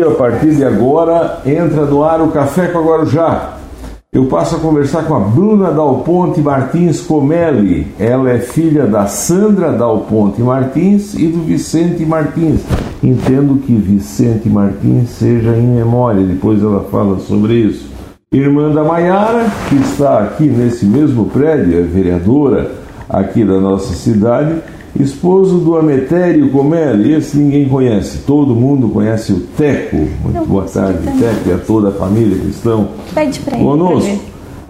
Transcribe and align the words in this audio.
a 0.00 0.12
partir 0.12 0.54
de 0.54 0.64
agora, 0.64 1.40
entra 1.44 1.84
no 1.84 2.02
ar 2.02 2.22
o 2.22 2.28
Café 2.28 2.68
com 2.68 2.78
a 2.78 2.82
Guarujá. 2.82 3.58
Eu 4.12 4.26
passo 4.26 4.56
a 4.56 4.58
conversar 4.58 5.04
com 5.04 5.14
a 5.14 5.20
Bruna 5.20 5.70
Dal 5.70 6.00
Ponte 6.00 6.40
Martins 6.40 7.00
Comelli. 7.00 7.88
Ela 7.98 8.30
é 8.30 8.38
filha 8.38 8.86
da 8.86 9.06
Sandra 9.06 9.72
Dal 9.72 10.00
Ponte 10.00 10.40
Martins 10.40 11.14
e 11.14 11.26
do 11.26 11.42
Vicente 11.42 12.06
Martins. 12.06 12.60
Entendo 13.02 13.58
que 13.60 13.74
Vicente 13.74 14.48
Martins 14.48 15.10
seja 15.10 15.56
em 15.56 15.66
memória, 15.66 16.22
depois 16.22 16.62
ela 16.62 16.84
fala 16.90 17.18
sobre 17.18 17.54
isso. 17.54 17.90
Irmã 18.32 18.70
da 18.70 18.84
Maiara, 18.84 19.46
que 19.68 19.74
está 19.76 20.20
aqui 20.20 20.44
nesse 20.44 20.86
mesmo 20.86 21.26
prédio, 21.26 21.78
é 21.78 21.82
vereadora 21.82 22.70
aqui 23.08 23.44
da 23.44 23.58
nossa 23.60 23.92
cidade 23.94 24.62
esposo 24.98 25.58
do 25.58 25.76
Ametério 25.76 26.50
Comelli, 26.50 27.14
esse 27.14 27.36
ninguém 27.36 27.68
conhece, 27.68 28.18
todo 28.26 28.54
mundo 28.54 28.88
conhece 28.88 29.32
o 29.32 29.40
Teco. 29.40 29.96
Muito 29.96 30.46
boa 30.46 30.64
tarde, 30.64 30.98
Teco 31.18 31.48
e 31.48 31.52
a 31.52 31.58
toda 31.58 31.88
a 31.88 31.92
família 31.92 32.38
que 32.38 32.48
estão 32.48 32.88
Pede 33.14 33.40
pra 33.40 33.56
conosco. 33.58 34.20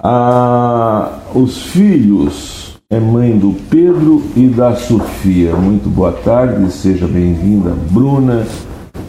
Ah, 0.03 1.19
os 1.35 1.63
filhos 1.63 2.79
é 2.91 3.01
mãe 3.01 3.39
do 3.39 3.55
Pedro 3.71 4.23
e 4.37 4.47
da 4.47 4.75
Sofia. 4.75 5.55
Muito 5.55 5.89
boa 5.89 6.13
tarde, 6.13 6.71
seja 6.71 7.07
bem-vinda, 7.07 7.73
Bruna. 7.91 8.47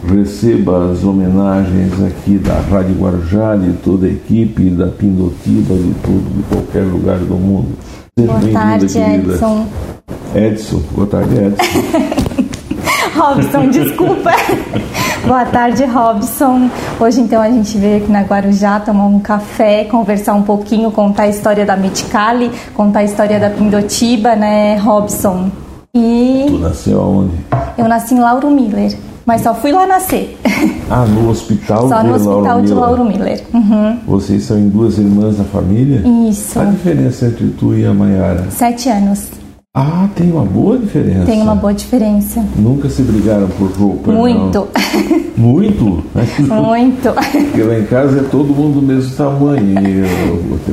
Receba 0.06 0.90
as 0.90 1.02
homenagens 1.02 1.92
aqui 2.02 2.36
da 2.36 2.60
Rádio 2.60 2.94
Guarujá, 2.94 3.56
de 3.56 3.72
toda 3.84 4.06
a 4.06 4.10
equipe, 4.10 4.70
da 4.70 4.86
Pindotiba, 4.86 5.74
de 5.74 5.94
tudo, 6.02 6.36
de 6.36 6.42
qualquer 6.44 6.84
lugar 6.84 7.18
do 7.18 7.34
mundo. 7.34 7.68
Seja 8.18 8.32
boa 8.32 8.52
tarde, 8.52 8.86
querida. 8.86 9.34
Edson. 9.34 9.66
Edson, 10.34 10.82
boa 10.92 11.06
tarde, 11.06 11.34
Edson. 11.36 12.54
Robson, 13.16 13.70
desculpa. 13.70 14.32
Boa 15.24 15.44
tarde, 15.44 15.84
Robson. 15.84 16.68
Hoje 16.98 17.20
então 17.20 17.40
a 17.40 17.48
gente 17.48 17.78
veio 17.78 17.98
aqui 17.98 18.10
na 18.10 18.22
Guarujá 18.22 18.80
tomar 18.80 19.06
um 19.06 19.20
café, 19.20 19.84
conversar 19.84 20.34
um 20.34 20.42
pouquinho, 20.42 20.90
contar 20.90 21.24
a 21.24 21.28
história 21.28 21.64
da 21.64 21.76
Meticali, 21.76 22.50
contar 22.74 23.00
a 23.00 23.04
história 23.04 23.38
da 23.38 23.50
Pindotiba, 23.50 24.34
né, 24.34 24.76
Robson? 24.78 25.50
E 25.94 26.46
Tu 26.48 26.58
nasceu 26.58 27.00
aonde? 27.00 27.36
Eu 27.78 27.86
nasci 27.86 28.14
em 28.14 28.18
Lauro 28.18 28.50
Miller, 28.50 28.98
mas 29.24 29.42
só 29.42 29.54
fui 29.54 29.70
lá 29.70 29.86
nascer. 29.86 30.36
Ah, 30.90 31.06
no 31.06 31.30
hospital 31.30 31.88
Só 31.88 32.02
de 32.02 32.08
no 32.08 32.14
hospital 32.14 32.40
Lauro 32.42 32.66
de 32.66 32.74
Lauro 32.74 33.04
Miller. 33.04 33.42
Uhum. 33.54 33.98
Vocês 34.06 34.42
são 34.42 34.58
em 34.58 34.68
duas 34.68 34.98
irmãs 34.98 35.36
da 35.38 35.44
família? 35.44 36.02
Isso. 36.28 36.54
Qual 36.54 36.66
a 36.66 36.70
diferença 36.70 37.26
entre 37.26 37.46
tu 37.58 37.74
e 37.74 37.86
a 37.86 37.94
Mayara? 37.94 38.50
Sete 38.50 38.88
anos. 38.88 39.28
Ah, 39.76 40.08
tem 40.14 40.30
uma 40.30 40.44
boa 40.44 40.78
diferença. 40.78 41.26
Tem 41.26 41.42
uma 41.42 41.56
boa 41.56 41.74
diferença. 41.74 42.46
Nunca 42.54 42.88
se 42.88 43.02
brigaram 43.02 43.48
por 43.48 43.72
roupa, 43.72 44.12
Muito. 44.12 44.68
Muito? 45.36 45.84
Muito. 46.46 47.12
Porque 47.12 47.60
lá 47.60 47.80
em 47.80 47.84
casa 47.86 48.20
é 48.20 48.22
todo 48.22 48.54
mundo 48.54 48.80
do 48.80 48.86
mesmo 48.86 49.16
tamanho. 49.16 49.74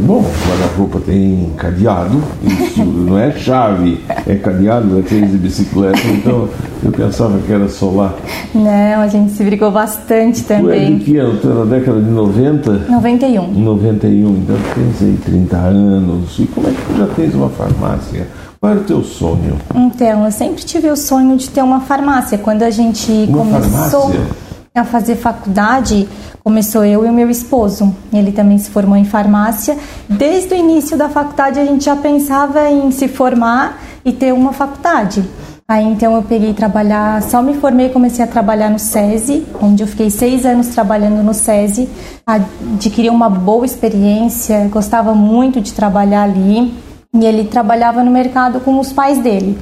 Bom, 0.06 0.24
guarda-roupa 0.48 1.00
tem 1.00 1.52
cadeado, 1.58 2.22
isso 2.44 2.86
não 2.86 3.18
é 3.18 3.32
chave, 3.32 4.00
é 4.28 4.36
cadeado 4.36 4.96
daqueles 4.96 5.32
de 5.32 5.38
bicicleta, 5.40 6.00
então 6.08 6.48
eu 6.84 6.92
pensava 6.92 7.40
que 7.40 7.52
era 7.52 7.68
só 7.70 7.90
lá. 7.90 8.14
Não, 8.54 9.02
a 9.02 9.08
gente 9.08 9.32
se 9.32 9.44
brigou 9.44 9.72
bastante 9.72 10.44
também. 10.44 10.90
Tu 10.90 10.94
é 10.94 10.98
de 11.00 11.06
que 11.06 11.18
ano? 11.18 11.40
Tu 11.40 11.50
é 11.50 11.54
na 11.56 11.66
década 11.66 12.00
de 12.00 12.12
90? 12.12 12.72
91. 12.88 13.52
91, 13.52 14.30
então 14.30 14.56
tens 14.76 15.02
aí 15.02 15.18
30 15.26 15.58
anos. 15.58 16.38
E 16.38 16.46
como 16.46 16.68
é 16.68 16.70
que 16.70 16.82
tu 16.86 16.98
já 17.00 17.08
tens 17.08 17.34
uma 17.34 17.50
farmácia? 17.50 18.28
Qual 18.62 18.74
era 18.74 18.82
o 18.82 18.84
teu 18.84 19.04
sonho? 19.04 19.58
Então, 19.74 20.24
eu 20.24 20.32
sempre 20.32 20.64
tive 20.64 20.88
o 20.92 20.96
sonho 20.96 21.36
de 21.36 21.50
ter 21.50 21.64
uma 21.64 21.80
farmácia. 21.80 22.38
Quando 22.38 22.62
a 22.62 22.70
gente 22.70 23.12
uma 23.12 23.40
começou 23.40 24.12
farmácia? 24.12 24.36
a 24.76 24.84
fazer 24.84 25.16
faculdade, 25.16 26.08
começou 26.44 26.86
eu 26.86 27.04
e 27.04 27.10
o 27.10 27.12
meu 27.12 27.28
esposo. 27.28 27.92
Ele 28.14 28.32
também 28.32 28.60
se 28.60 28.70
formou 28.70 28.96
em 28.96 29.04
farmácia. 29.04 29.76
Desde 30.08 30.54
o 30.54 30.56
início 30.56 30.96
da 30.96 31.10
faculdade, 31.10 31.60
a 31.60 31.66
gente 31.66 31.86
já 31.86 31.96
pensava 31.96 32.70
em 32.70 32.92
se 32.92 33.08
formar 33.08 33.82
e 34.06 34.14
ter 34.14 34.32
uma 34.32 34.54
faculdade. 34.54 35.28
Aí 35.68 35.84
então 35.84 36.14
eu 36.14 36.22
peguei 36.22 36.54
trabalhar, 36.54 37.20
só 37.24 37.42
me 37.42 37.56
formei 37.56 37.88
e 37.88 37.90
comecei 37.90 38.24
a 38.24 38.28
trabalhar 38.28 38.70
no 38.70 38.78
SESI, 38.78 39.44
onde 39.60 39.82
eu 39.82 39.88
fiquei 39.88 40.12
seis 40.12 40.46
anos 40.46 40.68
trabalhando 40.68 41.24
no 41.24 41.34
SESI, 41.34 41.90
adquiri 42.28 43.10
uma 43.10 43.30
boa 43.30 43.66
experiência, 43.66 44.68
gostava 44.70 45.16
muito 45.16 45.60
de 45.60 45.74
trabalhar 45.74 46.24
ali. 46.24 46.91
E 47.14 47.26
ele 47.26 47.44
trabalhava 47.46 48.04
no 48.04 48.12
mercado 48.12 48.60
com 48.62 48.80
os 48.80 48.94
pais 48.94 49.20
dele. 49.20 49.58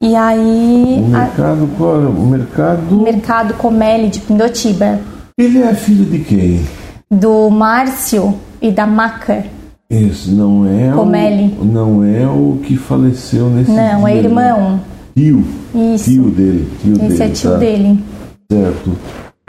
E 0.00 0.14
aí. 0.14 1.02
O 1.04 1.08
mercado, 1.08 1.64
a... 1.64 1.76
qual 1.76 2.00
era? 2.00 2.08
O 2.08 2.26
mercado. 2.26 3.00
Mercado 3.02 3.54
Comelli 3.54 4.08
de 4.08 4.20
Pindotiba. 4.20 5.00
Ele 5.36 5.62
é 5.62 5.74
filho 5.74 6.04
de 6.04 6.18
quem? 6.20 6.64
Do 7.10 7.50
Márcio 7.50 8.34
e 8.60 8.70
da 8.70 8.86
Maca. 8.86 9.44
Isso, 9.90 10.32
não 10.32 10.66
é 10.66 10.92
Comelli. 10.92 11.56
O, 11.60 11.64
não 11.64 12.04
é 12.04 12.26
o 12.26 12.58
que 12.62 12.76
faleceu 12.76 13.50
nesse 13.50 13.70
Não, 13.70 14.04
dia, 14.04 14.10
é 14.10 14.16
irmão. 14.16 14.70
Né? 14.70 14.80
Tio. 15.16 15.44
Isso. 15.74 16.10
Tio 16.10 16.24
dele. 16.30 16.68
Tio 16.80 16.92
Esse 16.94 17.08
dele, 17.08 17.22
é 17.22 17.28
tio 17.28 17.50
tá? 17.50 17.56
dele. 17.58 18.04
Certo. 18.50 18.92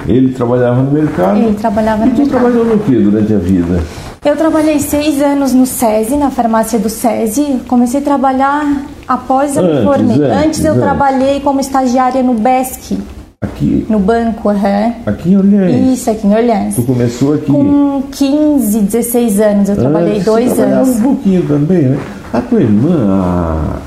Ele 0.07 0.33
trabalhava 0.33 0.81
no 0.81 0.91
mercado. 0.91 1.37
Ele 1.37 1.55
trabalhava 1.55 2.05
e 2.05 2.09
no 2.09 2.15
tu 2.15 2.21
mercado. 2.21 2.41
trabalhou 2.41 2.65
no 2.65 2.79
que 2.79 2.95
durante 2.95 3.33
a 3.33 3.37
vida? 3.37 3.83
Eu 4.25 4.37
trabalhei 4.37 4.79
seis 4.79 5.21
anos 5.21 5.53
no 5.53 5.65
SESI, 5.65 6.15
na 6.15 6.31
farmácia 6.31 6.79
do 6.79 6.89
SESI. 6.89 7.61
Comecei 7.67 7.99
a 7.99 8.03
trabalhar 8.03 8.83
após 9.07 9.57
eu 9.57 9.63
me 9.63 9.69
Antes, 9.71 9.83
formei. 9.83 10.15
antes, 10.21 10.45
Antes 10.45 10.65
eu 10.65 10.71
antes. 10.71 10.83
trabalhei 10.83 11.39
como 11.41 11.59
estagiária 11.59 12.23
no 12.23 12.33
BESC, 12.33 12.97
Aqui. 13.41 13.85
no 13.89 13.99
banco. 13.99 14.47
aham. 14.47 14.93
Aqui 15.05 15.31
em 15.33 15.37
Orleans. 15.37 15.93
Isso, 15.99 16.09
aqui 16.09 16.25
em 16.25 16.33
Orleans. 16.33 16.75
Tu 16.75 16.83
começou 16.83 17.33
aqui. 17.33 17.51
Com 17.51 18.01
15, 18.11 18.79
16 18.79 19.39
anos, 19.41 19.69
eu 19.69 19.75
trabalhei 19.75 20.13
Antes, 20.13 20.25
dois 20.25 20.57
anos. 20.57 20.89
um 20.89 21.01
pouquinho 21.01 21.45
também, 21.45 21.81
né? 21.83 21.99
A 22.31 22.39
tua 22.39 22.61
irmã, 22.61 22.95
a, 23.09 23.77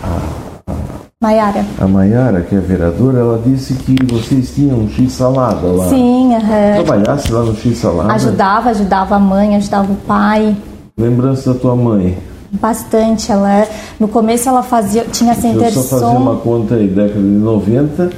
Maiara. 1.22 1.65
a, 1.81 1.84
a 1.84 1.88
Mayara, 1.88 2.43
que 2.43 2.54
é 2.54 2.60
vereadora, 2.60 3.21
ela 3.21 3.43
disse 3.43 3.72
que 3.72 3.97
vocês 4.04 4.54
tinham 4.54 4.81
um 4.81 4.87
X-salada 4.91 5.66
lá. 5.66 5.88
Sim, 5.88 6.34
aham. 6.34 6.84
Trabalhasse 6.84 7.32
lá 7.32 7.43
no 7.43 7.56
X-salada? 7.56 8.12
Ajudava, 8.12 8.69
ajudava 8.69 9.16
a 9.16 9.19
mãe, 9.19 9.56
ajudava 9.56 9.91
o 9.91 9.97
pai. 9.97 10.54
Lembrança 10.99 11.54
da 11.54 11.59
tua 11.59 11.75
mãe. 11.75 12.19
Bastante. 12.53 13.32
Ela, 13.32 13.66
no 13.99 14.09
começo 14.09 14.47
ela 14.47 14.62
fazia, 14.62 15.06
tinha 15.10 15.32
Eu 15.32 15.71
só 15.71 15.82
fazer 15.84 16.04
uma 16.04 16.37
conta 16.37 16.75
aí, 16.75 16.87
década 16.87 17.19
de 17.19 17.27
90, 17.27 18.10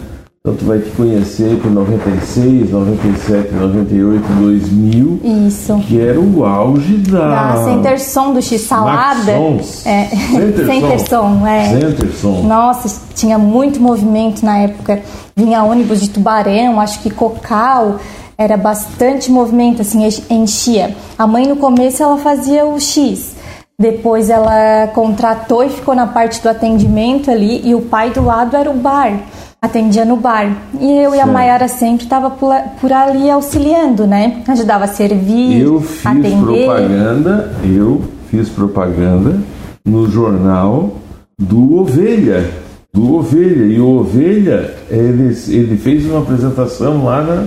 então 0.49 0.57
tu 0.57 0.65
vai 0.65 0.79
te 0.79 0.91
conhecer 0.91 1.59
por 1.61 1.71
96, 1.71 2.71
97, 2.71 3.55
98, 3.55 4.23
2000, 4.41 5.21
Isso. 5.47 5.79
que 5.87 6.01
era 6.01 6.19
o 6.19 6.45
auge 6.45 6.97
da... 6.99 7.53
Da 7.53 7.65
Centerson 7.65 8.33
do 8.33 8.41
X 8.41 8.63
Salada. 8.63 9.33
Maxons. 9.33 9.87
É. 9.87 10.07
Centerson, 10.07 11.45
é. 11.47 11.81
Centerson. 11.81 12.43
Nossa, 12.45 13.03
tinha 13.15 13.37
muito 13.37 13.81
movimento 13.81 14.43
na 14.43 14.59
época. 14.59 15.03
Vinha 15.37 15.63
ônibus 15.63 16.01
de 16.01 16.09
tubarão, 16.09 16.81
acho 16.81 17.01
que 17.01 17.11
cocal. 17.11 17.99
Era 18.39 18.57
bastante 18.57 19.31
movimento, 19.31 19.83
assim, 19.83 20.09
enchia. 20.31 20.97
A 21.19 21.27
mãe 21.27 21.47
no 21.47 21.57
começo 21.57 22.03
ela 22.03 22.17
fazia 22.17 22.65
o 22.65 22.81
X. 22.81 23.37
Depois 23.79 24.31
ela 24.31 24.89
contratou 24.95 25.63
e 25.63 25.69
ficou 25.69 25.95
na 25.95 26.07
parte 26.07 26.41
do 26.41 26.49
atendimento 26.49 27.31
ali. 27.31 27.61
E 27.69 27.75
o 27.75 27.83
pai 27.83 28.11
do 28.11 28.25
lado 28.25 28.57
era 28.57 28.71
o 28.71 28.75
bar. 28.75 29.13
Atendia 29.61 30.05
no 30.05 30.17
bar. 30.17 30.57
E 30.81 30.89
eu 30.99 31.15
e 31.15 31.21
a. 31.21 31.27
Mayara 31.27 31.67
sempre 31.67 32.05
estava 32.05 32.31
por, 32.31 32.55
por 32.81 32.93
ali 32.93 33.29
auxiliando, 33.29 34.07
né? 34.07 34.43
Ajudava 34.47 34.85
a 34.85 34.89
servir, 34.89 35.61
Eu 35.61 35.81
fiz 35.81 36.07
atender. 36.07 36.65
propaganda, 36.65 37.53
eu 37.65 38.01
fiz 38.31 38.49
propaganda 38.49 39.41
no 39.85 40.09
jornal 40.09 40.95
do 41.37 41.75
Ovelha. 41.75 42.49
Do 42.95 43.17
Ovelha. 43.17 43.65
E 43.65 43.81
o 43.81 43.99
Ovelha, 43.99 44.75
ele, 44.89 45.37
ele 45.49 45.77
fez 45.77 46.07
uma 46.07 46.21
apresentação 46.21 47.05
lá 47.05 47.23
na 47.23 47.47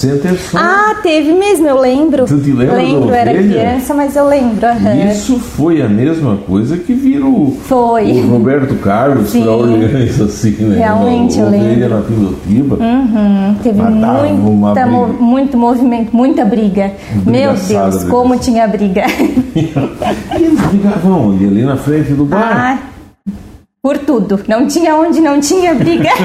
Centerson. 0.00 0.56
Ah, 0.58 0.96
teve 1.02 1.32
mesmo, 1.34 1.66
eu 1.68 1.78
lembro. 1.78 2.24
Tu 2.24 2.38
te 2.40 2.52
lembra 2.52 2.76
Lembro, 2.76 3.10
era 3.12 3.32
criança, 3.34 3.92
mas 3.92 4.16
eu 4.16 4.26
lembro. 4.26 4.66
aham. 4.66 4.94
Isso 5.12 5.38
foi 5.38 5.82
a 5.82 5.88
mesma 5.88 6.38
coisa 6.46 6.76
que 6.78 6.94
virou 6.94 7.56
Foi. 7.64 8.12
o 8.12 8.28
Roberto 8.30 8.74
Carlos 8.76 9.30
para 9.30 9.50
Orleans, 9.50 10.18
assim, 10.20 10.52
né? 10.60 10.78
Realmente, 10.78 11.38
o 11.38 11.42
eu 11.44 11.50
lembro. 11.50 11.88
na 11.90 12.00
Pindotiba. 12.00 12.76
Uhum, 12.76 13.54
teve 13.62 13.82
muita, 13.82 14.86
mo- 14.86 15.08
muito 15.08 15.58
movimento, 15.58 16.16
muita 16.16 16.44
briga. 16.44 16.92
Meu 17.26 17.52
Brigaçada, 17.52 17.90
Deus, 17.90 18.04
como 18.04 18.36
tinha 18.38 18.66
briga. 18.66 19.04
E 19.54 20.42
eles 20.44 20.60
brigavam 20.60 21.28
onde? 21.30 21.44
Ali 21.44 21.62
na 21.62 21.76
frente 21.76 22.12
do 22.12 22.24
bar. 22.24 22.78
ah, 22.80 22.89
Por 23.82 23.96
tudo. 23.96 24.38
Não 24.46 24.66
tinha 24.66 24.94
onde 24.94 25.20
não 25.20 25.40
tinha 25.40 25.74
briga. 25.74 26.10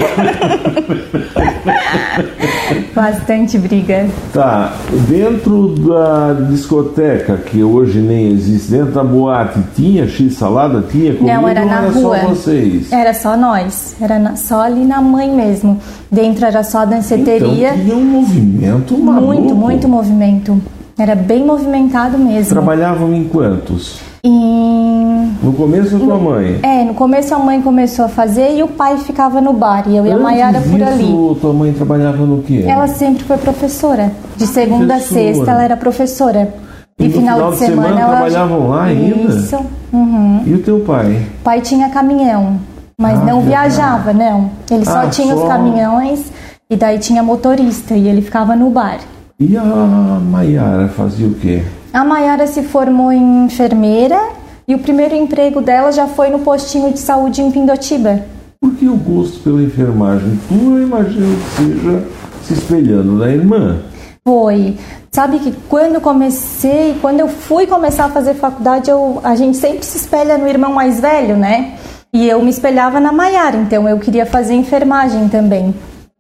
Bastante 2.94 3.58
briga. 3.58 4.08
Tá, 4.34 4.74
dentro 5.08 5.70
da 5.70 6.34
discoteca, 6.50 7.38
que 7.38 7.64
hoje 7.64 8.00
nem 8.00 8.32
existe, 8.32 8.72
dentro 8.72 8.92
da 8.92 9.04
boate, 9.06 9.60
tinha 9.74 10.06
x-salada? 10.06 10.84
Tinha 10.92 11.14
comida 11.14 11.34
Não, 11.38 11.48
era 11.48 11.66
na 11.66 11.82
era 11.84 11.92
rua. 11.92 12.20
só 12.20 12.28
vocês? 12.28 12.92
Era 12.92 13.14
só 13.14 13.38
nós. 13.38 13.96
Era 14.02 14.20
na- 14.20 14.36
só 14.36 14.62
ali 14.62 14.84
na 14.84 15.02
mãe 15.02 15.34
mesmo. 15.34 15.80
Dentro 16.12 16.46
era 16.46 16.62
só 16.64 16.80
a 16.80 16.86
danceteria. 16.86 17.70
Então 17.74 17.84
tinha 17.86 17.96
um 17.96 18.04
movimento 18.04 18.98
maluco. 18.98 19.26
muito, 19.34 19.56
muito 19.56 19.88
movimento. 19.88 20.62
Era 20.98 21.16
bem 21.16 21.46
movimentado 21.46 22.18
mesmo. 22.18 22.50
Trabalhavam 22.50 23.14
em 23.14 23.24
quantos? 23.26 24.00
No 24.30 25.54
começo, 25.54 25.96
a 25.96 26.00
tua 26.00 26.18
mãe? 26.18 26.60
É, 26.64 26.84
no 26.84 26.94
começo 26.94 27.34
a 27.36 27.40
mãe 27.40 27.62
começou 27.62 28.06
a 28.06 28.08
fazer 28.10 28.58
e 28.58 28.64
o 28.64 28.68
pai 28.68 28.98
ficava 28.98 29.40
no 29.40 29.54
bar. 29.54 29.84
E 29.88 29.96
eu 29.96 30.06
e 30.06 30.12
a 30.12 30.18
Maiara 30.18 30.62
por 30.62 30.82
ali. 30.82 31.38
tua 31.40 31.54
mãe 31.54 31.72
trabalhava 31.74 32.26
no 32.26 32.42
quê? 32.42 32.64
Ela 32.68 32.88
sempre 32.88 33.24
foi 33.24 33.38
professora. 33.38 34.12
De 34.36 34.48
segunda 34.48 34.96
a 34.96 34.98
Professora. 34.98 35.24
sexta 35.34 35.52
ela 35.52 35.64
era 35.64 35.78
professora. 35.78 36.54
E 36.98 37.08
no 37.08 37.14
final 37.14 37.52
de 37.52 37.58
semana 37.58 38.00
ela 38.02 38.12
trabalhavam 38.12 38.70
lá 38.70 38.84
ainda? 38.86 39.34
Isso. 39.34 39.60
Uhum. 39.92 40.42
E 40.46 40.54
o 40.54 40.60
teu 40.64 40.80
pai? 40.80 41.22
O 41.40 41.44
pai 41.44 41.62
tinha 41.62 41.90
caminhão, 41.90 42.58
mas 42.98 43.20
Ah, 43.20 43.24
não 43.26 43.42
viajava, 43.42 44.14
não. 44.14 44.50
Ele 44.72 44.86
só 44.86 45.00
Ah, 45.04 45.08
tinha 45.08 45.36
só- 45.36 45.44
os 45.44 45.48
caminhões 45.50 46.32
e 46.70 46.76
daí 46.76 46.98
tinha 46.98 47.22
motorista 47.22 47.94
e 47.96 48.08
ele 48.08 48.22
ficava 48.22 48.56
no 48.56 48.70
bar. 48.70 49.00
E 49.40 49.58
a 49.58 49.64
Maiara 49.64 50.88
fazia 50.88 51.28
o 51.28 51.34
quê? 51.34 51.62
A 51.96 52.04
Maiara 52.04 52.46
se 52.46 52.62
formou 52.62 53.10
em 53.10 53.46
enfermeira 53.46 54.20
e 54.68 54.76
o 54.76 54.80
primeiro 54.80 55.16
emprego 55.16 55.62
dela 55.62 55.94
já 55.94 56.06
foi 56.08 56.28
no 56.28 56.40
postinho 56.40 56.92
de 56.92 57.00
saúde 57.00 57.42
em 57.42 57.50
Pindotiba. 57.50 58.20
Por 58.60 58.76
que 58.76 58.86
o 58.86 58.98
gosto 58.98 59.40
pela 59.40 59.64
enfermagem? 59.64 60.38
Tu, 60.50 60.56
eu 60.56 60.84
imagino 60.84 61.38
que 61.38 61.64
seja 61.64 62.04
se 62.44 62.54
espelhando 62.54 63.14
na 63.14 63.30
irmã. 63.30 63.80
Foi. 64.28 64.76
Sabe 65.10 65.40
que 65.40 65.54
quando 65.70 66.02
comecei, 66.02 66.98
quando 67.00 67.22
eu 67.22 67.30
fui 67.30 67.66
começar 67.66 68.08
a 68.08 68.10
fazer 68.10 68.34
faculdade, 68.34 68.92
eu, 68.92 69.22
a 69.24 69.34
gente 69.38 69.56
sempre 69.56 69.86
se 69.86 69.96
espelha 69.96 70.38
no 70.38 70.50
irmão 70.50 70.74
mais 70.74 71.00
velho, 71.00 71.38
né? 71.38 71.76
E 72.12 72.28
eu 72.28 72.42
me 72.42 72.50
espelhava 72.50 73.00
na 73.00 73.14
Maiara, 73.14 73.56
então 73.56 73.88
eu 73.88 73.98
queria 74.00 74.26
fazer 74.26 74.54
enfermagem 74.54 75.30
também. 75.30 75.74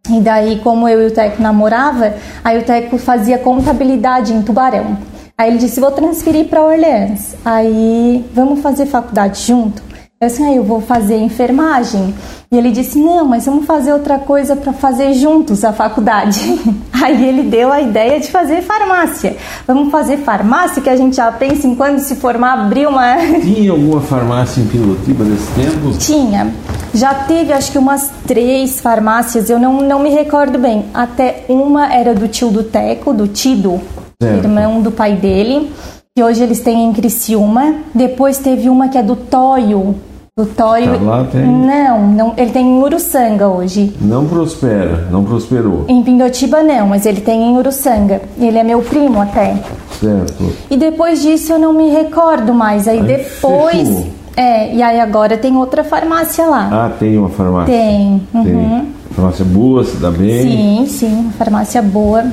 E 0.10 0.22
daí, 0.22 0.57
como 0.60 0.88
eu 0.88 1.01
e 1.01 1.07
o 1.07 1.12
Teco 1.12 1.42
namorava, 1.42 2.13
aí 2.45 2.60
o 2.60 2.63
Teco 2.63 2.98
fazia 2.98 3.38
contabilidade 3.38 4.31
em 4.31 4.42
Tubarão. 4.42 4.95
Aí 5.38 5.50
ele 5.50 5.58
disse: 5.58 5.82
Vou 5.82 5.92
transferir 5.92 6.46
para 6.46 6.64
Orleans. 6.64 7.36
Aí, 7.44 8.24
vamos 8.34 8.62
fazer 8.62 8.86
faculdade 8.86 9.42
junto? 9.42 9.84
Eu 10.22 10.30
disse: 10.30 10.42
ah, 10.42 10.54
Eu 10.54 10.64
vou 10.64 10.80
fazer 10.80 11.18
enfermagem. 11.18 12.16
E 12.50 12.58
ele 12.58 12.72
disse: 12.72 12.98
Não, 12.98 13.26
mas 13.26 13.46
vamos 13.46 13.66
fazer 13.66 13.92
outra 13.92 14.18
coisa 14.18 14.56
para 14.56 14.72
fazer 14.72 15.14
juntos 15.14 15.66
a 15.66 15.74
faculdade. 15.74 16.40
Aí 17.04 17.28
ele 17.28 17.44
deu 17.44 17.70
a 17.70 17.82
ideia 17.82 18.18
de 18.18 18.32
fazer 18.32 18.62
farmácia. 18.62 19.36
Vamos 19.68 19.92
fazer 19.92 20.20
farmácia, 20.20 20.82
que 20.82 20.90
a 20.90 20.96
gente 20.96 21.18
já 21.18 21.30
pensa 21.34 21.68
em 21.68 21.76
quando 21.76 22.00
se 22.00 22.16
formar 22.16 22.54
abrir 22.54 22.88
uma. 22.88 23.18
Tinha 23.44 23.72
alguma 23.72 24.00
farmácia 24.00 24.62
em 24.62 24.68
Pilotiba 24.68 25.26
nesse 25.26 25.52
tempo? 25.52 25.98
Tinha. 25.98 26.54
Já 26.94 27.14
teve 27.14 27.52
acho 27.52 27.74
que 27.74 27.78
umas 27.78 28.10
três 28.26 28.80
farmácias, 28.80 29.50
eu 29.50 29.60
não, 29.60 29.82
não 29.82 30.00
me 30.00 30.12
recordo 30.12 30.58
bem. 30.58 30.86
Até 30.94 31.44
uma 31.50 31.94
era 31.94 32.16
do 32.16 32.30
tio 32.30 32.52
do 32.52 32.64
Teco, 32.64 33.14
do 33.14 33.28
Tido. 33.28 33.82
Irmão 34.21 34.81
do 34.81 34.91
pai 34.91 35.15
dele, 35.15 35.69
que 36.15 36.23
hoje 36.23 36.44
eles 36.44 36.59
têm 36.59 36.85
em 36.85 36.94
Criciúma. 36.94 37.75
Depois 37.94 38.38
teve 38.38 38.69
uma 38.69 38.88
que 38.89 38.97
é 38.97 39.03
do 39.03 39.15
Tóio. 39.15 39.95
Do 40.38 40.45
Tóio. 40.45 40.97
Tá 41.00 41.03
lá, 41.03 41.23
tem? 41.23 41.45
Não, 41.45 42.07
não, 42.07 42.33
ele 42.35 42.51
tem 42.51 42.65
em 42.65 42.83
Uruçanga 42.83 43.47
hoje. 43.47 43.94
Não 44.01 44.25
prospera, 44.25 45.07
não 45.09 45.23
prosperou. 45.23 45.85
Em 45.88 46.03
Pindotiba 46.03 46.62
não, 46.62 46.88
mas 46.88 47.06
ele 47.06 47.21
tem 47.21 47.41
em 47.41 47.57
Uruçanga. 47.57 48.21
Ele 48.38 48.57
é 48.57 48.63
meu 48.63 48.81
primo 48.81 49.21
até. 49.21 49.56
Certo. 50.00 50.53
E 50.69 50.75
depois 50.75 51.21
disso 51.21 51.53
eu 51.53 51.59
não 51.59 51.71
me 51.71 51.89
recordo 51.89 52.53
mais. 52.53 52.88
Aí, 52.88 53.00
Aí 53.00 53.06
depois. 53.06 53.88
fechou. 53.88 54.07
É, 54.38 54.75
e 54.75 54.83
aí 54.83 55.00
agora 55.00 55.38
tem 55.38 55.56
outra 55.56 55.81
farmácia 55.85 56.45
lá. 56.45 56.69
Ah, 56.69 56.91
tem 57.00 57.17
uma 57.17 57.29
farmácia. 57.29 57.73
Tem. 57.73 58.21
Uhum. 58.33 58.44
Tem. 58.44 58.88
Farmácia 59.12 59.45
boa, 59.45 59.83
se 59.85 59.95
dá 59.95 60.12
bem. 60.12 60.41
Sim, 60.41 60.85
sim, 60.89 61.31
farmácia 61.38 61.81
boa. 61.81 62.25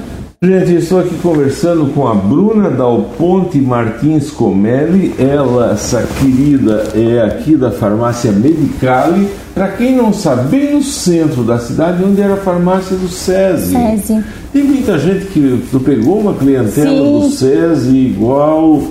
Gente, 0.45 0.75
estou 0.75 0.99
aqui 0.99 1.15
conversando 1.23 1.93
com 1.95 2.09
a 2.09 2.17
Bruna 2.17 2.69
Dal 2.69 3.03
Ponte 3.17 3.61
Martins 3.61 4.29
Comelli. 4.29 5.15
Ela, 5.17 5.71
essa 5.75 6.03
querida, 6.19 6.83
é 6.97 7.21
aqui 7.21 7.55
da 7.55 7.71
farmácia 7.71 8.33
Medicale. 8.33 9.29
Para 9.55 9.69
quem 9.69 9.95
não 9.95 10.13
sabe, 10.13 10.49
bem 10.49 10.75
no 10.75 10.83
centro 10.83 11.45
da 11.45 11.61
cidade, 11.61 12.03
onde 12.03 12.21
era 12.21 12.35
a 12.35 12.39
farmácia 12.39 12.97
do 12.97 13.07
SESI. 13.07 13.73
SESI. 13.73 14.25
Tem 14.53 14.65
muita 14.65 14.99
gente 14.99 15.27
que 15.27 15.63
pegou 15.85 16.19
uma 16.19 16.35
clientela 16.35 16.91
Sim. 16.91 17.21
do 17.21 17.31
SESI 17.31 17.97
igual 17.99 18.83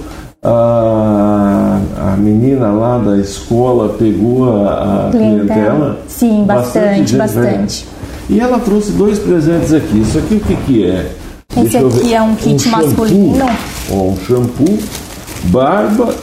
a, 0.41 1.81
a 2.13 2.15
menina 2.15 2.71
lá 2.71 2.97
da 2.97 3.17
escola 3.17 3.89
pegou 3.99 4.49
a, 4.57 5.07
a 5.07 5.11
Clientela. 5.11 5.45
clientela. 5.45 5.99
Sim, 6.07 6.45
bastante, 6.45 7.13
bastante. 7.17 7.85
veio. 8.29 8.39
E 8.39 8.41
ela 8.41 8.57
trouxe 8.57 8.93
dois 8.93 9.19
presentes 9.19 9.73
aqui. 9.73 9.99
Isso 9.99 10.17
aqui 10.17 10.35
o 10.35 10.39
que, 10.39 10.55
que 10.55 10.85
é? 10.85 11.11
Esse 11.57 11.77
aqui 11.77 12.13
é 12.13 12.21
um 12.21 12.35
kit 12.35 12.61
shampoo. 12.63 12.87
masculino. 12.87 13.45
Ó, 13.89 13.93
um 13.93 14.17
shampoo, 14.25 14.79
barba, 15.45 16.15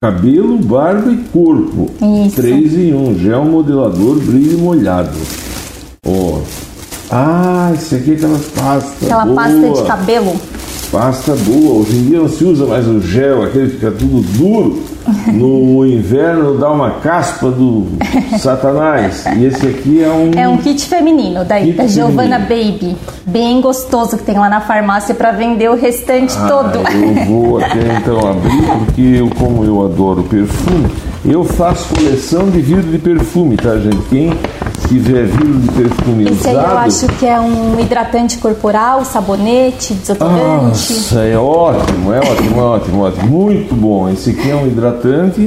cabelo, 0.00 0.58
barba 0.58 1.12
e 1.12 1.18
corpo. 1.30 1.90
Isso. 2.26 2.36
Três 2.36 2.72
em 2.74 2.94
um. 2.94 3.18
Gel 3.18 3.44
modelador, 3.44 4.16
brilho 4.16 4.58
molhado. 4.58 5.18
Ó. 6.06 6.40
Ah, 7.10 7.72
esse 7.74 7.96
aqui 7.96 8.12
é 8.12 8.14
aquelas 8.14 8.46
pastas. 8.46 9.02
Aquela 9.02 9.24
boa. 9.24 9.36
pasta 9.36 9.70
de 9.70 9.82
cabelo. 9.82 10.40
Pasta 10.90 11.36
boa. 11.36 11.80
Hoje 11.80 11.96
em 11.96 12.04
dia 12.06 12.18
não 12.18 12.28
se 12.28 12.44
usa 12.44 12.66
mais 12.66 12.86
o 12.86 13.00
gel, 13.00 13.44
aquele 13.44 13.68
que 13.68 13.74
fica 13.76 13.92
tudo 13.92 14.22
duro. 14.36 14.82
No 15.32 15.86
inverno 15.86 16.58
dá 16.58 16.70
uma 16.70 16.90
caspa 16.98 17.48
do 17.48 17.86
satanás. 18.38 19.24
E 19.36 19.44
esse 19.44 19.66
aqui 19.68 20.02
é 20.02 20.08
um. 20.08 20.30
É 20.36 20.48
um 20.48 20.58
kit 20.58 20.84
feminino, 20.86 21.44
daí, 21.44 21.66
Kit 21.66 21.76
da 21.76 21.86
Giovanna 21.86 22.40
Baby. 22.40 22.96
Bem 23.24 23.60
gostoso 23.60 24.18
que 24.18 24.24
tem 24.24 24.36
lá 24.36 24.48
na 24.48 24.60
farmácia 24.60 25.14
para 25.14 25.30
vender 25.30 25.70
o 25.70 25.76
restante 25.76 26.34
todo. 26.48 26.80
Ah, 26.84 26.92
eu 26.92 27.24
vou 27.26 27.58
até 27.58 27.96
então 27.96 28.18
abrir, 28.28 28.66
porque 28.84 29.00
eu, 29.00 29.30
como 29.38 29.64
eu 29.64 29.84
adoro 29.84 30.24
perfume, 30.24 30.90
eu 31.24 31.44
faço 31.44 31.94
coleção 31.94 32.50
de 32.50 32.60
vidro 32.60 32.90
de 32.90 32.98
perfume, 32.98 33.56
tá, 33.56 33.76
gente? 33.78 34.00
Quem 34.08 34.32
tiver 34.90 35.26
de 35.26 35.68
perfume 35.72 36.24
Esse 36.28 36.48
aí 36.48 36.54
eu 36.56 36.78
acho 36.78 37.06
que 37.06 37.24
é 37.24 37.38
um 37.38 37.78
hidratante 37.78 38.38
corporal, 38.38 39.04
sabonete, 39.04 39.94
desodorante. 39.94 40.92
Nossa, 40.92 41.20
é 41.20 41.38
ótimo, 41.38 42.12
é 42.12 42.18
ótimo, 42.18 42.60
é 42.60 42.64
ótimo, 42.64 43.02
ótimo. 43.02 43.26
Muito 43.28 43.74
bom. 43.74 44.08
Esse 44.08 44.30
aqui 44.30 44.50
é 44.50 44.56
um 44.56 44.66
hidratante 44.66 45.46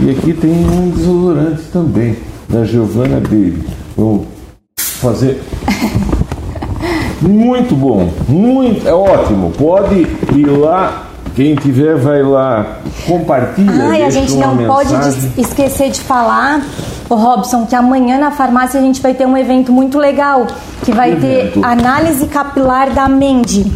e 0.00 0.10
aqui 0.10 0.32
tem 0.32 0.50
um 0.50 0.90
desodorante 0.90 1.62
também, 1.70 2.16
da 2.48 2.64
Giovanna 2.64 3.20
Baby. 3.20 3.62
Vou 3.94 4.26
fazer. 4.76 5.42
Muito 7.20 7.74
bom, 7.74 8.10
muito, 8.28 8.86
é 8.86 8.92
ótimo. 8.92 9.50
Pode 9.56 10.06
ir 10.34 10.46
lá, 10.46 11.03
quem 11.34 11.54
tiver 11.54 11.96
vai 11.96 12.22
lá, 12.22 12.78
compartilha. 13.06 13.84
Ai, 13.90 14.02
a 14.02 14.10
gente 14.10 14.34
não 14.34 14.56
pode 14.56 14.92
mensagem. 14.92 15.20
des- 15.30 15.38
esquecer 15.46 15.90
de 15.90 16.00
falar, 16.00 16.62
o 17.08 17.14
Robson, 17.14 17.66
que 17.66 17.74
amanhã 17.74 18.18
na 18.18 18.30
farmácia 18.30 18.78
a 18.78 18.82
gente 18.82 19.00
vai 19.02 19.14
ter 19.14 19.26
um 19.26 19.36
evento 19.36 19.72
muito 19.72 19.98
legal, 19.98 20.46
que 20.84 20.92
vai 20.92 21.14
Que 21.16 21.20
ter 21.20 21.40
evento? 21.46 21.64
análise 21.64 22.26
capilar 22.26 22.90
da 22.90 23.08
Mendy. 23.08 23.70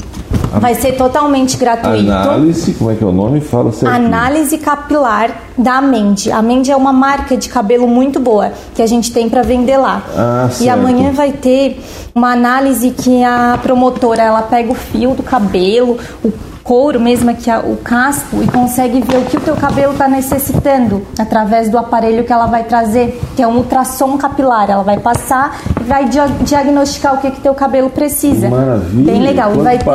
Vai 0.51 0.75
ser 0.75 0.93
totalmente 0.93 1.59
gratuito. 1.59 2.11
Análise, 2.11 2.73
como 2.73 2.91
é 2.91 2.95
que 2.95 3.05
é 3.05 3.07
o 3.07 3.13
nome? 3.13 3.39
Fala 3.39 3.71
certinho. 3.71 4.07
Análise 4.07 4.57
capilar 4.57 5.31
da 5.59 5.79
Mendy. 5.83 6.33
A 6.33 6.41
Mendy 6.41 6.71
é 6.71 6.77
uma 6.77 6.93
marca 6.93 7.37
de 7.37 7.51
cabelo 7.51 7.87
muito 7.87 8.19
boa 8.19 8.51
que 8.75 8.81
a 8.81 8.87
gente 8.87 9.13
tem 9.13 9.29
para 9.29 9.43
vender 9.43 9.77
lá. 9.77 10.03
Ah, 10.17 10.49
e 10.59 10.67
amanhã 10.71 11.13
vai 11.13 11.33
ter 11.33 11.79
uma 12.15 12.33
análise 12.33 12.91
que 12.93 13.23
a 13.23 13.59
promotora 13.63 14.23
ela 14.23 14.41
pega 14.41 14.73
o 14.73 14.75
fio 14.75 15.11
do 15.15 15.23
cabelo, 15.23 15.99
o 16.25 16.33
couro 16.69 17.01
mesmo 17.01 17.31
aqui, 17.31 17.51
a- 17.51 17.61
o 17.61 17.79
casco 17.79 18.43
e 18.43 18.47
consegue 18.47 19.01
ver 19.01 19.17
o 19.17 19.25
que 19.25 19.39
o 19.39 19.41
teu 19.41 19.57
cabelo 19.57 19.93
está 19.93 20.07
necessitando 20.07 21.01
através 21.19 21.71
do 21.71 21.79
aparelho 21.79 22.25
que 22.25 22.33
ela 22.33 22.45
vai 22.45 22.63
trazer, 22.65 23.19
que 23.35 23.43
é 23.43 23.47
um 23.49 23.57
ultrassom 23.57 24.19
capilar. 24.19 24.69
Ela 24.71 24.83
vai 24.83 24.99
passar 24.99 25.59
e 25.81 25.85
vai 25.85 26.05
dia- 26.05 26.29
diagnosticar 26.43 27.15
o 27.15 27.19
que 27.19 27.31
que 27.31 27.41
teu 27.41 27.55
cabelo 27.55 27.89
precisa. 27.89 28.51
Maravilha. 28.51 29.13
Bem 29.13 29.23
legal. 29.23 29.55
E 29.55 29.59
vai 29.59 29.79
ter? 29.79 29.87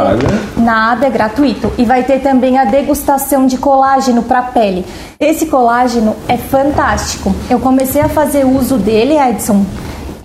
Nada, 0.58 1.06
é 1.06 1.10
gratuito. 1.12 1.72
E 1.78 1.86
vai 1.86 2.02
ter 2.04 2.20
também 2.22 2.58
a 2.58 2.66
degustação 2.66 3.46
de 3.46 3.58
colágeno 3.58 4.24
para 4.24 4.42
pele. 4.42 4.84
Esse 5.20 5.46
colágeno 5.46 6.16
é 6.28 6.38
fantástico. 6.38 7.36
Eu 7.52 7.60
comecei 7.60 8.02
a 8.02 8.10
fazer 8.10 8.46
uso 8.46 8.78
dele, 8.78 9.16
Edson. 9.16 9.64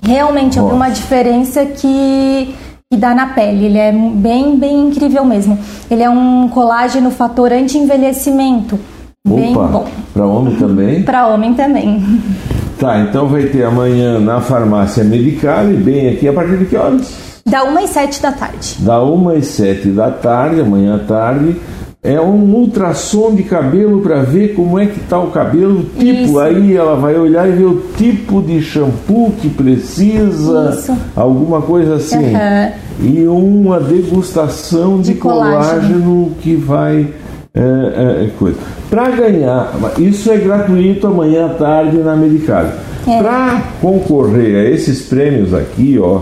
Realmente 0.02 0.56
eu 0.56 0.64
vi 0.64 0.72
Nossa. 0.72 0.76
uma 0.86 0.90
diferença 0.90 1.66
que, 1.66 2.54
que 2.90 2.96
dá 2.96 3.14
na 3.14 3.26
pele. 3.26 3.66
Ele 3.66 3.78
é 3.78 3.92
bem, 3.92 4.58
bem 4.58 4.88
incrível 4.88 5.22
mesmo. 5.22 5.58
Ele 5.90 6.02
é 6.02 6.08
um 6.08 6.48
colágeno 6.48 7.10
fator 7.10 7.52
anti-envelhecimento. 7.52 8.78
Bem 9.26 9.52
bom. 9.52 9.86
Para 10.14 10.26
homem 10.26 10.56
também? 10.56 11.02
Para 11.02 11.26
homem 11.28 11.54
também. 11.54 12.02
Tá, 12.78 13.00
então 13.00 13.26
vai 13.26 13.42
ter 13.46 13.64
amanhã 13.64 14.20
na 14.20 14.40
farmácia 14.40 15.02
Medicale, 15.02 15.74
bem 15.74 16.10
aqui, 16.10 16.28
a 16.28 16.32
partir 16.32 16.58
de 16.58 16.66
que 16.66 16.76
horas? 16.76 17.42
Da 17.44 17.64
1 17.64 17.76
às 17.76 17.90
7 17.90 18.22
da 18.22 18.30
tarde. 18.30 18.76
Da 18.78 19.02
1 19.02 19.28
às 19.30 19.46
7 19.46 19.88
da 19.88 20.10
tarde, 20.12 20.60
amanhã 20.60 20.94
à 20.94 20.98
tarde. 21.00 21.56
É 22.02 22.20
um 22.20 22.54
ultrassom 22.54 23.34
de 23.34 23.42
cabelo 23.42 24.00
para 24.00 24.22
ver 24.22 24.54
como 24.54 24.78
é 24.78 24.86
que 24.86 25.00
tá 25.00 25.18
o 25.18 25.32
cabelo, 25.32 25.84
tipo, 25.98 26.04
Isso. 26.06 26.38
aí 26.38 26.76
ela 26.76 26.94
vai 26.94 27.16
olhar 27.18 27.48
e 27.48 27.52
ver 27.52 27.64
o 27.64 27.82
tipo 27.96 28.40
de 28.40 28.62
shampoo 28.62 29.32
que 29.40 29.48
precisa, 29.48 30.76
Isso. 30.78 30.96
alguma 31.16 31.60
coisa 31.60 31.96
assim. 31.96 32.34
Aham. 32.34 32.70
E 33.00 33.26
uma 33.26 33.80
degustação 33.80 35.00
de, 35.00 35.14
De 35.14 35.18
colágeno. 35.18 35.58
colágeno 35.58 36.32
que 36.40 36.54
vai 36.54 37.08
é, 37.52 37.60
é, 37.60 38.24
é 38.26 38.30
coisa. 38.38 38.58
Para 38.88 39.10
ganhar, 39.10 39.72
isso 39.98 40.30
é 40.30 40.36
gratuito 40.36 41.08
amanhã 41.08 41.46
à 41.46 41.48
tarde 41.50 41.96
na 41.98 42.14
Medicare. 42.14 42.68
É. 43.06 43.20
Para 43.20 43.62
concorrer 43.80 44.66
a 44.66 44.70
esses 44.70 45.02
prêmios 45.02 45.52
aqui, 45.52 45.98
ó, 46.00 46.20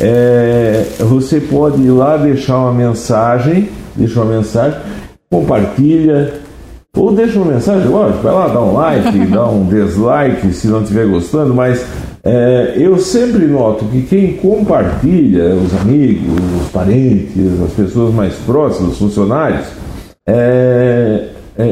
é, 0.00 0.84
você 1.00 1.40
pode 1.40 1.82
ir 1.82 1.90
lá 1.90 2.16
deixar 2.16 2.58
uma 2.58 2.72
mensagem, 2.72 3.68
deixa 3.96 4.20
uma 4.20 4.36
mensagem, 4.36 4.78
compartilha, 5.30 6.34
ou 6.96 7.12
deixa 7.12 7.38
uma 7.38 7.52
mensagem, 7.52 7.88
lógico, 7.88 8.22
vai 8.22 8.32
lá, 8.32 8.48
dá 8.48 8.60
um 8.60 8.72
like, 8.72 9.26
dá 9.28 9.48
um 9.48 9.66
dislike 9.66 10.52
se 10.52 10.68
não 10.68 10.82
estiver 10.82 11.06
gostando, 11.06 11.54
mas 11.54 11.84
é, 12.24 12.74
eu 12.76 12.98
sempre 12.98 13.46
noto 13.46 13.84
que 13.86 14.02
quem 14.02 14.34
compartilha, 14.34 15.54
os 15.54 15.74
amigos, 15.80 16.34
os 16.62 16.68
parentes, 16.70 17.62
as 17.64 17.72
pessoas 17.72 18.12
mais 18.12 18.34
próximas, 18.34 18.92
os 18.92 18.98
funcionários, 18.98 19.66
é, 20.26 21.28
é, 21.56 21.66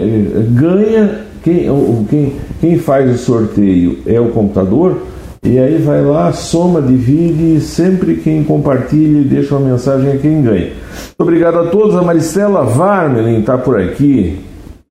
ganha, 0.51 1.21
quem, 1.43 1.67
quem, 2.09 2.33
quem 2.61 2.79
faz 2.79 3.15
o 3.15 3.19
sorteio 3.19 3.99
é 4.07 4.21
o 4.21 4.29
computador, 4.29 4.99
e 5.49 5.59
aí 5.59 5.79
vai 5.79 6.03
lá, 6.03 6.33
soma, 6.33 6.83
divide, 6.83 7.61
sempre 7.61 8.17
quem 8.17 8.43
compartilha 8.43 9.21
e 9.21 9.25
deixa 9.25 9.55
uma 9.55 9.71
mensagem 9.71 10.11
é 10.11 10.17
quem 10.17 10.43
ganha. 10.43 10.67
Muito 10.73 11.21
obrigado 11.21 11.59
a 11.59 11.67
todos, 11.67 11.95
a 11.95 12.03
Maristela 12.03 12.65
Varmelin 12.65 13.41
está 13.41 13.57
por 13.57 13.81
aqui. 13.81 14.41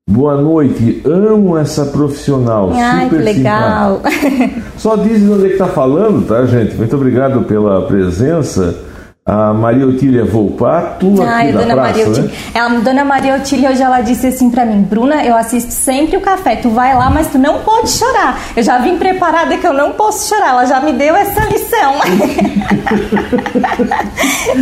Boa 0.07 0.39
noite, 0.39 1.01
amo 1.03 1.57
essa 1.57 1.85
profissional. 1.85 2.71
Ai, 2.73 3.09
que 3.09 3.15
super 3.15 3.23
legal. 3.25 4.01
simpática. 4.03 4.61
Só 4.77 4.95
dizem 4.95 5.29
onde 5.29 5.45
é 5.45 5.47
que 5.47 5.53
está 5.53 5.67
falando, 5.67 6.27
tá, 6.27 6.45
gente? 6.45 6.75
Muito 6.75 6.95
obrigado 6.95 7.41
pela 7.41 7.81
presença. 7.87 8.84
A 9.27 9.51
Maria 9.55 9.87
Otília 9.87 10.23
Volpato, 10.23 11.07
aqui 11.19 11.23
Ai, 11.23 11.51
da 11.51 11.61
dona 11.61 11.73
praça, 11.73 11.97
Maria 11.97 12.21
né? 12.21 12.31
Ela, 12.53 12.69
dona 12.79 13.03
Maria 13.03 13.35
Otília 13.37 13.71
hoje 13.71 13.81
ela 13.81 13.99
disse 14.01 14.27
assim 14.27 14.51
pra 14.51 14.63
mim, 14.67 14.83
Bruna, 14.83 15.25
eu 15.25 15.35
assisto 15.35 15.71
sempre 15.71 16.15
o 16.15 16.21
café. 16.21 16.57
Tu 16.57 16.69
vai 16.69 16.95
lá, 16.95 17.09
mas 17.09 17.31
tu 17.31 17.39
não 17.39 17.61
pode 17.61 17.89
chorar. 17.89 18.39
Eu 18.55 18.61
já 18.61 18.77
vim 18.77 18.99
preparada 18.99 19.57
que 19.57 19.65
eu 19.65 19.73
não 19.73 19.93
posso 19.93 20.29
chorar. 20.29 20.49
Ela 20.49 20.65
já 20.65 20.79
me 20.79 20.93
deu 20.93 21.15
essa 21.15 21.43
lição. 21.45 21.95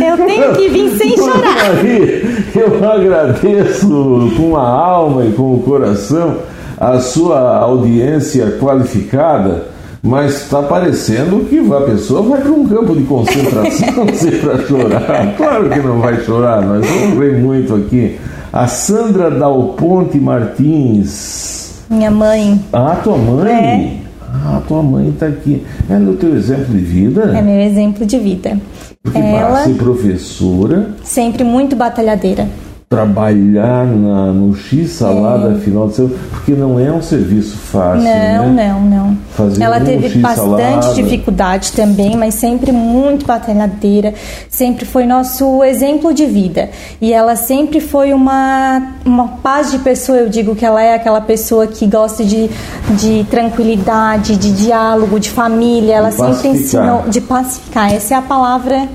eu 0.02 0.16
tenho 0.24 0.54
que 0.54 0.68
vir 0.70 0.96
sem 0.96 1.14
Dona 1.14 1.32
chorar. 1.34 1.74
Maria, 1.74 2.22
eu 2.54 2.90
agradeço 2.90 4.32
com 4.34 4.56
a 4.56 4.66
alma 4.66 5.26
e 5.26 5.32
com 5.32 5.56
o 5.56 5.62
coração 5.62 6.38
a 6.78 7.00
sua 7.00 7.58
audiência 7.58 8.56
qualificada, 8.58 9.73
mas 10.04 10.42
está 10.42 10.62
parecendo 10.62 11.46
que 11.46 11.58
a 11.72 11.80
pessoa 11.80 12.20
vai 12.22 12.42
para 12.42 12.52
um 12.52 12.68
campo 12.68 12.94
de 12.94 13.04
concentração 13.04 14.04
para 14.42 14.66
chorar. 14.66 15.34
Claro 15.34 15.70
que 15.70 15.78
não 15.78 15.98
vai 15.98 16.20
chorar, 16.22 16.60
nós 16.60 16.86
vamos 16.86 17.18
ver 17.18 17.38
muito 17.38 17.74
aqui. 17.74 18.18
A 18.52 18.66
Sandra 18.68 19.30
Dal 19.30 19.68
Ponte 19.78 20.18
Martins. 20.18 21.82
Minha 21.88 22.10
mãe 22.10 22.60
Ah, 22.70 23.00
tua 23.02 23.16
mãe? 23.16 23.50
É. 23.50 23.96
Ah, 24.30 24.60
tua 24.68 24.82
mãe 24.82 25.08
está 25.08 25.26
aqui. 25.26 25.64
É 25.88 25.94
no 25.94 26.14
teu 26.16 26.36
exemplo 26.36 26.66
de 26.66 26.84
vida? 26.84 27.22
é 27.34 27.40
meu 27.40 27.60
exemplo 27.60 28.04
de 28.04 28.18
vida. 28.18 28.58
Porque 29.02 29.18
Ela 29.18 29.68
professora, 29.78 30.90
sempre 31.02 31.44
muito 31.44 31.74
batalhadeira. 31.74 32.46
Trabalhar 32.94 33.86
na, 33.86 34.26
no 34.32 34.54
X 34.54 34.90
salada 34.92 35.54
final 35.58 35.88
de 35.88 35.94
semana, 35.96 36.14
porque 36.30 36.52
não 36.52 36.78
é 36.78 36.90
um 36.92 37.02
serviço 37.02 37.56
fácil, 37.56 38.02
Não, 38.04 38.52
né? 38.52 38.68
não, 38.68 38.80
não. 38.82 39.18
Fazer 39.34 39.62
Ela 39.62 39.78
um 39.78 39.84
teve 39.84 40.08
X 40.10 40.20
bastante 40.20 40.84
salada. 40.84 40.94
dificuldade 40.94 41.72
também, 41.72 42.16
mas 42.16 42.34
sempre 42.34 42.70
muito 42.72 43.26
batalhadeira, 43.26 44.14
sempre 44.48 44.84
foi 44.84 45.06
nosso 45.06 45.62
exemplo 45.64 46.14
de 46.14 46.26
vida. 46.26 46.70
E 47.00 47.12
ela 47.12 47.36
sempre 47.36 47.80
foi 47.80 48.12
uma, 48.12 48.94
uma 49.04 49.28
paz 49.42 49.70
de 49.70 49.78
pessoa, 49.78 50.18
eu 50.18 50.28
digo 50.28 50.54
que 50.54 50.64
ela 50.64 50.82
é 50.82 50.94
aquela 50.94 51.20
pessoa 51.20 51.66
que 51.66 51.86
gosta 51.86 52.24
de, 52.24 52.48
de 52.90 53.24
tranquilidade, 53.30 54.36
de 54.36 54.52
diálogo, 54.52 55.18
de 55.18 55.30
família. 55.30 55.94
Ela 55.94 56.10
De 56.10 56.16
sempre 56.16 56.32
pacificar. 56.34 56.54
ensinou 56.54 57.02
de 57.08 57.20
pacificar. 57.20 57.92
Essa 57.92 58.14
é 58.14 58.16
a 58.16 58.22
palavra 58.22 58.88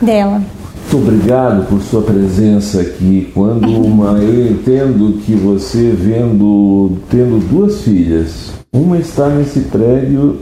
dela. 0.00 0.40
Muito 0.92 1.08
obrigado 1.08 1.66
por 1.70 1.80
sua 1.80 2.02
presença 2.02 2.82
aqui. 2.82 3.30
Quando 3.32 3.66
uma, 3.66 4.18
eu 4.18 4.52
entendo 4.52 5.18
que 5.24 5.32
você 5.34 5.90
vendo, 5.90 6.98
tendo 7.08 7.42
duas 7.48 7.80
filhas, 7.80 8.52
uma 8.70 8.98
está 8.98 9.30
nesse 9.30 9.60
prédio 9.60 10.36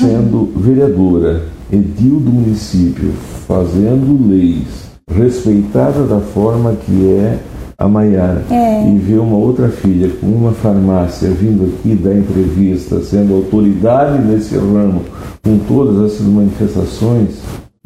sendo 0.00 0.50
vereadora, 0.56 1.42
edil 1.70 2.20
do 2.20 2.30
município, 2.30 3.12
fazendo 3.46 4.26
leis, 4.26 4.88
respeitada 5.10 6.04
da 6.04 6.20
forma 6.20 6.72
que 6.72 7.10
é 7.10 7.38
a 7.76 7.86
Maiara, 7.86 8.46
É. 8.50 8.88
e 8.88 8.96
ver 8.96 9.18
uma 9.18 9.36
outra 9.36 9.68
filha 9.68 10.08
com 10.18 10.26
uma 10.26 10.52
farmácia 10.52 11.28
vindo 11.28 11.66
aqui 11.66 11.94
dar 11.94 12.16
entrevista, 12.16 13.02
sendo 13.02 13.34
autoridade 13.34 14.26
nesse 14.26 14.56
ramo, 14.56 15.02
com 15.44 15.58
todas 15.68 16.12
essas 16.12 16.26
manifestações, 16.26 17.42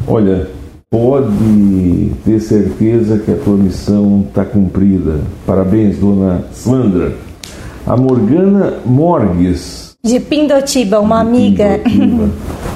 olha, 0.07 0.60
pode 0.91 2.11
ter 2.25 2.41
certeza 2.41 3.17
que 3.19 3.31
a 3.31 3.37
tua 3.37 3.57
missão 3.57 4.25
está 4.29 4.45
cumprida. 4.45 5.21
Parabéns, 5.47 5.99
dona 5.99 6.43
Sandra. 6.51 7.13
A 7.87 7.97
Morgana 7.97 8.75
Morgues. 8.85 9.95
De 10.03 10.19
Pindotiba, 10.19 10.99
uma 10.99 11.21
amiga. 11.21 11.79
Pindotiba. 11.85 12.29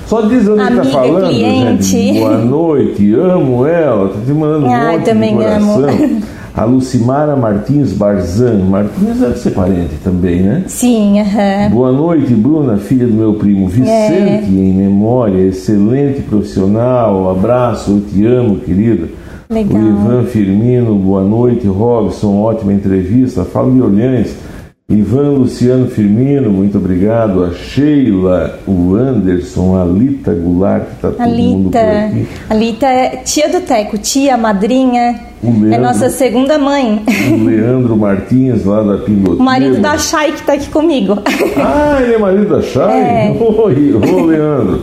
Só 0.07 0.21
diz 0.21 0.47
onde 0.49 0.63
está 0.63 0.85
falando, 0.85 1.29
cliente. 1.29 1.83
gente. 1.83 2.21
Boa 2.21 2.39
noite, 2.39 3.15
amo 3.15 3.67
ela. 3.67 4.09
Tá 4.11 4.21
te 4.25 4.33
mandando 4.33 4.67
um 4.67 4.73
Ai, 4.73 4.97
monte 4.97 5.05
também 5.07 5.31
de 5.33 5.37
coração. 5.43 5.89
amo. 5.89 6.23
A 6.57 6.65
Lucimara 6.65 7.35
Martins 7.35 7.93
Barzan. 7.93 8.59
Martins 8.71 9.19
deve 9.19 9.37
ser 9.39 9.51
parente 9.51 9.97
também, 10.05 10.41
né? 10.41 10.63
Sim, 10.69 11.19
aham. 11.21 11.71
Boa 11.71 11.91
noite, 11.91 12.33
Bruna, 12.33 12.77
filha 12.77 13.09
do 13.09 13.13
meu 13.13 13.35
primo 13.35 13.67
Vicente, 13.67 13.91
É. 13.91 14.45
em 14.49 14.73
memória, 14.73 15.49
excelente 15.49 16.23
profissional, 16.23 17.29
abraço, 17.29 17.91
eu 17.91 18.01
te 18.03 18.25
amo, 18.25 18.61
querida. 18.61 19.09
Legal. 19.51 19.83
O 19.83 19.89
Ivan 19.89 20.23
Firmino, 20.27 20.95
boa 20.95 21.25
noite, 21.25 21.67
Robson, 21.67 22.41
ótima 22.41 22.73
entrevista, 22.73 23.45
fala 23.45 23.73
de 23.73 23.83
Olhães. 23.83 24.37
Ivan 24.95 25.31
Luciano 25.31 25.87
Firmino, 25.89 26.51
muito 26.51 26.79
obrigado. 26.79 27.45
A 27.45 27.51
Sheila, 27.53 28.61
o 28.67 28.95
Anderson, 28.95 29.77
a 29.77 29.85
Lita 29.85 30.33
Goulart, 30.33 30.85
que 30.85 30.93
está 30.95 31.11
todo 31.11 31.29
mundo 31.29 31.71
por 31.71 31.79
Alita. 31.79 32.07
aqui. 32.07 32.27
Alita 32.49 32.87
é 32.87 33.09
tia 33.25 33.49
do 33.49 33.61
Teco, 33.61 33.99
tia, 33.99 34.37
madrinha. 34.37 35.21
O 35.43 35.51
Leandro. 35.51 35.75
É 35.75 35.79
nossa 35.79 36.09
segunda 36.09 36.57
mãe. 36.59 37.03
O 37.33 37.45
Leandro 37.45 37.97
Martins, 37.97 38.65
lá 38.65 38.83
da 38.83 38.99
Pindotiba. 38.99 39.43
O 39.43 39.45
marido 39.45 39.81
da 39.81 39.99
Chay 39.99 40.33
que 40.33 40.43
tá 40.43 40.55
aqui 40.55 40.71
comigo. 40.71 41.19
Ah, 41.57 41.99
ele 42.01 42.15
é 42.15 42.19
marido 42.19 42.49
da 42.49 42.63
Chay? 42.63 43.01
É. 43.01 43.37
Oi, 43.39 43.93
ô 43.93 44.25
Leandro. 44.25 44.81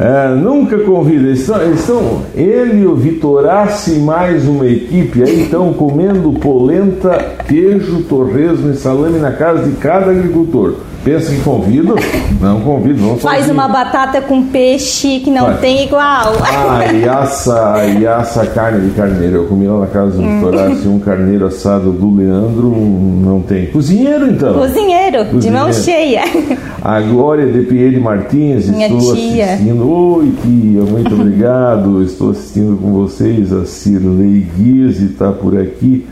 É, 0.00 0.34
nunca 0.34 0.78
convida. 0.78 1.26
Eles 1.26 1.40
estão, 1.40 1.60
eles 1.62 1.80
estão- 1.80 2.22
ele 2.34 2.80
e 2.80 2.86
o 2.86 2.94
Vitorassi 2.96 3.96
e 3.96 3.98
mais 3.98 4.48
uma 4.48 4.66
equipe 4.66 5.22
aí 5.22 5.42
estão 5.42 5.74
comendo 5.74 6.32
polenta, 6.32 7.10
queijo, 7.46 8.02
torresmo 8.04 8.70
e 8.70 8.76
salame 8.76 9.18
na 9.18 9.32
casa 9.32 9.64
de 9.68 9.76
cada 9.76 10.10
agricultor. 10.10 10.76
Pensa 11.02 11.32
que 11.32 11.40
convido? 11.40 11.94
Não 12.42 12.60
convido, 12.60 12.98
vão 13.00 13.16
Faz 13.16 13.38
sozinho. 13.38 13.54
uma 13.54 13.66
batata 13.68 14.20
com 14.20 14.44
peixe 14.48 15.20
que 15.20 15.30
não 15.30 15.46
Faz. 15.46 15.60
tem 15.60 15.84
igual. 15.84 16.34
Ah, 16.42 16.92
e 16.92 17.08
assa, 17.08 17.84
e 17.98 18.06
assa 18.06 18.44
carne 18.46 18.86
de 18.86 18.94
carneiro. 18.94 19.36
Eu 19.36 19.46
comi 19.46 19.66
lá 19.66 19.80
na 19.80 19.86
casa 19.86 20.18
do 20.18 20.22
Hum. 20.22 20.94
Um 20.96 20.98
carneiro 21.00 21.46
assado 21.46 21.90
do 21.90 22.14
Leandro, 22.14 22.66
um- 22.68 23.22
não 23.24 23.40
tem. 23.40 23.66
Cozinheiro 23.68 24.26
então. 24.30 24.52
Cozinheiro, 24.52 25.24
de 25.38 25.50
mão 25.50 25.66
Cozinheiro. 25.68 26.22
cheia. 26.28 26.58
A 26.82 27.00
Glória 27.00 27.46
de 27.50 27.60
Pierre 27.64 27.98
Martins, 27.98 28.68
Minha 28.68 28.88
estou 28.88 29.14
tia. 29.16 29.44
assistindo. 29.54 29.90
Oi, 29.90 30.32
tia, 30.42 30.82
muito 30.82 31.14
obrigado. 31.14 32.02
Estou 32.02 32.30
assistindo 32.30 32.76
com 32.76 32.92
vocês. 32.92 33.50
A 33.54 33.64
Cirlei 33.64 34.46
Guise 34.54 35.06
está 35.06 35.32
por 35.32 35.58
aqui. 35.58 36.06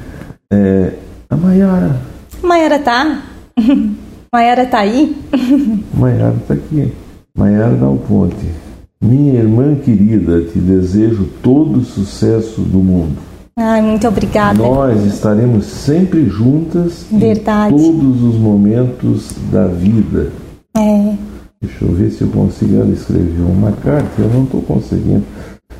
É, 0.51 0.93
a 1.29 1.37
Maiara. 1.37 1.97
Maiara 2.43 2.79
tá? 2.79 3.19
Maiara 4.33 4.67
tá 4.67 4.81
aí? 4.81 5.17
Maiara 5.95 6.37
está 6.37 6.53
aqui. 6.55 6.93
Maiara 7.37 7.75
Dal 7.75 7.97
Ponte. 7.97 8.37
Minha 9.01 9.35
irmã 9.35 9.75
querida, 9.77 10.43
te 10.43 10.59
desejo 10.59 11.25
todo 11.43 11.79
o 11.79 11.85
sucesso 11.85 12.61
do 12.61 12.79
mundo. 12.79 13.17
Ai, 13.57 13.81
muito 13.81 14.07
obrigada. 14.07 14.59
Nós 14.59 15.03
estaremos 15.07 15.65
sempre 15.65 16.29
juntas 16.29 17.07
Verdade. 17.11 17.75
em 17.75 17.79
todos 17.79 18.23
os 18.23 18.37
momentos 18.37 19.33
da 19.51 19.67
vida. 19.67 20.31
É. 20.77 21.15
Deixa 21.63 21.85
eu 21.85 21.93
ver 21.93 22.11
se 22.11 22.23
eu 22.23 22.29
consigo 22.29 22.93
escrever 22.93 23.41
uma 23.41 23.73
carta. 23.73 24.21
Eu 24.21 24.29
não 24.29 24.45
estou 24.45 24.61
conseguindo. 24.63 25.25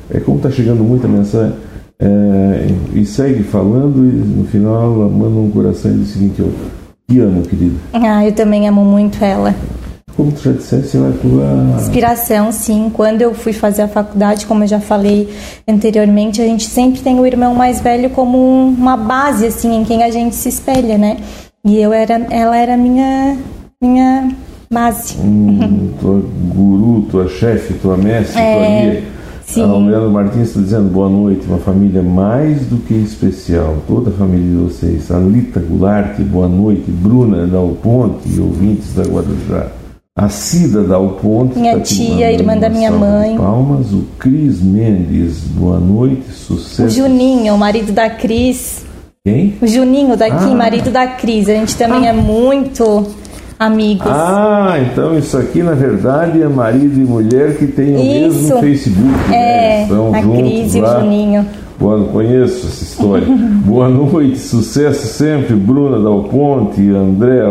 É 0.09 0.19
como 0.19 0.37
está 0.37 0.49
chegando 0.49 0.83
muita 0.83 1.07
mensagem. 1.07 1.53
É, 2.01 2.67
e 2.93 3.05
segue 3.05 3.43
falando 3.43 3.97
e 3.97 4.39
no 4.39 4.45
final 4.45 4.93
ela 4.93 5.09
manda 5.09 5.37
um 5.39 5.51
coração 5.51 5.91
e 5.91 5.95
diz 5.95 6.09
o 6.09 6.13
seguinte, 6.13 6.39
eu 6.39 6.51
te 7.09 7.19
amo, 7.19 7.41
querida. 7.41 7.75
Ah, 7.93 8.23
eu 8.25 8.31
também 8.31 8.67
amo 8.67 8.85
muito 8.85 9.23
ela. 9.23 9.53
Como 10.15 10.31
tu 10.31 10.41
já 10.43 10.51
disseste, 10.51 10.97
ela 10.97 11.09
é 11.09 11.11
tua... 11.13 11.75
Inspiração, 11.81 12.51
sim. 12.51 12.91
Quando 12.93 13.21
eu 13.21 13.33
fui 13.33 13.53
fazer 13.53 13.83
a 13.83 13.87
faculdade, 13.87 14.45
como 14.45 14.63
eu 14.63 14.67
já 14.67 14.79
falei 14.79 15.29
anteriormente, 15.67 16.41
a 16.41 16.45
gente 16.45 16.65
sempre 16.65 16.99
tem 17.01 17.19
o 17.19 17.25
irmão 17.25 17.55
mais 17.55 17.79
velho 17.81 18.09
como 18.09 18.37
um- 18.37 18.69
uma 18.77 18.97
base, 18.97 19.47
assim, 19.47 19.75
em 19.77 19.83
quem 19.85 20.03
a 20.03 20.11
gente 20.11 20.35
se 20.35 20.49
espelha, 20.49 20.97
né? 20.97 21.17
E 21.65 21.77
eu 21.81 21.91
era, 21.93 22.15
ela 22.29 22.55
era 22.57 22.75
minha, 22.77 23.37
minha 23.81 24.29
base. 24.71 25.17
Hum, 25.19 25.91
tua 25.99 26.21
guru, 26.53 27.01
tua 27.09 27.27
chefe, 27.29 27.73
tua 27.75 27.95
mestre, 27.97 28.33
tua 28.33 28.41
É, 28.43 28.81
guia. 28.91 29.03
Sim. 29.53 29.61
A 29.63 29.65
Leandro 29.65 30.09
Martins 30.11 30.49
está 30.49 30.59
dizendo 30.61 30.89
boa 30.91 31.09
noite, 31.09 31.45
uma 31.47 31.57
família 31.57 32.01
mais 32.01 32.65
do 32.65 32.77
que 32.77 32.93
especial, 32.93 33.77
toda 33.87 34.09
a 34.09 34.13
família 34.13 34.45
de 34.47 34.55
vocês. 34.55 35.11
Alita 35.11 35.59
Goulart, 35.59 36.19
boa 36.21 36.47
noite. 36.47 36.83
Bruna 36.89 37.45
Dal 37.47 37.69
Ponte 37.81 38.27
e 38.29 38.39
ouvintes 38.39 38.93
da 38.93 39.03
Guarujá. 39.03 39.67
A 40.17 40.27
Cida 40.27 40.83
Dal 40.83 41.09
Ponte. 41.21 41.57
Minha 41.57 41.79
tia, 41.79 42.31
irmã 42.31 42.57
da 42.57 42.69
minha 42.69 42.91
mãe. 42.91 43.37
Palmas. 43.37 43.93
O 43.93 44.03
Cris 44.17 44.61
Mendes, 44.61 45.39
boa 45.55 45.79
noite, 45.79 46.29
sucesso. 46.33 46.83
O 46.83 46.89
Juninho, 46.89 47.53
o 47.53 47.57
marido 47.57 47.91
da 47.93 48.09
Cris. 48.09 48.83
Quem? 49.25 49.55
O 49.61 49.67
Juninho 49.67 50.17
daqui, 50.17 50.45
Ah. 50.51 50.55
marido 50.55 50.91
da 50.91 51.07
Cris. 51.07 51.47
A 51.47 51.53
gente 51.53 51.75
também 51.77 52.07
é 52.07 52.13
muito 52.13 53.05
amigos. 53.59 54.07
Ah, 54.07 54.77
então 54.79 55.17
isso 55.17 55.37
aqui 55.37 55.61
na 55.61 55.73
verdade 55.73 56.41
é 56.41 56.47
marido 56.47 56.99
e 56.99 57.03
mulher 57.03 57.57
que 57.57 57.67
tem 57.67 57.95
o 57.95 57.99
Isso. 57.99 58.41
mesmo 58.43 58.59
Facebook. 58.59 59.29
né? 59.29 59.35
é, 59.35 59.81
Estão 59.83 60.15
a 60.15 60.21
juntos 60.21 60.39
Cris 60.39 60.75
e 60.75 60.81
o. 60.81 60.85
Juninho. 60.87 61.45
Boa, 61.77 62.03
conheço 62.05 62.67
essa 62.67 62.83
história. 62.83 63.27
Boa 63.65 63.89
noite, 63.89 64.39
sucesso 64.39 65.07
sempre. 65.07 65.55
Bruna 65.55 65.99
Dal 65.99 66.23
Ponte, 66.23 66.81
André 66.89 67.41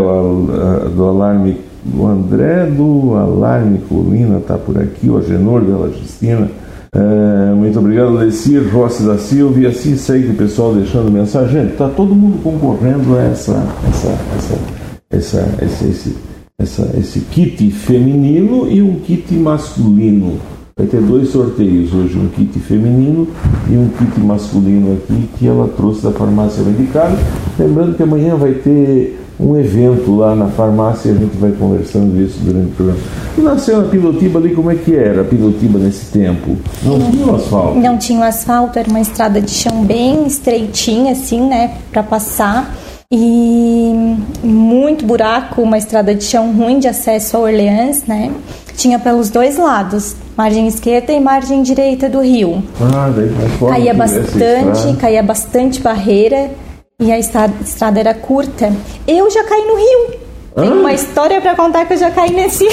do 0.94 1.04
Alarme. 1.04 1.56
O 1.96 2.06
André 2.06 2.66
do 2.66 3.14
Alarme 3.14 3.78
Colina 3.88 4.38
está 4.38 4.58
por 4.58 4.76
aqui, 4.76 5.08
o 5.08 5.16
Agenor 5.16 5.62
dela 5.62 5.90
Justina. 5.90 6.48
É, 6.94 7.54
muito 7.54 7.78
obrigado, 7.78 8.12
Lecir 8.12 8.68
Rossi 8.70 9.02
da 9.04 9.16
Silva. 9.16 9.60
E 9.60 9.66
assim 9.66 9.96
segue 9.96 10.28
o 10.28 10.34
pessoal 10.34 10.74
deixando 10.74 11.10
mensagem. 11.10 11.62
Gente, 11.62 11.72
está 11.72 11.88
todo 11.88 12.14
mundo 12.14 12.42
concorrendo 12.42 13.16
a 13.16 13.22
essa, 13.22 13.62
essa, 13.88 14.08
essa, 14.36 14.58
essa, 15.10 15.48
esse, 15.62 15.84
esse, 15.84 16.16
essa, 16.58 16.90
esse 16.98 17.20
kit 17.20 17.70
feminino 17.70 18.70
e 18.70 18.82
um 18.82 19.00
kit 19.00 19.32
masculino. 19.34 20.38
Vai 20.76 20.86
ter 20.86 21.00
dois 21.00 21.30
sorteios 21.30 21.92
hoje, 21.92 22.16
um 22.16 22.28
kit 22.28 22.58
feminino 22.60 23.26
e 23.68 23.76
um 23.76 23.88
kit 23.88 24.20
masculino 24.20 24.94
aqui 24.94 25.28
que 25.38 25.46
ela 25.46 25.68
trouxe 25.76 26.02
da 26.02 26.12
farmácia 26.12 26.62
medicada. 26.62 27.16
Lembrando 27.58 27.96
que 27.96 28.02
amanhã 28.02 28.36
vai 28.36 28.52
ter 28.52 29.18
um 29.40 29.56
evento 29.56 30.16
lá 30.16 30.34
na 30.34 30.48
farmácia 30.48 31.12
a 31.12 31.14
gente 31.14 31.36
vai 31.36 31.52
conversando 31.52 32.20
isso 32.20 32.38
durante 32.40 32.72
o 32.72 32.74
programa. 32.74 33.00
E 33.36 33.40
nasceu 33.40 33.82
na 33.82 33.88
Pilotiba 33.88 34.38
ali, 34.38 34.54
como 34.54 34.70
é 34.70 34.74
que 34.74 34.94
era 34.94 35.22
a 35.22 35.24
Pilotiba 35.24 35.78
nesse 35.78 36.06
tempo? 36.06 36.56
Não 36.82 36.98
tinha 37.10 37.26
um 37.26 37.34
asfalto. 37.36 37.78
Não 37.78 37.98
tinha 37.98 38.18
um 38.18 38.22
asfalto, 38.22 38.78
era 38.78 38.88
uma 38.88 39.00
estrada 39.00 39.40
de 39.40 39.50
chão 39.50 39.84
bem 39.84 40.26
estreitinha, 40.26 41.12
assim, 41.12 41.48
né, 41.48 41.76
para 41.92 42.02
passar. 42.02 42.74
E 43.10 44.16
muito 44.44 45.06
buraco, 45.06 45.62
uma 45.62 45.78
estrada 45.78 46.14
de 46.14 46.22
chão 46.24 46.52
ruim 46.52 46.78
de 46.78 46.88
acesso 46.88 47.38
a 47.38 47.40
Orleans, 47.40 48.02
né? 48.06 48.30
Tinha 48.76 48.98
pelos 48.98 49.30
dois 49.30 49.56
lados, 49.56 50.14
margem 50.36 50.66
esquerda 50.68 51.10
e 51.14 51.18
margem 51.18 51.62
direita 51.62 52.06
do 52.06 52.20
rio. 52.20 52.62
Ah, 52.78 53.08
daí 53.08 53.30
Caía 53.66 53.94
bastante, 53.94 54.96
caía 55.00 55.22
bastante 55.22 55.80
barreira 55.80 56.50
e 57.00 57.10
a 57.10 57.18
estrada, 57.18 57.54
estrada 57.62 57.98
era 57.98 58.12
curta. 58.12 58.70
Eu 59.06 59.30
já 59.30 59.42
caí 59.42 59.62
no 59.66 59.76
rio. 59.76 60.20
Tem 60.56 60.68
Ah? 60.70 60.74
uma 60.74 60.92
história 60.92 61.40
para 61.40 61.56
contar 61.56 61.86
que 61.86 61.94
eu 61.94 61.98
já 61.98 62.10
caí 62.10 62.30
nesse 62.30 62.66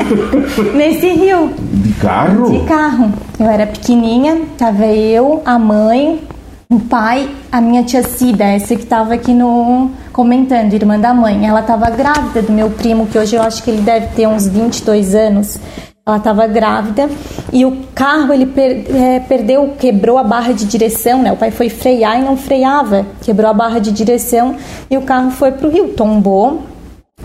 nesse 0.74 1.06
rio 1.10 1.52
De 1.58 1.92
carro? 2.00 2.50
de 2.50 2.60
carro. 2.66 3.12
Eu 3.38 3.46
era 3.46 3.66
pequenininha, 3.66 4.40
tava 4.56 4.86
eu, 4.86 5.42
a 5.44 5.58
mãe, 5.58 6.22
o 6.68 6.80
pai, 6.80 7.30
a 7.50 7.60
minha 7.60 7.84
tia 7.84 8.02
Cida, 8.02 8.44
essa 8.44 8.74
que 8.74 8.84
tava 8.84 9.14
aqui 9.14 9.32
no 9.32 9.90
comentando, 10.12 10.72
irmã 10.74 10.98
da 10.98 11.14
mãe. 11.14 11.46
Ela 11.46 11.62
tava 11.62 11.88
grávida 11.90 12.42
do 12.42 12.52
meu 12.52 12.70
primo, 12.70 13.06
que 13.06 13.18
hoje 13.18 13.36
eu 13.36 13.42
acho 13.42 13.62
que 13.62 13.70
ele 13.70 13.82
deve 13.82 14.08
ter 14.08 14.26
uns 14.26 14.48
22 14.48 15.14
anos. 15.14 15.58
Ela 16.04 16.16
estava 16.18 16.46
grávida 16.46 17.08
e 17.52 17.64
o 17.64 17.78
carro 17.94 18.32
ele 18.32 18.46
per- 18.46 18.84
é, 18.94 19.20
perdeu, 19.20 19.74
quebrou 19.78 20.18
a 20.18 20.22
barra 20.24 20.52
de 20.52 20.64
direção, 20.64 21.20
né? 21.22 21.32
O 21.32 21.36
pai 21.36 21.50
foi 21.50 21.68
frear 21.68 22.18
e 22.18 22.22
não 22.22 22.36
freava, 22.36 23.04
quebrou 23.22 23.50
a 23.50 23.54
barra 23.54 23.80
de 23.80 23.90
direção 23.90 24.54
e 24.88 24.96
o 24.96 25.02
carro 25.02 25.30
foi 25.32 25.52
pro 25.52 25.68
rio, 25.68 25.88
tombou. 25.94 26.62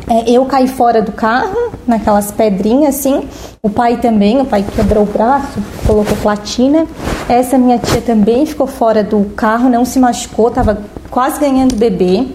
É, 0.07 0.29
eu 0.29 0.45
caí 0.45 0.67
fora 0.67 1.01
do 1.01 1.11
carro, 1.11 1.71
naquelas 1.87 2.31
pedrinhas 2.31 2.95
assim. 2.95 3.27
O 3.61 3.69
pai 3.69 3.97
também, 3.97 4.41
o 4.41 4.45
pai 4.45 4.65
quebrou 4.75 5.03
o 5.03 5.05
braço, 5.05 5.59
colocou 5.85 6.17
platina. 6.17 6.85
Essa 7.29 7.57
minha 7.57 7.77
tia 7.77 8.01
também 8.01 8.45
ficou 8.45 8.67
fora 8.67 9.03
do 9.03 9.23
carro, 9.35 9.69
não 9.69 9.85
se 9.85 9.99
machucou, 9.99 10.49
estava 10.49 10.81
quase 11.09 11.39
ganhando 11.39 11.75
bebê. 11.75 12.25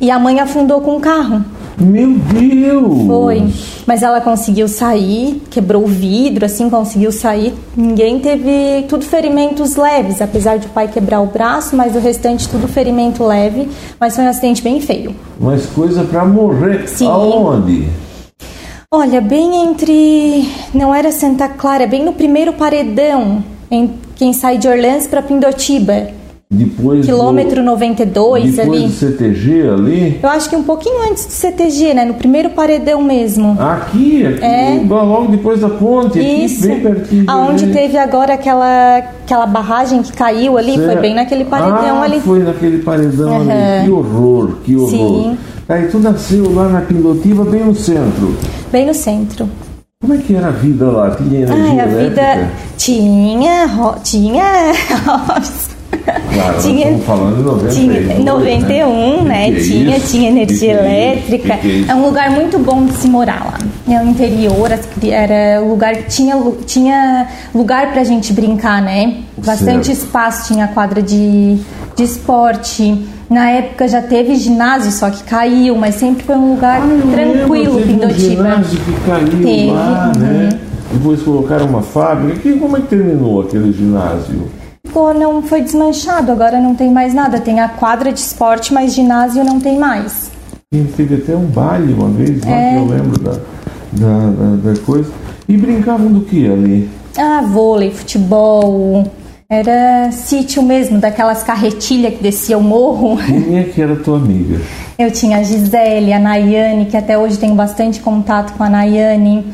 E 0.00 0.10
a 0.10 0.18
mãe 0.18 0.40
afundou 0.40 0.80
com 0.80 0.96
o 0.96 1.00
carro. 1.00 1.44
Meu 1.78 2.14
Deus! 2.14 3.06
Foi. 3.06 3.52
Mas 3.86 4.02
ela 4.02 4.20
conseguiu 4.20 4.66
sair, 4.66 5.42
quebrou 5.50 5.84
o 5.84 5.86
vidro, 5.86 6.46
assim, 6.46 6.70
conseguiu 6.70 7.12
sair. 7.12 7.54
Ninguém 7.76 8.18
teve. 8.18 8.86
Tudo 8.88 9.04
ferimentos 9.04 9.76
leves, 9.76 10.22
apesar 10.22 10.58
de 10.58 10.66
o 10.66 10.70
pai 10.70 10.88
quebrar 10.88 11.20
o 11.20 11.26
braço, 11.26 11.76
mas 11.76 11.94
o 11.94 11.98
restante 11.98 12.48
tudo 12.48 12.66
ferimento 12.66 13.24
leve. 13.24 13.68
Mas 14.00 14.14
foi 14.16 14.24
um 14.24 14.28
acidente 14.28 14.62
bem 14.62 14.80
feio. 14.80 15.14
Mas 15.38 15.66
coisa 15.66 16.02
pra 16.04 16.24
morrer. 16.24 16.88
Sim. 16.88 17.06
Aonde? 17.06 17.86
Olha, 18.90 19.20
bem 19.20 19.64
entre. 19.64 20.48
Não 20.72 20.94
era 20.94 21.12
Santa 21.12 21.48
Clara, 21.48 21.86
bem 21.86 22.04
no 22.04 22.12
primeiro 22.12 22.54
paredão, 22.54 23.44
em 23.70 23.92
quem 24.14 24.32
sai 24.32 24.56
de 24.56 24.66
Orleans 24.66 25.06
para 25.06 25.20
Pindotiba. 25.20 26.08
Depois 26.56 27.04
Quilômetro 27.04 27.56
do, 27.56 27.62
92 27.62 28.56
depois 28.56 28.68
ali. 28.78 28.86
do 28.86 28.92
CTG 28.92 29.68
ali? 29.68 30.20
Eu 30.22 30.28
acho 30.30 30.48
que 30.48 30.56
um 30.56 30.62
pouquinho 30.62 31.10
antes 31.10 31.26
do 31.26 31.32
CTG, 31.32 31.92
né? 31.94 32.04
No 32.04 32.14
primeiro 32.14 32.50
paredão 32.50 33.02
mesmo. 33.02 33.56
Aqui, 33.60 34.24
aqui 34.26 34.42
É. 34.44 34.80
logo 34.88 35.26
depois 35.30 35.60
da 35.60 35.68
ponte, 35.68 36.18
Isso. 36.18 36.64
aqui, 36.64 36.68
bem 36.68 36.80
pertinho. 36.80 37.24
Aonde 37.28 37.60
gente. 37.66 37.72
teve 37.74 37.98
agora 37.98 38.34
aquela, 38.34 38.96
aquela 38.98 39.46
barragem 39.46 40.02
que 40.02 40.12
caiu 40.12 40.56
ali, 40.56 40.74
foi 40.76 40.86
Certo. 40.86 41.00
bem 41.00 41.14
naquele 41.14 41.44
paredão 41.44 41.98
ah, 42.00 42.04
ali. 42.04 42.20
foi 42.20 42.38
naquele 42.40 42.78
paredão 42.78 43.36
ali. 43.42 43.50
Aham. 43.50 43.84
Que 43.84 43.90
horror, 43.90 44.48
que 44.64 44.76
horror. 44.76 44.90
Sim. 44.90 45.38
Aí 45.68 45.88
tu 45.88 45.98
nasceu 45.98 46.54
lá 46.54 46.68
na 46.68 46.80
Pilotiva, 46.80 47.44
bem 47.44 47.64
no 47.64 47.74
centro. 47.74 48.36
Bem 48.72 48.86
no 48.86 48.94
centro. 48.94 49.48
Como 50.00 50.14
é 50.14 50.18
que 50.18 50.34
era 50.34 50.48
a 50.48 50.50
vida 50.50 50.84
lá? 50.86 51.10
Tinha 51.16 51.40
energia 51.40 51.56
Ai, 51.56 51.80
a 51.80 51.84
elétrica? 51.88 52.34
vida 52.34 52.50
tinha. 52.76 53.66
ro- 53.66 53.96
Tinha. 54.02 54.44
Claro, 55.98 56.62
tinha- 56.62 56.98
falando 56.98 57.36
de 57.36 57.42
91. 57.42 57.70
Tinha 57.70 58.18
91, 58.20 59.22
né? 59.24 59.50
Que 59.50 59.54
que 59.54 59.58
é 59.60 59.62
Tinha, 59.62 59.96
isso? 59.96 60.10
tinha 60.10 60.28
energia 60.30 60.58
Que 60.76 60.80
que 60.82 60.86
é 60.88 61.08
elétrica. 61.12 61.56
Que 61.56 61.68
que 61.84 61.90
é? 61.90 61.92
É 61.92 61.94
um 61.94 62.04
lugar 62.06 62.30
muito 62.30 62.58
bom 62.58 62.84
de 62.84 62.92
se 62.92 63.08
morar 63.08 63.44
lá. 63.44 63.94
É 63.94 64.02
o 64.02 64.06
interior, 64.08 64.68
era 65.10 65.62
o 65.62 65.68
lugar 65.70 65.94
tinha 66.08 66.34
lu- 66.36 66.58
tinha 66.66 67.28
lugar 67.54 67.92
pra 67.92 68.02
gente 68.04 68.32
brincar, 68.32 68.82
né? 68.82 69.18
Bastante 69.36 69.86
Certo. 69.86 69.98
espaço, 69.98 70.52
tinha 70.52 70.66
quadra 70.68 71.00
de, 71.02 71.56
de 71.96 72.02
esporte. 72.02 73.06
Na 73.28 73.50
época 73.50 73.88
já 73.88 74.00
teve 74.02 74.36
ginásio, 74.36 74.90
só 74.92 75.10
que 75.10 75.22
caiu, 75.24 75.76
mas 75.76 75.96
sempre 75.96 76.22
foi 76.24 76.36
um 76.36 76.52
lugar 76.54 76.80
tranquilo, 77.12 77.76
Teve 77.78 77.92
um 77.92 77.98
Pindotiba. 77.98 78.42
ginásio 78.42 78.78
que 78.80 78.92
caiu 79.06 79.28
Teve, 79.28 79.70
lá, 79.72 80.12
uhum. 80.14 80.22
né? 80.22 80.48
Depois 80.92 81.22
colocaram 81.22 81.66
uma 81.66 81.82
fábrica. 81.82 82.38
Que, 82.38 82.52
como 82.52 82.76
é 82.76 82.80
que 82.80 82.86
terminou 82.86 83.40
aquele 83.42 83.72
ginásio? 83.72 84.48
Ficou, 84.86 85.12
não 85.12 85.42
foi 85.42 85.62
desmanchado, 85.62 86.30
agora 86.32 86.60
não 86.60 86.74
tem 86.74 86.90
mais 86.90 87.12
nada. 87.12 87.40
Tem 87.40 87.60
a 87.60 87.68
quadra 87.68 88.12
de 88.12 88.20
esporte, 88.20 88.72
mas 88.72 88.94
ginásio 88.94 89.44
não 89.44 89.58
tem 89.60 89.78
mais. 89.78 90.30
E 90.72 90.82
Teve 90.96 91.16
até 91.16 91.34
um 91.36 91.46
baile 91.46 91.92
uma 91.92 92.08
vez 92.08 92.42
lá 92.44 92.50
É. 92.50 92.70
que 92.72 92.76
eu 92.76 92.86
lembro 92.86 93.20
da, 93.20 93.32
da, 93.92 94.30
da, 94.30 94.72
da 94.72 94.80
coisa. 94.80 95.10
E 95.48 95.56
brincavam 95.56 96.08
do 96.12 96.20
que 96.22 96.46
ali? 96.50 96.88
Ah, 97.18 97.42
vôlei, 97.42 97.90
futebol. 97.90 99.04
Era 99.48 100.10
sítio 100.10 100.62
mesmo, 100.62 100.98
daquelas 100.98 101.42
carretilhas 101.44 102.14
que 102.14 102.22
descia 102.22 102.58
o 102.58 102.62
morro. 102.62 103.16
Quem 103.24 103.58
é 103.58 103.64
que 103.64 103.80
era 103.80 103.94
tua 103.96 104.16
amiga? 104.18 104.60
Eu 104.98 105.10
tinha 105.10 105.38
a 105.38 105.42
Gisele, 105.42 106.12
a 106.12 106.18
Nayane, 106.18 106.86
que 106.86 106.96
até 106.96 107.16
hoje 107.18 107.38
tenho 107.38 107.54
bastante 107.54 108.00
contato 108.00 108.54
com 108.54 108.64
a 108.64 108.68
Nayane. 108.68 109.44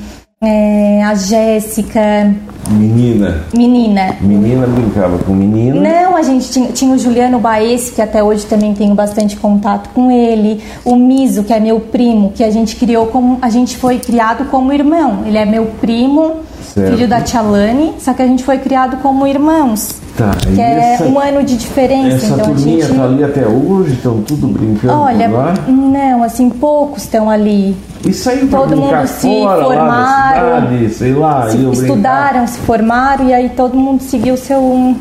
É, 0.43 1.05
a 1.05 1.15
Jéssica. 1.15 2.35
Menina. 2.69 3.45
Menina. 3.55 4.17
Menina 4.21 4.67
brincava 4.67 5.19
com 5.19 5.33
menina. 5.35 5.81
Não, 5.81 6.17
a 6.17 6.23
gente 6.23 6.51
tinha, 6.51 6.73
tinha 6.73 6.93
o 6.93 6.99
Juliano 6.99 7.39
Baez, 7.39 7.91
que 7.91 8.03
até 8.03 8.23
hoje 8.23 8.45
também 8.47 8.75
tenho 8.75 8.95
bastante 8.95 9.37
contato 9.37 9.91
com 9.91 10.11
ele. 10.11 10.61
O 10.85 10.97
Miso, 10.97 11.45
que 11.45 11.53
é 11.53 11.61
meu 11.61 11.79
primo, 11.79 12.33
que 12.33 12.43
a 12.43 12.51
gente 12.51 12.75
criou 12.75 13.07
como. 13.07 13.39
A 13.41 13.49
gente 13.49 13.77
foi 13.77 13.99
criado 14.01 14.47
como 14.51 14.73
irmão. 14.73 15.23
Ele 15.25 15.39
é 15.39 15.45
meu 15.45 15.67
primo, 15.81 16.41
certo. 16.62 16.94
filho 16.94 17.09
da 17.09 17.20
Tialane, 17.20 17.94
só 17.98 18.12
que 18.14 18.22
a 18.22 18.27
gente 18.27 18.44
foi 18.44 18.59
criado 18.59 18.96
como 18.98 19.27
irmãos. 19.27 20.01
Tá, 20.16 20.31
que 20.55 20.61
é 20.61 20.94
essa, 20.94 21.05
um 21.05 21.18
ano 21.18 21.42
de 21.42 21.57
diferença. 21.57 22.16
Essa 22.16 22.35
então 22.35 22.46
turminha 22.46 22.85
a 22.85 22.88
gente... 22.88 22.98
tá 22.98 23.05
ali 23.05 23.25
até 23.25 23.46
hoje, 23.46 23.94
estão 23.94 24.20
tudo 24.22 24.46
brincando 24.46 24.92
Olha, 24.92 25.29
lá? 25.29 25.55
não, 25.66 26.22
assim, 26.22 26.51
poucos 26.51 27.05
estão 27.05 27.31
ali. 27.31 27.75
E 28.07 28.12
saiu 28.12 28.46
pra 28.48 28.61
todo 28.61 28.77
mundo 28.77 29.07
se 29.07 29.42
fora, 29.42 29.64
formaram, 29.64 30.51
lá 30.51 30.61
cidade, 30.61 30.94
sei 30.94 31.12
lá, 31.14 31.51
se 31.51 31.57
estudaram, 31.57 32.31
brincar. 32.31 32.48
se 32.48 32.59
formaram 32.61 33.29
e 33.29 33.35
aí 33.35 33.48
todo 33.51 33.75
mundo 33.77 34.03
seguiu 34.03 34.35
o 34.35 34.38
seu 34.38 34.94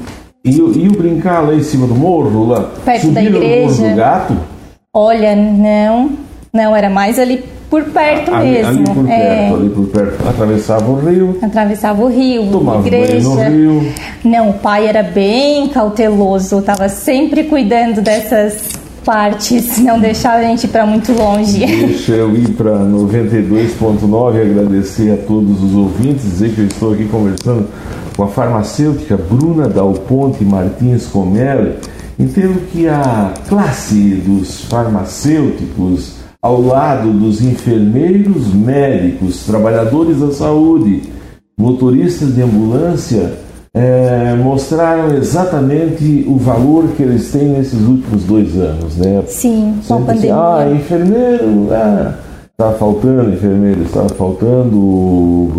e, 0.44 0.58
e 0.58 0.88
o 0.88 0.92
brincar 0.98 1.42
lá 1.42 1.54
em 1.54 1.62
cima 1.62 1.86
do 1.86 1.94
morro, 1.94 2.48
lá 2.48 2.72
perto 2.84 3.12
da 3.12 3.24
igreja. 3.24 3.90
do 3.90 3.96
gato? 3.96 4.38
Olha, 4.92 5.36
não, 5.36 6.14
não 6.52 6.76
era 6.76 6.90
mais 6.90 7.20
ali 7.20 7.44
por 7.72 7.86
perto 7.86 8.36
ali, 8.36 8.52
mesmo. 8.52 8.70
Ali 8.70 8.84
por 8.84 9.10
é. 9.10 9.18
perto, 9.18 9.56
ali 9.56 9.70
por 9.70 9.88
perto. 9.88 10.28
Atravessava 10.28 10.92
o 10.92 11.00
rio. 11.00 11.38
Atravessava 11.42 12.04
o 12.04 12.08
rio, 12.10 12.48
tomava 12.52 12.86
igreja. 12.86 13.30
no 13.30 13.36
rio. 13.42 13.94
Não, 14.26 14.50
o 14.50 14.54
pai 14.56 14.88
era 14.88 15.02
bem 15.02 15.70
cauteloso, 15.70 16.60
estava 16.60 16.90
sempre 16.90 17.46
cuidando 17.46 18.02
dessas 18.02 18.74
partes, 19.06 19.80
não 19.80 20.00
deixar 20.00 20.34
a 20.34 20.44
gente 20.44 20.66
ir 20.66 20.68
para 20.68 20.86
muito 20.86 21.14
longe. 21.14 21.66
Deixa 21.66 22.12
eu 22.12 22.36
ir 22.36 22.50
para 22.50 22.78
92.9 22.78 24.36
e 24.36 24.42
agradecer 24.42 25.12
a 25.14 25.18
todos 25.26 25.64
os 25.64 25.74
ouvintes, 25.74 26.24
dizer 26.24 26.54
que 26.54 26.60
eu 26.60 26.68
estou 26.68 26.94
aqui 26.94 27.06
conversando 27.06 27.70
com 28.18 28.24
a 28.24 28.28
farmacêutica 28.28 29.16
Bruna 29.16 29.70
Dal 29.70 29.94
Ponte 29.94 30.44
Martins 30.44 31.08
Comelli. 31.08 31.78
Entendo 32.20 32.62
que 32.70 32.88
a 32.88 33.34
classe 33.48 34.22
dos 34.26 34.66
farmacêuticos 34.66 36.21
ao 36.42 36.62
lado 36.62 37.12
dos 37.12 37.42
enfermeiros, 37.42 38.54
médicos, 38.54 39.46
trabalhadores 39.46 40.20
da 40.20 40.32
saúde, 40.32 41.04
motoristas 41.58 42.34
de 42.34 42.42
ambulância, 42.42 43.34
é, 43.74 44.36
mostraram 44.36 45.16
exatamente 45.16 46.26
o 46.28 46.36
valor 46.38 46.90
que 46.98 47.04
eles 47.04 47.32
têm 47.32 47.50
nesses 47.50 47.80
últimos 47.80 48.24
dois 48.24 48.58
anos, 48.58 48.98
né? 48.98 49.24
Sim, 49.28 49.80
com 49.88 49.94
a 49.94 50.02
pandemia. 50.02 50.36
ah, 50.36 50.72
enfermeiro, 50.74 51.68
ah, 51.72 52.16
está 52.52 52.72
faltando 52.74 53.32
enfermeiro, 53.32 53.84
está 53.84 54.10
faltando 54.10 55.50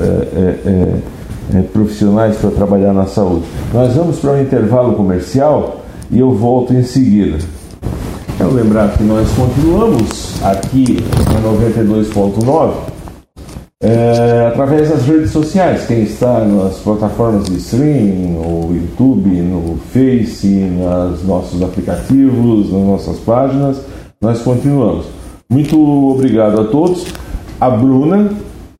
é, 0.00 0.38
é, 0.38 0.70
é, 0.70 1.58
é 1.58 1.62
profissionais 1.62 2.36
para 2.36 2.50
trabalhar 2.50 2.92
na 2.92 3.06
saúde. 3.06 3.44
Nós 3.74 3.94
vamos 3.94 4.18
para 4.20 4.32
um 4.32 4.40
intervalo 4.40 4.94
comercial 4.94 5.82
e 6.10 6.18
eu 6.18 6.32
volto 6.32 6.72
em 6.72 6.82
seguida. 6.82 7.38
Lembrar 8.50 8.96
que 8.96 9.04
nós 9.04 9.28
continuamos 9.30 10.42
aqui 10.42 10.98
na 11.32 11.40
92.9 11.40 12.72
é, 13.80 14.48
através 14.48 14.90
das 14.90 15.06
redes 15.06 15.30
sociais. 15.30 15.86
Quem 15.86 16.02
está 16.02 16.40
nas 16.40 16.78
plataformas 16.78 17.44
de 17.44 17.58
streaming, 17.58 18.34
no 18.34 18.74
YouTube, 18.74 19.30
no 19.40 19.78
Face, 19.92 20.48
nos 20.48 21.24
nossos 21.24 21.62
aplicativos, 21.62 22.72
nas 22.72 22.82
nossas 22.82 23.18
páginas, 23.20 23.80
nós 24.20 24.42
continuamos. 24.42 25.06
Muito 25.48 25.78
obrigado 26.10 26.60
a 26.60 26.64
todos. 26.64 27.06
A 27.60 27.70
Bruna, 27.70 28.30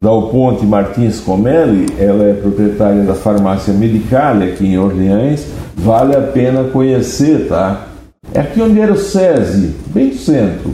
da 0.03 0.11
Ponte 0.11 0.67
Martins 0.67 1.21
Comelli, 1.21 1.87
ela 1.97 2.25
é 2.25 2.33
proprietária 2.33 3.05
da 3.05 3.15
farmácia 3.15 3.73
Medicale 3.73 4.51
aqui 4.51 4.67
em 4.67 4.79
Orleans. 4.79 5.47
Vale 5.77 6.17
a 6.17 6.23
pena 6.23 6.65
conhecer, 6.65 7.47
tá? 7.49 7.87
É 8.33 8.41
aqui 8.41 8.61
onde 8.61 8.81
era 8.81 8.93
o 8.93 8.97
SESI, 8.97 9.75
bem 9.87 10.09
no 10.09 10.15
centro. 10.15 10.73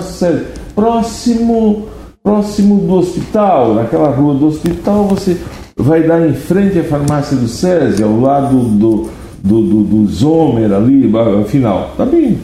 SESI, 0.00 0.44
próximo, 0.74 1.86
próximo 2.22 2.86
do 2.86 2.94
hospital, 2.94 3.74
naquela 3.74 4.10
rua 4.10 4.34
do 4.34 4.46
hospital, 4.46 5.04
você 5.04 5.38
vai 5.74 6.02
dar 6.02 6.26
em 6.26 6.34
frente 6.34 6.78
à 6.78 6.84
farmácia 6.84 7.36
do 7.36 7.48
SESI, 7.48 8.02
ao 8.02 8.20
lado 8.20 8.58
do, 8.58 9.08
do, 9.42 9.62
do, 9.62 9.82
do 9.84 10.06
Zomer 10.06 10.70
ali, 10.70 11.10
afinal. 11.40 11.94
Tá 11.96 12.04
bem, 12.04 12.38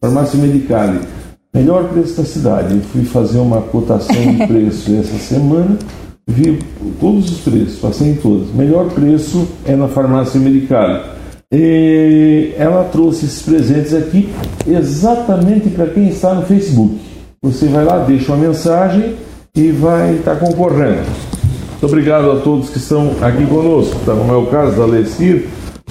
farmácia 0.00 0.38
Medicale. 0.38 1.00
Melhor 1.54 1.88
preço 1.88 2.16
da 2.16 2.24
cidade. 2.24 2.74
Eu 2.74 2.80
fui 2.82 3.04
fazer 3.04 3.38
uma 3.38 3.62
cotação 3.62 4.14
de 4.14 4.44
preço 4.46 4.94
essa 4.96 5.16
semana, 5.16 5.78
vi 6.26 6.58
todos 7.00 7.30
os 7.30 7.40
preços, 7.40 7.78
passei 7.78 8.10
em 8.10 8.16
todos. 8.16 8.52
Melhor 8.54 8.90
preço 8.90 9.48
é 9.64 9.74
na 9.74 9.88
farmácia 9.88 10.38
Medicale. 10.38 11.13
E 11.56 12.52
ela 12.58 12.82
trouxe 12.82 13.26
esses 13.26 13.42
presentes 13.42 13.94
aqui 13.94 14.28
exatamente 14.66 15.70
para 15.70 15.86
quem 15.86 16.08
está 16.08 16.34
no 16.34 16.42
Facebook. 16.42 16.98
Você 17.42 17.68
vai 17.68 17.84
lá, 17.84 17.98
deixa 17.98 18.32
uma 18.32 18.44
mensagem 18.48 19.14
e 19.54 19.70
vai 19.70 20.16
estar 20.16 20.34
tá 20.34 20.44
concorrendo. 20.44 21.04
Muito 21.70 21.86
obrigado 21.86 22.32
a 22.32 22.36
todos 22.40 22.70
que 22.70 22.78
estão 22.78 23.12
aqui 23.20 23.46
conosco. 23.46 23.94
Tá, 24.04 24.16
como 24.16 24.32
é 24.32 24.36
o 24.36 24.46
caso 24.46 24.76
da 24.76 24.84
Lecir, 24.84 25.46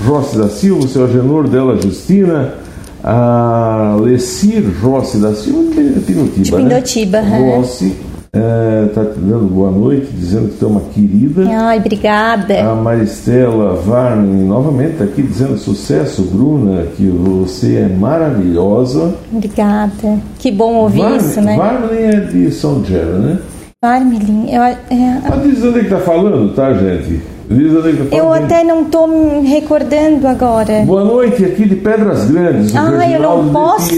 Rossi 0.05 0.37
da 0.37 0.49
Silva, 0.49 0.83
o 0.83 0.87
seu 0.89 1.05
Agenor, 1.05 1.47
dela 1.47 1.81
Justina, 1.81 2.55
a 3.01 3.95
Lecir 4.01 4.65
Rossi 4.81 5.17
da 5.17 5.33
Silva 5.33 5.73
de 5.75 5.99
Pinotiba. 6.01 6.43
De 6.43 6.51
Pinotiba, 6.51 7.21
né? 7.21 7.55
Rossi 7.55 7.95
está 8.35 9.01
é, 9.01 9.05
te 9.05 9.19
dando 9.19 9.47
boa 9.47 9.69
noite, 9.69 10.07
dizendo 10.11 10.49
que 10.49 10.57
tu 10.57 10.65
é 10.65 10.67
uma 10.67 10.81
querida. 10.81 11.47
Ai, 11.47 11.77
obrigada. 11.77 12.71
A 12.71 12.73
Maristela 12.73 13.75
Varney 13.75 14.43
novamente 14.43 14.93
está 14.93 15.03
aqui 15.03 15.21
dizendo 15.21 15.55
sucesso, 15.59 16.23
Bruna, 16.23 16.87
que 16.97 17.07
você 17.07 17.75
é 17.75 17.87
maravilhosa. 17.87 19.13
Obrigada. 19.31 20.17
Que 20.39 20.51
bom 20.51 20.73
ouvir 20.77 21.01
Varney, 21.01 21.17
isso, 21.17 21.41
né? 21.41 21.55
Varney 21.55 22.01
é 22.01 22.19
de 22.21 22.51
São 22.51 22.83
Gera, 22.83 23.19
né? 23.19 23.39
Varmelin, 23.83 24.49
eu... 24.49 24.63
É... 24.63 24.77
Ah, 25.25 25.39
diz 25.43 25.61
onde 25.61 25.79
é 25.79 25.83
que 25.83 25.89
tá 25.89 25.99
falando, 25.99 26.55
tá, 26.55 26.73
gente? 26.73 27.21
Eu 28.11 28.33
até 28.33 28.63
não 28.63 28.83
estou 28.83 29.07
me 29.07 29.47
recordando 29.47 30.27
agora. 30.27 30.83
Boa 30.85 31.03
noite, 31.03 31.45
aqui 31.45 31.65
de 31.67 31.75
Pedras 31.75 32.29
Grandes. 32.29 32.75
Ah, 32.75 33.09
eu 33.09 33.21
não 33.21 33.49
posso. 33.49 33.93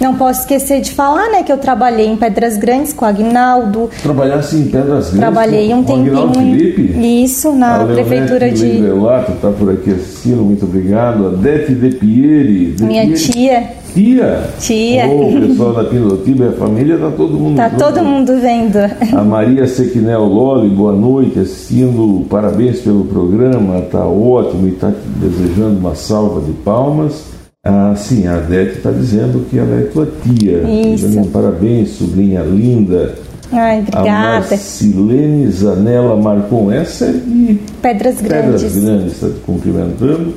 Não 0.00 0.14
posso 0.14 0.40
esquecer 0.40 0.80
de 0.80 0.92
falar, 0.92 1.30
né, 1.30 1.42
que 1.42 1.52
eu 1.52 1.58
trabalhei 1.58 2.06
em 2.06 2.16
Pedras 2.16 2.56
Grandes 2.56 2.92
com 2.92 3.04
o 3.04 3.08
Agnaldo. 3.08 3.90
Trabalhasse 4.02 4.56
em 4.56 4.64
Pedras 4.64 5.10
Grandes? 5.10 5.18
Trabalhei 5.18 5.72
um 5.72 5.84
tempinho. 5.84 6.32
Felipe? 6.32 7.22
Isso, 7.22 7.52
na 7.52 7.82
a 7.82 7.84
prefeitura 7.86 8.50
de. 8.50 8.64
Leonete 8.64 9.32
está 9.32 9.50
por 9.50 9.70
aqui 9.70 9.90
assistindo, 9.90 10.42
muito 10.42 10.64
obrigado. 10.64 11.28
A 11.28 11.30
Dete 11.30 11.74
De 11.74 11.90
Pieri. 11.90 12.72
De 12.72 12.84
Minha 12.84 13.02
Pieri. 13.02 13.20
tia. 13.20 13.81
Tia? 13.94 14.48
Tia. 14.58 15.06
Oh, 15.06 15.28
o 15.28 15.48
pessoal 15.48 15.74
da 15.74 15.84
Pinotiba, 15.84 16.48
a 16.48 16.52
família, 16.52 16.96
tá 16.96 17.10
todo 17.10 17.34
mundo 17.34 17.56
Tá 17.56 17.70
todo 17.70 18.02
mundo 18.02 18.40
vendo. 18.40 18.78
A 19.14 19.22
Maria 19.22 19.66
Sequinel 19.66 20.24
Loli, 20.24 20.70
boa 20.70 20.92
noite, 20.92 21.38
assistindo, 21.38 22.24
parabéns 22.28 22.80
pelo 22.80 23.04
programa, 23.04 23.82
tá 23.82 24.06
ótimo 24.06 24.66
e 24.68 24.72
tá 24.72 24.90
desejando 25.16 25.78
uma 25.78 25.94
salva 25.94 26.40
de 26.40 26.52
palmas. 26.52 27.24
Ah, 27.64 27.94
sim, 27.94 28.26
a 28.26 28.36
Adete 28.36 28.78
está 28.78 28.90
dizendo 28.90 29.46
que 29.48 29.58
ela 29.58 29.78
é 29.78 29.82
tua 29.82 30.08
tia. 30.22 30.62
Isso. 30.62 31.30
Parabéns, 31.30 31.90
sobrinha 31.90 32.42
linda. 32.42 33.14
Ai, 33.52 33.80
obrigada. 33.80 34.08
A 34.08 34.40
Marcilene 34.40 35.50
Zanella 35.50 36.16
Marcon, 36.16 36.72
essa 36.72 37.04
é 37.04 37.12
de 37.12 37.60
Pedras 37.82 38.20
Grandes. 38.20 38.62
Pedras 38.62 38.84
Grandes, 38.84 39.12
está 39.12 39.28
te 39.28 39.40
cumprimentando. 39.40 40.32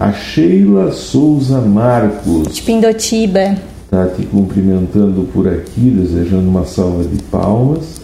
A 0.00 0.12
Sheila 0.12 0.92
Souza 0.92 1.60
Marcos. 1.60 2.54
De 2.54 2.62
Pindotiba. 2.62 3.56
Está 3.82 4.06
te 4.06 4.24
cumprimentando 4.26 5.28
por 5.32 5.48
aqui, 5.48 5.90
desejando 5.90 6.48
uma 6.48 6.64
salva 6.64 7.02
de 7.02 7.20
palmas. 7.24 8.00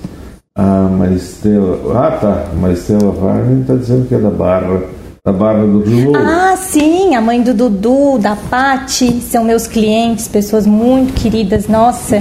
A 0.57 0.89
Maristela. 0.89 1.79
Ah, 1.97 2.11
tá. 2.11 2.47
A 2.51 2.55
Maristela 2.57 3.13
Varney 3.13 3.61
está 3.61 3.77
dizendo 3.77 4.09
que 4.09 4.15
é 4.17 4.19
da 4.19 4.29
Barra. 4.29 4.83
Da 5.25 5.33
Barra 5.33 5.65
do 5.65 5.83
Rio 5.83 6.17
Ah, 6.17 6.57
sim. 6.57 7.15
A 7.15 7.21
mãe 7.21 7.41
do 7.41 7.55
Dudu, 7.55 8.19
da 8.19 8.35
Pati, 8.35 9.21
são 9.21 9.45
meus 9.45 9.69
clientes, 9.69 10.27
pessoas 10.27 10.67
muito 10.67 11.15
queridas. 11.15 11.69
Nossa. 11.69 12.21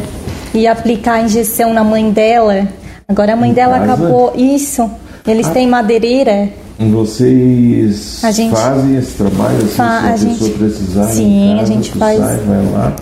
E 0.54 0.68
aplicar 0.68 1.14
a 1.14 1.22
injeção 1.24 1.74
na 1.74 1.84
mãe 1.84 2.12
dela. 2.12 2.68
Agora 3.08 3.34
a 3.34 3.36
mãe 3.36 3.50
em 3.50 3.54
dela 3.54 3.80
casa? 3.80 3.94
acabou. 3.94 4.34
Isso. 4.36 4.88
Eles 5.26 5.48
ah. 5.48 5.52
têm 5.52 5.66
madeireira 5.66 6.62
vocês 6.80 8.24
gente, 8.32 8.52
fazem 8.52 8.98
esse 8.98 9.12
trabalho 9.14 9.58
assim, 9.58 9.68
fa 9.68 10.02
se 10.02 10.08
a, 10.08 10.14
a 10.14 10.16
gente, 10.18 10.40
pessoa 10.40 10.58
precisar 10.58 11.08
sim 11.08 11.56
casa, 11.56 11.62
a 11.62 11.66
gente 11.66 11.92
faz 11.92 12.20
sai, 12.20 12.40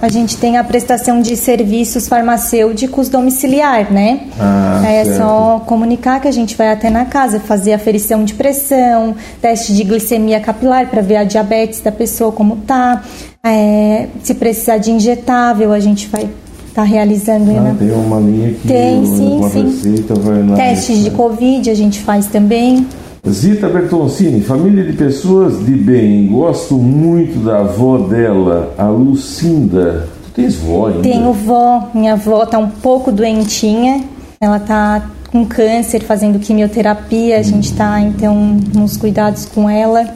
a 0.01 0.10
gente 0.10 0.38
tem 0.38 0.57
a 0.57 0.63
prestação 0.63 1.21
de 1.21 1.36
serviços 1.36 2.07
farmacêuticos 2.07 3.07
domiciliar 3.07 3.91
né 3.91 4.27
ah, 4.39 4.81
é 4.86 5.05
certo. 5.05 5.17
só 5.17 5.63
comunicar 5.65 6.19
que 6.19 6.27
a 6.27 6.31
gente 6.31 6.55
vai 6.55 6.71
até 6.71 6.89
na 6.89 7.05
casa 7.05 7.39
fazer 7.39 7.73
aferição 7.73 8.25
de 8.25 8.34
pressão 8.34 9.15
teste 9.41 9.73
de 9.73 9.84
glicemia 9.84 10.39
capilar 10.39 10.89
para 10.89 11.01
ver 11.01 11.17
a 11.17 11.23
diabetes 11.23 11.79
da 11.81 11.91
pessoa 11.91 12.31
como 12.31 12.57
tá 12.57 13.01
é, 13.43 14.07
se 14.21 14.36
precisar 14.36 14.77
de 14.77 14.91
injetável 14.91 15.71
a 15.71 15.79
gente 15.79 16.07
vai 16.07 16.29
está 16.71 16.84
realizando. 16.84 17.51
Ah, 17.51 17.62
né? 17.62 17.75
tem 17.77 17.91
uma 17.91 18.19
linha 18.19 18.53
que 18.53 18.67
Tem, 18.67 19.05
sim, 19.05 19.41
sim. 19.51 19.65
receita. 19.65 20.13
Testes 20.55 21.03
de 21.03 21.12
Covid 21.12 21.69
a 21.69 21.75
gente 21.75 21.99
faz 21.99 22.27
também. 22.27 22.88
Zita 23.29 23.69
Bertoncini, 23.69 24.41
família 24.41 24.84
de 24.84 24.93
pessoas 24.93 25.63
de 25.63 25.73
bem. 25.73 26.27
Gosto 26.27 26.75
muito 26.75 27.39
da 27.45 27.60
avó 27.60 27.99
dela, 27.99 28.73
a 28.77 28.89
Lucinda. 28.89 30.07
Tu 30.25 30.41
tens 30.41 30.55
vó 30.55 30.88
ainda? 30.88 31.01
Tenho 31.03 31.31
vó, 31.31 31.89
minha 31.93 32.13
avó 32.13 32.45
tá 32.47 32.57
um 32.57 32.69
pouco 32.69 33.12
doentinha, 33.12 34.03
ela 34.39 34.60
tá 34.60 35.07
com 35.31 35.45
câncer, 35.45 36.01
fazendo 36.01 36.39
quimioterapia, 36.39 37.38
a 37.38 37.43
gente 37.43 37.71
tá 37.73 38.01
então 38.01 38.60
nos 38.73 38.97
cuidados 38.97 39.45
com 39.45 39.69
ela, 39.69 40.07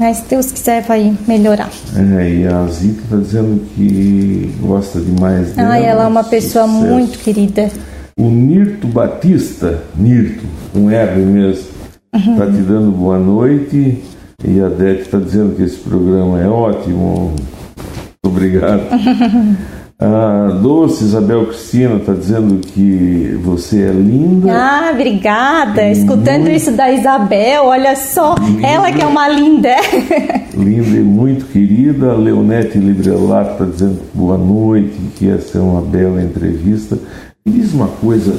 mas 0.00 0.18
se 0.18 0.28
Deus 0.30 0.52
quiser 0.52 0.82
vai 0.82 1.12
melhorar. 1.26 1.68
É, 1.96 2.30
e 2.30 2.46
a 2.46 2.64
Zita 2.68 3.02
tá 3.10 3.16
dizendo 3.16 3.60
que 3.74 4.54
gosta 4.60 5.00
demais 5.00 5.52
dela. 5.52 5.72
Ah, 5.72 5.78
ela 5.78 6.04
é 6.04 6.06
uma 6.06 6.24
pessoa 6.24 6.66
Sucesso. 6.66 6.86
muito 6.86 7.18
querida. 7.18 7.68
O 8.16 8.28
Nirto 8.30 8.86
Batista, 8.86 9.82
Nirto, 9.96 10.44
um 10.74 10.88
R 10.90 11.18
mesmo, 11.20 11.71
Uhum. 12.14 12.36
tá 12.36 12.46
te 12.46 12.62
dando 12.62 12.90
boa 12.92 13.18
noite. 13.18 14.02
E 14.44 14.60
a 14.60 14.68
Dete 14.68 15.02
está 15.02 15.18
dizendo 15.18 15.54
que 15.56 15.62
esse 15.62 15.78
programa 15.78 16.40
é 16.40 16.48
ótimo. 16.48 17.32
Muito 17.34 18.26
obrigado. 18.26 18.82
A 20.04 20.48
Doce 20.60 21.04
Isabel 21.04 21.46
Cristina 21.46 21.94
está 21.94 22.12
dizendo 22.12 22.58
que 22.58 23.38
você 23.40 23.82
é 23.82 23.92
linda. 23.92 24.52
Ah, 24.52 24.90
obrigada. 24.92 25.88
Escutando 25.90 26.50
isso 26.50 26.72
da 26.72 26.90
Isabel, 26.90 27.66
olha 27.66 27.94
só, 27.94 28.34
ela 28.64 28.90
que 28.90 29.00
é 29.00 29.06
uma 29.06 29.28
linda. 29.28 29.68
Linda 30.58 30.96
e 30.96 31.04
muito 31.04 31.44
querida. 31.46 32.10
A 32.10 32.16
Leonete 32.16 32.78
Librelar 32.78 33.52
está 33.52 33.64
dizendo 33.64 34.00
boa 34.12 34.36
noite, 34.36 34.92
que 35.14 35.30
essa 35.30 35.58
é 35.58 35.60
uma 35.60 35.80
bela 35.80 36.20
entrevista. 36.20 36.98
Me 37.46 37.52
diz 37.52 37.72
uma 37.72 37.86
coisa, 37.86 38.34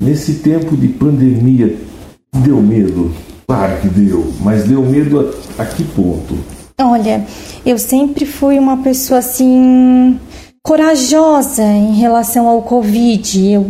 nesse 0.00 0.40
tempo 0.40 0.76
de 0.76 0.88
pandemia, 0.88 1.76
deu 2.38 2.60
medo? 2.60 3.12
Claro 3.46 3.80
que 3.80 3.88
deu, 3.88 4.32
mas 4.40 4.64
deu 4.64 4.82
medo 4.82 5.32
a, 5.58 5.62
a 5.62 5.66
que 5.66 5.84
ponto? 5.84 6.36
Olha, 6.80 7.24
eu 7.64 7.78
sempre 7.78 8.26
fui 8.26 8.58
uma 8.58 8.78
pessoa 8.78 9.20
assim 9.20 10.18
corajosa 10.62 11.62
em 11.62 11.94
relação 11.94 12.48
ao 12.48 12.60
Covid. 12.62 13.52
Eu, 13.52 13.66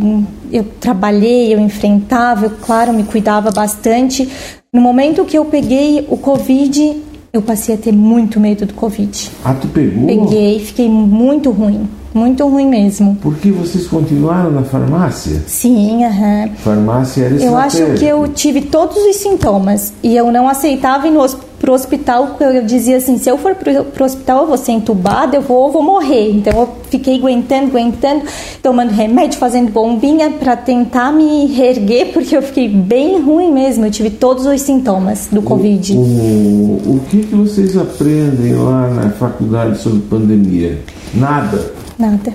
eu 0.50 0.64
trabalhei, 0.80 1.52
eu 1.52 1.60
enfrentava, 1.60 2.46
eu, 2.46 2.50
claro, 2.50 2.92
me 2.92 3.04
cuidava 3.04 3.50
bastante. 3.50 4.26
No 4.72 4.80
momento 4.80 5.24
que 5.24 5.36
eu 5.36 5.44
peguei 5.44 6.06
o 6.08 6.16
Covid, 6.16 7.02
eu 7.32 7.42
passei 7.42 7.74
a 7.74 7.78
ter 7.78 7.92
muito 7.92 8.40
medo 8.40 8.64
do 8.66 8.74
Covid. 8.74 9.30
Ah, 9.44 9.54
tu 9.54 9.68
pegou? 9.68 10.06
Peguei, 10.06 10.58
fiquei 10.60 10.88
muito 10.88 11.50
ruim, 11.50 11.88
muito 12.14 12.46
ruim 12.48 12.66
mesmo. 12.68 13.16
Porque 13.20 13.50
vocês 13.50 13.86
continuaram 13.86 14.50
na 14.50 14.62
farmácia? 14.62 15.42
Sim, 15.46 16.04
aham. 16.04 16.48
Farmácia 16.58 17.24
era 17.24 17.34
Eu 17.36 17.56
acho 17.56 17.84
que 17.94 18.04
eu 18.04 18.26
tive 18.28 18.62
todos 18.62 18.96
os 18.96 19.16
sintomas 19.16 19.92
e 20.02 20.16
eu 20.16 20.30
não 20.32 20.48
aceitava 20.48 21.06
ir 21.06 21.10
no, 21.10 21.20
hos- 21.20 21.36
pro 21.66 21.74
hospital, 21.74 22.36
eu 22.38 22.64
dizia 22.64 22.96
assim, 22.96 23.18
se 23.18 23.28
eu 23.28 23.36
for 23.36 23.56
pro, 23.56 23.84
pro 23.86 24.04
hospital 24.04 24.42
eu 24.42 24.46
vou 24.46 24.56
ser 24.56 24.70
entubada, 24.70 25.36
eu 25.36 25.42
vou, 25.42 25.66
eu 25.66 25.72
vou 25.72 25.82
morrer. 25.82 26.30
Então 26.30 26.52
eu 26.60 26.68
fiquei 26.88 27.18
aguentando, 27.18 27.70
aguentando, 27.70 28.22
tomando 28.62 28.90
remédio, 28.90 29.36
fazendo 29.36 29.72
bombinha 29.72 30.30
para 30.30 30.56
tentar 30.56 31.12
me 31.12 31.46
reerguer, 31.46 32.12
porque 32.12 32.36
eu 32.36 32.42
fiquei 32.42 32.68
bem 32.68 33.20
ruim 33.20 33.52
mesmo. 33.52 33.84
Eu 33.84 33.90
tive 33.90 34.10
todos 34.10 34.46
os 34.46 34.62
sintomas 34.62 35.26
do 35.32 35.42
Covid. 35.42 35.94
O, 35.94 35.98
o 35.98 37.00
que, 37.10 37.24
que 37.24 37.34
vocês 37.34 37.76
aprendem 37.76 38.54
lá 38.54 38.88
na 38.88 39.10
faculdade 39.10 39.76
sobre 39.78 40.02
pandemia? 40.02 40.78
Nada. 41.12 41.72
Nada. 41.98 42.32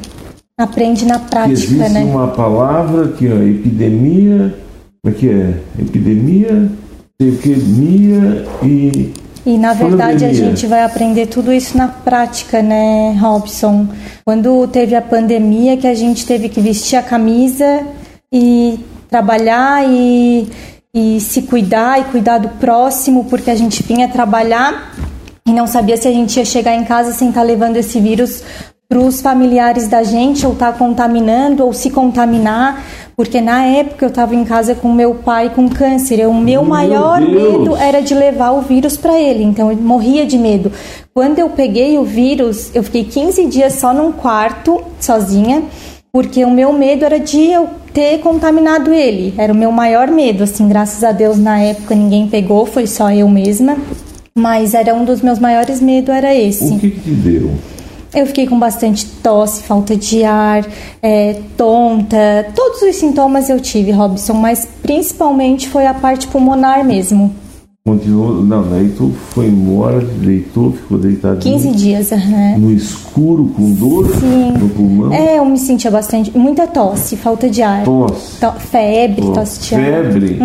Aprende 0.57 1.05
na 1.05 1.19
Que 1.19 1.29
prática, 1.29 1.53
existe 1.53 1.89
né? 1.89 2.03
uma 2.03 2.27
palavra 2.27 3.07
que 3.07 3.25
é 3.27 3.47
epidemia, 3.47 4.53
como 5.01 5.15
é 5.15 5.17
que 5.17 5.29
é? 5.29 5.53
Epidemia, 5.79 6.69
tem 7.21 7.29
o 7.29 7.37
que? 7.37 7.49
Mia 7.55 8.45
e 8.63 9.13
E 9.45 9.57
na 9.57 9.73
verdade 9.73 10.25
a 10.25 10.33
gente 10.33 10.65
vai 10.65 10.83
aprender 10.83 11.27
tudo 11.27 11.53
isso 11.53 11.77
na 11.77 11.87
prática, 11.87 12.61
né, 12.61 13.15
Robson? 13.19 13.87
Quando 14.25 14.67
teve 14.67 14.95
a 14.95 15.01
pandemia 15.01 15.77
que 15.77 15.85
a 15.85 15.93
gente 15.93 16.25
teve 16.25 16.49
que 16.49 16.59
vestir 16.59 16.95
a 16.95 17.03
camisa 17.03 17.85
e 18.33 18.79
trabalhar 19.09 19.87
e, 19.87 20.47
e 20.93 21.19
se 21.19 21.43
cuidar 21.43 21.99
e 21.99 22.03
cuidar 22.05 22.39
do 22.39 22.49
próximo, 22.49 23.25
porque 23.25 23.51
a 23.51 23.55
gente 23.55 23.83
vinha 23.83 24.07
trabalhar 24.07 24.95
e 25.45 25.51
não 25.51 25.67
sabia 25.67 25.97
se 25.97 26.07
a 26.07 26.11
gente 26.11 26.37
ia 26.37 26.45
chegar 26.45 26.75
em 26.75 26.83
casa 26.83 27.11
sem 27.11 27.29
estar 27.29 27.43
levando 27.43 27.77
esse 27.77 27.99
vírus 27.99 28.43
para 28.91 28.99
os 28.99 29.21
familiares 29.21 29.87
da 29.87 30.03
gente 30.03 30.45
ou 30.45 30.51
estar 30.51 30.73
contaminando 30.73 31.65
ou 31.65 31.71
se 31.71 31.89
contaminar, 31.89 32.83
porque 33.15 33.39
na 33.39 33.63
época 33.63 34.03
eu 34.03 34.09
estava 34.09 34.35
em 34.35 34.43
casa 34.43 34.75
com 34.75 34.91
meu 34.91 35.15
pai 35.15 35.49
com 35.49 35.69
câncer. 35.69 36.27
O 36.27 36.33
meu 36.33 36.43
Meu 36.43 36.65
maior 36.65 37.21
Deus! 37.21 37.31
medo 37.31 37.77
era 37.77 38.01
de 38.01 38.13
levar 38.13 38.51
o 38.51 38.59
vírus 38.59 38.97
para 38.97 39.17
ele, 39.17 39.45
então 39.45 39.71
eu 39.71 39.77
morria 39.77 40.25
de 40.25 40.37
medo. 40.37 40.73
Quando 41.13 41.39
eu 41.39 41.47
peguei 41.47 41.97
o 41.97 42.03
vírus, 42.03 42.69
eu 42.75 42.83
fiquei 42.83 43.05
15 43.05 43.45
dias 43.45 43.75
só 43.75 43.93
num 43.93 44.11
quarto, 44.11 44.83
sozinha, 44.99 45.63
porque 46.11 46.43
o 46.43 46.51
meu 46.51 46.73
medo 46.73 47.05
era 47.05 47.17
de 47.17 47.45
eu 47.45 47.69
ter 47.93 48.17
contaminado 48.17 48.93
ele. 48.93 49.33
Era 49.37 49.53
o 49.53 49.55
meu 49.55 49.71
maior 49.71 50.09
medo, 50.09 50.43
assim, 50.43 50.67
graças 50.67 51.01
a 51.01 51.13
Deus 51.13 51.39
na 51.39 51.61
época 51.61 51.95
ninguém 51.95 52.27
pegou, 52.27 52.65
foi 52.65 52.85
só 52.87 53.09
eu 53.09 53.29
mesma. 53.29 53.77
Mas 54.37 54.73
era 54.73 54.93
um 54.93 55.05
dos 55.05 55.21
meus 55.21 55.39
maiores 55.39 55.79
medos, 55.79 56.13
era 56.13 56.35
esse. 56.35 56.73
o 56.73 56.77
que, 56.77 56.91
que 56.91 56.99
te 56.99 57.11
deu? 57.11 57.51
Eu 58.13 58.25
fiquei 58.27 58.45
com 58.45 58.59
bastante 58.59 59.05
tosse, 59.23 59.63
falta 59.63 59.95
de 59.95 60.23
ar, 60.25 60.65
é, 61.01 61.37
tonta, 61.55 62.45
todos 62.53 62.81
os 62.81 62.95
sintomas 62.97 63.49
eu 63.49 63.59
tive, 63.59 63.91
Robson, 63.91 64.33
mas 64.33 64.67
principalmente 64.83 65.69
foi 65.69 65.85
a 65.87 65.93
parte 65.93 66.27
pulmonar 66.27 66.83
mesmo. 66.83 67.33
Continuou, 67.83 68.43
não, 68.43 68.61
daí 68.69 68.89
tu 68.95 69.11
foi 69.31 69.47
embora, 69.47 70.01
deitou, 70.01 70.71
ficou 70.73 70.99
deitado 70.99 71.39
15 71.39 71.71
dias, 71.71 72.11
aham. 72.11 72.57
no 72.59 72.71
escuro 72.71 73.45
com 73.55 73.71
dor 73.71 74.07
Sim. 74.19 74.51
no 74.59 74.69
pulmão, 74.69 75.11
É, 75.11 75.39
eu 75.39 75.45
me 75.45 75.57
sentia 75.57 75.89
bastante, 75.89 76.37
muita 76.37 76.67
tosse, 76.67 77.15
falta 77.15 77.49
de 77.49 77.63
ar, 77.63 77.83
tosse, 77.83 78.39
to- 78.39 78.59
febre, 78.59 79.25
ó, 79.25 79.31
tosse 79.31 79.61
de 79.69 79.73
ar. 79.75 79.81
febre, 79.83 80.39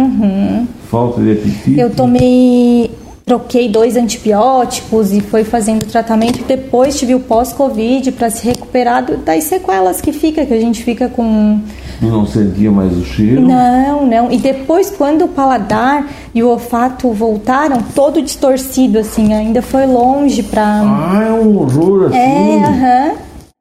falta 0.89 1.21
de 1.21 1.33
apetite. 1.33 1.79
Eu 1.79 1.91
tomei, 1.91 2.91
troquei 3.27 3.69
dois 3.69 3.97
antibióticos 3.97 5.13
e 5.13 5.21
foi 5.21 5.43
fazendo 5.43 5.85
tratamento. 5.85 6.45
Depois 6.47 6.97
tive 6.97 7.13
o 7.13 7.19
pós-Covid 7.19 8.13
para 8.13 8.31
se 8.31 8.47
recuperar 8.47 9.05
das 9.05 9.43
sequelas 9.43 10.01
que 10.01 10.13
fica, 10.13 10.47
que 10.47 10.55
a 10.55 10.61
gente 10.61 10.85
fica 10.85 11.09
com 11.09 11.61
Tu 11.99 12.07
não 12.07 12.25
sentia 12.25 12.71
mais 12.71 12.97
o 12.97 13.05
cheiro? 13.05 13.41
Não, 13.41 14.07
não. 14.07 14.31
E 14.31 14.37
depois, 14.37 14.91
quando 14.91 15.25
o 15.25 15.29
paladar 15.29 16.09
e 16.33 16.43
o 16.43 16.49
olfato 16.49 17.11
voltaram, 17.11 17.79
todo 17.95 18.23
distorcido, 18.23 18.99
assim, 18.99 19.33
ainda 19.33 19.61
foi 19.61 19.87
longe 19.87 20.45
pra. 20.45 20.83
Ah, 20.85 21.25
é 21.27 21.33
um 21.33 21.59
horror 21.59 22.07
assim. 22.07 22.19
É, 22.19 22.65
aham. 22.65 23.13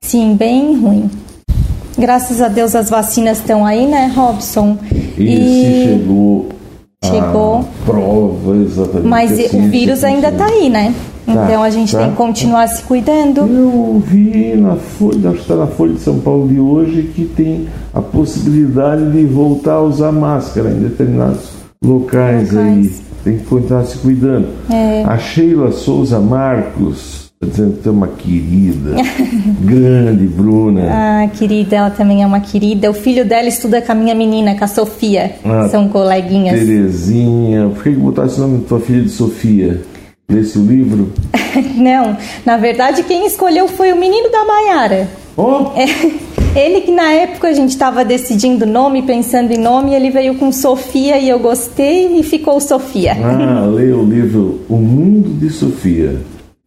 Sim, 0.04 0.36
bem 0.36 0.78
ruim. 0.78 1.10
Graças 1.98 2.40
a 2.40 2.50
Deus 2.50 2.76
as 2.76 2.90
vacinas 2.90 3.40
estão 3.40 3.66
aí, 3.66 3.88
né, 3.88 4.12
Robson? 4.14 4.78
E, 5.18 5.38
se 5.38 5.84
chegou, 5.88 6.50
Chegou. 7.12 7.60
a 7.60 7.86
prova 7.86 8.56
exatamente. 8.58 9.08
Mas 9.08 9.32
a 9.32 9.58
o 9.58 9.62
vírus 9.70 10.04
ainda 10.04 10.32
tá 10.32 10.46
funciona. 10.46 10.64
aí, 10.64 10.70
né? 10.70 10.96
Então 11.28 11.64
a 11.64 11.70
gente 11.70 11.92
tá. 11.92 12.00
tem 12.00 12.12
que 12.12 12.16
continuar 12.16 12.68
se 12.68 12.84
cuidando. 12.84 13.42
Eu 13.42 14.04
vi 14.06 14.56
na 14.56 14.76
Folha, 14.76 15.30
acho 15.30 15.38
que 15.38 15.42
está 15.42 15.56
na 15.56 15.68
Folha 15.68 15.94
de 15.94 16.02
São 16.02 16.20
Paulo 16.20 16.48
de 16.48 16.60
hoje, 16.60 17.12
que 17.16 17.26
tem 17.26 17.68
a 17.94 18.02
possibilidade 18.02 19.12
de 19.12 19.26
voltar 19.26 19.74
a 19.74 19.82
usar 19.82 20.12
máscara 20.12 20.70
em 20.70 20.80
determinados 20.80 21.50
locais, 21.84 22.56
aí. 22.56 22.76
Locais. 22.76 23.02
Tem 23.24 23.38
que 23.40 23.46
continuar 23.46 23.84
se 23.86 23.98
cuidando. 23.98 24.50
É. 24.72 25.04
A 25.04 25.18
Sheila 25.18 25.72
Souza 25.72 26.20
Marcos 26.20 27.25
está 27.42 27.48
dizendo 27.48 27.78
que 27.78 27.84
tu 27.84 27.90
é 27.90 27.92
uma 27.92 28.08
querida, 28.08 28.96
grande, 29.62 30.26
Bruna. 30.28 30.88
Ah, 30.90 31.28
querida, 31.28 31.76
ela 31.76 31.90
também 31.90 32.24
é 32.24 32.26
uma 32.26 32.40
querida. 32.40 32.90
O 32.90 32.94
filho 32.94 33.26
dela 33.26 33.48
estuda 33.48 33.82
com 33.82 33.92
a 33.92 33.96
minha 33.96 34.16
menina, 34.16 34.56
com 34.56 34.64
a 34.64 34.68
Sofia. 34.68 35.36
Ah, 35.44 35.68
São 35.70 35.88
coleguinhas. 35.90 36.60
Terezinha, 36.60 37.70
por 37.74 37.84
que 37.84 37.92
que 37.92 37.98
botasse 37.98 38.38
o 38.38 38.42
nome 38.42 38.60
da 38.60 38.68
tua 38.68 38.80
filha 38.80 39.02
de 39.02 39.10
Sofia? 39.10 39.82
Lesse 40.30 40.58
o 40.58 40.66
livro? 40.66 41.12
Não, 41.76 42.18
na 42.46 42.58
verdade 42.58 43.04
quem 43.04 43.28
escolheu 43.28 43.68
foi 43.68 43.92
o 43.94 43.96
menino 43.96 44.32
da 44.32 44.44
Maiara. 44.46 45.08
Oh, 45.38 45.72
É, 46.56 46.68
ele 46.68 46.82
que 46.82 46.92
na 46.92 47.12
época 47.12 47.50
a 47.50 47.54
gente 47.54 47.72
estava 47.72 48.06
decidindo 48.06 48.66
nome, 48.66 49.02
pensando 49.02 49.52
em 49.52 49.58
nome, 49.58 49.94
ele 49.94 50.10
veio 50.10 50.36
com 50.36 50.54
Sofia 50.54 51.18
e 51.20 51.28
eu 51.28 51.38
gostei 51.38 52.18
e 52.18 52.24
ficou 52.24 52.62
Sofia. 52.62 53.12
ah, 53.22 53.66
leia 53.66 53.96
o 53.98 54.06
livro 54.06 54.62
O 54.70 54.78
Mundo 54.78 55.38
de 55.38 55.50
Sofia. 55.50 56.16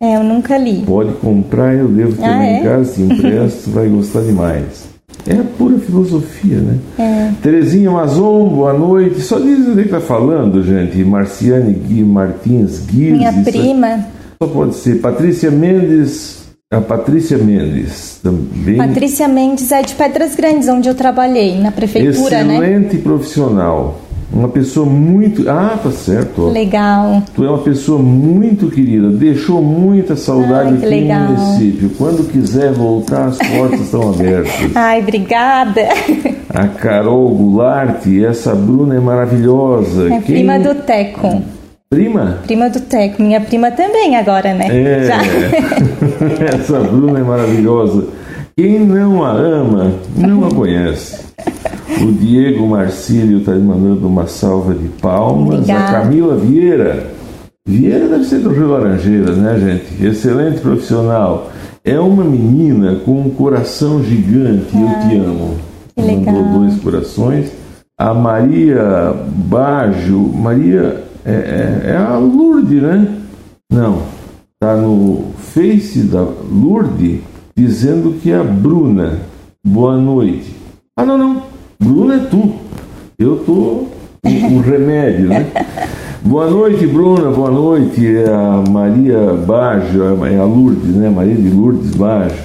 É, 0.00 0.16
eu 0.16 0.22
nunca 0.22 0.56
li. 0.56 0.84
Pode 0.86 1.12
comprar, 1.14 1.74
eu 1.74 1.88
devo 1.88 2.12
ter 2.16 2.24
Ah, 2.24 2.36
lá 2.36 2.44
em 2.44 2.56
é? 2.56 2.62
casa, 2.62 2.94
te 2.94 3.02
empresto, 3.02 3.70
vai 3.74 3.88
gostar 3.88 4.20
demais. 4.20 4.86
É 5.26 5.34
pura 5.58 5.78
filosofia, 5.78 6.58
né? 6.58 6.78
É. 6.98 7.30
Terezinha 7.42 7.90
Mazon, 7.90 8.48
boa 8.48 8.72
noite. 8.72 9.20
Só 9.20 9.38
diz 9.38 9.66
onde 9.68 9.80
é 9.80 9.84
que 9.84 9.90
tá 9.90 10.00
falando, 10.00 10.62
gente. 10.62 10.96
Marciane 11.04 11.74
Gui 11.74 12.02
Martins 12.04 12.86
Guiz. 12.86 13.12
Minha 13.12 13.32
prima. 13.44 14.06
Só 14.40 14.48
pode 14.48 14.76
ser. 14.76 15.00
Patrícia 15.00 15.50
Mendes 15.50 16.44
A 16.72 16.80
Patrícia 16.80 17.36
Mendes 17.36 18.20
também. 18.22 18.76
Patrícia 18.76 19.26
Mendes 19.26 19.72
é 19.72 19.82
de 19.82 19.94
Pedras 19.94 20.36
Grandes, 20.36 20.68
onde 20.68 20.88
eu 20.88 20.94
trabalhei, 20.94 21.58
na 21.58 21.72
prefeitura, 21.72 22.44
né? 22.44 22.54
Excelente 22.56 22.96
né? 22.96 23.02
profissional. 23.02 24.00
Uma 24.32 24.48
pessoa 24.48 24.84
muito. 24.84 25.48
Ah, 25.48 25.78
tá 25.82 25.90
certo. 25.90 26.48
Legal. 26.48 27.22
Tu 27.34 27.44
é 27.44 27.48
uma 27.48 27.58
pessoa 27.58 27.98
muito 27.98 28.70
querida. 28.70 29.08
Deixou 29.08 29.62
muita 29.62 30.16
saudade 30.16 30.70
Ai, 30.70 30.76
aqui 30.76 30.86
legal. 30.86 31.20
no 31.20 31.38
município. 31.38 31.90
Quando 31.96 32.28
quiser 32.30 32.72
voltar, 32.72 33.26
as 33.26 33.38
portas 33.38 33.80
estão 33.80 34.10
abertas. 34.10 34.52
Ai, 34.76 35.00
obrigada. 35.00 35.88
A 36.50 36.68
Carol 36.68 37.28
Goulart, 37.30 38.06
essa 38.06 38.54
Bruna 38.54 38.96
é 38.96 39.00
maravilhosa. 39.00 40.06
É 40.06 40.20
Quem... 40.20 40.36
prima 40.36 40.58
do 40.58 40.74
Teco. 40.74 41.42
Prima? 41.88 42.40
Prima 42.46 42.68
do 42.68 42.80
Teco. 42.80 43.22
Minha 43.22 43.40
prima 43.40 43.70
também 43.70 44.14
agora, 44.14 44.52
né? 44.52 44.66
É. 44.70 45.08
Essa 46.54 46.80
Bruna 46.80 47.18
é 47.18 47.22
maravilhosa. 47.22 48.06
Quem 48.58 48.80
não 48.80 49.22
a 49.22 49.30
ama, 49.30 49.92
não 50.16 50.44
a 50.44 50.50
conhece. 50.50 51.24
O 52.02 52.10
Diego 52.10 52.66
Marcílio 52.66 53.38
está 53.38 53.54
mandando 53.54 54.08
uma 54.08 54.26
salva 54.26 54.74
de 54.74 54.88
palmas. 55.00 55.60
Obrigada. 55.60 55.84
A 55.84 56.00
Camila 56.00 56.36
Vieira. 56.36 57.06
Vieira 57.64 58.08
deve 58.08 58.24
ser 58.24 58.40
do 58.40 58.50
Rio 58.50 58.66
Laranjeiras, 58.66 59.36
né, 59.36 59.60
gente? 59.60 60.04
Excelente 60.04 60.60
profissional. 60.60 61.52
É 61.84 62.00
uma 62.00 62.24
menina 62.24 62.96
com 63.04 63.20
um 63.20 63.30
coração 63.30 64.02
gigante. 64.02 64.72
Ah, 64.74 64.80
eu 64.80 65.08
te 65.08 65.16
amo. 65.18 65.54
Que 65.94 66.02
legal. 66.02 66.34
Mandou 66.34 66.58
dois 66.58 66.80
corações. 66.80 67.52
A 67.96 68.12
Maria 68.12 69.14
Bajo. 69.24 70.18
Maria 70.34 71.04
é, 71.24 71.30
é, 71.30 71.90
é 71.92 71.96
a 71.96 72.18
Lourdes, 72.18 72.82
né? 72.82 73.18
Não. 73.72 74.02
Está 74.60 74.74
no 74.74 75.26
Face 75.38 76.00
da 76.00 76.26
Lourdes 76.50 77.20
dizendo 77.58 78.14
que 78.22 78.30
é 78.30 78.36
a 78.36 78.44
Bruna. 78.44 79.18
Boa 79.66 79.96
noite. 79.96 80.54
Ah, 80.96 81.04
não, 81.04 81.18
não. 81.18 81.42
Bruno 81.76 82.14
é 82.14 82.18
tu. 82.18 82.52
Eu 83.18 83.38
tô 83.38 83.88
o, 84.24 84.60
remédio, 84.60 85.28
né? 85.28 85.44
Boa 86.22 86.48
noite, 86.48 86.86
Bruna. 86.86 87.30
Boa 87.30 87.50
noite. 87.50 88.06
É 88.06 88.32
a 88.32 88.62
Maria 88.70 89.34
Bajo, 89.44 90.00
é 90.24 90.38
a 90.38 90.44
Lourdes, 90.44 90.94
né? 90.94 91.10
Maria 91.10 91.34
de 91.34 91.50
Lourdes 91.50 91.96
Bajo. 91.96 92.36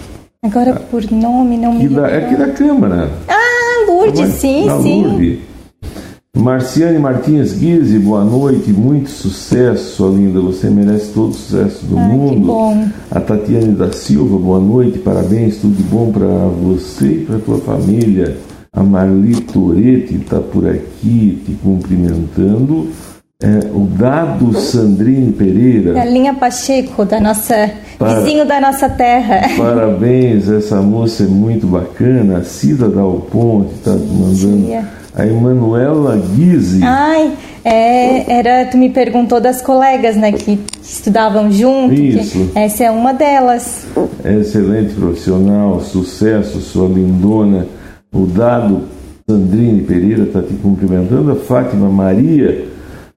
Agora 0.43 0.73
por 0.73 1.03
nome 1.11 1.57
não 1.57 1.73
me 1.73 1.87
da, 1.87 2.09
É 2.09 2.25
aqui 2.25 2.35
da 2.35 2.47
Câmara. 2.47 3.11
Ah, 3.27 3.85
Lourdes, 3.87 4.29
sim, 4.29 4.65
sim. 4.81 5.03
Lourdes. 5.03 5.39
Marciane 6.35 6.97
Martins 6.97 7.53
Guise, 7.53 7.99
boa 7.99 8.23
noite, 8.25 8.71
muito 8.71 9.11
sucesso, 9.11 9.95
sua 9.95 10.09
linda. 10.09 10.41
Você 10.41 10.67
merece 10.67 11.13
todo 11.13 11.29
o 11.29 11.33
sucesso 11.33 11.85
do 11.85 11.95
ah, 11.95 12.01
mundo. 12.01 12.91
A 13.11 13.19
Tatiane 13.19 13.73
da 13.73 13.91
Silva, 13.91 14.39
boa 14.39 14.59
noite, 14.59 14.97
parabéns, 14.97 15.57
tudo 15.57 15.75
de 15.75 15.83
bom 15.83 16.11
para 16.11 16.25
você 16.25 17.05
e 17.05 17.25
para 17.25 17.37
tua 17.37 17.59
família. 17.59 18.35
A 18.73 18.81
Marli 18.81 19.41
Toretti 19.41 20.15
está 20.15 20.39
por 20.39 20.67
aqui 20.67 21.39
te 21.45 21.51
cumprimentando. 21.63 22.89
É, 23.39 23.67
o 23.71 23.85
Dado 23.85 24.57
Sandrine 24.59 25.33
Pereira. 25.33 26.01
A 26.01 26.05
linha 26.05 26.33
Pacheco, 26.33 27.05
da 27.05 27.19
nossa, 27.19 27.71
para, 27.99 28.21
vizinho 28.21 28.45
da 28.45 28.59
nossa 28.59 28.89
terra. 28.89 29.49
Parabéns, 29.55 30.49
essa 30.49 30.81
moça 30.81 31.23
é 31.23 31.27
muito 31.27 31.67
bacana. 31.67 32.39
A 32.39 32.43
Cida 32.43 32.89
Dal 32.89 33.27
Ponte 33.29 33.75
está 33.75 33.91
mandando. 33.91 35.02
A 35.15 35.25
Emanuela 35.25 36.17
Guise. 36.17 36.83
Ai, 36.83 37.31
é, 37.63 38.39
era, 38.39 38.65
tu 38.65 38.77
me 38.77 38.89
perguntou 38.89 39.39
das 39.39 39.61
colegas, 39.61 40.15
né, 40.15 40.31
que 40.31 40.59
estudavam 40.81 41.51
junto. 41.51 41.93
Isso. 41.93 42.51
essa 42.55 42.83
é 42.83 42.91
uma 42.91 43.13
delas. 43.13 43.85
excelente 44.25 44.93
profissional, 44.95 45.79
sucesso, 45.81 46.59
sua 46.61 46.87
lindona. 46.87 47.67
O 48.11 48.25
Dado 48.25 48.83
Sandrine 49.27 49.81
Pereira 49.81 50.23
está 50.23 50.41
te 50.41 50.53
cumprimentando. 50.55 51.31
A 51.31 51.35
Fátima 51.35 51.89
Maria. 51.89 52.65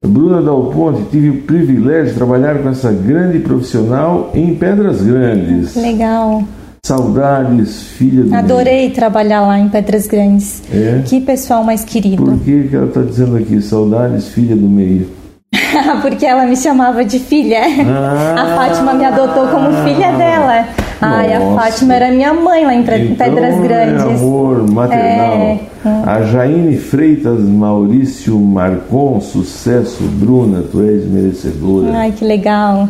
Bruna 0.05 0.41
Dal 0.41 0.67
Ponte, 0.67 1.03
tive 1.11 1.31
o 1.31 1.43
privilégio 1.43 2.13
de 2.13 2.15
trabalhar 2.15 2.63
com 2.63 2.69
essa 2.69 2.93
grande 2.93 3.41
profissional 3.41 4.31
em 4.35 4.55
Pedras 4.55 5.03
Grandes. 5.03 5.75
Legal. 5.75 6.45
Saudades, 6.87 7.83
filha 7.83 8.23
do. 8.23 8.33
Adorei 8.33 8.91
trabalhar 8.91 9.41
lá 9.41 9.59
em 9.59 9.69
Pedras 9.69 10.07
Grandes. 10.07 10.63
É? 10.73 11.03
Que 11.05 11.21
pessoal 11.21 11.65
mais 11.65 11.85
querido. 11.85 12.23
Por 12.23 12.39
que, 12.39 12.69
que 12.69 12.77
ela 12.77 12.87
está 12.87 13.03
dizendo 13.03 13.37
aqui? 13.37 13.61
Saudades, 13.61 14.29
filha 14.29 14.55
do 14.55 14.69
meio. 14.69 15.09
Porque 16.01 16.25
ela 16.25 16.47
me 16.47 16.57
chamava 16.57 17.05
de 17.05 17.19
filha. 17.19 17.59
Ah, 17.85 18.35
a 18.39 18.57
Fátima 18.57 18.95
me 18.95 19.05
adotou 19.05 19.49
como 19.49 19.69
filha 19.83 20.13
dela. 20.13 20.65
Ai, 21.01 21.35
a 21.35 21.41
Fátima 21.57 21.95
era 21.95 22.13
minha 22.13 22.33
mãe 22.33 22.65
lá 22.65 22.73
em 22.73 22.83
então, 22.83 23.17
Pedras 23.17 23.61
Grandes. 23.61 24.05
É 24.05 24.15
amor 24.15 24.71
maternal. 24.71 25.33
É. 25.33 25.59
A 26.07 26.23
Jaine 26.23 26.77
Freitas 26.77 27.41
Maurício 27.41 28.39
Marcon, 28.39 29.21
sucesso, 29.21 30.05
Bruna, 30.05 30.63
tu 30.63 30.81
és 30.83 31.05
merecedora. 31.05 31.99
Ai, 31.99 32.13
que 32.13 32.25
legal. 32.25 32.89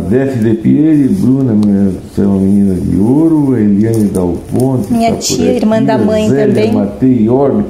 A 0.00 0.02
Def 0.02 0.38
de 0.38 0.54
Pieri, 0.54 1.08
Bruna, 1.08 1.52
você 1.52 2.22
é 2.22 2.24
uma 2.24 2.38
menina 2.38 2.74
de 2.74 2.96
ouro. 2.98 3.54
Eliane 3.54 4.04
Dal 4.04 4.34
Ponte. 4.50 4.90
Minha 4.90 5.10
tá 5.10 5.18
tia, 5.18 5.52
irmã 5.52 5.82
da 5.82 5.98
mãe 5.98 6.26
Zélia, 6.26 6.46
também. 6.46 6.72
Matei 6.72 7.28
Orbe. 7.28 7.64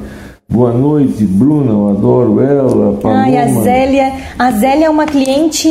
Boa 0.47 0.71
noite, 0.71 1.25
Bruna, 1.25 1.71
eu 1.71 1.89
adoro 1.89 2.39
ela. 2.39 2.93
Paloma. 2.93 3.23
Ai, 3.23 3.37
a 3.37 3.47
Zélia. 3.61 4.13
A 4.39 4.51
Zélia 4.51 4.85
é 4.85 4.89
uma 4.89 5.05
cliente, 5.05 5.67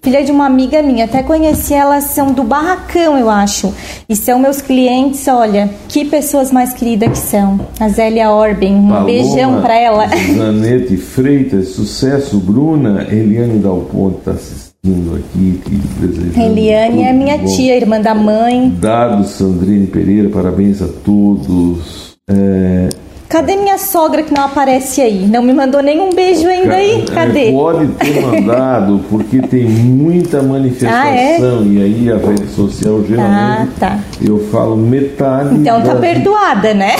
filha 0.00 0.22
de 0.22 0.30
uma 0.30 0.46
amiga 0.46 0.80
minha. 0.82 1.06
Até 1.06 1.20
conheci 1.20 1.74
elas, 1.74 2.04
são 2.04 2.30
do 2.30 2.44
Barracão, 2.44 3.18
eu 3.18 3.28
acho. 3.28 3.74
E 4.08 4.14
são 4.14 4.38
meus 4.38 4.62
clientes, 4.62 5.26
olha, 5.26 5.68
que 5.88 6.04
pessoas 6.04 6.52
mais 6.52 6.72
queridas 6.72 7.10
que 7.10 7.18
são. 7.18 7.58
A 7.80 7.88
Zélia 7.88 8.30
Orben, 8.30 8.76
um 8.76 8.88
Paloma, 8.88 9.04
beijão 9.04 9.60
pra 9.60 9.76
ela. 9.76 10.06
Zanete 10.06 10.96
Freitas, 10.96 11.70
sucesso, 11.70 12.38
Bruna. 12.38 13.04
Eliane 13.10 13.58
Dalponte 13.58 14.18
está 14.18 14.30
assistindo 14.30 14.67
aqui, 15.16 15.60
te 15.64 15.70
desejando. 16.00 16.40
Eliane 16.40 17.02
é 17.02 17.12
minha 17.12 17.38
bom. 17.38 17.46
tia, 17.46 17.76
irmã 17.76 18.00
da 18.00 18.14
mãe. 18.14 18.70
Dado 18.78 19.24
Sandrine 19.24 19.86
Pereira, 19.86 20.28
parabéns 20.28 20.80
a 20.80 20.88
todos. 20.88 22.16
É, 22.28 22.88
Cadê 23.28 23.56
minha 23.56 23.76
sogra 23.76 24.22
que 24.22 24.32
não 24.32 24.42
aparece 24.42 25.02
aí? 25.02 25.26
Não 25.26 25.42
me 25.42 25.52
mandou 25.52 25.82
nenhum 25.82 26.14
beijo 26.14 26.48
ainda 26.48 26.76
aí? 26.76 27.04
Cadê? 27.12 27.48
É, 27.48 27.52
pode 27.52 27.86
ter 27.88 28.20
mandado, 28.24 29.00
porque 29.10 29.42
tem 29.42 29.64
muita 29.66 30.42
manifestação 30.42 30.98
ah, 31.02 31.10
é? 31.10 31.62
e 31.66 31.82
aí 31.82 32.10
a 32.10 32.16
rede 32.16 32.46
social 32.46 33.04
geralmente 33.06 33.34
ah, 33.34 33.68
tá. 33.78 33.98
eu 34.22 34.38
falo 34.50 34.74
metade. 34.78 35.56
Então 35.56 35.82
tá 35.82 35.94
perdoada, 35.96 36.72
né? 36.72 36.92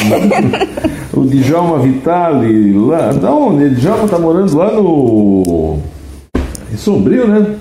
o 1.14 1.24
Djalma 1.24 1.78
Vitali, 1.78 2.74
lá, 2.74 3.10
da 3.12 3.32
onde? 3.32 3.64
O 3.64 3.70
Djalma 3.70 4.06
tá 4.06 4.18
morando 4.18 4.54
lá 4.54 4.70
no. 4.70 5.78
Sombrio, 6.76 7.26
né? 7.26 7.56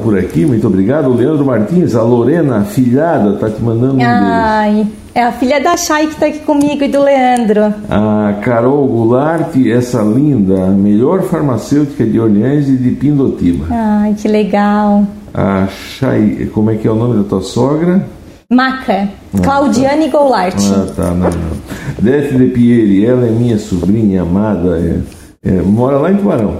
Tá 0.00 0.04
por 0.04 0.18
aqui, 0.18 0.46
muito 0.46 0.66
obrigado. 0.66 1.10
O 1.10 1.14
Leandro 1.14 1.44
Martins, 1.44 1.94
a 1.94 2.02
Lorena, 2.02 2.64
filhada, 2.64 3.34
tá 3.34 3.50
te 3.50 3.62
mandando 3.62 3.96
um 3.96 4.02
Ai. 4.02 4.72
beijo. 4.72 4.90
É 5.14 5.24
a 5.24 5.32
filha 5.32 5.60
da 5.60 5.76
Chay 5.76 6.06
que 6.06 6.14
está 6.14 6.26
aqui 6.26 6.38
comigo 6.38 6.82
e 6.82 6.88
do 6.88 7.02
Leandro. 7.02 7.74
A 7.90 8.34
Carol 8.40 8.86
Goulart, 8.86 9.54
essa 9.66 10.00
linda, 10.02 10.68
melhor 10.68 11.22
farmacêutica 11.22 12.06
de 12.06 12.18
Orleans 12.18 12.68
e 12.68 12.76
de 12.76 12.92
Pindotiba. 12.92 13.66
Ai, 13.70 14.14
que 14.14 14.26
legal. 14.26 15.04
A 15.34 15.66
Chay, 15.66 16.50
como 16.54 16.70
é 16.70 16.76
que 16.76 16.88
é 16.88 16.90
o 16.90 16.94
nome 16.94 17.22
da 17.22 17.28
tua 17.28 17.42
sogra? 17.42 18.02
Maca, 18.50 19.08
ah, 19.34 19.40
Claudiane 19.42 20.08
tá. 20.08 20.18
Goulart. 20.18 20.56
Ah, 20.56 20.86
tá, 20.96 21.10
não, 21.10 21.28
não. 21.28 21.50
Dete 21.98 22.38
de 22.38 22.46
Pieri, 22.46 23.04
ela 23.04 23.26
é 23.26 23.30
minha 23.30 23.58
sobrinha 23.58 24.22
amada, 24.22 24.78
é, 24.78 25.50
é, 25.50 25.62
mora 25.62 25.98
lá 25.98 26.10
em 26.10 26.16
Tubarão. 26.16 26.56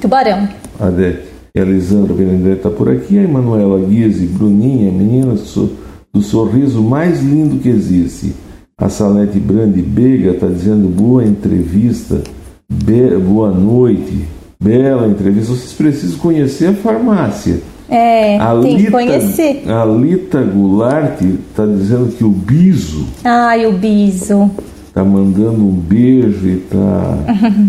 Tubarão. 0.00 0.48
A 0.78 0.90
Dete. 0.90 1.31
E 1.54 1.60
a 1.60 1.64
Lisandra 1.64 2.14
Benedetta 2.14 2.68
está 2.68 2.70
por 2.70 2.88
aqui, 2.88 3.18
a 3.18 3.24
Emanuela 3.24 3.78
Guise, 3.86 4.26
Bruninha, 4.26 4.90
meninas, 4.90 5.40
sou 5.40 5.70
do 6.10 6.22
sorriso 6.22 6.82
mais 6.82 7.22
lindo 7.22 7.58
que 7.58 7.68
existe. 7.68 8.34
A 8.78 8.88
Salete 8.88 9.38
Brandi 9.38 9.82
Bega 9.82 10.30
está 10.30 10.46
dizendo 10.46 10.88
boa 10.88 11.24
entrevista, 11.24 12.22
be 12.70 13.16
boa 13.18 13.50
noite, 13.50 14.24
bela 14.58 15.06
entrevista. 15.06 15.52
Vocês 15.52 15.72
precisam 15.72 16.18
conhecer 16.18 16.68
a 16.68 16.74
farmácia. 16.74 17.60
É, 17.88 18.38
a 18.38 18.58
tem 18.60 18.76
Lita, 18.76 18.84
que 18.84 18.90
conhecer. 18.90 19.62
A 19.70 19.84
Lita 19.84 20.42
Goulart 20.42 21.20
está 21.20 21.66
dizendo 21.66 22.16
que 22.16 22.24
o 22.24 22.30
Biso. 22.30 23.06
Ai, 23.24 23.66
o 23.66 23.72
Biso. 23.72 24.50
Está 24.88 25.04
mandando 25.04 25.62
um 25.62 25.72
beijo 25.72 26.48
e 26.48 26.58
está 26.58 27.18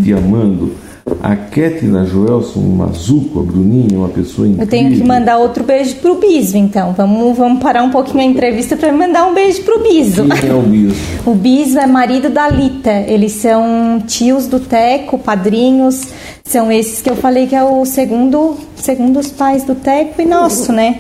te 0.04 0.13
amando. 0.13 0.72
A 1.22 1.36
Ketina 1.36 2.06
Joelson 2.06 2.62
Mazuco, 2.62 3.42
a 3.42 3.44
Bruninha, 3.44 3.98
uma 3.98 4.08
pessoa 4.08 4.48
incrível. 4.48 4.66
Eu 4.66 4.70
tenho 4.70 4.92
que 4.96 5.04
mandar 5.04 5.38
outro 5.38 5.63
beijo 5.63 5.96
pro 5.96 6.16
Biso, 6.16 6.58
então. 6.58 6.94
Vamos, 6.94 7.38
vamos 7.38 7.62
parar 7.62 7.84
um 7.84 7.89
pouquinho 7.89 8.22
a 8.22 8.26
entrevista 8.26 8.78
para 8.78 8.92
mandar 8.92 9.26
um 9.26 9.34
beijo 9.34 9.63
pro 9.63 9.84
Biso. 9.84 10.26
Quem 10.39 10.50
é 10.50 10.54
o 10.54 10.62
Biso? 10.62 10.96
O 11.26 11.36
Biso 11.36 11.80
é 11.80 11.88
marido 11.88 12.30
da 12.30 12.50
Lita. 12.50 12.92
Eles 13.08 13.34
são 13.34 14.02
tios 14.06 14.48
do 14.48 14.60
Teco, 14.60 15.18
padrinhos. 15.18 16.08
São 16.43 16.72
esses 16.72 17.01
que 17.01 17.10
eu 17.10 17.16
falei 17.16 17.47
que 17.47 17.56
é 17.56 17.64
o 17.64 17.86
segundo, 17.86 18.58
segundo 18.76 19.20
os 19.20 19.28
pais 19.28 19.64
do 19.64 19.76
Teco 19.76 20.22
e 20.22 20.26
nosso, 20.26 20.72
né? 20.72 20.99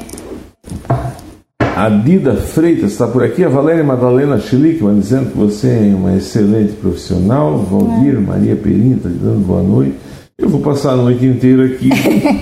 A 1.75 1.89
Dida 1.89 2.35
Freitas 2.35 2.91
está 2.91 3.07
por 3.07 3.23
aqui, 3.23 3.43
a 3.43 3.49
Valéria 3.49 3.83
Madalena 3.83 4.39
Schlickman 4.39 4.99
dizendo 4.99 5.31
que 5.31 5.37
você 5.37 5.89
é 5.91 5.95
uma 5.95 6.15
excelente 6.15 6.73
profissional, 6.73 7.57
Valdir, 7.57 8.15
é. 8.15 8.19
Maria 8.19 8.55
Perim 8.55 8.93
está 8.93 9.09
dando 9.09 9.43
boa 9.43 9.63
noite. 9.63 9.95
Eu 10.37 10.49
vou 10.49 10.61
passar 10.61 10.91
a 10.91 10.95
noite 10.95 11.25
inteira 11.25 11.65
aqui. 11.65 11.89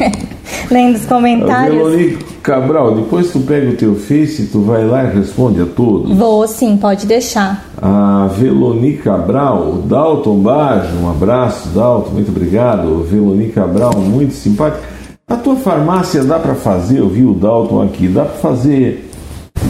Lendo 0.69 0.97
os 0.97 1.05
comentários. 1.05 1.77
Veronique 1.77 2.23
Cabral, 2.43 2.95
depois 2.95 3.31
tu 3.31 3.39
pega 3.39 3.69
o 3.69 3.75
teu 3.75 3.95
Face, 3.95 4.49
tu 4.51 4.61
vai 4.63 4.85
lá 4.85 5.05
e 5.05 5.15
responde 5.15 5.61
a 5.61 5.65
todos. 5.65 6.11
Vou 6.13 6.45
sim, 6.45 6.75
pode 6.75 7.05
deixar. 7.05 7.65
A 7.81 8.27
Veloni 8.37 8.97
Cabral, 8.97 9.83
Dalton 9.85 10.39
Baggio, 10.39 10.99
um 11.01 11.09
abraço, 11.09 11.69
Dalton, 11.69 12.11
muito 12.11 12.31
obrigado. 12.31 13.01
Veloni 13.09 13.47
Cabral, 13.47 13.93
muito 13.95 14.33
simpático. 14.33 14.83
A 15.25 15.37
tua 15.37 15.55
farmácia 15.55 16.21
dá 16.21 16.37
para 16.37 16.53
fazer, 16.53 16.99
eu 16.99 17.07
vi 17.07 17.23
o 17.23 17.33
Dalton 17.33 17.81
aqui, 17.81 18.09
dá 18.09 18.25
para 18.25 18.37
fazer 18.37 19.10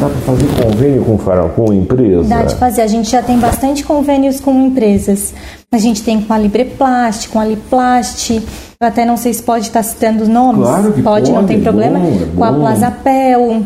Dá 0.02 0.10
para 0.10 0.22
fazer 0.22 0.47
convênio 0.64 1.06
com, 1.06 1.18
com 1.49 1.74
empresa? 1.74 2.28
Dá 2.28 2.41
de 2.41 2.56
fazer. 2.56 2.82
A 2.82 2.88
gente 2.88 3.12
já 3.12 3.22
tem 3.22 3.38
bastante 3.38 3.84
convênios 3.84 4.39
com 4.39 4.52
empresas. 4.52 5.32
A 5.72 5.78
gente 5.78 6.02
tem 6.02 6.20
com 6.20 6.34
a 6.34 6.39
Libreplast, 6.39 7.30
com 7.30 7.39
a 7.39 7.45
Liplast. 7.45 8.32
Eu 8.32 8.88
até 8.88 9.06
não 9.06 9.16
sei 9.16 9.32
se 9.32 9.43
pode 9.43 9.68
estar 9.68 9.84
citando 9.84 10.24
os 10.24 10.28
nomes. 10.28 10.64
Claro 10.64 10.91
que 10.91 11.04
pode, 11.04 11.26
pode 11.26 11.32
não 11.32 11.45
tem 11.45 11.60
é 11.60 11.62
problema. 11.62 11.99
Bom, 11.99 12.08
é 12.08 12.36
com 12.36 12.43
a 12.43 12.52
Plazapel. 12.52 13.64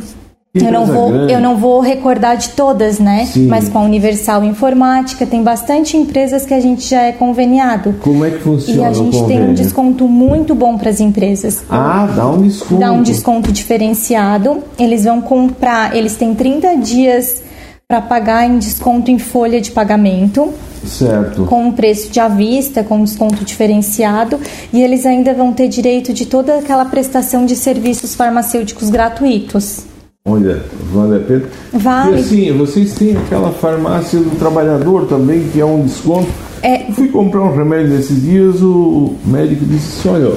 Eu 0.55 0.71
não, 0.71 0.85
vou, 0.85 1.11
eu 1.29 1.41
não 1.41 1.57
vou 1.57 1.81
recordar 1.81 2.37
de 2.37 2.49
todas, 2.49 2.97
né? 2.97 3.25
Sim. 3.25 3.47
Mas 3.47 3.67
com 3.67 3.79
a 3.79 3.81
Universal 3.81 4.41
Informática 4.43 5.25
tem 5.25 5.43
bastante 5.43 5.97
empresas 5.97 6.45
que 6.45 6.53
a 6.53 6.61
gente 6.61 6.89
já 6.89 7.01
é 7.01 7.11
conveniado. 7.11 7.93
Como 7.99 8.23
é 8.23 8.31
que 8.31 8.39
funciona? 8.39 8.81
E 8.81 8.85
a 8.85 8.93
gente 8.93 9.21
tem 9.25 9.41
um 9.41 9.53
desconto 9.53 10.07
muito 10.07 10.55
bom 10.55 10.77
para 10.77 10.89
as 10.89 11.01
empresas. 11.01 11.61
Ah, 11.69 12.07
dá 12.15 12.27
um 12.27 12.41
desconto. 12.41 12.79
Dá 12.79 12.91
um 12.93 13.03
desconto 13.03 13.51
diferenciado. 13.51 14.63
Eles 14.79 15.03
vão 15.03 15.19
comprar, 15.19 15.93
eles 15.93 16.15
têm 16.15 16.33
30 16.33 16.77
dias 16.77 17.43
para 17.85 18.01
pagar 18.01 18.49
em 18.49 18.57
desconto 18.57 19.11
em 19.11 19.19
folha 19.19 19.59
de 19.59 19.71
pagamento. 19.71 20.53
Certo. 20.85 21.45
Com 21.45 21.65
um 21.65 21.71
preço 21.71 22.09
de 22.09 22.19
avista, 22.19 22.83
com 22.83 22.99
um 22.99 23.03
desconto 23.03 23.43
diferenciado, 23.43 24.39
e 24.71 24.81
eles 24.81 25.05
ainda 25.05 25.33
vão 25.33 25.51
ter 25.51 25.67
direito 25.67 26.13
de 26.13 26.25
toda 26.25 26.59
aquela 26.59 26.85
prestação 26.85 27.45
de 27.45 27.55
serviços 27.55 28.15
farmacêuticos 28.15 28.89
gratuitos. 28.89 29.94
Olha, 30.27 30.59
vale 30.91 31.17
a 31.17 31.19
pena. 31.19 31.43
Vale. 31.71 32.15
E 32.15 32.19
assim, 32.19 32.57
vocês 32.57 32.95
têm 32.95 33.15
aquela 33.15 33.51
farmácia 33.51 34.19
do 34.19 34.35
trabalhador 34.39 35.05
também, 35.05 35.47
que 35.49 35.61
é 35.61 35.65
um 35.65 35.83
desconto. 35.83 36.27
É. 36.63 36.91
fui 36.93 37.09
comprar 37.09 37.43
um 37.43 37.55
remédio 37.55 37.93
nesses 37.93 38.23
dias, 38.23 38.59
o 38.59 39.13
médico 39.23 39.63
disse 39.65 39.99
assim, 39.99 40.09
olha, 40.09 40.35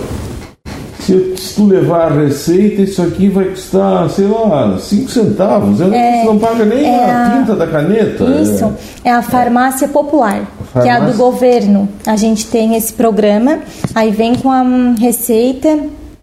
se, 1.01 1.37
se 1.39 1.55
tu 1.55 1.65
levar 1.65 2.13
a 2.13 2.21
receita, 2.23 2.83
isso 2.83 3.01
aqui 3.01 3.31
vai 3.31 3.47
custar, 3.47 4.11
sei 4.11 4.27
lá, 4.27 4.77
5 4.79 5.11
centavos. 5.11 5.81
É, 5.81 6.21
você 6.21 6.27
não 6.27 6.39
paga 6.39 6.67
nem 6.67 6.85
é 6.85 7.11
a, 7.11 7.27
a 7.27 7.39
tinta 7.39 7.57
da 7.57 7.67
caneta. 7.67 8.25
Isso, 8.25 8.67
é, 9.03 9.09
é 9.09 9.13
a 9.13 9.23
farmácia 9.23 9.89
popular, 9.89 10.43
a 10.43 10.65
farmácia... 10.65 10.83
que 10.83 10.89
é 10.89 10.93
a 10.93 11.01
do 11.01 11.17
governo. 11.17 11.89
A 12.07 12.15
gente 12.15 12.47
tem 12.49 12.77
esse 12.77 12.93
programa, 12.93 13.61
aí 13.95 14.11
vem 14.11 14.35
com 14.35 14.51
a 14.51 14.63
receita 15.01 15.79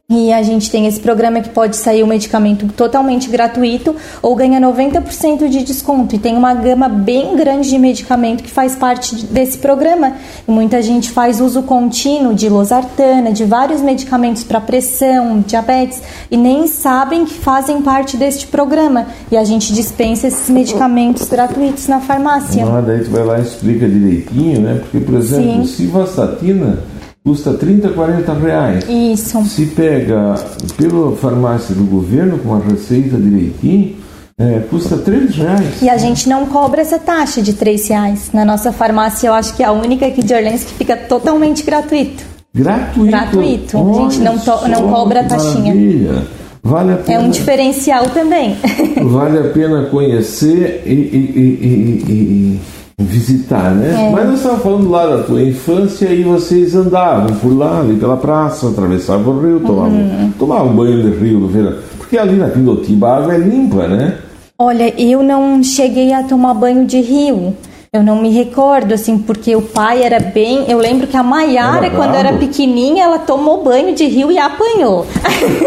e 0.07 0.31
a 0.31 0.43
gente 0.43 0.69
tem 0.69 0.85
esse 0.85 0.99
programa 0.99 1.41
que 1.41 1.49
pode 1.49 1.75
sair 1.75 2.03
o 2.03 2.07
medicamento 2.07 2.67
totalmente 2.67 3.27
gratuito 3.27 3.95
ou 4.21 4.35
ganha 4.35 4.61
90% 4.61 5.49
de 5.49 5.63
desconto. 5.63 6.15
E 6.15 6.19
tem 6.19 6.37
uma 6.37 6.53
gama 6.53 6.87
bem 6.87 7.35
grande 7.35 7.71
de 7.71 7.79
medicamento 7.79 8.43
que 8.43 8.51
faz 8.51 8.75
parte 8.75 9.25
desse 9.25 9.57
programa. 9.57 10.13
E 10.47 10.51
muita 10.51 10.79
gente 10.83 11.09
faz 11.09 11.41
uso 11.41 11.63
contínuo 11.63 12.35
de 12.35 12.47
losartana, 12.47 13.31
de 13.31 13.45
vários 13.45 13.81
medicamentos 13.81 14.43
para 14.43 14.61
pressão, 14.61 15.43
diabetes, 15.45 16.03
e 16.29 16.37
nem 16.37 16.67
sabem 16.67 17.25
que 17.25 17.33
fazem 17.33 17.81
parte 17.81 18.15
deste 18.15 18.45
programa. 18.45 19.07
E 19.31 19.35
a 19.35 19.43
gente 19.43 19.73
dispensa 19.73 20.27
esses 20.27 20.51
medicamentos 20.51 21.27
gratuitos 21.27 21.87
na 21.87 21.99
farmácia. 21.99 22.63
Ah, 22.63 22.79
daí 22.79 23.03
tu 23.03 23.09
vai 23.09 23.23
lá 23.23 23.39
e 23.39 23.41
explica 23.41 23.89
direitinho, 23.89 24.61
né? 24.61 24.81
Porque, 24.83 25.03
por 25.03 25.15
exemplo, 25.15 25.65
Sim. 25.65 25.87
civastatina 25.87 26.77
custa 27.25 27.53
30, 27.53 27.89
40 27.89 28.33
reais. 28.33 28.85
Isso. 28.87 29.43
Se 29.45 29.65
pega 29.65 30.35
pela 30.77 31.15
farmácia 31.15 31.73
do 31.73 31.83
governo 31.83 32.37
com 32.37 32.53
a 32.53 32.59
receita 32.59 33.17
direitinho, 33.17 33.95
é, 34.37 34.59
custa 34.69 34.95
3 34.97 35.35
reais. 35.35 35.81
E 35.81 35.89
a 35.89 35.97
gente 35.97 36.29
não 36.29 36.45
cobra 36.45 36.81
essa 36.81 36.99
taxa 36.99 37.41
de 37.41 37.53
3 37.53 37.87
reais. 37.87 38.29
Na 38.31 38.45
nossa 38.45 38.71
farmácia, 38.71 39.27
eu 39.27 39.33
acho 39.33 39.55
que 39.55 39.63
é 39.63 39.65
a 39.65 39.71
única 39.71 40.05
aqui 40.05 40.23
de 40.23 40.33
Orleans 40.35 40.63
que 40.63 40.73
fica 40.73 40.95
totalmente 40.95 41.63
gratuito. 41.63 42.23
Gratuito? 42.53 43.05
Gratuito. 43.09 43.77
Olha 43.77 43.91
a 43.91 44.09
gente 44.09 44.19
não, 44.19 44.37
to, 44.37 44.67
não 44.67 44.89
cobra 44.89 45.21
a 45.21 45.23
taxinha. 45.23 45.73
Maravilha. 45.73 46.27
Vale 46.61 46.93
a 46.93 46.97
pena, 46.97 47.19
é 47.19 47.23
um 47.23 47.29
diferencial 47.29 48.09
também. 48.09 48.57
vale 49.03 49.37
a 49.37 49.43
pena 49.51 49.83
conhecer 49.83 50.83
e, 50.85 50.91
e, 50.91 52.09
e, 52.09 52.59
visitar, 52.97 53.71
né? 53.75 54.07
É. 54.07 54.11
Mas 54.11 54.25
nós 54.25 54.35
estávamos 54.37 54.63
falando 54.63 54.89
lá 54.89 55.05
da 55.05 55.23
tua 55.23 55.41
infância 55.41 56.07
e 56.07 56.23
vocês 56.23 56.75
andavam 56.75 57.35
por 57.35 57.55
lá, 57.55 57.79
ali 57.81 57.97
pela 57.97 58.17
praça, 58.17 58.69
atravessavam 58.69 59.35
o 59.35 59.41
rio, 59.41 59.59
tomavam, 59.59 59.91
uhum. 59.91 60.31
tomavam 60.39 60.75
banho 60.75 61.01
de 61.03 61.17
rio 61.17 61.39
no 61.39 61.47
verão. 61.47 61.75
Porque 61.97 62.17
ali 62.17 62.35
na 62.35 62.47
Pindotiba 62.47 63.09
a 63.09 63.17
água 63.17 63.35
é 63.35 63.37
limpa, 63.37 63.87
né? 63.87 64.17
Olha, 64.57 64.93
eu 65.01 65.21
não 65.21 65.61
cheguei 65.61 66.13
a 66.13 66.23
tomar 66.23 66.53
banho 66.53 66.85
de 66.85 67.01
rio. 67.01 67.53
Eu 67.95 68.03
não 68.03 68.21
me 68.21 68.29
recordo, 68.29 68.93
assim, 68.93 69.17
porque 69.17 69.55
o 69.55 69.61
pai 69.61 70.03
era 70.03 70.19
bem. 70.19 70.65
Eu 70.67 70.77
lembro 70.77 71.07
que 71.07 71.15
a 71.15 71.23
Maiara, 71.23 71.89
quando 71.91 72.13
era 72.13 72.33
pequenininha, 72.33 73.05
ela 73.05 73.19
tomou 73.19 73.63
banho 73.63 73.95
de 73.95 74.05
rio 74.05 74.29
e 74.29 74.37
apanhou. 74.37 75.05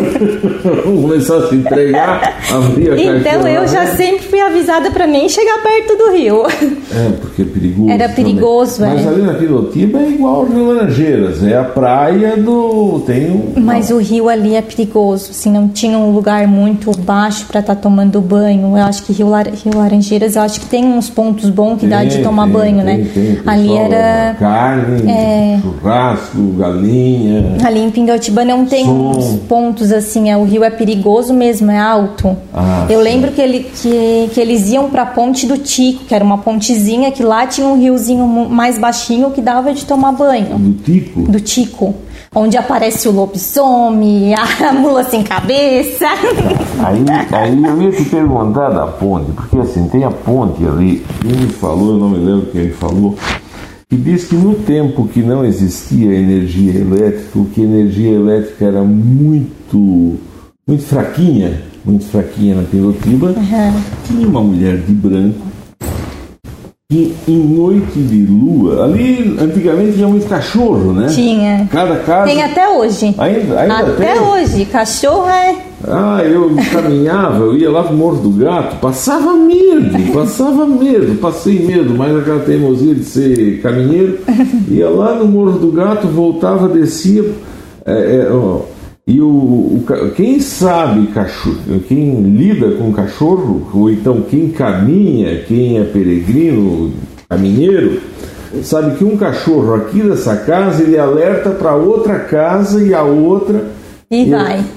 Começou 0.84 1.38
a 1.38 1.48
se 1.48 1.54
entregar, 1.54 2.38
abrir 2.52 2.92
a 2.92 3.00
Então 3.00 3.48
eu 3.48 3.66
já 3.66 3.86
sempre 3.96 4.28
fui 4.28 4.40
avisada 4.40 4.90
para 4.90 5.06
nem 5.06 5.26
chegar 5.26 5.62
perto 5.62 5.96
do 5.96 6.12
rio. 6.12 6.44
É, 6.46 7.12
porque 7.18 7.42
é 7.42 7.44
perigoso. 7.46 7.90
Era 7.90 8.08
perigoso, 8.10 8.84
é. 8.84 8.88
Mas 8.88 9.06
ali 9.06 9.22
na 9.22 9.34
Pilotiba 9.34 9.98
é 9.98 10.10
igual 10.10 10.36
ao 10.36 10.44
Rio 10.44 10.66
Laranjeiras, 10.66 11.42
é 11.42 11.56
a 11.56 11.64
praia 11.64 12.36
do. 12.36 13.02
Tem 13.06 13.30
um. 13.30 13.54
Mas 13.60 13.90
o 13.90 13.96
rio 13.98 14.28
ali 14.28 14.54
é 14.54 14.60
perigoso, 14.60 15.30
assim, 15.30 15.50
não 15.50 15.68
tinha 15.68 15.96
um 15.96 16.12
lugar 16.12 16.46
muito 16.46 16.90
baixo 16.98 17.46
para 17.46 17.60
estar 17.60 17.74
tá 17.74 17.80
tomando 17.80 18.20
banho. 18.20 18.76
Eu 18.76 18.84
acho 18.84 19.02
que 19.04 19.14
Rio, 19.14 19.30
Lar... 19.30 19.46
rio 19.46 19.76
Laranjeiras, 19.76 20.36
eu 20.36 20.42
acho 20.42 20.60
que 20.60 20.66
tem 20.66 20.84
uns 20.84 21.08
pontos 21.08 21.48
bons 21.48 21.78
que 21.78 21.86
dá 21.86 22.04
de 22.04 22.17
tomar 22.22 22.44
tem, 22.44 22.52
banho, 22.52 22.84
tem, 22.84 22.84
né? 22.84 23.10
Tem, 23.12 23.38
ali 23.46 23.76
era 23.76 24.36
carne, 24.38 25.10
é... 25.10 25.58
churrasco, 25.60 26.42
galinha. 26.58 27.56
Ali 27.64 27.80
em 27.80 27.90
Pindotiba 27.90 28.44
não 28.44 28.64
tem 28.64 28.84
som. 28.84 29.10
uns 29.10 29.36
pontos 29.48 29.92
assim, 29.92 30.30
é, 30.30 30.36
o 30.36 30.44
rio 30.44 30.64
é 30.64 30.70
perigoso 30.70 31.32
mesmo, 31.32 31.70
é 31.70 31.78
alto. 31.78 32.36
Ah, 32.52 32.86
Eu 32.88 32.98
sim. 32.98 33.04
lembro 33.04 33.32
que, 33.32 33.40
ele, 33.40 33.60
que, 33.80 34.30
que 34.32 34.40
eles 34.40 34.68
iam 34.70 34.88
para 34.90 35.02
a 35.02 35.06
ponte 35.06 35.46
do 35.46 35.58
Tico, 35.58 36.04
que 36.04 36.14
era 36.14 36.24
uma 36.24 36.38
pontezinha 36.38 37.10
que 37.10 37.22
lá 37.22 37.46
tinha 37.46 37.66
um 37.66 37.78
riozinho 37.78 38.26
mais 38.26 38.78
baixinho 38.78 39.30
que 39.30 39.40
dava 39.40 39.72
de 39.72 39.84
tomar 39.84 40.12
banho. 40.12 40.58
Do 40.58 40.72
Tico? 40.82 41.20
Do 41.22 41.40
Tico 41.40 41.94
onde 42.34 42.56
aparece 42.56 43.08
o 43.08 43.12
lobisomem, 43.12 44.34
a 44.34 44.72
mula 44.72 45.04
sem 45.04 45.22
cabeça. 45.22 46.06
Aí, 46.84 47.04
aí 47.32 47.64
eu 47.64 47.82
ia 47.82 47.92
te 47.92 48.04
perguntar 48.04 48.70
da 48.70 48.86
ponte, 48.86 49.32
porque 49.32 49.58
assim, 49.58 49.88
tem 49.88 50.04
a 50.04 50.10
ponte 50.10 50.64
ali, 50.64 51.04
quem 51.20 51.32
me 51.32 51.48
falou, 51.48 51.94
eu 51.94 51.98
não 51.98 52.10
me 52.10 52.18
lembro 52.18 52.46
quem 52.46 52.62
ele 52.62 52.72
falou, 52.72 53.16
que 53.88 53.96
diz 53.96 54.24
que 54.26 54.34
no 54.34 54.54
tempo 54.54 55.08
que 55.08 55.22
não 55.22 55.44
existia 55.44 56.12
energia 56.12 56.80
elétrica, 56.80 57.40
que 57.54 57.60
a 57.60 57.64
energia 57.64 58.10
elétrica 58.10 58.64
era 58.66 58.82
muito, 58.82 60.16
muito 60.66 60.82
fraquinha, 60.82 61.62
muito 61.84 62.04
fraquinha 62.04 62.56
na 62.56 62.62
Pilotiba, 62.64 63.28
uhum. 63.28 63.82
tinha 64.06 64.28
uma 64.28 64.42
mulher 64.42 64.76
de 64.78 64.92
branco 64.92 65.48
que 66.91 67.14
em 67.28 67.36
noite 67.36 67.99
de 67.99 68.24
lua, 68.24 68.84
ali 68.84 69.36
antigamente 69.39 69.93
tinha 69.93 70.09
muito 70.09 70.26
cachorro, 70.26 70.95
né? 70.95 71.09
Tinha. 71.09 71.68
Cada 71.70 71.97
casa. 71.97 72.24
Tem 72.24 72.43
até 72.43 72.66
hoje. 72.66 73.14
Ainda, 73.18 73.61
ainda 73.61 73.78
até 73.80 74.14
tem? 74.14 74.22
hoje. 74.22 74.64
Cachorro 74.64 75.28
é. 75.28 75.55
Ah, 75.86 76.22
eu 76.24 76.51
caminhava, 76.72 77.45
eu 77.45 77.59
ia 77.59 77.70
lá 77.70 77.84
pro 77.84 77.95
Morro 77.95 78.22
do 78.22 78.30
Gato, 78.30 78.76
passava 78.76 79.34
medo, 79.34 80.14
passava 80.14 80.66
medo, 80.66 81.14
passei 81.16 81.59
medo, 81.59 81.95
mas 81.95 82.16
aquela 82.16 82.41
teimosia 82.41 82.95
de 82.95 83.05
ser 83.05 83.61
caminheiro, 83.61 84.20
ia 84.70 84.89
lá 84.89 85.14
no 85.14 85.26
Morro 85.26 85.59
do 85.59 85.70
Gato, 85.70 86.07
voltava, 86.07 86.68
descia. 86.68 87.22
É, 87.84 87.93
é, 87.93 88.32
ó, 88.32 88.62
e 89.09 89.22
o, 89.22 89.26
o, 89.26 89.84
quem 90.14 90.38
sabe 90.38 91.06
cachorro, 91.06 91.80
quem 91.88 92.20
lida 92.20 92.72
com 92.72 92.92
cachorro, 92.92 93.66
ou 93.72 93.88
então 93.88 94.20
quem 94.20 94.50
caminha, 94.50 95.44
quem 95.44 95.78
é 95.78 95.84
peregrino, 95.84 96.92
caminheiro, 97.26 98.02
sabe 98.62 98.98
que 98.98 99.04
um 99.04 99.16
cachorro 99.16 99.76
aqui 99.76 100.02
dessa 100.02 100.36
casa 100.36 100.82
ele 100.82 100.98
alerta 100.98 101.48
para 101.48 101.74
outra 101.74 102.18
casa 102.18 102.84
e 102.84 102.92
a 102.92 103.02
outra. 103.02 103.70
E, 104.11 104.24
e 104.24 104.30
vai. 104.30 104.62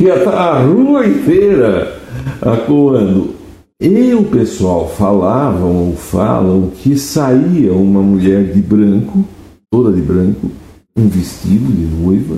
Já 0.00 0.18
tá 0.24 0.32
a 0.32 0.58
rua 0.58 1.06
inteira 1.06 2.00
acuando. 2.42 3.36
E 3.80 4.12
o 4.12 4.24
pessoal 4.24 4.88
falavam 4.88 5.90
ou 5.90 5.94
falam 5.94 6.72
que 6.82 6.98
saía 6.98 7.72
uma 7.72 8.02
mulher 8.02 8.42
de 8.52 8.60
branco, 8.60 9.24
toda 9.70 9.92
de 9.92 10.00
branco, 10.00 10.50
um 10.98 11.08
vestido 11.08 11.72
de 11.72 11.86
noiva, 11.96 12.36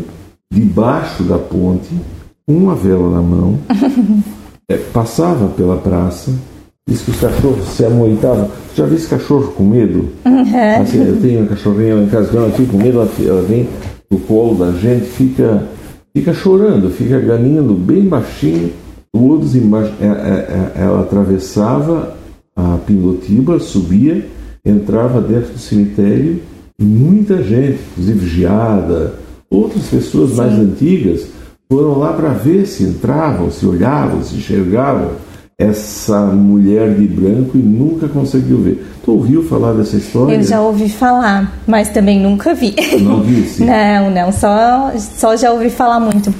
debaixo 0.53 1.23
da 1.23 1.39
ponte, 1.39 1.89
com 2.47 2.55
uma 2.55 2.75
vela 2.75 3.11
na 3.11 3.23
mão, 3.23 3.59
é, 4.69 4.77
passava 4.77 5.49
pela 5.49 5.79
praça, 5.79 6.33
disse 6.87 7.05
que 7.05 7.11
os 7.13 7.21
cachorros 7.21 7.67
se 7.69 7.85
amoitavam. 7.85 8.51
Já 8.75 8.85
vi 8.85 8.97
esse 8.97 9.09
cachorro 9.09 9.53
com 9.53 9.65
medo? 9.65 10.11
Uhum. 10.27 10.83
Assim, 10.83 11.07
eu 11.07 11.21
tenho 11.21 11.41
uma 11.41 11.49
cachorrinha 11.49 11.95
lá 11.95 12.03
em 12.03 12.09
casa, 12.09 12.37
ela 12.37 12.51
fica 12.51 12.73
com 12.73 12.79
medo, 12.79 13.01
ela, 13.01 13.11
ela 13.27 13.43
vem 13.43 13.69
no 14.11 14.19
colo 14.21 14.57
da 14.57 14.73
gente, 14.73 15.07
fica, 15.07 15.63
fica 16.15 16.35
chorando, 16.35 16.91
fica 16.91 17.19
ganindo 17.19 17.75
bem 17.75 18.03
baixinho, 18.03 18.73
todos 19.13 19.55
embaixo. 19.55 19.93
Ela, 20.01 20.19
é, 20.19 20.31
é, 20.31 20.73
é, 20.81 20.83
ela 20.83 21.01
atravessava 21.01 22.17
a 22.55 22.79
Pindotiba, 22.87 23.59
subia, 23.59 24.27
entrava 24.65 25.21
dentro 25.21 25.53
do 25.53 25.59
cemitério 25.59 26.43
muita 26.85 27.43
gente, 27.43 27.79
inclusive 27.93 28.27
Giada, 28.27 29.15
outras 29.51 29.87
pessoas 29.87 30.31
Sim. 30.31 30.37
mais 30.37 30.53
antigas, 30.53 31.27
foram 31.71 31.99
lá 31.99 32.13
para 32.13 32.31
ver 32.31 32.67
se 32.67 32.83
entravam, 32.83 33.51
se 33.51 33.65
olhavam, 33.67 34.23
se 34.23 34.37
enxergavam 34.37 35.11
essa 35.61 36.23
mulher 36.23 36.95
de 36.95 37.07
branco 37.07 37.59
e 37.59 37.59
nunca 37.59 38.09
conseguiu 38.09 38.59
ver. 38.59 38.87
Tu 39.05 39.13
ouviu 39.13 39.43
falar 39.43 39.75
dessa 39.75 39.97
história? 39.97 40.35
Eu 40.35 40.43
já 40.43 40.63
ouvi 40.63 40.89
falar, 40.89 41.53
mas 41.67 41.91
também 41.91 42.19
nunca 42.19 42.55
vi. 42.55 42.75
Não 43.03 43.21
disse? 43.21 43.63
não, 43.63 44.11
não, 44.11 44.33
só, 44.33 44.91
só 44.97 45.37
já 45.37 45.53
ouvi 45.53 45.69
falar 45.69 46.01
muito. 46.01 46.35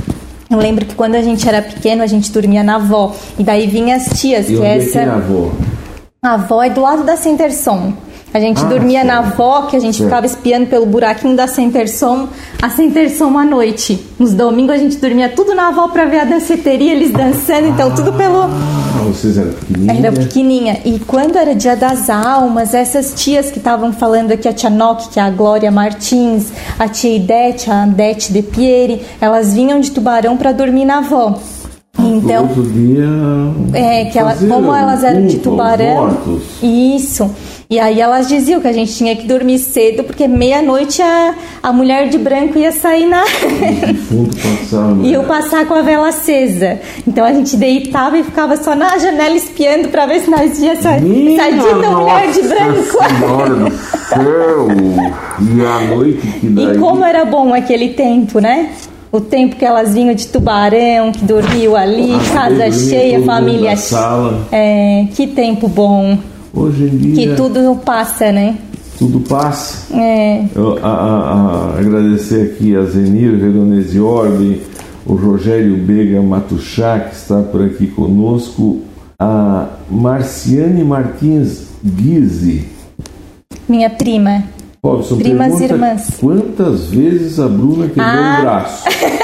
Eu 0.51 0.59
lembro 0.59 0.87
que 0.87 0.95
quando 0.95 1.15
a 1.15 1.23
gente 1.23 1.47
era 1.47 1.61
pequeno, 1.61 2.03
a 2.03 2.07
gente 2.07 2.33
dormia 2.33 2.65
na 2.65 2.77
avó. 2.77 3.15
E 3.39 3.45
daí 3.45 3.67
vinha 3.67 3.97
as 3.97 4.19
tias, 4.19 4.49
e 4.49 4.57
que 4.57 4.63
essa. 4.63 5.01
É, 5.01 5.05
é 5.05 5.09
a 5.09 5.15
avó? 5.15 5.53
A 6.23 6.35
avó 6.35 6.63
é 6.63 6.71
do 6.71 6.81
lado 6.81 7.05
da 7.05 7.17
Centerson. 7.17 7.93
A 8.33 8.39
gente 8.39 8.61
ah, 8.63 8.65
dormia 8.65 9.03
na 9.03 9.19
avó, 9.19 9.63
que 9.63 9.77
a 9.77 9.81
gente 9.81 10.03
ficava 10.03 10.25
espiando 10.25 10.67
pelo 10.67 10.87
buraquinho 10.87 11.37
da 11.37 11.49
Centerson, 11.49 12.29
a 12.63 12.71
Centerson 12.71 13.37
à 13.37 13.45
noite. 13.45 14.07
Nos 14.19 14.33
domingos 14.33 14.77
a 14.77 14.79
gente 14.79 14.97
dormia 14.99 15.29
tudo 15.29 15.53
na 15.53 15.69
avó 15.69 15.89
para 15.89 16.05
ver 16.05 16.21
a 16.21 16.25
danceteria, 16.25 16.93
eles 16.93 17.11
dançando, 17.11 17.67
então 17.67 17.93
tudo 17.93 18.13
pelo. 18.13 18.43
Ah, 18.43 19.03
vocês 19.05 19.37
eram 19.37 19.53
pequenininha? 19.53 19.99
Era 19.99 20.13
pequenininha. 20.13 20.81
E 20.85 20.99
quando 21.01 21.37
era 21.37 21.55
dia 21.57 21.75
das 21.75 22.09
almas, 22.09 22.73
essas 22.73 23.15
tias 23.15 23.51
que 23.51 23.59
estavam 23.59 23.93
falando 23.93 24.31
aqui, 24.31 24.47
a 24.47 24.53
tia 24.53 24.71
Nock, 24.71 25.09
que 25.09 25.19
é 25.19 25.23
a 25.23 25.31
Glória 25.31 25.71
Martins, 25.73 26.53
a 26.79 26.87
tia 26.87 27.17
Idete, 27.17 27.69
a 27.69 27.83
Adete 27.83 28.33
de 28.33 28.43
Pieri, 28.43 29.03
elas 29.21 29.55
vinham 29.55 29.81
de 29.81 29.91
tubarão 29.91 30.37
para 30.37 30.53
dormir 30.53 30.85
na 30.85 30.99
avó. 30.99 31.37
Então, 31.99 32.45
outro 32.45 32.63
dia 32.63 33.09
é 33.75 34.05
que 34.07 34.19
ela, 34.19 34.35
como 34.35 34.75
elas 34.75 35.03
eram 35.03 35.27
de 35.27 35.39
tubarão, 35.39 36.17
isso. 36.63 37.31
E 37.71 37.79
aí 37.79 38.01
elas 38.01 38.27
diziam 38.27 38.61
que 38.61 38.67
a 38.67 38.73
gente 38.73 38.93
tinha 38.93 39.15
que 39.15 39.29
dormir 39.29 39.61
cedo, 39.61 40.03
porque 40.03 40.27
meia-noite 40.27 41.01
a, 41.01 41.37
a 41.63 41.73
mulher 41.73 42.09
de 42.09 42.19
branco 42.19 42.59
ia 42.59 42.73
sair 42.73 43.07
na. 43.07 43.23
e 45.05 45.13
eu 45.13 45.23
passar 45.23 45.65
com 45.67 45.75
a 45.75 45.81
vela 45.81 46.09
acesa. 46.09 46.81
Então 47.07 47.25
a 47.25 47.33
gente 47.33 47.57
deitava 47.57 48.19
e 48.19 48.25
ficava 48.25 48.57
só 48.57 48.75
na 48.75 48.99
janela 48.99 49.37
espiando 49.37 49.89
para 49.89 50.05
ver 50.05 50.19
se 50.19 50.29
nós 50.29 50.59
ia 50.59 50.75
sair 50.83 51.01
da 51.81 51.91
mulher 51.93 52.33
de 52.33 52.43
branco. 52.43 52.83
Senhora 52.83 53.55
do 53.55 53.71
céu! 53.71 54.69
E 55.41 55.65
a 55.65 55.95
noite 55.95 56.27
que 56.41 56.47
daí... 56.49 56.75
E 56.75 56.79
como 56.79 57.05
era 57.05 57.25
bom 57.25 57.55
aquele 57.55 57.91
tempo, 57.91 58.41
né? 58.41 58.71
o 59.13 59.21
tempo 59.21 59.55
que 59.55 59.65
elas 59.65 59.95
vinham 59.95 60.15
de 60.15 60.27
tubarão, 60.27 61.13
que 61.13 61.25
dormiam 61.25 61.77
ali, 61.77 62.15
ah, 62.15 62.33
casa 62.33 62.71
cheia, 62.73 63.23
família. 63.23 63.77
Sala. 63.77 64.47
É, 64.51 65.07
que 65.15 65.29
tempo 65.29 65.69
bom. 65.69 66.19
Hoje 66.53 66.85
em 66.85 66.97
dia. 66.97 67.29
Que 67.29 67.37
tudo 67.37 67.77
passa, 67.85 68.33
né? 68.33 68.59
Tudo 68.99 69.21
passa. 69.21 69.95
É. 69.97 70.45
Eu, 70.55 70.79
a, 70.83 70.89
a, 70.89 71.75
a, 71.75 71.79
agradecer 71.79 72.53
aqui 72.53 72.77
a 72.77 72.83
Zenir 72.85 73.37
Veronese 73.37 73.99
Orbe, 74.01 74.63
o 75.07 75.15
Rogério 75.15 75.77
Bega 75.77 76.21
Matuchá, 76.21 77.01
que 77.01 77.15
está 77.15 77.41
por 77.41 77.65
aqui 77.65 77.87
conosco, 77.87 78.83
a 79.19 79.69
Marciane 79.91 80.85
Martins 80.85 81.69
Guise. 81.83 82.69
Minha 83.69 83.89
prima. 83.89 84.45
Robson, 84.83 85.19
Primas 85.19 85.61
irmãs. 85.61 86.17
Quantas 86.19 86.87
vezes 86.87 87.39
a 87.39 87.47
Bruna 87.47 87.87
quebrou 87.87 88.07
ah. 88.07 88.37
o 88.39 88.43
braço? 88.43 88.85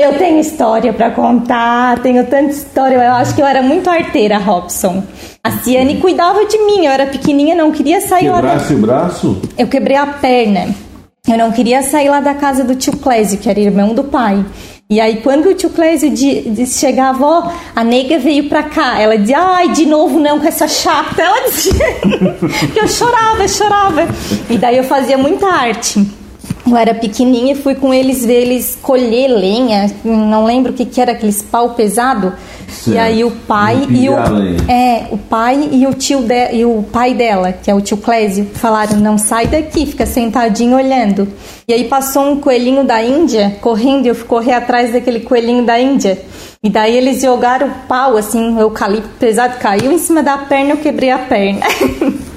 eu 0.00 0.18
tenho 0.18 0.38
história 0.40 0.92
para 0.92 1.10
contar, 1.10 1.98
tenho 2.00 2.24
tanta 2.26 2.50
história. 2.50 2.96
Eu 2.96 3.12
acho 3.12 3.34
que 3.34 3.42
eu 3.42 3.46
era 3.46 3.62
muito 3.62 3.88
arteira, 3.88 4.38
Robson. 4.38 5.02
A 5.42 5.50
Ciane 5.50 5.98
cuidava 5.98 6.44
de 6.46 6.58
mim, 6.58 6.86
eu 6.86 6.92
era 6.92 7.06
pequenininha, 7.06 7.54
não 7.54 7.70
queria 7.70 8.00
sair 8.00 8.32
Quebrasse 8.32 8.34
lá. 8.34 8.50
Quebrasse 8.50 8.74
o 8.74 8.78
braço? 8.78 9.42
Eu 9.58 9.66
quebrei 9.66 9.96
a 9.96 10.06
perna. 10.06 10.68
Eu 11.28 11.38
não 11.38 11.52
queria 11.52 11.82
sair 11.82 12.08
lá 12.08 12.20
da 12.20 12.34
casa 12.34 12.64
do 12.64 12.74
tio 12.74 12.96
Clésio, 12.96 13.38
que 13.38 13.48
era 13.48 13.60
irmão 13.60 13.94
do 13.94 14.04
pai. 14.04 14.44
E 14.88 15.00
aí, 15.00 15.18
quando 15.22 15.46
o 15.46 15.54
tio 15.54 15.70
Clésio 15.70 16.10
disse 16.10 16.80
chegava, 16.80 17.24
ó, 17.24 17.52
a 17.76 17.84
nega 17.84 18.18
veio 18.18 18.48
pra 18.48 18.64
cá. 18.64 18.98
Ela 18.98 19.16
dizia, 19.16 19.38
ai, 19.38 19.68
de 19.68 19.86
novo 19.86 20.18
não, 20.18 20.40
com 20.40 20.48
essa 20.48 20.66
chata. 20.66 21.22
Ela 21.22 21.48
dizia 21.48 21.72
que 22.72 22.80
eu 22.80 22.88
chorava, 22.88 23.46
chorava. 23.46 24.08
E 24.48 24.58
daí 24.58 24.76
eu 24.76 24.84
fazia 24.84 25.16
muita 25.16 25.46
arte. 25.46 26.04
Eu 26.70 26.76
era 26.76 26.94
pequenininha 26.94 27.52
e 27.52 27.56
fui 27.56 27.74
com 27.74 27.92
eles 27.92 28.24
ver 28.24 28.42
eles 28.42 28.78
colher 28.80 29.28
lenha, 29.28 29.90
não 30.04 30.44
lembro 30.44 30.72
o 30.72 30.74
que, 30.74 30.84
que 30.84 31.00
era, 31.00 31.12
aqueles 31.12 31.42
pau 31.42 31.70
pesado. 31.70 32.32
Certo. 32.68 32.94
E 32.94 32.98
aí 32.98 33.24
o 33.24 33.32
pai 33.32 33.84
e 33.90 34.08
o 34.08 34.14
é, 34.70 35.08
o 35.10 35.18
pai 35.18 35.68
e 35.72 35.86
o 35.88 35.92
tio 35.92 36.22
de, 36.22 36.52
e 36.54 36.64
o 36.64 36.84
pai 36.84 37.14
dela, 37.14 37.52
que 37.52 37.68
é 37.68 37.74
o 37.74 37.80
tio 37.80 37.96
Clésio, 37.96 38.46
falaram: 38.54 38.98
"Não 38.98 39.18
sai 39.18 39.48
daqui, 39.48 39.86
fica 39.86 40.06
sentadinho 40.06 40.76
olhando". 40.76 41.26
E 41.66 41.72
aí 41.72 41.84
passou 41.84 42.30
um 42.30 42.36
coelhinho 42.40 42.84
da 42.84 43.02
Índia 43.02 43.56
correndo 43.60 44.06
e 44.06 44.08
eu 44.08 44.14
fui 44.14 44.26
correr 44.26 44.52
atrás 44.52 44.92
daquele 44.92 45.20
coelhinho 45.20 45.64
da 45.64 45.80
Índia. 45.80 46.18
E 46.62 46.68
daí 46.68 46.96
eles 46.96 47.22
jogaram 47.22 47.68
o 47.68 47.74
pau 47.88 48.16
assim, 48.16 48.54
o 48.54 48.60
eucalipto 48.60 49.08
pesado 49.18 49.58
caiu 49.58 49.90
em 49.90 49.98
cima 49.98 50.22
da 50.22 50.38
perna, 50.38 50.70
eu 50.70 50.76
quebrei 50.76 51.10
a 51.10 51.18
perna. 51.18 51.66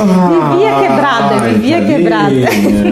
vivia 0.00 0.80
quebrada, 0.80 1.48
vivia 1.48 1.78
ah, 1.78 1.86
quebrada. 1.86 2.34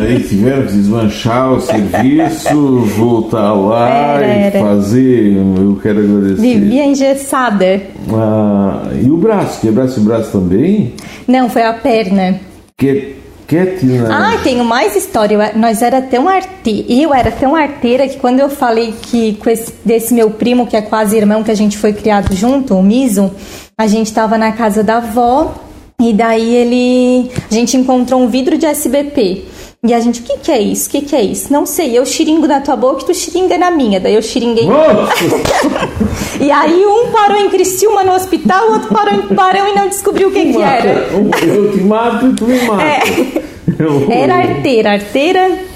Aí 0.06 0.22
tiveram 0.22 0.66
que 0.66 0.72
desmanchar 0.72 1.52
o 1.52 1.60
serviço, 1.60 2.80
voltar 2.96 3.52
lá 3.52 3.88
era, 3.88 4.26
era. 4.26 4.58
e 4.58 4.62
fazer. 4.62 5.36
Eu 5.36 5.78
quero 5.82 6.00
agradecer. 6.00 6.40
Vivia 6.40 6.86
engessada. 6.86 7.82
Ah, 8.12 8.82
e 9.02 9.10
o 9.10 9.16
braço? 9.16 9.60
Quebrasse 9.60 10.00
o 10.00 10.02
braço 10.02 10.32
também? 10.32 10.94
Não, 11.26 11.48
foi 11.48 11.62
a 11.62 11.72
perna. 11.72 12.40
Que 12.76 13.20
Ketina. 13.50 14.08
Ah, 14.08 14.38
tenho 14.44 14.64
mais 14.64 14.94
história. 14.94 15.52
Nós 15.56 15.82
era 15.82 16.00
tão 16.00 16.28
arte... 16.28 16.86
Eu 16.88 17.12
era 17.12 17.32
tão 17.32 17.56
arteira 17.56 18.06
que 18.06 18.16
quando 18.16 18.38
eu 18.38 18.48
falei 18.48 18.94
que 19.02 19.36
esse, 19.44 19.74
desse 19.84 20.14
meu 20.14 20.30
primo, 20.30 20.68
que 20.68 20.76
é 20.76 20.80
quase 20.80 21.16
irmão, 21.16 21.42
que 21.42 21.50
a 21.50 21.54
gente 21.56 21.76
foi 21.76 21.92
criado 21.92 22.32
junto, 22.32 22.76
o 22.76 22.82
Miso, 22.82 23.32
a 23.76 23.88
gente 23.88 24.06
estava 24.06 24.38
na 24.38 24.52
casa 24.52 24.84
da 24.84 24.98
avó 24.98 25.52
e 26.00 26.12
daí 26.14 26.54
ele. 26.54 27.30
A 27.50 27.54
gente 27.54 27.76
encontrou 27.76 28.20
um 28.20 28.28
vidro 28.28 28.56
de 28.56 28.66
SBP. 28.66 29.44
E 29.82 29.94
a 29.94 30.00
gente, 30.00 30.20
o 30.20 30.24
que, 30.24 30.36
que 30.38 30.52
é 30.52 30.60
isso? 30.60 30.88
O 30.88 30.90
que, 30.90 31.00
que 31.00 31.16
é 31.16 31.22
isso? 31.22 31.50
Não 31.50 31.64
sei, 31.64 31.96
eu 31.96 32.04
xiringo 32.04 32.46
na 32.46 32.60
tua 32.60 32.76
boca 32.76 33.02
e 33.02 33.06
tu 33.06 33.14
xiringa 33.14 33.56
na 33.56 33.70
minha. 33.70 33.98
Daí 33.98 34.14
eu 34.14 34.20
xiringuei. 34.20 34.66
e 36.38 36.50
aí 36.50 36.84
um 36.84 37.10
parou 37.10 37.38
em 37.38 37.48
Criciúma 37.48 38.04
no 38.04 38.12
hospital, 38.12 38.68
o 38.68 38.72
outro 38.72 38.88
parou 38.94 39.14
em 39.14 39.22
Tubarão 39.22 39.68
e 39.68 39.74
não 39.74 39.88
descobriu 39.88 40.28
o 40.28 40.32
que, 40.32 40.52
que 40.52 40.60
era. 40.60 41.08
Eu 41.10 41.72
te 41.72 41.80
mato 41.80 42.26
e 42.26 42.34
tu 42.34 42.44
me 42.44 42.60
mata. 42.68 42.82
É. 42.82 44.22
Era 44.22 44.34
arteira, 44.36 44.92
arteira 44.92 45.69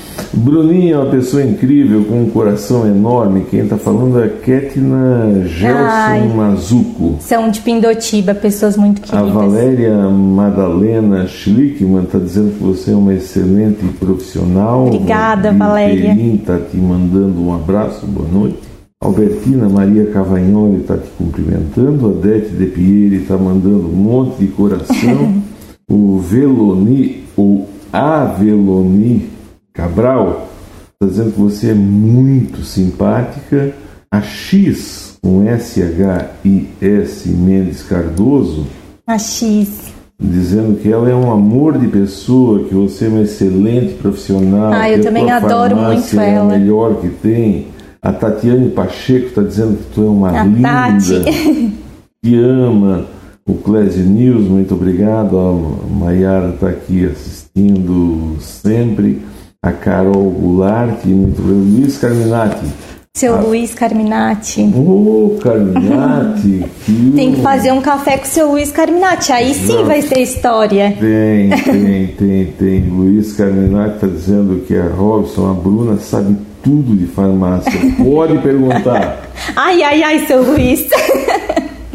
Bruninho 0.44 0.94
é 0.94 0.98
uma 0.98 1.10
pessoa 1.10 1.42
incrível, 1.42 2.04
com 2.04 2.20
um 2.20 2.28
coração 2.28 2.86
enorme. 2.86 3.46
Quem 3.50 3.60
está 3.60 3.78
falando 3.78 4.22
é 4.22 4.28
Ketina 4.28 5.42
Gelson 5.46 6.36
Mazuco. 6.36 7.16
São 7.20 7.50
de 7.50 7.62
Pindotiba, 7.62 8.34
pessoas 8.34 8.76
muito 8.76 9.00
queridas. 9.00 9.26
A 9.26 9.32
Valéria 9.32 9.96
Madalena 10.10 11.26
Schlickman 11.26 12.04
está 12.04 12.18
dizendo 12.18 12.52
que 12.58 12.62
você 12.62 12.90
é 12.90 12.94
uma 12.94 13.14
excelente 13.14 13.86
profissional. 13.98 14.88
Obrigada, 14.88 15.50
o 15.50 15.56
Valéria. 15.56 16.12
está 16.34 16.58
te 16.58 16.76
mandando 16.76 17.40
um 17.42 17.54
abraço, 17.54 18.06
boa 18.06 18.28
noite. 18.28 18.58
Albertina 19.00 19.66
Maria 19.66 20.04
Cavagnoli 20.10 20.82
está 20.82 20.98
te 20.98 21.08
cumprimentando. 21.16 22.10
A 22.10 22.12
Dete 22.20 22.50
De 22.50 22.66
Pieri 22.66 23.22
está 23.22 23.38
mandando 23.38 23.88
um 23.88 23.96
monte 23.96 24.40
de 24.40 24.48
coração. 24.48 25.42
o 25.88 26.18
Veloni, 26.18 27.24
ou 27.34 27.66
Aveloni 27.90 29.33
Cabral 29.74 30.48
está 30.92 31.06
dizendo 31.06 31.32
que 31.32 31.40
você 31.40 31.70
é 31.70 31.74
muito 31.74 32.62
simpática. 32.62 33.74
A 34.08 34.22
X, 34.22 35.18
com 35.20 35.42
S-H-I-S 35.48 37.28
Mendes 37.28 37.82
Cardoso. 37.82 38.68
A 39.04 39.18
X. 39.18 39.92
Dizendo 40.22 40.78
que 40.78 40.88
ela 40.88 41.10
é 41.10 41.14
um 41.14 41.32
amor 41.32 41.76
de 41.76 41.88
pessoa, 41.88 42.62
que 42.68 42.72
você 42.72 43.06
é 43.06 43.08
uma 43.08 43.22
excelente 43.22 43.94
profissional. 43.94 44.72
Ah, 44.72 44.88
eu 44.88 45.02
também 45.02 45.28
adoro 45.28 45.76
muito 45.76 46.20
é 46.20 46.34
ela. 46.34 46.52
É 46.52 46.56
a 46.56 46.58
melhor 46.60 47.00
que 47.00 47.08
tem. 47.08 47.66
A 48.00 48.12
Tatiane 48.12 48.70
Pacheco 48.70 49.26
está 49.26 49.42
dizendo 49.42 49.76
que 49.76 49.92
tu 49.92 50.02
é 50.04 50.08
uma 50.08 50.40
a 50.40 50.44
linda. 50.44 50.62
Tati. 50.62 51.74
Que 52.22 52.36
ama 52.36 53.04
o 53.46 53.52
Clésio 53.56 54.02
News, 54.02 54.48
muito 54.48 54.74
obrigado. 54.74 55.36
A 55.36 55.94
Maiara 55.94 56.54
está 56.54 56.70
aqui 56.70 57.04
assistindo 57.04 58.38
sempre 58.40 59.20
a 59.64 59.72
Carol 59.72 60.30
Goulart, 60.30 61.06
muito 61.06 61.40
bem, 61.40 61.80
Luiz 61.80 61.96
Carminati. 61.96 62.66
Seu 63.14 63.34
ah. 63.34 63.40
Luiz 63.40 63.74
Carminati. 63.74 64.60
Ô, 64.74 65.36
oh, 65.36 65.38
Carminati! 65.40 66.66
Que... 66.84 67.12
Tem 67.16 67.32
que 67.32 67.40
fazer 67.40 67.72
um 67.72 67.80
café 67.80 68.18
com 68.18 68.24
o 68.24 68.28
seu 68.28 68.50
Luiz 68.50 68.70
Carminati. 68.70 69.32
Aí 69.32 69.54
sim 69.54 69.76
Não. 69.76 69.86
vai 69.86 70.02
ter 70.02 70.20
história. 70.20 70.94
Tem, 71.00 71.48
tem, 71.64 72.06
tem, 72.08 72.46
tem. 72.58 72.80
Luiz 72.90 73.32
Carminati 73.32 73.94
está 73.94 74.06
dizendo 74.06 74.62
que 74.66 74.76
a 74.76 74.86
Robson, 74.88 75.50
a 75.50 75.54
Bruna, 75.54 75.96
sabe 75.96 76.36
tudo 76.62 76.94
de 76.94 77.06
farmácia. 77.06 77.72
Pode 77.96 78.36
perguntar. 78.38 79.30
ai, 79.56 79.82
ai, 79.82 80.02
ai, 80.02 80.26
seu 80.26 80.42
Luiz. 80.42 80.86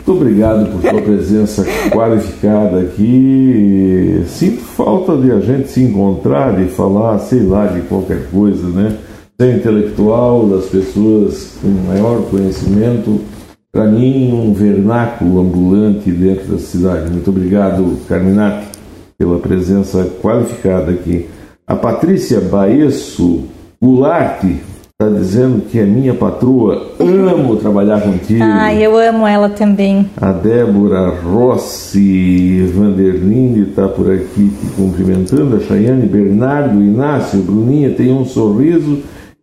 Muito 0.09 0.23
obrigado 0.23 0.71
por 0.71 0.81
sua 0.81 1.01
presença 1.05 1.65
qualificada 1.91 2.79
aqui. 2.79 4.23
Sinto 4.25 4.61
falta 4.61 5.15
de 5.15 5.31
a 5.31 5.39
gente 5.39 5.69
se 5.69 5.83
encontrar 5.83 6.59
e 6.59 6.67
falar, 6.67 7.19
sei 7.19 7.43
lá, 7.43 7.67
de 7.67 7.81
qualquer 7.81 8.27
coisa, 8.31 8.67
né? 8.69 8.97
Ser 9.39 9.57
intelectual, 9.57 10.47
das 10.47 10.65
pessoas 10.65 11.59
com 11.61 11.67
maior 11.87 12.23
conhecimento. 12.23 13.21
Para 13.71 13.85
mim, 13.85 14.33
um 14.33 14.51
vernáculo 14.51 15.41
ambulante 15.41 16.09
dentro 16.09 16.53
da 16.53 16.57
cidade. 16.57 17.11
Muito 17.11 17.29
obrigado, 17.29 17.99
Carminati, 18.07 18.65
pela 19.15 19.37
presença 19.37 20.09
qualificada 20.23 20.91
aqui. 20.91 21.27
A 21.67 21.75
Patrícia 21.75 22.41
Baesso 22.41 23.43
Goulart 23.79 24.43
está 25.01 25.17
dizendo 25.17 25.61
que 25.61 25.79
é 25.79 25.85
minha 25.85 26.13
patroa, 26.13 26.91
amo 26.99 27.55
trabalhar 27.55 28.01
contigo. 28.01 28.43
Ah, 28.43 28.73
eu 28.73 28.97
amo 28.97 29.25
ela 29.25 29.47
também. 29.47 30.09
A 30.17 30.33
Débora 30.33 31.07
Rossi 31.07 32.69
Vanderlinde 32.75 33.69
está 33.69 33.87
por 33.87 34.11
aqui 34.11 34.49
te 34.49 34.65
cumprimentando. 34.75 35.55
A 35.55 35.59
Chayane 35.61 36.05
Bernardo 36.05 36.83
Inácio 36.83 37.39
Bruninha 37.39 37.91
tem 37.91 38.11
um 38.11 38.25
sorriso 38.25 38.99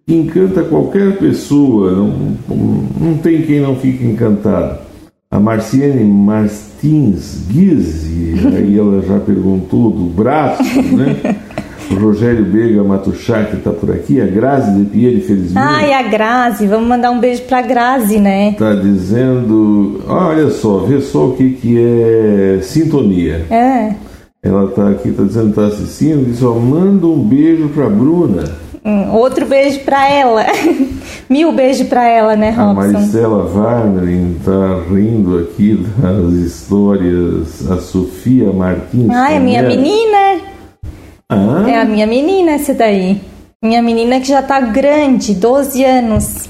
que 0.07 0.15
encanta 0.15 0.63
qualquer 0.63 1.17
pessoa. 1.17 1.91
Não, 1.91 2.13
não 3.01 3.17
tem 3.17 3.41
quem 3.41 3.59
não 3.59 3.77
fique 3.77 4.05
encantado. 4.05 4.81
A 5.31 5.41
Marciane 5.41 6.05
Martins 6.05 7.47
Guise, 7.49 8.35
aí 8.55 8.79
ela 8.79 9.01
já 9.01 9.19
perguntou 9.21 9.91
do 9.91 10.05
braço, 10.05 10.63
né? 10.83 11.37
O 11.91 11.95
Rogério 11.95 12.45
Bega 12.45 12.83
Matuchak 12.83 13.57
está 13.57 13.71
por 13.71 13.91
aqui, 13.93 14.21
a 14.21 14.27
Grazi 14.27 14.73
de 14.73 14.85
Pieri 14.87 15.21
Felizmente. 15.21 15.59
Ai, 15.59 15.93
a 15.93 16.03
Grazi, 16.03 16.67
vamos 16.67 16.89
mandar 16.89 17.11
um 17.11 17.21
beijo 17.21 17.43
para 17.43 17.59
a 17.59 17.63
Grazi, 17.63 18.19
né? 18.19 18.51
Está 18.51 18.75
dizendo, 18.75 20.03
olha 20.09 20.51
só, 20.51 20.79
vê 20.79 21.01
só 21.01 21.27
o 21.27 21.37
que, 21.37 21.51
que 21.51 21.79
é 21.79 22.61
sintonia. 22.63 23.47
É. 23.51 23.95
Ela 24.43 24.65
está 24.65 24.91
aqui, 24.91 25.11
está 25.11 25.23
dizendo 25.23 25.53
que 25.53 25.61
está 25.61 25.67
assistindo, 25.67 26.27
diz, 26.27 26.43
ó, 26.43 26.55
manda 26.55 27.07
um 27.07 27.19
beijo 27.19 27.69
para 27.69 27.89
Bruna. 27.89 28.45
Hum, 28.85 29.13
outro 29.15 29.47
beijo 29.47 29.81
para 29.81 30.09
ela. 30.09 30.45
Mil 31.29 31.53
beijos 31.53 31.89
para 31.89 32.09
ela, 32.09 32.37
né, 32.37 32.51
Robson? 32.51 32.71
A 32.71 32.75
Maricela 32.75 33.43
Wagner 33.45 34.31
está 34.37 34.81
rindo 34.89 35.39
aqui 35.39 35.85
das 35.99 36.33
histórias. 36.35 37.69
A 37.69 37.79
Sofia 37.79 38.53
Martins. 38.53 39.11
Ai, 39.11 39.39
a 39.39 39.41
minha 39.41 39.63
menina. 39.63 40.56
Ah. 41.29 41.65
É 41.69 41.81
a 41.81 41.85
minha 41.85 42.07
menina 42.07 42.53
essa 42.53 42.73
daí. 42.73 43.21
Minha 43.63 43.83
menina 43.83 44.21
que 44.21 44.29
já 44.29 44.43
tá 44.43 44.61
grande, 44.61 45.35
12 45.35 45.83
anos. 45.85 46.49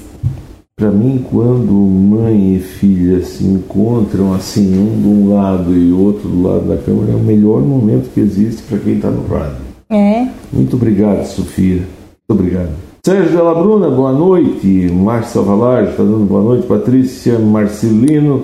Para 0.75 0.91
mim, 0.91 1.25
quando 1.31 1.73
mãe 1.73 2.57
e 2.57 2.59
filha 2.59 3.23
se 3.23 3.43
encontram 3.43 4.35
assim, 4.35 4.77
um 4.77 5.01
de 5.01 5.07
um 5.07 5.33
lado 5.33 5.75
e 5.75 5.91
outro 5.91 6.29
do 6.29 6.43
lado 6.43 6.67
da 6.67 6.77
câmera, 6.77 7.13
é 7.13 7.15
o 7.15 7.19
melhor 7.19 7.61
momento 7.61 8.13
que 8.13 8.19
existe 8.19 8.61
para 8.63 8.77
quem 8.77 8.97
está 8.97 9.09
no 9.09 9.25
rádio. 9.25 9.57
É. 9.89 10.27
Muito 10.53 10.75
obrigado, 10.75 11.25
Sofia. 11.25 11.77
Muito 11.77 12.39
obrigado. 12.39 12.69
Sérgio 13.03 13.37
Della 13.37 13.55
Bruna, 13.55 13.89
boa 13.89 14.11
noite. 14.11 14.67
Márcia 14.91 15.41
Salvalage 15.41 15.91
está 15.91 16.03
dando 16.03 16.25
boa 16.25 16.43
noite. 16.43 16.67
Patrícia 16.67 17.39
Marcelino. 17.39 18.43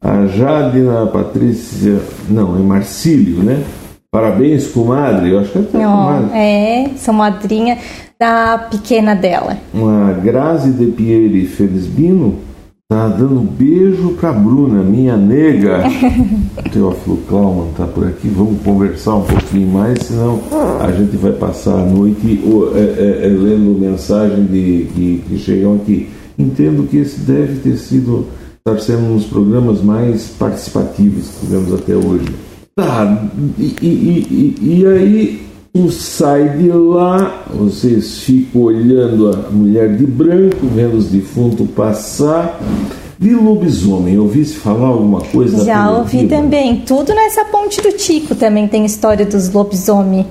A 0.00 0.26
Jadina 0.26 1.06
Patrícia. 1.06 2.00
Não, 2.28 2.56
é 2.56 2.58
Marcílio, 2.58 3.44
né? 3.44 3.62
Parabéns, 4.10 4.66
comadre. 4.68 5.30
Eu 5.30 5.40
acho 5.40 5.50
que 5.50 5.58
é 5.58 5.86
oh, 5.86 5.90
comadre. 5.90 6.30
É, 6.32 6.90
sou 6.96 7.12
madrinha 7.12 7.76
da 8.18 8.56
pequena 8.56 9.14
dela. 9.14 9.58
Uma 9.72 10.12
Grazi 10.14 10.72
de 10.72 10.86
Pieri 10.86 11.46
Felizbino 11.46 12.38
tá 12.90 13.06
dando 13.06 13.40
beijo 13.40 14.14
pra 14.18 14.32
Bruna, 14.32 14.82
minha 14.82 15.14
nega. 15.14 15.82
o 16.56 16.62
Teófilo 16.72 17.18
Klauman 17.28 17.70
tá 17.76 17.86
por 17.86 18.06
aqui. 18.06 18.28
Vamos 18.28 18.62
conversar 18.62 19.16
um 19.16 19.24
pouquinho 19.24 19.68
mais, 19.68 19.98
senão 19.98 20.40
a 20.80 20.90
gente 20.90 21.14
vai 21.18 21.32
passar 21.32 21.74
a 21.74 21.84
noite 21.84 22.42
é, 22.74 22.78
é, 22.78 23.26
é, 23.26 23.28
lendo 23.28 23.78
mensagem 23.78 24.46
de, 24.46 24.84
de, 24.84 25.22
que 25.28 25.36
chegam 25.36 25.74
aqui. 25.74 26.08
Entendo 26.38 26.88
que 26.88 26.96
esse 26.96 27.20
deve 27.20 27.56
ter 27.60 27.76
sido, 27.76 28.26
estar 28.56 28.80
sendo 28.80 29.02
um 29.02 29.16
dos 29.16 29.26
programas 29.26 29.82
mais 29.82 30.28
participativos 30.28 31.28
que 31.28 31.40
tivemos 31.46 31.74
até 31.74 31.94
hoje. 31.94 32.47
Tá, 32.78 33.26
e, 33.58 33.74
e, 33.82 34.56
e, 34.62 34.78
e 34.78 34.86
aí 34.86 35.42
tu 35.72 35.90
sai 35.90 36.58
de 36.58 36.68
lá, 36.68 37.42
vocês 37.52 38.20
ficam 38.20 38.62
olhando 38.62 39.30
a 39.30 39.50
mulher 39.50 39.96
de 39.96 40.06
branco, 40.06 40.64
vendo 40.72 40.96
os 40.96 41.06
defuntos 41.06 41.68
passar. 41.70 42.60
De 43.18 43.34
lobisomem, 43.34 44.16
ouvi-se 44.16 44.54
falar 44.54 44.86
alguma 44.86 45.20
coisa? 45.22 45.64
Já 45.64 45.90
ouvi 45.90 46.28
também. 46.28 46.84
Tudo 46.86 47.12
nessa 47.12 47.44
ponte 47.46 47.80
do 47.80 47.90
Tico 47.90 48.36
também 48.36 48.68
tem 48.68 48.84
história 48.84 49.26
dos 49.26 49.52
lobisomem. 49.52 50.24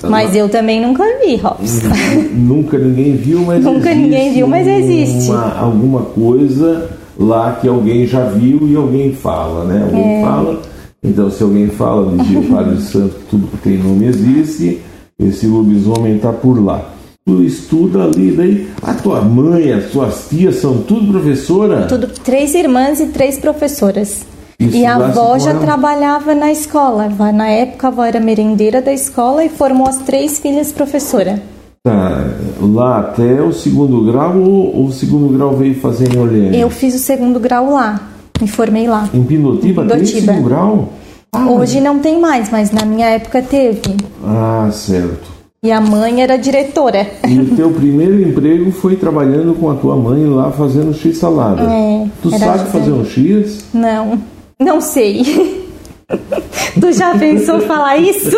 Tá 0.00 0.08
mas 0.08 0.34
eu 0.34 0.48
também 0.48 0.80
nunca 0.80 1.04
vi, 1.22 1.36
Robson. 1.36 1.88
Nunca 2.32 2.78
ninguém 2.78 3.14
viu, 3.14 3.40
mas 3.40 3.60
Nunca 3.62 3.94
ninguém 3.94 4.32
viu, 4.32 4.48
mas 4.48 4.66
existe. 4.66 5.30
Uma, 5.30 5.58
alguma 5.58 6.00
coisa 6.00 6.88
lá 7.20 7.58
que 7.60 7.68
alguém 7.68 8.06
já 8.06 8.24
viu 8.24 8.66
e 8.70 8.74
alguém 8.74 9.12
fala, 9.12 9.64
né? 9.64 9.82
Alguém 9.82 10.20
é. 10.20 10.22
fala 10.22 10.73
então, 11.04 11.30
se 11.30 11.42
alguém 11.42 11.68
fala 11.68 12.16
de 12.16 12.24
dia 12.24 12.42
Padre 12.50 12.80
Santo, 12.80 13.14
que 13.16 13.24
tudo 13.26 13.46
que 13.48 13.58
tem 13.58 13.76
nome 13.76 14.06
existe, 14.06 14.80
esse 15.18 15.46
lobisomem 15.46 16.16
está 16.16 16.32
por 16.32 16.58
lá. 16.64 16.90
Tu 17.26 17.42
estuda 17.42 18.04
ali, 18.04 18.32
daí 18.32 18.68
a 18.82 18.94
tua 18.94 19.20
mãe, 19.20 19.70
as 19.70 19.90
tuas 19.90 20.28
tias 20.30 20.56
são 20.56 20.78
tudo 20.78 21.12
professora? 21.12 21.86
Tudo, 21.86 22.08
três 22.08 22.54
irmãs 22.54 23.00
e 23.00 23.06
três 23.06 23.38
professoras. 23.38 24.24
Isso 24.58 24.76
e 24.76 24.86
a 24.86 24.96
avó 24.96 25.38
já 25.38 25.54
trabalhava 25.58 26.34
na 26.34 26.50
escola. 26.50 27.08
Na 27.32 27.48
época, 27.48 27.86
a 27.86 27.90
avó 27.90 28.04
era 28.04 28.20
merendeira 28.20 28.80
da 28.80 28.92
escola 28.92 29.44
e 29.44 29.48
formou 29.50 29.86
as 29.86 29.98
três 29.98 30.38
filhas 30.38 30.72
professora. 30.72 31.42
Tá, 31.82 32.24
lá 32.62 33.00
até 33.00 33.42
o 33.42 33.52
segundo 33.52 34.10
grau 34.10 34.38
ou 34.38 34.86
o 34.86 34.92
segundo 34.92 35.36
grau 35.36 35.54
veio 35.54 35.74
fazer 35.80 36.08
em? 36.14 36.56
Eu 36.56 36.70
fiz 36.70 36.94
o 36.94 36.98
segundo 36.98 37.38
grau 37.38 37.70
lá. 37.70 38.13
Me 38.40 38.48
formei 38.48 38.86
lá. 38.88 39.08
Em 39.14 39.22
Pindotiba, 39.22 39.84
tem 39.86 40.04
segundo 40.04 40.42
grau? 40.42 40.88
Ah, 41.32 41.50
Hoje 41.50 41.80
não 41.80 41.98
tem 41.98 42.20
mais, 42.20 42.50
mas 42.50 42.70
na 42.70 42.84
minha 42.84 43.06
época 43.06 43.42
teve. 43.42 43.80
Ah, 44.24 44.68
certo. 44.72 45.32
E 45.64 45.72
a 45.72 45.80
mãe 45.80 46.22
era 46.22 46.36
diretora. 46.36 47.06
E 47.26 47.38
o 47.38 47.56
teu 47.56 47.70
primeiro 47.72 48.20
emprego 48.20 48.70
foi 48.70 48.96
trabalhando 48.96 49.54
com 49.54 49.70
a 49.70 49.74
tua 49.74 49.96
mãe 49.96 50.26
lá 50.26 50.50
fazendo 50.50 50.92
X 50.92 51.16
salada. 51.16 51.62
É. 51.62 52.06
Tu 52.22 52.30
sabe 52.38 52.70
fazer 52.70 52.92
um 52.92 53.04
X? 53.04 53.64
Não, 53.72 54.18
não 54.60 54.80
sei. 54.80 55.62
Tu 56.80 56.92
já 56.92 57.16
pensou 57.16 57.60
falar 57.60 57.96
isso? 57.98 58.36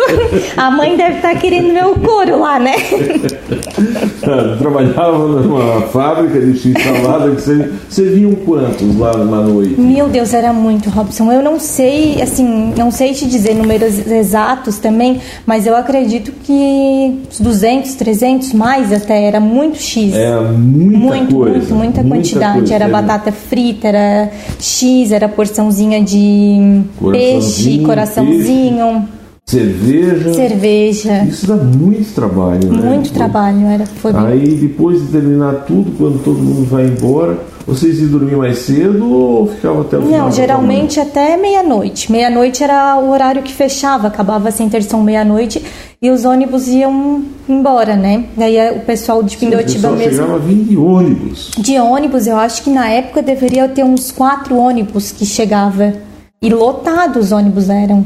A 0.55 0.69
mãe 0.69 0.95
deve 0.95 1.15
estar 1.15 1.33
tá 1.33 1.39
querendo 1.39 1.73
ver 1.73 1.85
o 1.85 1.95
couro 1.95 2.39
lá, 2.39 2.59
né? 2.59 2.75
Trabalhava 4.59 5.27
numa 5.27 5.81
fábrica 5.87 6.39
de 6.39 6.57
x-salada 6.57 7.31
que 7.35 7.41
você, 7.41 7.71
você 7.89 8.03
viu 8.03 8.37
quantos 8.45 8.95
lá 8.97 9.15
numa 9.17 9.41
noite? 9.41 9.79
Meu 9.79 10.07
Deus, 10.07 10.33
era 10.33 10.53
muito, 10.53 10.89
Robson. 10.89 11.31
Eu 11.31 11.41
não 11.41 11.59
sei, 11.59 12.21
assim, 12.21 12.73
não 12.77 12.91
sei 12.91 13.13
te 13.13 13.25
dizer 13.25 13.55
números 13.55 14.05
exatos 14.05 14.77
também, 14.77 15.19
mas 15.45 15.65
eu 15.65 15.75
acredito 15.75 16.31
que 16.43 17.19
200, 17.39 17.95
300 17.95 18.53
mais 18.53 18.91
até, 18.93 19.23
era 19.23 19.39
muito 19.39 19.77
X. 19.77 20.13
Era 20.13 20.41
muita 20.41 20.97
muito, 20.99 21.35
coisa. 21.35 21.53
Muito, 21.57 21.73
muita, 21.73 22.03
muita 22.03 22.15
quantidade. 22.15 22.59
Coisa, 22.59 22.75
era 22.75 22.87
batata 22.87 23.31
frita, 23.31 23.87
era 23.87 24.29
X, 24.59 25.11
era 25.11 25.27
porçãozinha 25.27 26.03
de 26.03 26.83
peixe, 27.11 27.56
coraçãozinho. 27.85 29.07
Cerveja. 29.49 30.33
Cerveja. 30.33 31.23
Isso 31.23 31.47
dá 31.47 31.55
muito 31.55 32.13
trabalho, 32.13 32.69
né? 32.69 32.95
Muito 32.95 33.13
trabalho, 33.13 33.65
era. 33.65 33.85
Foi 33.85 34.11
Aí 34.13 34.55
depois 34.55 34.99
de 35.01 35.07
terminar 35.07 35.63
tudo, 35.65 35.89
quando 35.97 36.21
todo 36.21 36.37
mundo 36.37 36.67
vai 36.69 36.85
embora, 36.85 37.37
vocês 37.65 37.97
iam 37.99 38.09
dormir 38.09 38.35
mais 38.35 38.57
cedo 38.59 39.09
ou 39.09 39.47
ficavam 39.47 39.81
até 39.81 39.97
o 39.97 40.01
final? 40.01 40.19
Não, 40.19 40.31
geralmente 40.31 40.99
até 40.99 41.37
meia-noite. 41.37 42.11
Meia-noite 42.11 42.61
era 42.61 42.97
o 42.97 43.09
horário 43.09 43.41
que 43.41 43.53
fechava, 43.53 44.07
acabava 44.07 44.51
sem 44.51 44.65
interdição 44.65 45.01
meia-noite 45.01 45.63
e 46.01 46.09
os 46.09 46.25
ônibus 46.25 46.67
iam 46.67 47.23
embora, 47.47 47.95
né? 47.95 48.25
Daí 48.35 48.57
o 48.71 48.81
pessoal 48.81 49.23
de 49.23 49.37
Pindotiba 49.37 49.91
mesmo. 49.91 50.11
chegava 50.11 50.35
a 50.35 50.39
vir 50.39 50.63
de 50.65 50.75
ônibus. 50.75 51.51
De 51.57 51.79
ônibus, 51.79 52.27
eu 52.27 52.35
acho 52.35 52.63
que 52.63 52.69
na 52.69 52.89
época 52.89 53.21
deveria 53.21 53.65
ter 53.69 53.85
uns 53.85 54.11
quatro 54.11 54.57
ônibus 54.57 55.13
que 55.13 55.25
chegava. 55.25 55.93
E 56.41 56.49
lotados 56.49 57.27
os 57.27 57.31
ônibus 57.31 57.69
eram. 57.69 58.05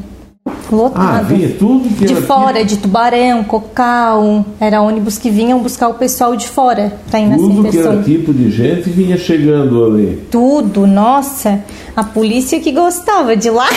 Ah, 0.95 1.21
vinha 1.21 1.49
tudo 1.59 1.88
que 1.97 2.05
de 2.05 2.15
fora, 2.15 2.53
tipo- 2.59 2.65
de 2.67 2.77
Tubarão, 2.77 3.43
Cocal, 3.43 4.45
era 4.59 4.82
ônibus 4.82 5.17
que 5.17 5.29
vinham 5.29 5.59
buscar 5.59 5.89
o 5.89 5.95
pessoal 5.95 6.36
de 6.36 6.47
fora 6.47 6.93
para 7.09 7.19
ir 7.19 7.27
na 7.27 7.36
Tudo 7.36 7.69
que 7.69 7.77
era 7.77 8.01
tipo 8.01 8.34
de 8.34 8.49
gente 8.49 8.89
vinha 8.89 9.17
chegando 9.17 9.84
ali. 9.86 10.25
Tudo, 10.32 10.88
nossa, 10.88 11.59
a 11.95 12.03
polícia 12.03 12.59
que 12.59 12.71
gostava 12.71 13.36
de 13.36 13.49
lá. 13.49 13.67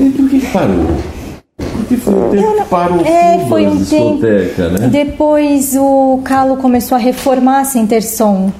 E 0.00 0.08
por 0.10 0.28
que 0.30 0.40
parou? 0.46 0.86
Porque 1.56 1.96
foi 1.96 2.14
um 2.14 2.30
tempo 2.30 2.54
que 2.62 2.64
parou 2.70 3.00
É, 3.04 3.36
tudo 3.38 3.48
foi 3.48 3.66
um 3.66 3.84
tempo. 3.84 3.84
discotecas, 4.18 4.72
né? 4.80 4.88
Depois 4.88 5.74
o 5.76 6.20
Calo 6.24 6.56
começou 6.56 6.94
a 6.96 6.98
reformar 7.00 7.60
a 7.60 7.64
Centerson. 7.64 8.50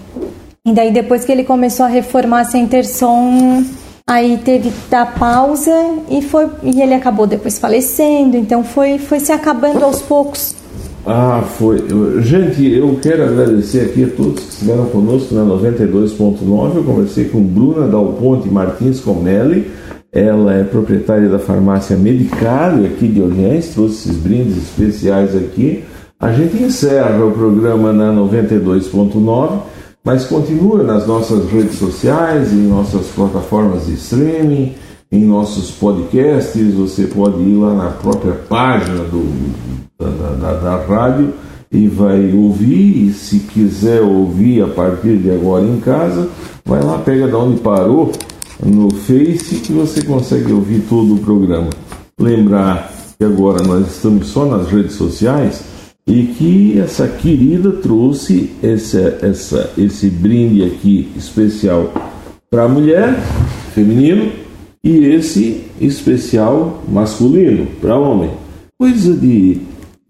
E 0.67 0.73
daí 0.73 0.93
depois 0.93 1.25
que 1.25 1.33
ele 1.33 1.45
começou 1.45 1.87
a 1.87 1.89
reformar 1.89 2.41
a 2.41 2.45
Centerson, 2.45 3.65
aí 4.07 4.39
teve 4.39 4.71
que 4.71 4.91
dar 4.91 5.15
pausa 5.15 5.73
e 6.11 6.23
foi 6.23 6.49
e 6.63 6.81
ele 6.81 6.95
acabou 6.95 7.27
depois 7.27 7.59
falecendo, 7.59 8.37
então 8.37 8.63
foi 8.65 8.99
foi 8.99 9.21
se 9.21 9.33
acabando 9.33 9.85
aos 9.85 10.03
poucos. 10.03 10.55
Ah, 11.05 11.43
foi. 11.59 11.85
Gente, 12.23 12.65
eu 12.65 12.97
quero 13.03 13.25
agradecer 13.25 13.81
aqui 13.81 14.05
a 14.05 14.09
todos 14.09 14.41
que 14.41 14.51
estiveram 14.51 14.87
conosco 14.87 15.35
na 15.35 15.43
92.9. 15.43 16.77
Eu 16.77 16.85
conversei 16.85 17.25
com 17.25 17.43
Bruna 17.43 17.89
Dal 17.89 18.13
Ponte 18.13 18.49
Martins 18.49 19.01
Comelli. 19.01 19.69
Ela 20.13 20.55
é 20.55 20.63
proprietária 20.63 21.29
da 21.29 21.39
farmácia 21.39 21.97
Medicale 21.97 22.87
aqui 22.87 23.09
de 23.09 23.21
Orleans, 23.21 23.69
trouxe 23.69 24.11
esses 24.11 24.17
brindes 24.17 24.59
especiais 24.59 25.35
aqui. 25.35 25.83
A 26.21 26.31
gente 26.31 26.63
encerra 26.63 27.25
o 27.25 27.33
programa 27.33 27.93
na 27.93 28.13
92.9, 28.13 29.59
mas 30.05 30.25
continua 30.25 30.83
nas 30.83 31.07
nossas 31.07 31.49
redes 31.51 31.79
sociais, 31.79 32.53
em 32.53 32.67
nossas 32.67 33.07
plataformas 33.09 33.87
de 33.87 33.95
streaming, 33.95 34.75
em 35.11 35.25
nossos 35.25 35.71
podcasts. 35.71 36.75
Você 36.75 37.05
pode 37.05 37.41
ir 37.41 37.55
lá 37.57 37.73
na 37.75 37.91
própria 37.91 38.33
página 38.33 39.05
do, 39.05 39.25
da, 39.99 40.09
da, 40.09 40.55
da- 40.55 40.85
rádio 40.85 41.33
e 41.71 41.87
vai 41.87 42.33
ouvir. 42.33 43.09
E 43.09 43.13
se 43.13 43.39
quiser 43.41 44.01
ouvir 44.03 44.63
a 44.63 44.67
partir 44.69 45.19
de 45.19 45.31
agora 45.31 45.65
em 45.65 45.79
casa, 45.79 46.29
vai 46.65 46.83
lá, 46.83 46.99
pega 46.99 47.29
da 47.29 47.39
onde 47.39 47.61
parou 47.61 48.11
no 48.65 48.91
Face 48.91 49.57
que 49.57 49.73
você 49.73 50.03
consegue 50.03 50.53
ouvir 50.53 50.81
todo 50.89 51.15
o 51.15 51.19
programa. 51.19 51.71
Lembrar 52.19 52.93
que 53.19 53.25
agora 53.25 53.63
nós 53.63 53.87
estamos 53.89 54.27
só 54.29 54.45
nas 54.47 54.69
redes 54.69 54.95
sociais 54.95 55.63
e 56.07 56.25
que 56.25 56.79
essa 56.79 57.07
querida 57.07 57.71
trouxe 57.73 58.51
essa, 58.63 59.19
essa, 59.23 59.71
esse 59.79 60.11
brinde 60.11 60.65
aqui 60.65 61.09
especial 61.17 61.93
para 62.51 62.65
a 62.65 62.69
mulher, 62.69 63.19
feminino, 63.75 64.31
e 64.85 65.05
esse 65.07 65.65
especial 65.81 66.83
masculino, 66.89 67.67
para 67.81 67.97
homem. 67.97 68.31
Coisa 68.79 69.15
de 69.15 69.61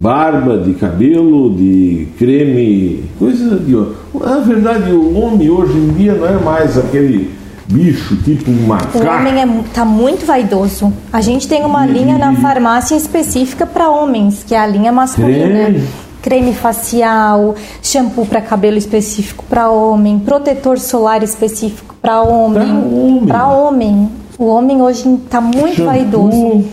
barba, 0.01 0.59
de 0.59 0.75
cabelo, 0.75 1.55
de 1.55 2.09
creme, 2.19 3.05
coisa 3.19 3.57
de. 3.57 3.73
Na 4.19 4.39
verdade, 4.39 4.91
o 4.91 5.15
homem 5.17 5.51
hoje 5.51 5.77
em 5.79 5.93
dia 5.93 6.15
não 6.15 6.27
é 6.27 6.43
mais 6.43 6.77
aquele 6.77 7.31
bicho 7.69 8.17
tipo 8.23 8.51
um 8.51 8.65
O 8.65 8.69
macaco. 8.69 8.99
homem 9.07 9.41
é, 9.41 9.47
mu- 9.47 9.65
tá 9.73 9.85
muito 9.85 10.25
vaidoso. 10.27 10.93
A 11.13 11.21
gente 11.21 11.47
tem 11.49 11.65
uma 11.65 11.87
linha 11.87 12.19
na 12.19 12.35
farmácia 12.37 12.95
específica 12.97 13.67
para 13.67 13.89
homens, 13.91 14.45
que 14.47 14.55
é 14.55 14.59
a 14.59 14.67
linha 14.67 14.93
masculina. 14.93 15.47
Creme. 15.67 15.89
Creme 16.23 16.55
facial, 16.55 17.55
shampoo 17.83 18.25
para 18.25 18.41
cabelo 18.41 18.77
específico 18.77 19.45
para 19.49 19.69
homem, 19.71 20.21
protetor 20.21 20.79
solar 20.79 21.23
específico 21.23 21.95
para 22.01 22.23
homem. 22.23 22.63
Pra 22.63 22.79
homem. 22.79 23.27
Pra 23.27 23.47
homem. 23.49 24.09
O 24.39 24.47
homem 24.47 24.81
hoje 24.83 25.19
tá 25.29 25.41
muito 25.41 25.77
Shampoo, 25.77 25.85
vaidoso. 25.87 26.65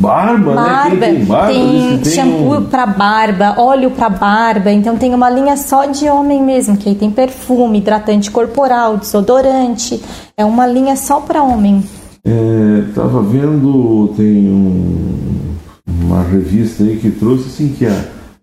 Barba, 0.00 0.54
Barba, 0.54 0.94
né? 0.96 1.14
Tem 1.14 1.24
barba, 1.26 1.52
tem 1.52 1.98
tem 1.98 2.12
shampoo 2.12 2.56
um- 2.56 2.64
pra 2.64 2.86
barba, 2.86 3.54
óleo 3.58 3.90
pra 3.90 4.08
barba, 4.08 4.70
então 4.72 4.96
tem 4.96 5.12
uma 5.12 5.28
linha 5.28 5.56
só 5.58 5.84
de 5.84 6.08
homem 6.08 6.42
mesmo, 6.42 6.74
que 6.76 6.88
aí 6.88 6.94
tem 6.94 7.10
perfume, 7.10 7.78
hidratante 7.78 8.30
corporal, 8.30 8.96
desodorante, 8.96 10.00
é 10.38 10.44
uma 10.44 10.66
linha 10.66 10.96
só 10.96 11.20
pra 11.20 11.42
homem. 11.42 11.82
É, 12.24 12.82
tava 12.94 13.20
vendo, 13.22 14.08
tem 14.16 14.48
um- 14.50 15.56
uma 16.02 16.22
revista 16.22 16.82
aí 16.82 16.96
que 16.96 17.10
trouxe 17.10 17.48
assim 17.48 17.68
que 17.68 17.84
a, 17.86 17.94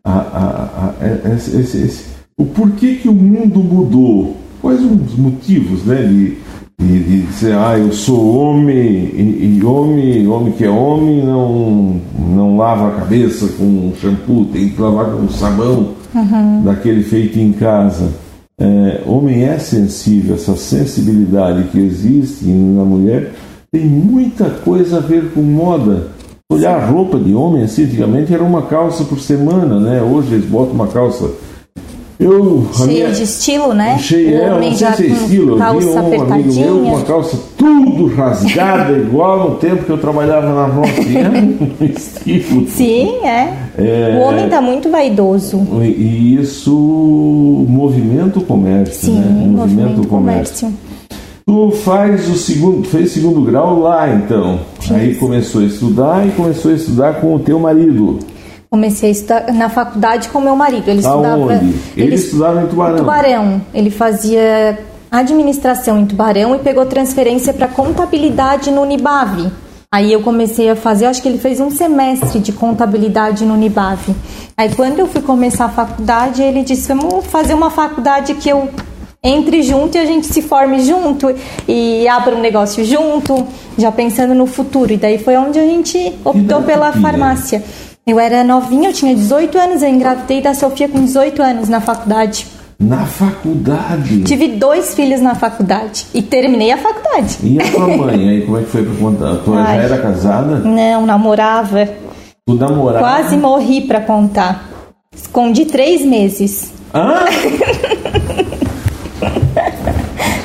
a, 0.05 0.12
a- 0.12 0.93
a- 1.01 1.05
é- 1.05 1.34
esse, 1.36 1.58
esse- 1.58 1.78
esse- 1.84 2.05
o 2.38 2.45
porquê 2.45 2.95
que 3.01 3.10
o 3.10 3.14
mundo 3.14 3.60
mudou, 3.62 4.38
quais 4.62 4.80
os 4.80 5.16
motivos, 5.16 5.84
né, 5.86 6.03
de, 6.03 6.38
de 6.80 7.21
dizer, 7.23 7.55
ah, 7.55 7.78
eu 7.78 7.91
sou 7.91 8.38
homem 8.38 8.78
e, 8.78 9.57
e 9.57 9.65
homem, 9.65 10.28
homem 10.28 10.51
que 10.51 10.63
é 10.63 10.69
homem 10.69 11.25
não 11.25 11.99
não 12.17 12.55
lava 12.55 12.89
a 12.89 12.99
cabeça 12.99 13.47
com 13.57 13.91
shampoo, 13.99 14.45
tem 14.45 14.69
que 14.69 14.80
lavar 14.80 15.07
com 15.07 15.28
sabão 15.28 15.93
daquele 16.63 17.03
feito 17.03 17.39
em 17.39 17.51
casa. 17.51 18.11
É, 18.59 19.01
homem 19.05 19.43
é 19.43 19.57
sensível, 19.57 20.36
essa 20.36 20.55
sensibilidade 20.55 21.69
que 21.69 21.80
existe 21.80 22.45
na 22.45 22.84
mulher 22.84 23.34
tem 23.71 23.86
muita 23.86 24.49
coisa 24.49 24.97
a 24.97 25.01
ver 25.01 25.32
com 25.34 25.41
moda. 25.41 26.07
Olhar 26.51 26.80
a 26.80 26.86
roupa 26.86 27.19
de 27.19 27.34
homem, 27.34 27.63
assim, 27.63 27.84
antigamente 27.84 28.34
era 28.34 28.43
uma 28.43 28.61
calça 28.61 29.03
por 29.03 29.19
semana, 29.19 29.80
né? 29.80 30.01
Hoje 30.01 30.34
eles 30.36 30.49
botam 30.49 30.73
uma 30.73 30.88
calça. 30.88 31.30
Eu, 32.20 32.65
a 32.74 32.78
Cheia 32.78 32.88
minha- 33.05 33.11
de 33.11 33.24
estilo, 33.24 33.74
né? 33.76 33.97
Cheia, 33.99 34.30
o 34.30 34.41
é, 34.41 34.53
homem 34.55 34.70
não 34.72 34.78
sei 34.78 34.88
já 34.88 34.93
se 34.93 35.03
é 35.03 35.07
estilo. 35.07 35.49
Eu 35.51 35.55
vi 35.55 35.59
calça 35.61 35.88
um 35.88 36.34
amigo 36.34 36.53
meu 36.55 36.68
com 36.80 36.82
uma 36.82 37.01
calça 37.03 37.38
tudo 37.55 38.07
rasgada, 38.15 38.93
igual 38.97 39.49
no 39.51 39.55
tempo 39.57 39.84
que 39.86 39.89
eu 39.91 39.97
trabalhava 39.99 40.47
na 40.47 40.68
estilo. 41.86 42.68
Sim, 42.68 43.20
é. 43.24 43.53
É. 43.78 44.18
O 44.20 44.28
homem 44.28 44.49
tá 44.49 44.59
muito 44.59 44.89
vaidoso. 44.89 45.61
E 45.84 46.39
isso 46.41 46.72
movimenta 47.68 48.39
o 48.39 48.41
comércio, 48.43 49.07
Sim, 49.07 49.20
né? 49.20 49.47
movimento 49.47 50.01
do 50.01 50.07
comércio. 50.07 50.74
Tu 51.45 51.72
faz 51.86 52.28
o 52.30 52.36
segundo, 52.36 52.86
fez 52.88 53.11
segundo 53.11 53.41
grau 53.41 53.80
lá 53.80 54.13
então. 54.13 54.59
Aí 54.91 55.15
começou 55.15 55.61
a 55.61 55.65
estudar 55.65 56.28
e 56.28 56.32
começou 56.32 56.72
a 56.72 56.74
estudar 56.74 57.22
com 57.22 57.36
o 57.36 57.39
teu 57.39 57.59
marido. 57.59 58.20
Comecei 58.70 59.09
a 59.09 59.11
estudar 59.11 59.53
na 59.53 59.70
faculdade 59.70 60.28
com 60.30 60.41
meu 60.41 60.55
marido. 60.55 60.89
Ele 60.89 60.99
estudava. 60.99 61.53
Aonde? 61.53 61.76
Ele, 61.95 62.15
estudava 62.15 62.61
em 62.61 62.68
Tubarão. 62.68 62.97
Tubarão. 62.97 63.61
Ele 63.74 63.89
fazia 63.89 64.78
administração 65.09 65.97
em 65.99 66.05
Tubarão 66.05 66.53
e 66.55 66.59
pegou 66.59 66.86
transferência 66.86 67.53
para 67.53 67.68
contabilidade 67.68 68.70
no 68.70 68.82
Unibave. 68.82 69.49
Aí 69.89 70.11
eu 70.11 70.22
comecei 70.22 70.70
a 70.70 70.76
fazer, 70.76 71.05
acho 71.05 71.22
que 71.22 71.30
ele 71.30 71.38
fez 71.38 71.61
um 71.61 71.72
semestre 71.72 72.39
de 72.39 72.51
contabilidade 72.51 73.45
no 73.45 73.53
Unibave. 73.53 74.13
Aí 74.57 74.76
quando 74.76 74.99
eu 74.99 75.07
fui 75.07 75.22
começar 75.22 75.65
a 75.65 75.70
faculdade, 75.70 76.41
ele 76.43 76.61
disse: 76.61 76.89
"Vamos 76.89 77.26
fazer 77.28 77.53
uma 77.53 77.72
faculdade 77.72 78.34
que 78.34 78.49
eu 78.49 78.68
entre 79.24 79.63
junto 79.63 79.95
e 79.95 79.99
a 79.99 80.05
gente 80.05 80.28
se 80.28 80.41
forme 80.41 80.82
junto 80.82 81.34
e 81.68 82.05
abra 82.07 82.36
um 82.36 82.41
negócio 82.41 82.84
junto, 82.84 83.47
já 83.78 83.89
pensando 83.89 84.34
no 84.34 84.45
futuro". 84.45 84.91
E 84.91 84.97
daí 84.97 85.18
foi 85.20 85.38
onde 85.38 85.57
a 85.57 85.65
gente 85.65 86.13
optou 86.26 86.61
pela 86.63 86.91
farmácia. 86.91 87.63
Eu 88.08 88.18
era 88.22 88.41
novinha, 88.41 88.88
eu 88.88 88.93
tinha 88.93 89.14
18 89.14 89.58
anos, 89.58 89.84
eu 89.84 89.89
engravidei 89.89 90.39
da 90.41 90.53
Sofia 90.53 90.88
com 90.88 91.03
18 91.03 91.41
anos 91.43 91.68
na 91.68 91.82
faculdade. 91.82 92.47
Na 92.80 93.05
faculdade. 93.05 94.24
Tive 94.24 94.47
dois 94.47 94.95
filhos 94.95 95.20
na 95.20 95.36
faculdade 95.36 96.05
e 96.14 96.22
terminei 96.22 96.72
a 96.72 96.78
faculdade. 96.78 97.38
E 97.43 97.60
a 97.62 97.70
tua 97.70 97.86
mãe 97.97 98.30
aí, 98.30 98.41
como 98.45 98.60
é 98.60 98.62
que 98.62 98.70
foi 98.70 98.86
pra 98.86 98.95
contar? 98.95 99.36
Tu 99.43 99.53
já 99.53 99.60
Ai. 99.62 99.84
era 99.84 99.97
casada? 99.97 100.60
Não, 100.60 101.05
namorava. 101.05 101.86
Tu 102.45 102.53
namorava? 102.53 102.99
Quase 102.99 103.36
morri 103.36 103.82
pra 103.82 103.99
contar. 103.99 104.70
Escondi 105.14 105.66
três 105.66 106.05
meses. 106.05 106.72
Hã? 106.93 107.26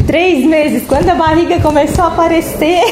Três 0.04 0.44
meses. 0.44 0.82
Quando 0.86 1.08
a 1.08 1.14
barriga 1.14 1.60
começou 1.60 2.04
a 2.04 2.08
aparecer. 2.08 2.82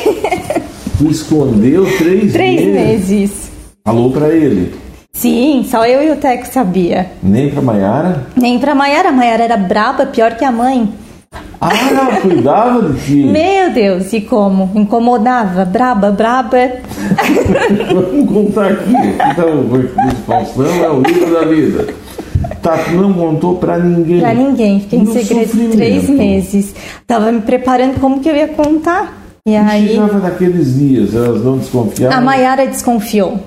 Tu 0.96 1.10
escondeu 1.10 1.84
três, 1.98 2.32
três 2.32 2.64
meses. 2.64 3.08
meses. 3.10 3.49
Falou 3.84 4.10
pra 4.12 4.28
ele. 4.28 4.74
Sim, 5.12 5.66
só 5.68 5.84
eu 5.86 6.02
e 6.02 6.12
o 6.12 6.16
Teco 6.16 6.46
sabia. 6.46 7.10
Nem 7.22 7.50
pra 7.50 7.60
Maiara? 7.62 8.26
Nem 8.36 8.58
pra 8.58 8.74
Maiara. 8.74 9.08
A 9.08 9.12
Maiara 9.12 9.44
era 9.44 9.56
braba, 9.56 10.06
pior 10.06 10.36
que 10.36 10.44
a 10.44 10.52
mãe. 10.52 10.88
Ah, 11.60 11.70
ela 11.90 12.20
cuidava 12.20 12.82
de 12.88 13.00
ti. 13.04 13.14
Meu 13.30 13.72
Deus, 13.72 14.12
e 14.12 14.20
como? 14.20 14.70
Incomodava. 14.74 15.64
Braba, 15.64 16.10
braba. 16.10 16.58
Vamos 17.92 18.32
contar 18.32 18.72
aqui. 18.72 18.92
Então, 19.30 19.60
o 19.60 20.14
Faustão 20.26 20.84
é 20.84 20.90
o 20.90 21.00
livro 21.02 21.32
da 21.32 21.44
vida. 21.44 21.86
Tá, 22.62 22.78
não 22.92 23.12
contou 23.12 23.56
pra 23.56 23.78
ninguém. 23.78 24.20
Pra 24.20 24.34
ninguém. 24.34 24.80
Fiquei 24.80 24.98
em 24.98 25.04
No 25.04 25.12
segredo 25.12 25.46
sofrimento. 25.48 25.76
três 25.76 26.08
meses. 26.08 26.74
Tava 27.06 27.32
me 27.32 27.40
preparando 27.40 27.98
como 28.00 28.20
que 28.20 28.28
eu 28.28 28.36
ia 28.36 28.48
contar. 28.48 29.18
E 29.46 29.52
E 29.52 29.56
aí. 29.56 29.88
chegava 29.88 30.18
naqueles 30.18 30.74
dias, 30.78 31.14
elas 31.14 31.42
não 31.44 31.58
desconfiavam. 31.58 32.16
A 32.16 32.20
Maiara 32.20 32.66
desconfiou. 32.66 33.38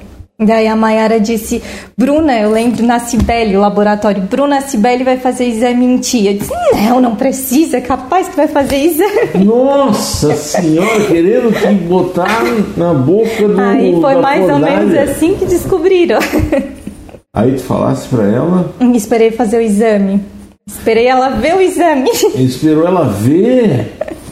Daí 0.45 0.67
a 0.67 0.75
Mayara 0.75 1.19
disse, 1.19 1.61
Bruna, 1.97 2.39
eu 2.39 2.51
lembro 2.51 2.85
na 2.85 2.99
Cibele, 2.99 3.55
o 3.55 3.61
laboratório, 3.61 4.21
Bruna 4.23 4.61
Cibele 4.61 5.03
vai 5.03 5.17
fazer 5.17 5.45
exame 5.45 5.85
em 5.85 5.97
ti. 5.97 6.27
Eu 6.27 6.33
disse, 6.33 6.51
não, 6.73 7.01
não 7.01 7.15
precisa, 7.15 7.77
é 7.77 7.81
capaz 7.81 8.27
que 8.29 8.35
vai 8.35 8.47
fazer 8.47 8.77
exame. 8.77 9.43
Nossa 9.45 10.35
senhora, 10.35 11.05
querendo 11.05 11.51
te 11.51 11.73
botar 11.85 12.43
na 12.77 12.93
boca 12.93 13.47
do 13.47 13.59
Aí 13.59 13.99
foi 13.99 14.15
mais 14.15 14.49
ou 14.49 14.59
menos 14.59 14.97
assim 14.97 15.35
que 15.35 15.45
descobriram. 15.45 16.19
Aí 17.35 17.53
tu 17.53 17.63
falasse 17.63 18.07
pra 18.07 18.27
ela? 18.27 18.71
Esperei 18.93 19.31
fazer 19.31 19.57
o 19.57 19.61
exame. 19.61 20.21
Esperei 20.67 21.07
ela 21.07 21.29
ver 21.29 21.55
o 21.55 21.61
exame. 21.61 22.09
Esperou 22.35 22.87
ela 22.87 23.05
ver? 23.05 23.91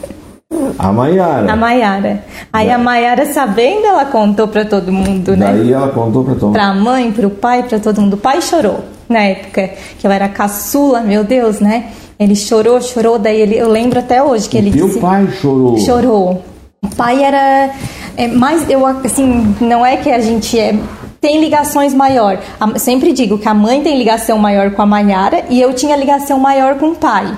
A 0.78 0.92
Maiara. 0.92 1.52
A 1.52 1.56
Maiara. 1.56 2.24
Aí 2.52 2.70
a 2.70 2.78
Maiara, 2.78 3.26
sabendo, 3.26 3.86
ela 3.86 4.04
contou 4.04 4.48
para 4.48 4.64
todo 4.64 4.92
mundo, 4.92 5.36
né? 5.36 5.52
Daí 5.52 5.72
ela 5.72 5.88
contou 5.88 6.24
para 6.24 6.34
todo 6.34 6.44
mundo. 6.44 6.52
Pra 6.52 6.74
mãe, 6.74 7.12
pro 7.12 7.30
pai, 7.30 7.62
para 7.62 7.78
todo 7.78 8.00
mundo. 8.00 8.14
O 8.14 8.18
pai 8.18 8.40
chorou 8.42 8.80
na 9.08 9.20
época, 9.20 9.70
que 9.98 10.06
eu 10.06 10.10
era 10.10 10.28
caçula, 10.28 11.00
meu 11.00 11.24
Deus, 11.24 11.60
né? 11.60 11.90
Ele 12.18 12.36
chorou, 12.36 12.80
chorou, 12.80 13.18
daí 13.18 13.40
ele, 13.40 13.56
eu 13.56 13.68
lembro 13.68 13.98
até 13.98 14.22
hoje 14.22 14.48
que 14.48 14.56
ele 14.56 14.70
teu 14.70 14.86
disse. 14.86 15.00
pai 15.00 15.28
chorou. 15.40 15.78
Chorou. 15.78 16.42
O 16.82 16.94
pai 16.96 17.22
era 17.22 17.70
é, 18.16 18.28
mais, 18.28 18.68
eu 18.68 18.84
assim, 18.86 19.54
não 19.60 19.84
é 19.84 19.96
que 19.96 20.10
a 20.10 20.20
gente 20.20 20.58
é 20.58 20.74
tem 21.20 21.40
ligações 21.40 21.94
maior. 21.94 22.40
Sempre 22.76 23.12
digo 23.12 23.38
que 23.38 23.48
a 23.48 23.54
mãe 23.54 23.80
tem 23.80 23.96
ligação 23.96 24.38
maior 24.38 24.72
com 24.72 24.82
a 24.82 24.86
Maiara 24.86 25.44
e 25.48 25.60
eu 25.60 25.72
tinha 25.72 25.96
ligação 25.96 26.38
maior 26.40 26.74
com 26.78 26.88
o 26.88 26.94
pai. 26.96 27.32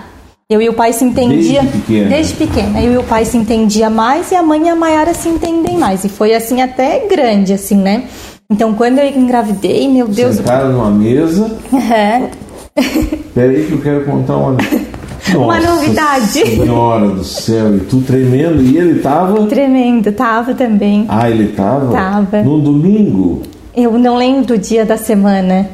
Eu 0.48 0.60
e 0.60 0.68
o 0.68 0.74
pai 0.74 0.92
se 0.92 1.02
entendia 1.04 1.62
Desde 1.62 1.78
pequena. 1.78 2.08
desde 2.10 2.34
pequena. 2.34 2.82
Eu 2.82 2.92
e 2.92 2.96
o 2.98 3.02
pai 3.02 3.24
se 3.24 3.34
entendia 3.36 3.88
mais 3.88 4.30
e 4.30 4.34
a 4.36 4.42
mãe 4.42 4.66
e 4.66 4.68
a 4.68 4.76
Maiara 4.76 5.14
se 5.14 5.26
entendem 5.26 5.78
mais. 5.78 6.04
E 6.04 6.08
foi 6.10 6.34
assim 6.34 6.60
até 6.60 7.06
grande, 7.08 7.54
assim, 7.54 7.76
né? 7.76 8.04
Então 8.50 8.74
quando 8.74 8.98
eu 8.98 9.08
engravidei, 9.08 9.88
meu 9.88 10.06
Deus. 10.06 10.36
Sentaram 10.36 10.72
numa 10.72 10.90
mesa. 10.90 11.50
É. 11.90 12.28
Peraí 13.34 13.64
que 13.66 13.72
eu 13.72 13.80
quero 13.80 14.04
contar 14.04 14.36
uma. 14.36 14.56
Uma 15.34 15.58
Nossa 15.58 15.74
novidade. 15.76 16.32
Senhora 16.46 17.08
do 17.08 17.24
céu, 17.24 17.76
e 17.76 17.80
tu 17.80 18.02
tremendo, 18.02 18.62
e 18.62 18.76
ele 18.76 19.00
tava. 19.00 19.46
Tremendo, 19.46 20.12
tava 20.12 20.52
também. 20.54 21.06
Ah, 21.08 21.30
ele 21.30 21.48
tava? 21.52 21.90
Tava. 21.90 22.42
No 22.42 22.60
domingo. 22.60 23.40
Eu 23.74 23.98
não 23.98 24.16
lembro 24.18 24.54
o 24.54 24.58
dia 24.58 24.84
da 24.84 24.98
semana. 24.98 25.66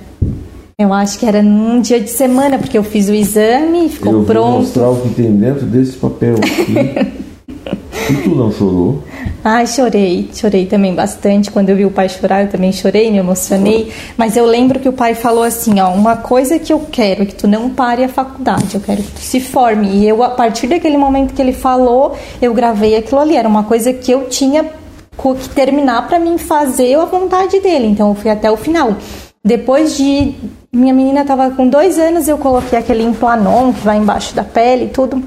Eu 0.80 0.94
acho 0.94 1.18
que 1.18 1.26
era 1.26 1.42
num 1.42 1.78
dia 1.78 2.00
de 2.00 2.08
semana, 2.08 2.56
porque 2.56 2.78
eu 2.78 2.82
fiz 2.82 3.06
o 3.10 3.12
exame, 3.12 3.90
ficou 3.90 4.14
eu 4.14 4.24
pronto. 4.24 4.50
vou 4.50 4.60
mostrar 4.60 4.88
o 4.88 4.96
que 5.02 5.10
tem 5.10 5.30
dentro 5.30 5.66
desse 5.66 5.92
papel 5.98 6.36
aqui. 6.36 6.72
e 8.10 8.14
tu 8.22 8.30
não 8.30 8.50
chorou? 8.50 9.04
Ai, 9.44 9.66
chorei, 9.66 10.30
chorei 10.32 10.64
também 10.64 10.94
bastante. 10.94 11.50
Quando 11.50 11.68
eu 11.68 11.76
vi 11.76 11.84
o 11.84 11.90
pai 11.90 12.08
chorar, 12.08 12.44
eu 12.44 12.48
também 12.48 12.72
chorei, 12.72 13.10
me 13.10 13.18
emocionei. 13.18 13.92
Mas 14.16 14.38
eu 14.38 14.46
lembro 14.46 14.80
que 14.80 14.88
o 14.88 14.92
pai 14.94 15.14
falou 15.14 15.42
assim: 15.42 15.80
ó, 15.80 15.90
uma 15.90 16.16
coisa 16.16 16.58
que 16.58 16.72
eu 16.72 16.80
quero 16.90 17.24
é 17.24 17.26
que 17.26 17.34
tu 17.34 17.46
não 17.46 17.68
pare 17.68 18.02
a 18.02 18.08
faculdade, 18.08 18.74
eu 18.74 18.80
quero 18.80 19.02
que 19.02 19.12
tu 19.12 19.20
se 19.20 19.38
forme. 19.38 19.86
E 19.86 20.08
eu, 20.08 20.22
a 20.22 20.30
partir 20.30 20.66
daquele 20.66 20.96
momento 20.96 21.34
que 21.34 21.42
ele 21.42 21.52
falou, 21.52 22.16
eu 22.40 22.54
gravei 22.54 22.96
aquilo 22.96 23.20
ali. 23.20 23.36
Era 23.36 23.46
uma 23.46 23.64
coisa 23.64 23.92
que 23.92 24.10
eu 24.10 24.30
tinha 24.30 24.64
que 24.64 25.48
terminar 25.50 26.08
para 26.08 26.18
mim 26.18 26.38
fazer 26.38 26.94
a 26.94 27.04
vontade 27.04 27.60
dele. 27.60 27.86
Então 27.86 28.08
eu 28.08 28.14
fui 28.14 28.30
até 28.30 28.50
o 28.50 28.56
final. 28.56 28.96
Depois 29.44 29.96
de. 29.96 30.34
Minha 30.72 30.94
menina 30.94 31.22
estava 31.22 31.50
com 31.50 31.66
dois 31.66 31.98
anos, 31.98 32.28
eu 32.28 32.38
coloquei 32.38 32.78
aquele 32.78 33.02
implanon 33.02 33.72
que 33.72 33.80
vai 33.80 33.96
embaixo 33.96 34.34
da 34.34 34.44
pele 34.44 34.84
e 34.84 34.88
tudo. 34.88 35.22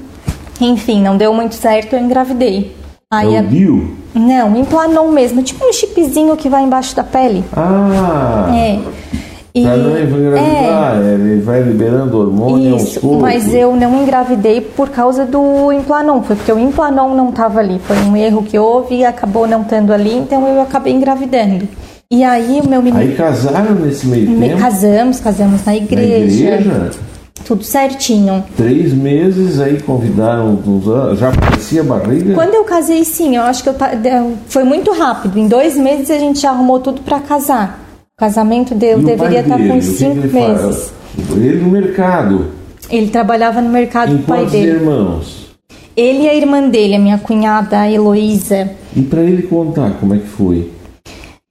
Enfim, 0.60 1.02
não 1.02 1.16
deu 1.16 1.34
muito 1.34 1.54
certo, 1.54 1.94
eu 1.94 2.00
engravidei. 2.00 2.74
Aí 3.10 3.34
é 3.34 3.42
o? 3.42 3.94
Não, 4.14 4.56
implanon 4.56 5.10
mesmo, 5.10 5.42
tipo 5.42 5.64
um 5.66 5.72
chipzinho 5.72 6.36
que 6.36 6.48
vai 6.48 6.62
embaixo 6.62 6.94
da 6.96 7.04
pele. 7.04 7.44
Ah! 7.52 8.50
É. 8.56 8.78
E, 9.56 9.62
Pra 9.62 9.76
não 9.76 9.96
engravidar, 9.96 10.96
ele 11.00 11.40
vai 11.40 11.62
liberando 11.62 12.18
hormônio 12.18 12.74
isso, 12.74 13.00
mas 13.20 13.54
eu 13.54 13.76
não 13.76 14.02
engravidei 14.02 14.60
por 14.60 14.88
causa 14.88 15.24
do 15.24 15.70
implanon, 15.72 16.22
foi 16.22 16.34
porque 16.34 16.52
o 16.52 16.58
implanon 16.58 17.14
não 17.14 17.28
estava 17.28 17.60
ali, 17.60 17.78
foi 17.78 17.96
um 17.98 18.16
erro 18.16 18.42
que 18.42 18.58
houve 18.58 18.96
e 18.96 19.04
acabou 19.04 19.46
não 19.46 19.62
estando 19.62 19.92
ali, 19.92 20.12
então 20.12 20.44
eu 20.48 20.60
acabei 20.60 20.92
engravidando. 20.92 21.68
E 22.14 22.22
aí 22.22 22.60
o 22.64 22.68
meu 22.68 22.80
menino 22.80 23.02
Aí 23.02 23.12
casaram 23.16 23.74
nesse 23.74 24.06
meio 24.06 24.30
Me- 24.30 24.50
tempo? 24.50 24.60
casamos, 24.60 25.18
casamos 25.18 25.64
na 25.64 25.72
Na 25.72 25.76
igreja, 25.76 26.44
igreja? 26.44 26.90
tudo 27.44 27.64
certinho. 27.64 28.44
Três 28.56 28.92
meses, 28.92 29.58
aí 29.58 29.80
convidaram 29.82 30.56
uns. 30.64 31.18
Já 31.18 31.30
aparecia 31.30 31.80
a 31.80 31.84
barriga? 31.84 32.32
Quando 32.34 32.54
eu 32.54 32.62
casei, 32.62 33.04
sim, 33.04 33.34
eu 33.34 33.42
acho 33.42 33.64
que 33.64 33.68
eu 33.68 33.74
foi 34.46 34.62
muito 34.62 34.92
rápido. 34.92 35.36
Em 35.40 35.48
dois 35.48 35.76
meses 35.76 36.08
a 36.08 36.16
gente 36.18 36.38
já 36.38 36.50
arrumou 36.50 36.78
tudo 36.78 37.00
para 37.00 37.18
casar. 37.18 37.80
O 38.16 38.20
casamento 38.20 38.76
deu, 38.76 39.00
E 39.00 39.02
o 39.02 39.04
deveria 39.04 39.40
estar 39.40 39.56
dele, 39.56 39.70
com 39.70 39.78
o 39.78 39.82
cinco 39.82 40.18
ele 40.18 40.32
meses. 40.32 40.92
Ele 41.36 41.62
no 41.62 41.68
mercado. 41.70 42.46
Ele 42.88 43.08
trabalhava 43.08 43.60
no 43.60 43.70
mercado 43.70 44.12
Em 44.12 44.18
do 44.18 44.22
pai 44.22 44.46
dele. 44.46 44.68
irmãos? 44.68 45.48
Ele 45.96 46.22
e 46.24 46.28
a 46.28 46.34
irmã 46.34 46.68
dele, 46.68 46.94
a 46.94 46.98
minha 47.00 47.18
cunhada, 47.18 47.80
a 47.80 47.90
Heloísa. 47.90 48.70
E 48.94 49.02
pra 49.02 49.20
ele 49.20 49.42
contar 49.42 49.90
como 49.98 50.14
é 50.14 50.18
que 50.18 50.26
foi? 50.28 50.70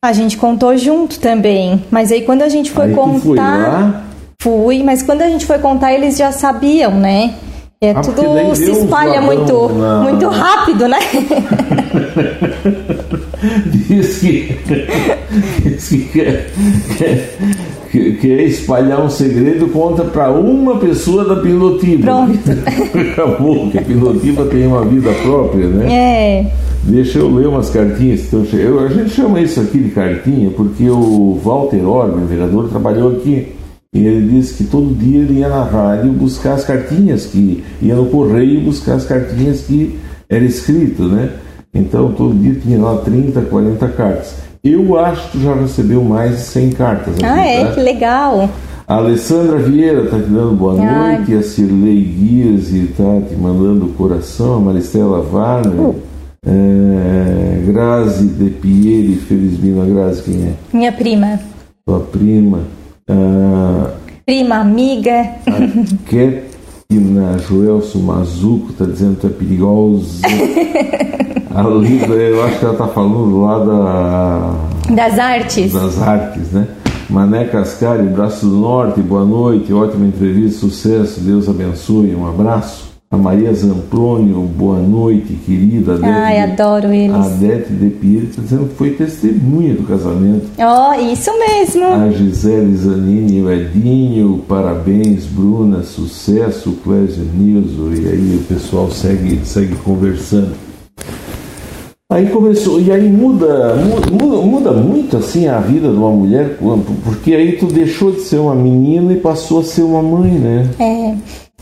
A 0.04 0.12
gente 0.12 0.36
contou 0.36 0.76
junto 0.76 1.18
também. 1.18 1.82
Mas 1.90 2.12
aí 2.12 2.24
quando 2.24 2.42
a 2.42 2.50
gente 2.50 2.70
foi 2.72 2.88
aí 2.88 2.94
contar. 2.94 3.20
foi 3.22 3.38
lá, 3.38 4.04
Fui, 4.42 4.84
mas 4.84 5.02
quando 5.02 5.22
a 5.22 5.30
gente 5.30 5.46
foi 5.46 5.58
contar, 5.60 5.94
eles 5.94 6.18
já 6.18 6.30
sabiam, 6.34 6.92
né? 6.92 7.34
É 7.82 7.92
Ah, 7.92 8.02
tudo 8.02 8.54
se 8.56 8.70
espalha 8.72 9.22
muito, 9.22 9.70
na- 9.70 10.02
muito 10.02 10.28
rápido, 10.28 10.90
né? 10.90 11.00
diz 13.66 14.20
que, 14.20 14.58
diz 15.64 15.90
que 15.90 15.98
quer, 16.12 16.50
quer, 16.98 17.38
que- 17.92 18.12
quer 18.14 18.42
espalhar 18.44 19.02
um 19.02 19.10
segredo, 19.10 19.68
conta 19.70 20.04
pra 20.04 20.30
uma 20.32 20.78
pessoa 20.78 21.24
da 21.26 21.38
Pinotiba. 21.42 22.04
Pronto. 22.04 22.40
Acabou, 23.14 23.70
que 23.70 23.78
a 23.78 23.82
Pinotiba 23.82 24.46
tem 24.46 24.68
uma 24.68 24.84
vida 24.86 25.12
própria, 25.24 25.68
né? 25.68 25.94
É. 25.94 26.46
Deixa 26.86 27.20
eu 27.20 27.34
ler 27.34 27.48
umas 27.48 27.70
cartinhas. 27.70 28.20
que 28.20 28.26
estão 28.26 28.46
che- 28.46 28.58
eu- 28.58 28.80
a 28.80 28.88
gente 28.90 29.10
chama 29.12 29.40
isso 29.40 29.60
aqui 29.62 29.80
de 29.80 29.90
cartinha 29.92 30.50
porque 30.52 30.90
o 30.90 31.40
Walter 31.44 31.86
Orban, 31.88 32.26
vereador, 32.26 32.68
trabalhou 32.70 33.12
aqui. 33.14 33.54
E 33.96 34.06
ele 34.06 34.28
disse 34.36 34.56
que 34.56 34.64
todo 34.66 34.94
dia 34.94 35.20
ele 35.20 35.40
ia 35.40 35.48
na 35.50 35.64
rádio 35.64 36.12
buscar 36.12 36.54
as 36.54 36.66
cartinhas, 36.66 37.28
que 37.28 37.64
ia 37.82 37.96
no 37.96 38.08
correio 38.08 38.60
buscar 38.62 38.96
as 38.96 39.06
cartinhas 39.06 39.62
que 39.62 39.98
era 40.28 40.44
escrito, 40.44 41.04
né? 41.04 41.30
Então 41.74 42.12
todo 42.12 42.34
dia 42.34 42.56
tinha 42.56 42.80
lá 42.82 42.98
30, 42.98 43.42
40 43.42 43.88
cartas. 43.90 44.36
Eu 44.64 44.98
acho 44.98 45.32
que 45.32 45.44
já 45.44 45.54
recebeu 45.54 46.04
mais 46.04 46.32
de 46.38 46.42
100 46.42 46.70
cartas 46.72 47.14
aqui, 47.16 47.26
Ah, 47.26 47.46
é? 47.46 47.66
tá? 47.66 47.72
Que 47.74 47.82
legal. 47.82 48.50
A 48.88 48.96
Alessandra 48.96 49.58
Vieira 49.58 50.04
está 50.04 50.18
te 50.18 50.26
dando 50.26 50.56
boa 50.58 50.76
Ai. 50.80 51.18
noite, 51.18 51.36
a 51.36 51.42
Cirlei 51.44 52.02
Guias 52.04 52.70
está 52.72 53.22
te 53.30 53.36
mandando 53.36 53.88
coração, 53.98 54.56
a 54.56 54.60
Maristela 54.60 55.20
Warner, 55.32 55.94
é, 56.46 57.64
Grazi 57.72 58.28
De 58.28 58.50
Pieri, 58.50 59.16
Felizmina 59.16 59.86
Grazi, 59.86 60.24
quem 60.24 60.44
é? 60.44 60.54
Minha 60.74 60.92
prima. 60.92 61.40
Tua 61.86 62.00
prima. 62.00 62.60
Ah, 63.10 63.92
Prima, 64.26 64.56
amiga. 64.56 65.20
a 65.46 66.08
Ketina 66.08 67.38
Joelson 67.40 68.00
Mazuco 68.00 68.72
está 68.72 68.86
dizendo 68.86 69.18
que 69.18 69.28
é 69.28 69.30
perigosa. 69.30 70.22
a 71.54 71.62
Lida, 71.64 72.14
eu 72.14 72.44
acho 72.46 72.60
que 72.60 72.66
ela 72.66 72.74
está 72.74 72.88
falando 72.88 73.42
lá 73.42 73.60
da 73.60 74.94
Das 74.96 75.20
artes. 75.20 75.74
das 75.74 76.02
artes, 76.02 76.52
né? 76.54 76.68
Mané 77.10 77.46
Cascari, 77.46 78.04
Braço 78.08 78.46
do 78.48 78.56
Norte, 78.56 79.02
boa 79.02 79.26
noite, 79.26 79.74
ótima 79.74 80.06
entrevista, 80.06 80.62
sucesso, 80.62 81.20
Deus 81.20 81.50
abençoe, 81.50 82.16
um 82.16 82.26
abraço. 82.26 82.93
A 83.14 83.18
Maria 83.18 83.54
Zamprônio, 83.54 84.40
boa 84.58 84.80
noite, 84.80 85.34
querida. 85.46 85.94
Adete 85.94 86.10
Ai, 86.10 86.34
de- 86.34 86.52
adoro 86.62 86.92
eles. 86.92 87.16
Adete 87.16 87.72
de 87.72 87.90
Pieri 87.92 88.26
está 88.26 88.42
dizendo 88.42 88.70
que 88.70 88.74
foi 88.74 88.90
testemunha 88.90 89.76
do 89.76 89.84
casamento. 89.84 90.48
Ó, 90.58 90.96
isso 90.96 91.30
mesmo. 91.38 91.86
A 91.86 92.10
Gisele 92.10 92.76
Zanini, 92.76 93.40
o 93.44 93.52
Edinho, 93.52 94.44
parabéns, 94.48 95.26
Bruna, 95.28 95.84
sucesso, 95.84 96.72
Clésio 96.84 97.24
Nilson, 97.38 97.94
e 98.02 98.08
aí 98.10 98.40
o 98.42 98.52
pessoal 98.52 98.90
segue, 98.90 99.42
segue 99.46 99.76
conversando. 99.76 100.54
Aí 102.12 102.26
começou, 102.30 102.82
e 102.82 102.92
aí 102.92 103.08
muda, 103.08 103.76
muda, 103.76 104.12
muda, 104.12 104.42
muda 104.42 104.72
muito 104.72 105.18
assim 105.18 105.48
a 105.48 105.60
vida 105.60 105.88
de 105.88 105.96
uma 105.98 106.10
mulher, 106.12 106.58
porque 107.04 107.36
aí 107.36 107.58
tu 107.58 107.68
deixou 107.68 108.12
de 108.12 108.22
ser 108.22 108.38
uma 108.40 108.56
menina 108.56 109.14
e 109.14 109.18
passou 109.18 109.60
a 109.60 109.64
ser 109.64 109.84
uma 109.84 110.02
mãe, 110.02 110.32
né? 110.32 110.68
É. 110.80 111.16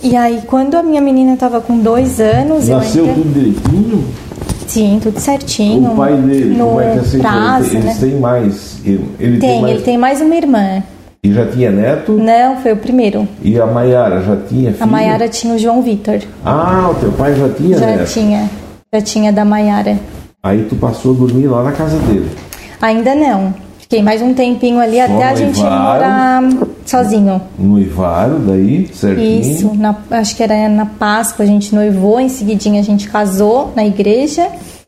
E 0.04 0.16
aí, 0.16 0.42
quando 0.48 0.76
a 0.76 0.84
minha 0.84 1.02
menina 1.02 1.38
tava 1.38 1.62
com 1.62 1.78
dois 1.78 2.20
anos, 2.20 2.68
Nasceu 2.68 3.06
eu 3.06 3.12
ainda... 3.12 3.22
tudo 3.24 3.34
direitinho. 3.34 4.04
Sim, 4.68 5.00
tudo 5.04 5.20
certinho. 5.20 5.92
O 5.92 5.96
pai 5.96 6.16
dele, 6.16 6.56
no 6.58 6.66
como 6.68 6.82
é 6.82 6.92
que 6.94 6.98
é 6.98 7.02
assim? 7.02 7.20
prazo, 7.20 7.70
Eles 7.76 7.84
né? 7.86 7.98
têm 8.00 8.20
mais. 8.20 8.78
Ele, 8.86 9.06
ele 9.20 9.38
Tem, 9.40 9.62
mais. 9.62 9.74
ele 9.76 9.84
tem 9.84 9.98
mais 9.98 10.22
uma 10.22 10.36
irmã. 10.36 10.84
E 11.24 11.32
já 11.32 11.46
tinha 11.46 11.70
neto? 11.72 12.14
Não, 12.14 12.58
foi 12.58 12.72
o 12.74 12.78
primeiro. 12.78 13.28
E 13.44 13.60
a 13.60 13.66
Maiara 13.68 14.22
já 14.22 14.36
tinha 14.38 14.72
filho? 14.72 14.84
A 14.84 14.88
Maiara 14.88 15.28
tinha 15.30 15.54
o 15.54 15.58
João 15.60 15.82
Vitor. 15.84 16.20
Ah, 16.44 16.90
o 16.90 16.96
teu 16.96 17.12
pai 17.12 17.36
já 17.36 17.50
tinha 17.50 17.78
Já 17.78 17.86
neto. 17.86 18.12
tinha. 18.12 18.50
Já 18.92 19.02
tinha 19.02 19.32
da 19.32 19.46
Maiara. 19.46 20.00
Aí 20.42 20.66
tu 20.68 20.76
passou 20.78 21.14
a 21.14 21.18
dormir 21.18 21.46
lá 21.48 21.64
na 21.64 21.74
casa 21.74 21.98
dele. 22.00 22.28
Ainda 22.82 23.14
não. 23.14 23.54
Fiquei 23.92 24.04
mais 24.06 24.22
um 24.22 24.34
tempinho 24.34 24.80
ali 24.80 24.96
Só 25.00 25.04
até 25.04 25.24
a 25.26 25.36
gente 25.36 25.60
noivaram? 25.60 25.84
morar 25.84 26.44
sozinho. 26.86 27.42
Noivaram 27.60 28.40
daí, 28.40 28.88
certinho. 28.94 29.42
Isso, 29.42 29.74
na- 29.76 29.98
acho 30.12 30.34
que 30.34 30.42
era 30.42 30.70
na 30.70 30.86
Páscoa 30.86 31.44
a 31.44 31.46
gente 31.46 31.76
noivou, 31.76 32.18
em 32.18 32.30
seguidinha 32.30 32.80
a 32.80 32.84
gente 32.86 33.10
casou 33.10 33.74
na 33.76 33.86
igreja 33.86 34.48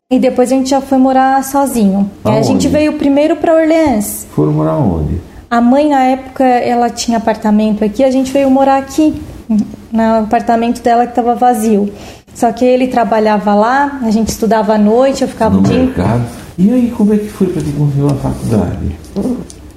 e 0.10 0.18
depois 0.18 0.50
a 0.54 0.56
gente 0.56 0.70
já 0.70 0.80
foi 0.80 0.98
morar 0.98 1.44
sozinho. 1.44 2.10
Aí 2.24 2.32
a 2.32 2.36
Aonde? 2.36 2.48
gente 2.48 2.70
veio 2.70 2.94
primeiro 2.94 3.36
para 3.36 3.54
Orleans. 3.54 4.26
Foram 4.34 4.54
morar 4.54 4.78
onde? 4.78 5.20
A 5.52 5.60
mãe 5.60 5.90
na 5.90 6.00
época 6.04 6.46
ela 6.46 6.90
tinha 6.90 7.18
apartamento 7.18 7.84
aqui, 7.84 8.06
a 8.06 8.10
gente 8.10 8.32
veio 8.32 8.50
morar 8.50 8.78
aqui 8.78 9.22
no 9.92 10.20
apartamento 10.24 10.82
dela 10.82 11.04
que 11.06 11.12
estava 11.12 11.36
vazio. 11.36 11.92
Só 12.34 12.54
que 12.54 12.64
ele 12.64 12.88
trabalhava 12.88 13.54
lá, 13.54 14.00
a 14.02 14.10
gente 14.10 14.30
estudava 14.30 14.76
à 14.76 14.78
noite, 14.78 15.24
eu 15.24 15.28
ficava 15.28 15.56
No 15.56 15.60
o 15.60 15.64
dia 15.64 15.78
mercado. 15.80 16.24
E 16.58 16.70
aí, 16.72 16.94
como 16.96 17.14
é 17.14 17.18
que 17.18 17.30
foi 17.30 17.48
para 17.48 17.62
te 17.62 17.72
continuar 17.72 18.12
a 18.12 18.16
faculdade? 18.16 18.96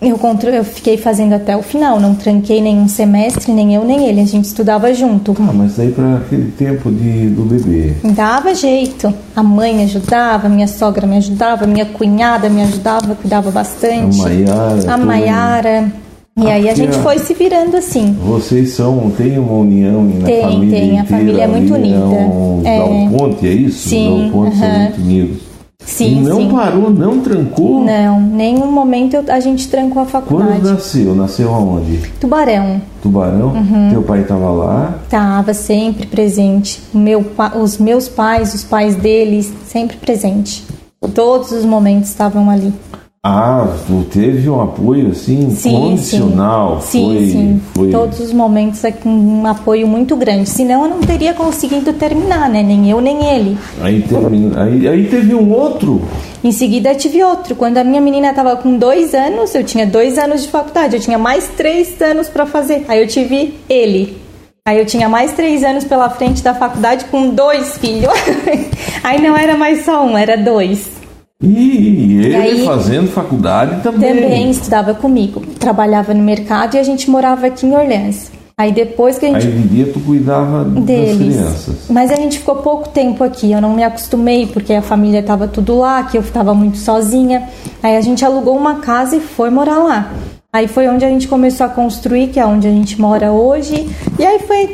Eu, 0.00 0.18
eu 0.52 0.64
fiquei 0.64 0.98
fazendo 0.98 1.32
até 1.32 1.56
o 1.56 1.62
final, 1.62 1.98
não 1.98 2.14
tranquei 2.14 2.60
nenhum 2.60 2.86
semestre, 2.86 3.50
nem 3.50 3.74
eu 3.74 3.82
nem 3.82 4.06
ele, 4.06 4.20
a 4.20 4.26
gente 4.26 4.44
estudava 4.44 4.92
junto. 4.92 5.34
Ah, 5.40 5.52
mas 5.54 5.76
daí 5.76 5.90
para 5.90 6.16
aquele 6.16 6.50
tempo 6.50 6.90
de, 6.90 7.28
do 7.30 7.42
bebê. 7.44 7.94
Dava 8.14 8.54
jeito. 8.54 9.12
A 9.34 9.42
mãe 9.42 9.82
ajudava, 9.84 10.50
minha 10.50 10.68
sogra 10.68 11.06
me 11.06 11.16
ajudava, 11.16 11.66
minha 11.66 11.86
cunhada 11.86 12.50
me 12.50 12.62
ajudava, 12.62 13.14
cuidava 13.14 13.50
bastante. 13.50 14.20
A 14.20 14.24
Maiara, 14.24 14.92
A 14.92 14.96
Maiara. 14.98 15.92
E 16.38 16.46
aí 16.46 16.68
a 16.68 16.74
gente 16.74 16.98
foi 16.98 17.18
se 17.18 17.32
virando 17.32 17.78
assim. 17.78 18.14
Vocês 18.22 18.74
são, 18.74 19.10
tem 19.16 19.38
uma 19.38 19.54
união 19.54 20.04
na 20.04 20.26
Tem, 20.26 20.42
família 20.42 20.78
tem, 20.78 20.90
a 20.90 21.02
inteira, 21.02 21.06
família 21.06 21.42
é 21.42 21.46
muito 21.46 21.74
unida. 21.74 21.98
Não, 21.98 22.60
É. 22.62 22.78
Dá 22.78 22.84
um 22.84 23.10
ponte, 23.10 23.46
é 23.48 23.52
isso? 23.52 23.88
Sim, 23.88 24.04
Dá 24.04 24.14
um 24.14 24.30
ponte 24.30 24.56
são 24.58 24.68
aham. 24.68 24.78
muito 24.80 25.00
unidos. 25.00 25.45
Sim, 25.86 26.20
não 26.20 26.36
sim. 26.38 26.50
parou, 26.50 26.90
não 26.90 27.20
trancou? 27.20 27.84
Não, 27.84 28.20
nenhum 28.20 28.70
momento 28.70 29.22
a 29.28 29.38
gente 29.40 29.68
trancou 29.68 30.02
a 30.02 30.04
Quando 30.04 30.24
faculdade. 30.24 30.62
nasceu? 30.64 31.14
Nasceu 31.14 31.54
aonde? 31.54 31.98
Tubarão. 32.20 32.82
Tubarão? 33.00 33.48
Uhum. 33.54 33.90
Teu 33.90 34.02
pai 34.02 34.22
estava 34.22 34.50
lá? 34.50 34.98
Estava 35.04 35.54
sempre 35.54 36.06
presente. 36.06 36.82
O 36.92 36.98
Meu, 36.98 37.24
os 37.62 37.78
meus 37.78 38.08
pais, 38.08 38.52
os 38.52 38.64
pais 38.64 38.96
deles, 38.96 39.52
sempre 39.66 39.96
presente. 39.96 40.64
Todos 41.14 41.52
os 41.52 41.64
momentos 41.64 42.10
estavam 42.10 42.50
ali. 42.50 42.74
Ah, 43.28 43.66
teve 44.12 44.48
um 44.48 44.60
apoio 44.60 45.08
assim 45.10 45.50
Sim, 45.50 45.72
condicional. 45.72 46.80
Sim, 46.80 47.06
foi, 47.06 47.26
sim. 47.26 47.62
foi. 47.74 47.90
Todos 47.90 48.20
os 48.20 48.32
momentos 48.32 48.84
é 48.84 48.92
com 48.92 49.08
um 49.08 49.44
apoio 49.48 49.84
muito 49.88 50.14
grande. 50.14 50.48
Senão 50.48 50.84
eu 50.84 50.90
não 50.90 51.00
teria 51.00 51.34
conseguido 51.34 51.92
terminar, 51.92 52.48
né? 52.48 52.62
Nem 52.62 52.88
eu, 52.88 53.00
nem 53.00 53.26
ele. 53.26 53.58
Aí, 53.82 54.00
termina, 54.02 54.62
aí, 54.62 54.86
aí 54.86 55.08
teve 55.08 55.34
um 55.34 55.52
outro. 55.52 56.00
Em 56.44 56.52
seguida 56.52 56.94
tive 56.94 57.20
outro. 57.24 57.56
Quando 57.56 57.78
a 57.78 57.82
minha 57.82 58.00
menina 58.00 58.30
estava 58.30 58.54
com 58.54 58.78
dois 58.78 59.12
anos, 59.12 59.52
eu 59.56 59.64
tinha 59.64 59.84
dois 59.84 60.18
anos 60.18 60.44
de 60.44 60.48
faculdade. 60.48 60.94
Eu 60.94 61.00
tinha 61.02 61.18
mais 61.18 61.48
três 61.48 62.00
anos 62.00 62.28
para 62.28 62.46
fazer. 62.46 62.84
Aí 62.86 63.02
eu 63.02 63.08
tive 63.08 63.54
ele. 63.68 64.18
Aí 64.64 64.78
eu 64.78 64.86
tinha 64.86 65.08
mais 65.08 65.32
três 65.32 65.64
anos 65.64 65.82
pela 65.82 66.08
frente 66.10 66.44
da 66.44 66.54
faculdade 66.54 67.06
com 67.06 67.30
dois 67.30 67.76
filhos. 67.76 68.12
Aí 69.02 69.20
não 69.20 69.36
era 69.36 69.56
mais 69.56 69.84
só 69.84 70.06
um, 70.06 70.16
era 70.16 70.36
dois. 70.36 70.95
E 71.42 72.20
ele 72.24 72.34
aí- 72.36 72.64
fazendo 72.64 73.08
faculdade 73.10 73.82
também. 73.82 74.14
Também 74.14 74.50
estudava 74.50 74.94
comigo. 74.94 75.40
Trabalhava 75.58 76.14
no 76.14 76.22
mercado 76.22 76.76
e 76.76 76.78
a 76.78 76.82
gente 76.82 77.10
morava 77.10 77.46
aqui 77.46 77.66
em 77.66 77.74
Orleans. 77.74 78.30
Aí 78.58 78.72
depois 78.72 79.18
que 79.18 79.26
a 79.26 79.34
Aí 79.34 79.40
gente 79.42 79.54
de 79.54 79.68
dia 79.68 79.92
tu 79.92 80.00
cuidava 80.00 80.64
das 80.64 80.84
deles. 80.84 81.16
crianças. 81.36 81.76
Mas 81.90 82.10
a 82.10 82.16
gente 82.16 82.38
ficou 82.38 82.56
pouco 82.56 82.88
tempo 82.88 83.22
aqui, 83.22 83.52
eu 83.52 83.60
não 83.60 83.74
me 83.74 83.84
acostumei 83.84 84.46
porque 84.46 84.72
a 84.72 84.80
família 84.80 85.20
estava 85.20 85.46
tudo 85.46 85.76
lá, 85.78 86.04
que 86.04 86.16
eu 86.16 86.22
estava 86.22 86.54
muito 86.54 86.78
sozinha. 86.78 87.42
Aí 87.82 87.96
a 87.98 88.00
gente 88.00 88.24
alugou 88.24 88.56
uma 88.56 88.76
casa 88.76 89.16
e 89.16 89.20
foi 89.20 89.50
morar 89.50 89.76
lá. 89.78 90.10
Aí 90.50 90.66
foi 90.68 90.88
onde 90.88 91.04
a 91.04 91.08
gente 91.10 91.28
começou 91.28 91.66
a 91.66 91.68
construir, 91.68 92.28
que 92.28 92.40
é 92.40 92.46
onde 92.46 92.66
a 92.66 92.70
gente 92.70 92.98
mora 92.98 93.30
hoje. 93.30 93.86
E 94.18 94.24
aí 94.24 94.38
foi 94.38 94.72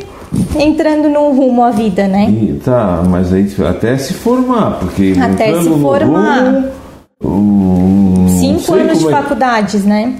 entrando 0.58 1.08
no 1.08 1.30
rumo 1.32 1.62
a 1.62 1.70
vida, 1.70 2.06
né? 2.08 2.28
E, 2.30 2.60
tá, 2.64 3.02
mas 3.08 3.32
aí 3.32 3.46
até 3.68 3.96
se 3.98 4.14
formar, 4.14 4.78
porque 4.78 5.14
Até 5.20 5.60
se 5.60 5.68
formar. 5.68 6.72
rumo, 7.22 8.28
não 8.28 8.28
Cinco 8.28 8.74
anos 8.74 8.98
de 8.98 9.06
é- 9.08 9.10
faculdades, 9.10 9.84
né? 9.84 10.14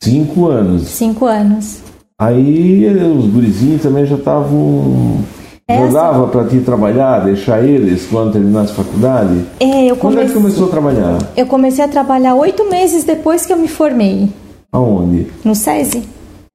Cinco 0.00 0.46
anos. 0.48 0.82
Cinco 0.88 1.26
anos. 1.26 1.78
Aí 2.18 2.86
os 3.16 3.26
gurizinhos 3.26 3.82
também 3.82 4.04
já 4.06 4.16
estavam. 4.16 5.18
Já 5.70 5.74
Essa- 5.76 5.92
dava 5.92 6.26
pra 6.28 6.44
ti 6.44 6.60
trabalhar, 6.60 7.20
deixar 7.24 7.62
eles 7.62 8.06
quando 8.10 8.32
terminasse 8.32 8.72
a 8.72 8.74
faculdade? 8.74 9.44
É, 9.60 9.84
eu 9.90 9.96
Quando 9.96 10.18
é 10.18 10.24
que 10.24 10.32
comecei, 10.32 10.34
começou 10.42 10.66
a 10.66 10.70
trabalhar? 10.70 11.18
eu 11.36 11.46
comecei 11.46 11.84
a 11.84 11.88
trabalhar 11.88 12.34
oito 12.36 12.68
meses 12.70 13.04
depois 13.04 13.44
que 13.44 13.52
eu 13.52 13.58
me 13.58 13.68
formei. 13.68 14.30
Aonde? 14.72 15.26
No 15.44 15.54
SESI. 15.54 16.02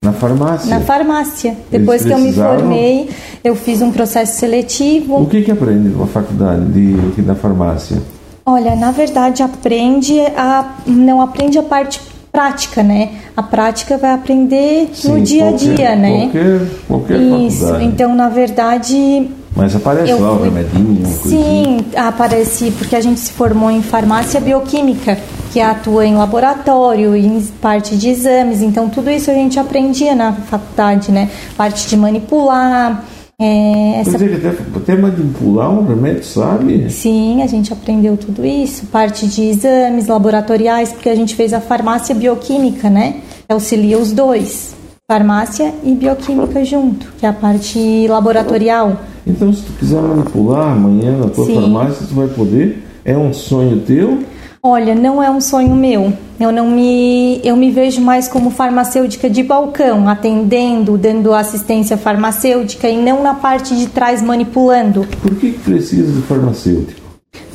Na 0.04 0.12
farmácia. 0.12 0.70
Na 0.70 0.82
farmácia. 0.82 1.58
Depois 1.72 2.04
que 2.04 2.12
eu 2.12 2.20
me 2.20 2.34
formei, 2.34 3.10
eu 3.42 3.56
fiz 3.56 3.82
um 3.82 3.90
processo 3.90 4.38
seletivo. 4.38 5.22
O 5.22 5.26
que 5.26 5.42
que 5.42 5.52
aprende 5.52 5.90
na 5.90 6.06
faculdade 6.06 6.66
de, 6.66 7.22
da 7.22 7.34
farmácia? 7.34 8.02
Olha, 8.46 8.76
na 8.76 8.92
verdade, 8.92 9.42
aprende 9.42 10.20
a. 10.36 10.76
Não 10.86 11.22
aprende 11.22 11.58
a 11.58 11.64
parte 11.64 12.02
prática, 12.34 12.84
né? 12.84 13.12
A 13.38 13.44
prática 13.44 13.98
vai 13.98 14.12
aprender 14.12 14.90
no 15.06 15.18
Sim, 15.18 15.24
dia 15.24 15.48
a 15.50 15.52
dia, 15.52 15.96
né? 15.96 16.24
Qualquer, 16.24 16.62
qualquer 16.88 17.20
Isso. 17.22 17.60
faculdade. 17.60 17.86
Então, 17.86 18.16
na 18.16 18.28
verdade, 18.28 19.30
Mas 19.56 19.76
aparece 19.76 20.12
eu 20.12 20.20
lá 20.20 20.34
o 20.34 20.44
remedinho, 20.44 21.04
coisinha. 21.22 21.44
Sim, 21.44 21.86
aparece 21.96 22.72
porque 22.72 22.96
a 22.96 23.02
gente 23.02 23.20
se 23.20 23.32
formou 23.32 23.72
em 23.72 23.82
farmácia 23.82 24.42
bioquímica, 24.42 25.18
que 25.54 25.62
atua 25.62 26.04
em 26.04 26.16
laboratório, 26.16 27.16
em 27.16 27.40
parte 27.62 27.96
de 27.96 28.10
exames. 28.10 28.64
Então, 28.64 28.90
tudo 28.90 29.12
isso 29.12 29.30
a 29.30 29.36
gente 29.36 29.60
aprendia 29.60 30.16
na 30.16 30.34
faculdade, 30.34 31.12
né? 31.12 31.30
Parte 31.56 31.88
de 31.88 31.96
manipular. 31.96 33.06
é, 33.40 34.00
essa 34.00 34.18
que 34.18 34.34
até, 34.34 34.50
até 34.50 34.96
manipular 34.96 35.70
um 35.70 35.86
remédio, 35.86 36.24
sabe? 36.24 36.90
Sim, 36.90 37.44
a 37.44 37.48
gente 37.48 37.72
aprendeu 37.72 38.18
tudo 38.18 38.44
isso, 38.44 38.88
parte 38.88 39.28
de 39.28 39.44
exames 39.44 40.08
laboratoriais, 40.08 40.92
porque 40.92 41.10
a 41.10 41.16
gente 41.16 41.36
fez 41.36 41.54
a 41.54 41.62
farmácia 41.62 42.16
bioquímica, 42.16 42.90
né? 42.90 43.18
Auxilia 43.48 44.00
os 44.00 44.12
dois, 44.12 44.76
farmácia 45.08 45.72
e 45.84 45.94
bioquímica 45.94 46.66
junto, 46.66 47.14
que 47.20 47.28
é 47.28 47.30
a 47.30 47.34
parte 47.34 48.08
laboratorial. 48.08 48.98
Então, 49.28 49.54
se 49.54 49.62
tu 49.62 49.74
quiser 49.74 50.02
manipular 50.02 50.72
amanhã 50.72 51.16
na 51.16 51.28
tua 51.28 51.46
Sim. 51.46 51.56
farmácia, 51.56 52.08
tu 52.08 52.16
vai 52.16 52.28
poder. 52.28 52.84
É 53.06 53.16
um 53.16 53.32
sonho 53.34 53.82
teu? 53.82 54.24
Olha, 54.66 54.96
não 54.96 55.22
é 55.22 55.30
um 55.30 55.42
sonho 55.42 55.76
meu. 55.76 56.14
Eu 56.40 56.50
não 56.50 56.70
me, 56.72 57.42
eu 57.44 57.54
me 57.58 57.70
vejo 57.70 58.00
mais 58.00 58.30
como 58.30 58.50
farmacêutica 58.50 59.30
de 59.30 59.44
balcão, 59.44 60.08
atendendo, 60.08 60.98
dando 60.98 61.34
assistência 61.34 61.98
farmacêutica 61.98 62.88
e 62.88 62.96
não 62.96 63.22
na 63.22 63.34
parte 63.34 63.76
de 63.76 63.88
trás 63.88 64.22
manipulando. 64.22 65.06
Por 65.22 65.36
que, 65.36 65.52
precisa 65.52 66.14
de 66.14 66.22
farmacêutico? 66.22 67.04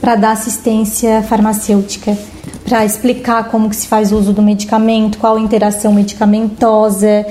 para 0.00 0.14
dar 0.14 0.32
assistência 0.32 1.22
farmacêutica, 1.22 2.16
para 2.64 2.84
explicar 2.84 3.50
como 3.50 3.68
que 3.68 3.76
se 3.76 3.86
faz 3.86 4.12
o 4.12 4.16
uso 4.16 4.32
do 4.32 4.42
medicamento, 4.42 5.18
qual 5.18 5.36
a 5.36 5.40
interação 5.40 5.92
medicamentosa, 5.92 7.26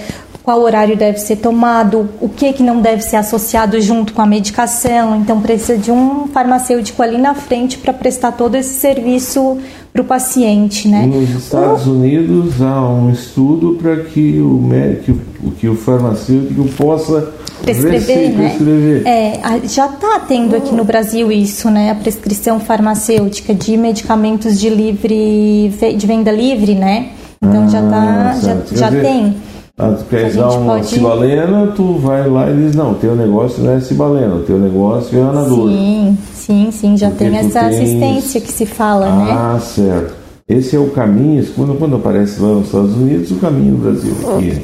qual 0.48 0.62
horário 0.62 0.96
deve 0.96 1.18
ser 1.18 1.36
tomado, 1.36 2.08
o 2.22 2.30
que 2.30 2.54
que 2.54 2.64
não 2.64 2.80
deve 2.82 3.02
ser 3.02 3.18
associado 3.18 3.82
junto 3.82 4.14
com 4.14 4.22
a 4.22 4.26
medicação. 4.26 5.18
Então 5.18 5.42
precisa 5.42 5.78
de 5.78 5.92
um 5.92 6.26
farmacêutico 6.28 7.04
ali 7.04 7.18
na 7.18 7.34
frente 7.36 7.78
para 7.78 7.92
prestar 7.92 8.32
todo 8.32 8.56
esse 8.56 8.76
serviço 8.76 9.58
para 9.92 10.02
o 10.02 10.06
paciente, 10.06 10.88
né? 10.88 11.06
Nos 11.06 11.32
Estados 11.32 11.86
Unidos 11.86 12.62
há 12.62 12.82
um 12.82 13.12
estudo 13.12 13.78
para 13.82 13.98
que 13.98 14.40
o 14.40 14.58
médico, 14.62 15.20
que 15.60 15.68
o 15.68 15.76
farmacêutico 15.76 16.64
possa 16.78 17.28
prescrever, 17.62 18.30
né? 18.30 18.48
prescrever. 18.48 19.06
É, 19.06 19.68
já 19.68 19.88
está 19.88 20.22
tendo 20.26 20.56
aqui 20.56 20.74
no 20.74 20.86
Brasil 20.86 21.30
isso, 21.30 21.70
né? 21.70 21.92
A 21.92 21.96
prescrição 21.96 22.58
farmacêutica 22.58 23.54
de 23.54 23.76
medicamentos 23.76 24.58
de 24.58 24.70
livre, 24.70 25.74
de 25.98 26.08
venda 26.08 26.32
livre, 26.32 26.74
né? 26.74 27.10
Então 27.42 27.70
já 27.70 27.80
Ah, 27.80 27.90
tá, 27.90 28.34
já, 28.34 28.42
certo. 28.42 28.70
Quer 28.70 28.78
já 28.78 28.90
dizer, 28.90 29.02
tem. 29.02 29.36
Ah, 29.80 29.92
tu 29.92 30.06
quer 30.06 30.26
A 30.26 30.28
usar 30.30 30.50
uma 30.58 30.74
pode- 30.74 30.88
cibalena, 30.88 31.68
tu 31.76 31.94
vai 32.00 32.28
lá 32.28 32.50
e 32.50 32.56
diz, 32.56 32.76
não, 32.76 32.94
o 32.94 32.96
teu 32.96 33.16
negócio 33.16 33.64
não 33.64 33.74
é 33.74 33.80
cibalena, 33.80 34.34
o 34.36 34.40
teu 34.40 34.58
negócio 34.58 35.18
é 35.18 35.22
anador. 35.22 35.70
Sim, 35.70 36.18
sim, 36.34 36.70
sim, 36.72 36.98
já 36.98 37.10
Porque 37.10 37.26
tem 37.26 37.38
essa 37.38 37.60
tens- 37.60 37.76
assistência 37.82 38.42
que 38.42 38.52
se 38.52 38.66
fala, 38.66 39.06
né? 39.06 39.32
Ah, 39.32 39.60
certo. 39.60 40.16
Esse 40.50 40.76
é 40.76 40.80
o 40.80 40.90
caminho, 40.90 41.46
quando, 41.56 41.76
quando 41.78 41.96
aparece 41.98 42.42
lá 42.42 42.50
nos 42.56 42.66
Estados 42.66 42.96
Unidos, 42.96 43.30
o 43.32 43.36
caminho 43.36 43.74
no 43.74 43.78
Brasil. 43.78 44.14
Aqui. 44.36 44.62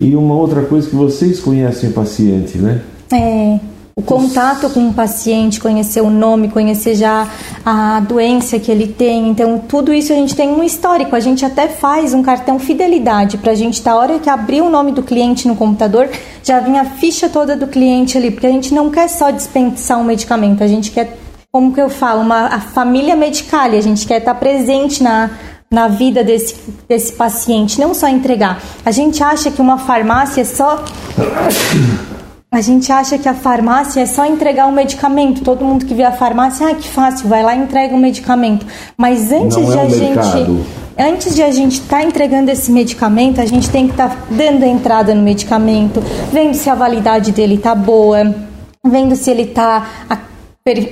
E 0.00 0.16
uma 0.16 0.34
outra 0.34 0.62
coisa 0.62 0.88
que 0.88 0.96
vocês 0.96 1.40
conhecem 1.40 1.90
o 1.90 1.92
paciente, 1.92 2.56
né? 2.56 2.80
É, 3.12 3.58
o 3.96 4.02
contato 4.02 4.68
com 4.70 4.88
o 4.88 4.92
paciente, 4.92 5.60
conhecer 5.60 6.00
o 6.00 6.10
nome, 6.10 6.48
conhecer 6.48 6.96
já 6.96 7.28
a 7.64 8.00
doença 8.00 8.58
que 8.58 8.70
ele 8.70 8.88
tem. 8.88 9.28
Então, 9.28 9.58
tudo 9.68 9.92
isso 9.94 10.12
a 10.12 10.16
gente 10.16 10.34
tem 10.34 10.48
um 10.48 10.64
histórico. 10.64 11.14
A 11.14 11.20
gente 11.20 11.44
até 11.44 11.68
faz 11.68 12.12
um 12.12 12.20
cartão 12.20 12.58
fidelidade 12.58 13.38
para 13.38 13.52
a 13.52 13.54
gente, 13.54 13.80
da 13.82 13.94
hora 13.94 14.18
que 14.18 14.28
abrir 14.28 14.62
o 14.62 14.68
nome 14.68 14.90
do 14.90 15.02
cliente 15.02 15.46
no 15.46 15.54
computador, 15.54 16.10
já 16.42 16.58
vinha 16.58 16.82
a 16.82 16.84
ficha 16.84 17.28
toda 17.28 17.56
do 17.56 17.68
cliente 17.68 18.18
ali, 18.18 18.32
porque 18.32 18.48
a 18.48 18.50
gente 18.50 18.74
não 18.74 18.90
quer 18.90 19.08
só 19.08 19.30
dispensar 19.30 19.98
um 19.98 20.04
medicamento, 20.04 20.64
a 20.64 20.68
gente 20.68 20.90
quer, 20.90 21.16
como 21.52 21.72
que 21.72 21.80
eu 21.80 21.88
falo, 21.88 22.20
uma, 22.20 22.46
a 22.46 22.60
família 22.60 23.14
medical, 23.14 23.70
a 23.70 23.80
gente 23.80 24.06
quer 24.06 24.18
estar 24.18 24.34
presente 24.34 25.04
na, 25.04 25.30
na 25.70 25.86
vida 25.86 26.24
desse, 26.24 26.56
desse 26.88 27.12
paciente, 27.12 27.80
não 27.80 27.94
só 27.94 28.08
entregar. 28.08 28.60
A 28.84 28.90
gente 28.90 29.22
acha 29.22 29.52
que 29.52 29.60
uma 29.60 29.78
farmácia 29.78 30.40
é 30.40 30.44
só. 30.44 30.84
A 32.54 32.60
gente 32.60 32.92
acha 32.92 33.18
que 33.18 33.28
a 33.28 33.34
farmácia 33.34 34.00
é 34.00 34.06
só 34.06 34.24
entregar 34.24 34.68
um 34.68 34.70
medicamento. 34.70 35.42
Todo 35.42 35.64
mundo 35.64 35.84
que 35.84 35.92
vê 35.92 36.04
a 36.04 36.12
farmácia, 36.12 36.68
ah, 36.68 36.74
que 36.76 36.86
fácil, 36.86 37.28
vai 37.28 37.42
lá 37.42 37.56
e 37.56 37.58
entrega 37.58 37.92
um 37.92 37.98
medicamento. 37.98 38.64
Mas 38.96 39.32
antes 39.32 39.56
Não 39.56 39.64
de 39.64 39.72
é 39.72 39.76
um 39.76 39.80
a 39.80 39.88
gente. 39.88 40.14
mercado. 40.14 40.66
Antes 40.96 41.34
de 41.34 41.42
a 41.42 41.50
gente 41.50 41.80
estar 41.80 42.04
entregando 42.04 42.52
esse 42.52 42.70
medicamento, 42.70 43.40
a 43.40 43.44
gente 43.44 43.68
tem 43.68 43.88
que 43.88 43.94
estar 43.94 44.26
dando 44.30 44.62
a 44.62 44.68
entrada 44.68 45.12
no 45.16 45.22
medicamento, 45.22 46.00
vendo 46.32 46.54
se 46.54 46.70
a 46.70 46.76
validade 46.76 47.32
dele 47.32 47.56
está 47.56 47.74
boa, 47.74 48.32
vendo 48.86 49.16
se 49.16 49.32
ele 49.32 49.42
está 49.42 49.88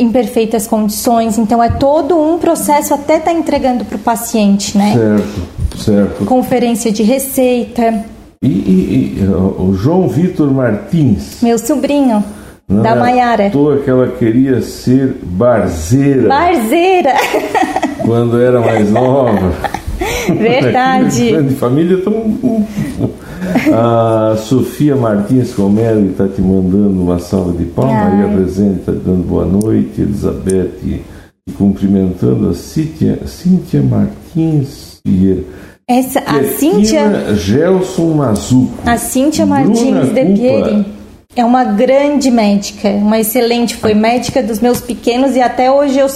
em 0.00 0.10
perfeitas 0.10 0.66
condições. 0.66 1.38
Então 1.38 1.62
é 1.62 1.68
todo 1.68 2.18
um 2.18 2.38
processo 2.40 2.92
até 2.92 3.18
estar 3.18 3.32
entregando 3.32 3.84
para 3.84 3.94
o 3.94 4.00
paciente, 4.00 4.76
né? 4.76 4.94
Certo, 4.94 5.78
certo. 5.78 6.24
Conferência 6.24 6.90
de 6.90 7.04
receita. 7.04 8.04
E, 8.43 8.49
e- 8.49 9.18
e, 9.20 9.24
o 9.24 9.72
João 9.74 10.09
Vitor 10.09 10.51
Martins. 10.53 11.38
Meu 11.43 11.57
sobrinho, 11.59 12.24
não 12.68 12.82
da 12.82 12.97
Maiara. 12.97 13.51
toa 13.51 13.78
que 13.78 13.88
ela 13.88 14.09
queria 14.09 14.61
ser 14.61 15.16
barzeira 15.22 16.28
Barzeira! 16.28 17.14
quando 18.05 18.40
era 18.40 18.61
mais 18.61 18.90
nova. 18.90 19.53
Verdade. 20.36 21.30
Grande 21.32 21.55
família 21.55 21.99
tão. 22.03 22.66
A 23.72 24.36
Sofia 24.36 24.97
Martins 24.97 25.53
Comelli 25.55 26.11
está 26.11 26.26
te 26.28 26.40
mandando 26.40 27.01
uma 27.03 27.18
salva 27.18 27.53
de 27.53 27.64
palmas. 27.64 27.95
Ai. 27.95 28.16
Maria 28.16 28.36
Presente 28.36 28.80
está 28.80 28.93
dando 28.93 29.26
boa 29.26 29.45
noite. 29.45 30.01
Elizabeth 30.01 30.70
te 30.80 31.03
cumprimentando. 31.57 32.51
A 32.51 32.55
Cíntia, 32.55 33.20
Cíntia 33.26 33.82
Martins 33.82 35.01
Vieira. 35.05 35.43
Essa, 35.89 36.20
a 36.20 36.35
Tetina 36.39 36.57
Cíntia, 36.59 37.35
Gelson 37.35 38.14
Mazuco. 38.14 38.72
a 38.87 38.97
Cíntia 38.97 39.45
Bruna 39.45 39.64
Martins 39.66 40.09
de 40.14 40.20
Cupa. 40.24 40.33
Pieri 40.35 40.87
é 41.35 41.45
uma 41.45 41.64
grande 41.64 42.30
médica, 42.30 42.89
uma 42.91 43.18
excelente, 43.18 43.74
foi 43.74 43.95
médica 43.95 44.43
dos 44.43 44.61
meus 44.61 44.80
pequenos 44.80 45.35
e 45.35 45.41
até 45.41 45.70
hoje 45.70 45.99
eu, 45.99 46.07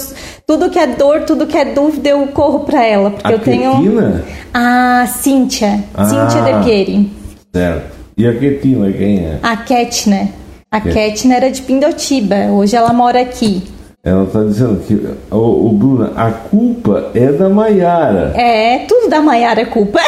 tudo 0.45 0.69
que 0.69 0.77
é 0.79 0.87
dor, 0.87 1.21
tudo 1.23 1.47
que 1.47 1.57
é 1.57 1.65
dúvida 1.73 2.09
eu 2.09 2.25
corro 2.27 2.61
para 2.61 2.83
ela, 2.85 3.09
porque 3.11 3.27
A 3.27 3.31
eu 3.31 3.39
tenho 3.39 3.71
Ketina? 3.77 4.23
a 4.53 5.07
Cíntia, 5.07 5.83
Ah. 5.93 6.05
Cíntia 6.05 6.41
de 6.41 6.63
Pieri, 6.63 7.11
Certo. 7.53 7.97
E 8.17 8.27
a 8.27 8.33
Ketina, 8.37 8.91
quem 8.91 9.19
é? 9.25 9.39
a 9.43 9.57
Ketna. 9.57 10.29
A 10.71 10.81
Ketna 10.81 11.35
era 11.35 11.49
de 11.49 11.61
Pindotiba, 11.61 12.35
hoje 12.51 12.75
ela 12.75 12.91
mora 12.93 13.21
aqui. 13.21 13.63
Ela 14.07 14.23
está 14.23 14.41
dizendo 14.43 14.79
que, 14.87 15.05
o, 15.31 15.67
o 15.67 15.69
Bruna, 15.73 16.11
a 16.15 16.31
culpa 16.31 17.11
é 17.13 17.31
da 17.31 17.49
Maiara, 17.49 18.31
É, 18.35 18.85
tudo 18.87 19.09
da 19.09 19.19
Maiara 19.21 19.61
é 19.61 19.65
culpa. 19.65 19.99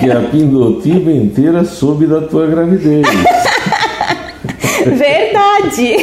que 0.00 0.10
a 0.10 0.20
Pindotiba 0.20 1.10
inteira 1.10 1.62
soube 1.64 2.06
da 2.06 2.22
tua 2.22 2.46
gravidez. 2.46 3.06
Verdade. 4.84 5.96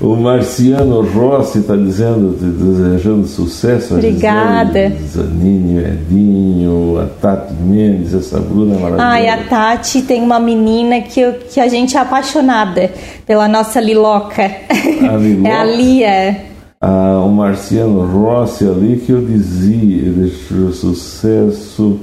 O 0.00 0.16
Marciano 0.16 1.02
Rossi 1.02 1.58
está 1.58 1.76
dizendo, 1.76 2.36
te 2.38 2.44
desejando 2.44 3.26
sucesso. 3.26 3.94
Obrigada. 3.94 4.88
Gisele 4.90 5.06
Zanini, 5.08 5.78
o 5.78 5.86
Edinho, 5.86 7.00
a 7.00 7.06
Tati 7.20 7.52
Mendes, 7.54 8.14
essa 8.14 8.38
Bruna 8.40 8.74
maravilhosa. 8.74 9.04
Ai, 9.04 9.28
a 9.28 9.44
Tati 9.44 10.02
tem 10.02 10.22
uma 10.22 10.40
menina 10.40 11.00
que, 11.00 11.20
eu- 11.20 11.34
que 11.50 11.60
a 11.60 11.68
gente 11.68 11.96
é 11.96 12.00
apaixonada 12.00 12.90
pela 13.26 13.46
nossa 13.48 13.80
Liloca. 13.80 14.42
A 14.44 15.16
Liloca? 15.16 15.48
É 15.48 15.52
a 15.52 15.64
Lia. 15.64 16.36
Ah, 16.80 17.22
o 17.24 17.28
Marciano 17.30 18.04
Rossi 18.06 18.64
ali 18.64 18.98
que 19.04 19.10
eu 19.10 19.20
dizia, 19.24 20.12
deixou 20.12 20.72
sucesso, 20.72 21.98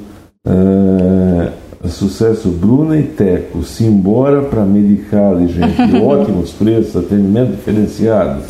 ah, 0.46 1.52
sucesso 1.88 2.50
Bruna 2.50 2.98
e 2.98 3.04
Teco, 3.04 3.64
simbora 3.64 4.42
para 4.42 4.66
Medicale, 4.66 5.48
gente, 5.48 5.96
ótimos 6.04 6.52
preços, 6.52 6.98
atendimento 6.98 7.52
diferenciado. 7.52 8.42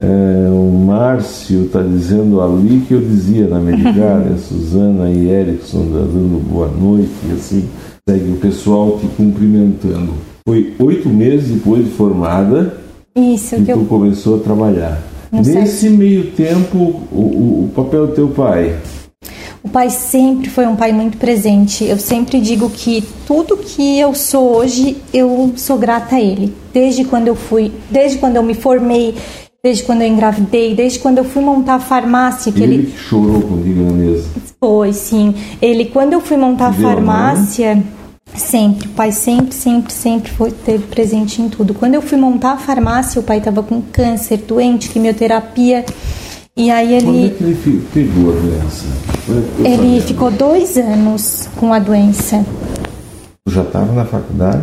É, 0.00 0.48
o 0.50 0.70
Márcio 0.86 1.64
está 1.64 1.80
dizendo 1.80 2.40
ali 2.40 2.84
que 2.86 2.92
eu 2.94 3.00
dizia 3.00 3.46
na 3.46 3.58
Medicale, 3.58 4.34
a 4.34 4.36
Suzana 4.38 5.08
e 5.08 5.30
Erickson 5.30 5.86
dando 5.86 6.42
boa 6.46 6.68
noite, 6.68 7.10
e 7.28 7.32
assim, 7.32 7.68
segue 8.06 8.32
o 8.32 8.36
pessoal 8.36 8.98
te 9.00 9.06
cumprimentando. 9.16 10.12
Foi 10.46 10.74
oito 10.78 11.08
meses 11.08 11.48
depois 11.48 11.84
de 11.84 11.90
formada, 11.92 12.74
Isso, 13.16 13.56
que 13.56 13.64
que 13.64 13.72
tu 13.72 13.78
eu. 13.80 13.86
começou 13.86 14.36
a 14.36 14.40
trabalhar. 14.40 15.00
Nesse 15.42 15.88
meio 15.90 16.30
tempo, 16.32 17.02
o, 17.10 17.64
o, 17.64 17.72
papel 17.74 18.06
do 18.06 18.12
teu 18.14 18.28
pai, 18.28 18.76
O 19.62 19.68
pai 19.68 19.88
sempre 19.90 20.50
foi 20.50 20.66
um 20.66 20.76
pai 20.76 20.92
muito 20.92 21.16
presente. 21.16 21.84
Eu 21.84 21.98
sempre 21.98 22.40
digo 22.40 22.68
que 22.70 23.02
tudo 23.26 23.56
que 23.56 23.98
eu 23.98 24.14
sou 24.14 24.56
hoje, 24.56 24.96
eu 25.12 25.52
sou 25.56 25.78
grata 25.78 26.16
a 26.16 26.20
ele. 26.20 26.54
Desde 26.72 27.04
quando 27.04 27.28
eu 27.28 27.34
fui, 27.34 27.72
desde 27.90 28.18
quando 28.18 28.36
eu 28.36 28.42
me 28.42 28.54
formei, 28.54 29.14
desde 29.64 29.82
quando 29.84 30.02
eu 30.02 30.08
engravidei, 30.08 30.74
desde 30.74 30.98
quando 30.98 31.18
eu 31.18 31.24
fui 31.24 31.42
montar 31.42 31.76
a 31.76 31.80
farmácia, 31.80 32.52
que 32.52 32.62
ele, 32.62 32.74
ele 32.74 32.94
chorou 33.08 33.40
contigo 33.40 33.82
na 33.84 33.92
mesa. 33.92 34.28
Foi, 34.60 34.92
sim. 34.92 35.34
Ele, 35.62 35.86
quando 35.86 36.12
eu 36.12 36.20
fui 36.20 36.36
montar 36.36 36.70
Deu 36.70 36.86
a 36.86 36.92
mão? 36.96 37.04
farmácia, 37.04 37.82
sempre, 38.36 38.88
o 38.88 38.90
pai 38.90 39.12
sempre, 39.12 39.54
sempre, 39.54 39.92
sempre 39.92 40.30
foi, 40.32 40.50
teve 40.50 40.86
presente 40.86 41.40
em 41.40 41.48
tudo. 41.48 41.74
Quando 41.74 41.94
eu 41.94 42.02
fui 42.02 42.18
montar 42.18 42.52
a 42.52 42.56
farmácia, 42.56 43.20
o 43.20 43.24
pai 43.24 43.38
estava 43.38 43.62
com 43.62 43.80
câncer, 43.80 44.38
doente, 44.38 44.88
quimioterapia. 44.88 45.84
E 46.56 46.70
aí 46.70 47.00
Quando 47.02 47.16
é 47.16 47.20
ele, 47.20 47.30
que 47.30 47.44
ele 47.44 47.86
pegou 47.92 48.30
a 48.30 48.40
doença? 48.40 48.86
É 49.64 49.68
ele 49.68 49.76
sabendo? 49.76 50.02
ficou 50.02 50.30
dois 50.30 50.76
anos 50.76 51.48
com 51.56 51.72
a 51.72 51.78
doença. 51.78 52.44
Já 53.48 53.62
estava 53.62 53.92
na 53.92 54.04
faculdade? 54.04 54.62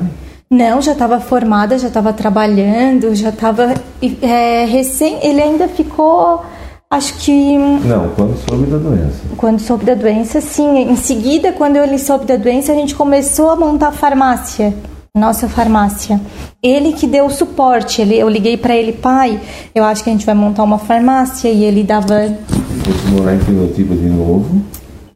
Não, 0.50 0.82
já 0.82 0.92
estava 0.92 1.20
formada, 1.22 1.80
já 1.80 1.88
estava 1.88 2.12
trabalhando, 2.12 3.16
já 3.16 3.30
estava 3.30 3.74
é, 4.22 4.66
recém. 4.66 5.18
Ele 5.22 5.42
ainda 5.42 5.70
ficou, 5.70 6.44
acho 6.92 7.14
que 7.16 7.58
Não, 7.58 8.10
quando 8.10 8.38
soube 8.48 8.66
da 8.70 8.78
doença. 8.78 9.22
Quando 9.38 9.60
soube 9.60 9.86
da 9.86 9.96
doença, 9.96 10.42
sim. 10.42 10.78
Em 10.78 10.96
seguida, 10.98 11.54
quando 11.54 11.78
ele 11.78 11.98
soube 11.98 12.26
da 12.26 12.36
doença, 12.36 12.74
a 12.74 12.76
gente 12.76 12.94
começou 12.94 13.50
a 13.50 13.56
montar 13.56 13.88
a 13.88 13.92
farmácia, 13.94 14.74
nossa 15.16 15.48
farmácia. 15.48 16.20
Ele 16.62 16.92
que 16.94 17.08
deu 17.08 17.26
o 17.26 17.32
suporte. 17.32 18.02
Ele, 18.02 18.18
eu 18.18 18.28
liguei 18.28 18.58
para 18.58 18.76
ele, 18.76 18.92
pai, 18.92 19.40
eu 19.74 19.84
acho 19.86 20.04
que 20.04 20.10
a 20.10 20.14
gente 20.14 20.26
vai 20.26 20.36
montar 20.36 20.64
uma 20.64 20.78
farmácia. 20.78 21.50
E 21.50 21.64
ele 21.64 21.84
dava. 21.84 22.36
Fosse 22.84 23.08
morar 23.12 23.36
em 23.36 23.40
Pinotiba 23.40 23.96
de 23.96 24.10
novo. 24.10 24.62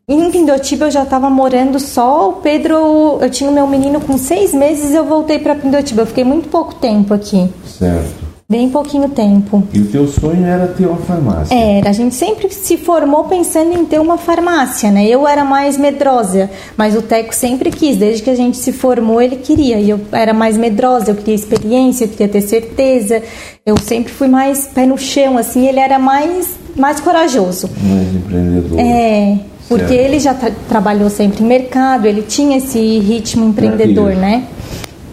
Em 0.07 0.29
Pindotiba 0.29 0.85
eu 0.85 0.91
já 0.91 1.01
estava 1.01 1.31
morando 1.31 1.79
só. 1.79 2.29
O 2.29 2.33
Pedro, 2.33 3.17
eu 3.19 3.29
tinha 3.29 3.49
o 3.49 3.53
meu 3.53 3.65
menino 3.65 3.99
com 3.99 4.19
seis 4.19 4.53
meses 4.53 4.91
e 4.91 4.95
eu 4.95 5.03
voltei 5.03 5.39
para 5.39 5.55
Pindotiba. 5.55 6.03
Eu 6.03 6.05
fiquei 6.05 6.23
muito 6.23 6.47
pouco 6.47 6.75
tempo 6.75 7.11
aqui, 7.11 7.49
Certo. 7.65 8.24
Bem 8.47 8.69
pouquinho 8.69 9.09
tempo. 9.09 9.63
E 9.73 9.79
o 9.79 9.85
teu 9.87 10.07
sonho 10.07 10.45
era 10.45 10.67
ter 10.67 10.85
uma 10.85 10.97
farmácia. 10.97 11.53
Era, 11.55 11.89
a 11.89 11.93
gente 11.93 12.13
sempre 12.13 12.49
se 12.51 12.77
formou 12.77 13.23
pensando 13.23 13.73
em 13.73 13.85
ter 13.85 13.99
uma 13.99 14.17
farmácia, 14.17 14.91
né? 14.91 15.05
Eu 15.07 15.27
era 15.27 15.43
mais 15.43 15.77
medrosa, 15.77 16.49
mas 16.77 16.95
o 16.95 17.01
Teco 17.01 17.33
sempre 17.33 17.71
quis, 17.71 17.97
desde 17.97 18.21
que 18.21 18.29
a 18.29 18.35
gente 18.35 18.57
se 18.57 18.71
formou, 18.71 19.19
ele 19.21 19.37
queria. 19.37 19.79
E 19.79 19.89
eu 19.89 19.99
era 20.11 20.33
mais 20.33 20.57
medrosa, 20.57 21.11
eu 21.11 21.15
queria 21.15 21.33
experiência, 21.35 22.05
eu 22.05 22.09
queria 22.09 22.27
ter 22.27 22.41
certeza. 22.41 23.21
Eu 23.65 23.77
sempre 23.79 24.13
fui 24.13 24.27
mais 24.27 24.67
pé 24.67 24.85
no 24.85 24.97
chão, 24.97 25.37
assim, 25.39 25.67
ele 25.67 25.79
era 25.79 25.97
mais, 25.97 26.51
mais 26.75 26.99
corajoso. 26.99 27.67
Mais 27.81 28.15
empreendedor. 28.15 28.79
É, 28.79 29.37
porque 29.67 29.87
Certo. 29.87 29.99
ele 29.99 30.19
já 30.19 30.35
tra- 30.35 30.51
trabalhou 30.69 31.09
sempre 31.09 31.43
em 31.43 31.47
mercado, 31.47 32.05
ele 32.05 32.21
tinha 32.21 32.57
esse 32.57 32.99
ritmo 32.99 33.43
empreendedor, 33.49 34.13
Maravilha. 34.13 34.21
né? 34.37 34.43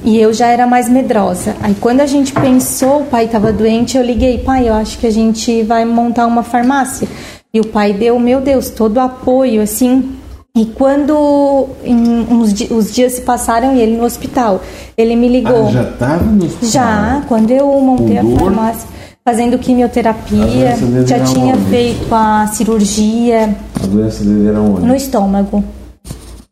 E 0.05 0.19
eu 0.21 0.33
já 0.33 0.49
era 0.49 0.67
mais 0.67 0.89
medrosa. 0.89 1.55
Aí 1.63 1.75
quando 1.81 2.01
a 2.01 2.07
gente 2.07 2.33
pensou, 2.33 3.03
o 3.03 3.05
pai 3.05 3.27
estava 3.27 3.53
doente, 3.53 3.97
eu 3.97 4.03
liguei, 4.03 4.39
pai, 4.39 4.69
eu 4.69 4.75
acho 4.75 4.99
que 4.99 5.07
a 5.07 5.13
gente 5.13 5.63
vai 5.63 5.85
montar 5.85 6.27
uma 6.27 6.43
farmácia. 6.43 7.07
E 7.55 7.61
o 7.61 7.67
pai 7.67 7.93
deu, 7.93 8.19
meu 8.19 8.41
Deus, 8.41 8.71
todo 8.71 8.97
o 8.97 9.01
apoio, 9.01 9.63
assim. 9.63 10.17
E 10.57 10.67
quando 10.67 11.67
em 11.85 11.97
uns 12.31 12.53
os 12.71 12.93
dias 12.93 13.13
se 13.13 13.23
passaram 13.23 13.75
e 13.75 13.81
ele 13.81 13.97
no 13.97 14.05
hospital, 14.05 14.61
ele 14.99 15.17
me 15.17 15.29
ligou. 15.29 15.69
Ah, 15.69 15.71
já 15.71 15.83
estava 15.83 16.25
no 16.25 16.45
hospital? 16.45 16.71
Já, 16.71 17.23
quando 17.29 17.51
eu 17.51 17.67
montei 17.81 18.19
a 18.19 18.25
farmácia, 18.25 18.89
fazendo 19.25 19.59
quimioterapia, 19.59 20.77
já 21.07 21.21
tinha 21.21 21.55
onde? 21.55 21.65
feito 21.71 22.15
a 22.15 22.47
cirurgia 22.49 23.57
A 23.83 23.87
doença 23.87 24.25
dele 24.25 24.49
era 24.49 24.61
onde? 24.61 24.87
no 24.87 24.95
estômago. 24.95 25.65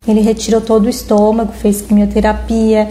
Ele 0.09 0.20
retirou 0.20 0.61
todo 0.62 0.87
o 0.87 0.89
estômago, 0.89 1.53
fez 1.53 1.83
quimioterapia. 1.83 2.89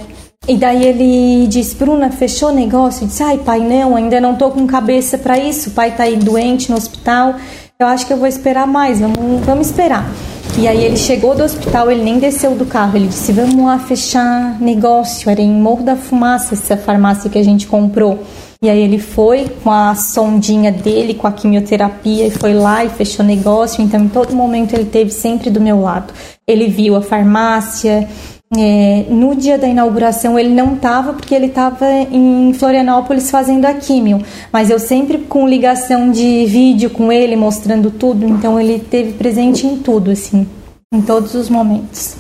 E 0.49 0.57
daí 0.57 0.83
ele 0.83 1.45
disse, 1.45 1.75
Bruna, 1.75 2.09
fechou 2.09 2.49
o 2.49 2.51
negócio? 2.51 3.03
Eu 3.03 3.07
disse, 3.07 3.21
ai 3.21 3.37
pai, 3.37 3.59
não, 3.59 3.95
ainda 3.95 4.19
não 4.19 4.33
tô 4.33 4.49
com 4.49 4.65
cabeça 4.65 5.15
para 5.15 5.37
isso. 5.37 5.69
O 5.69 5.73
pai 5.73 5.91
tá 5.91 6.05
aí 6.05 6.17
doente 6.17 6.71
no 6.71 6.75
hospital. 6.75 7.35
Eu 7.79 7.85
acho 7.85 8.07
que 8.07 8.11
eu 8.11 8.17
vou 8.17 8.25
esperar 8.25 8.65
mais, 8.65 8.99
vamos, 8.99 9.45
vamos 9.45 9.67
esperar. 9.67 10.09
E 10.57 10.67
aí 10.67 10.83
ele 10.83 10.97
chegou 10.97 11.35
do 11.35 11.43
hospital, 11.43 11.91
ele 11.91 12.03
nem 12.03 12.17
desceu 12.17 12.55
do 12.55 12.65
carro. 12.65 12.97
Ele 12.97 13.05
disse, 13.05 13.31
vamos 13.31 13.63
lá 13.63 13.77
fechar 13.77 14.59
negócio. 14.59 15.29
Era 15.29 15.39
em 15.39 15.51
Morro 15.51 15.83
da 15.83 15.95
Fumaça, 15.95 16.55
essa 16.55 16.75
farmácia 16.75 17.29
que 17.29 17.37
a 17.37 17.43
gente 17.43 17.67
comprou. 17.67 18.23
E 18.59 18.71
aí 18.71 18.81
ele 18.81 18.97
foi 18.97 19.47
com 19.63 19.69
a 19.69 19.93
sondinha 19.93 20.71
dele, 20.71 21.13
com 21.13 21.27
a 21.27 21.31
quimioterapia, 21.31 22.25
e 22.25 22.31
foi 22.31 22.55
lá 22.55 22.83
e 22.83 22.89
fechou 22.89 23.23
negócio. 23.23 23.83
Então, 23.83 24.03
em 24.03 24.09
todo 24.09 24.35
momento, 24.35 24.73
ele 24.73 24.85
teve 24.85 25.11
sempre 25.11 25.51
do 25.51 25.61
meu 25.61 25.79
lado. 25.79 26.11
Ele 26.47 26.67
viu 26.67 26.95
a 26.95 27.03
farmácia. 27.03 28.09
É, 28.57 29.05
no 29.09 29.35
dia 29.35 29.59
da 29.59 29.67
inauguração 29.67 30.37
ele 30.37 30.49
não 30.49 30.73
estava 30.73 31.13
porque 31.13 31.35
ele 31.35 31.45
estava 31.45 31.85
em 32.11 32.51
Florianópolis 32.53 33.29
fazendo 33.29 33.65
a 33.65 33.75
químio, 33.75 34.23
mas 34.51 34.71
eu 34.71 34.79
sempre 34.79 35.19
com 35.19 35.47
ligação 35.47 36.11
de 36.11 36.45
vídeo 36.47 36.89
com 36.89 37.11
ele 37.11 37.35
mostrando 37.35 37.91
tudo, 37.91 38.25
então 38.25 38.59
ele 38.59 38.79
teve 38.79 39.13
presente 39.13 39.67
em 39.67 39.77
tudo 39.77 40.09
assim, 40.09 40.47
em 40.91 40.99
todos 40.99 41.35
os 41.35 41.47
momentos. 41.47 42.15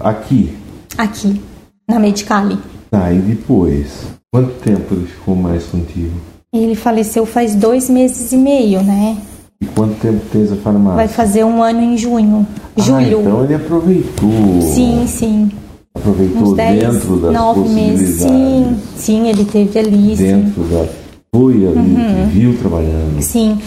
Aqui? 0.00 0.56
Aqui, 0.96 1.38
na 1.86 1.98
Medicali. 1.98 2.58
Tá, 2.90 3.12
e 3.12 3.18
depois? 3.18 4.06
Quanto 4.32 4.52
tempo 4.60 4.94
ele 4.94 5.06
ficou 5.06 5.36
mais 5.36 5.66
contigo? 5.66 6.14
Ele 6.54 6.74
faleceu 6.74 7.26
faz 7.26 7.54
dois 7.54 7.90
meses 7.90 8.32
e 8.32 8.36
meio, 8.36 8.82
né? 8.82 9.18
E 9.62 9.66
quanto 9.66 9.94
tempo 10.00 10.20
fez 10.32 10.50
a 10.52 10.56
farmácia? 10.56 10.96
Vai 10.96 11.08
fazer 11.08 11.44
um 11.44 11.62
ano 11.62 11.80
em 11.82 11.96
junho. 11.98 12.46
Ah, 12.76 12.80
Julho. 12.80 13.20
então 13.20 13.44
ele 13.44 13.54
aproveitou. 13.54 14.62
Sim, 14.62 15.04
sim. 15.06 15.50
Aproveitou 15.94 16.42
Uns 16.42 16.56
10, 16.56 16.80
dentro 16.80 17.16
das 17.18 17.32
9 17.32 17.68
meses. 17.68 18.20
Sim, 18.22 18.76
sim, 18.96 19.28
ele 19.28 19.44
teve 19.44 19.78
ali. 19.78 20.16
sim. 20.16 20.22
Dentro 20.24 20.62
da. 20.64 20.86
Foi 21.34 21.52
ali, 21.54 21.76
Uhum. 21.76 22.26
viu 22.32 22.56
trabalhando. 22.58 23.20
Sim. 23.20 23.58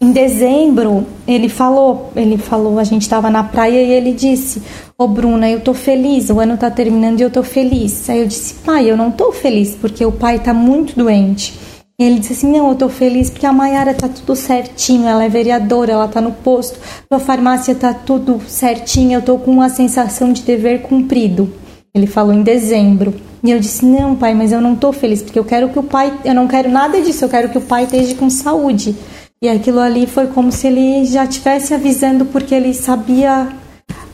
Em 0.00 0.12
dezembro, 0.12 1.04
ele 1.26 1.48
falou, 1.48 2.12
ele 2.14 2.38
falou, 2.38 2.78
a 2.78 2.84
gente 2.84 3.02
estava 3.02 3.28
na 3.30 3.42
praia 3.42 3.82
e 3.82 3.90
ele 3.90 4.12
disse: 4.12 4.62
Ô 4.96 5.08
Bruna, 5.08 5.48
eu 5.50 5.60
tô 5.60 5.72
feliz, 5.74 6.28
o 6.30 6.38
ano 6.38 6.56
tá 6.56 6.70
terminando 6.70 7.18
e 7.20 7.22
eu 7.24 7.30
tô 7.30 7.42
feliz. 7.42 8.08
Aí 8.10 8.20
eu 8.20 8.26
disse: 8.26 8.54
Pai, 8.64 8.88
eu 8.88 8.96
não 8.96 9.10
tô 9.10 9.32
feliz 9.32 9.74
porque 9.80 10.04
o 10.04 10.12
pai 10.12 10.38
tá 10.38 10.52
muito 10.54 10.94
doente. 10.94 11.58
Ele 12.00 12.20
disse 12.20 12.34
assim: 12.34 12.52
Não, 12.52 12.68
eu 12.68 12.76
tô 12.76 12.88
feliz 12.88 13.28
porque 13.28 13.44
a 13.44 13.52
Maiara 13.52 13.92
tá 13.92 14.08
tudo 14.08 14.36
certinho, 14.36 15.08
ela 15.08 15.24
é 15.24 15.28
vereadora, 15.28 15.92
ela 15.92 16.06
tá 16.06 16.20
no 16.20 16.30
posto, 16.30 16.78
a 17.10 17.18
farmácia 17.18 17.74
tá 17.74 17.92
tudo 17.92 18.40
certinho, 18.46 19.14
eu 19.14 19.22
tô 19.22 19.36
com 19.38 19.50
uma 19.50 19.68
sensação 19.68 20.32
de 20.32 20.42
dever 20.42 20.82
cumprido. 20.82 21.52
Ele 21.92 22.06
falou 22.06 22.32
em 22.32 22.42
dezembro. 22.42 23.12
E 23.42 23.50
eu 23.50 23.58
disse: 23.58 23.84
Não, 23.84 24.14
pai, 24.14 24.32
mas 24.32 24.52
eu 24.52 24.60
não 24.60 24.76
tô 24.76 24.92
feliz 24.92 25.22
porque 25.22 25.38
eu 25.38 25.44
quero 25.44 25.70
que 25.70 25.78
o 25.78 25.82
pai, 25.82 26.16
eu 26.24 26.34
não 26.34 26.46
quero 26.46 26.70
nada 26.70 27.00
disso, 27.00 27.24
eu 27.24 27.28
quero 27.28 27.48
que 27.48 27.58
o 27.58 27.62
pai 27.62 27.84
esteja 27.84 28.14
com 28.14 28.30
saúde. 28.30 28.94
E 29.42 29.48
aquilo 29.48 29.80
ali 29.80 30.06
foi 30.06 30.28
como 30.28 30.52
se 30.52 30.68
ele 30.68 31.04
já 31.04 31.24
estivesse 31.24 31.74
avisando 31.74 32.24
porque 32.26 32.54
ele 32.54 32.74
sabia 32.74 33.48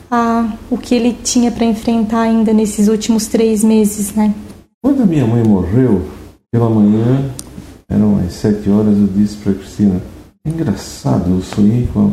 a, 0.09 0.53
o 0.71 0.77
que 0.77 0.95
ele 0.95 1.15
tinha 1.23 1.51
para 1.51 1.65
enfrentar 1.65 2.21
ainda 2.21 2.51
nesses 2.51 2.87
últimos 2.87 3.27
três 3.27 3.63
meses, 3.63 4.13
né? 4.13 4.33
Quando 4.83 5.05
minha 5.05 5.25
mãe 5.25 5.43
morreu, 5.43 6.03
pela 6.51 6.69
manhã, 6.69 7.31
eram 7.89 8.17
as 8.25 8.33
sete 8.33 8.69
horas, 8.69 8.97
eu 8.97 9.07
disse 9.15 9.37
para 9.37 9.53
Cristina: 9.53 10.01
é 10.45 10.49
engraçado, 10.49 11.29
eu 11.29 11.41
sonhei 11.41 11.87
com 11.93 12.11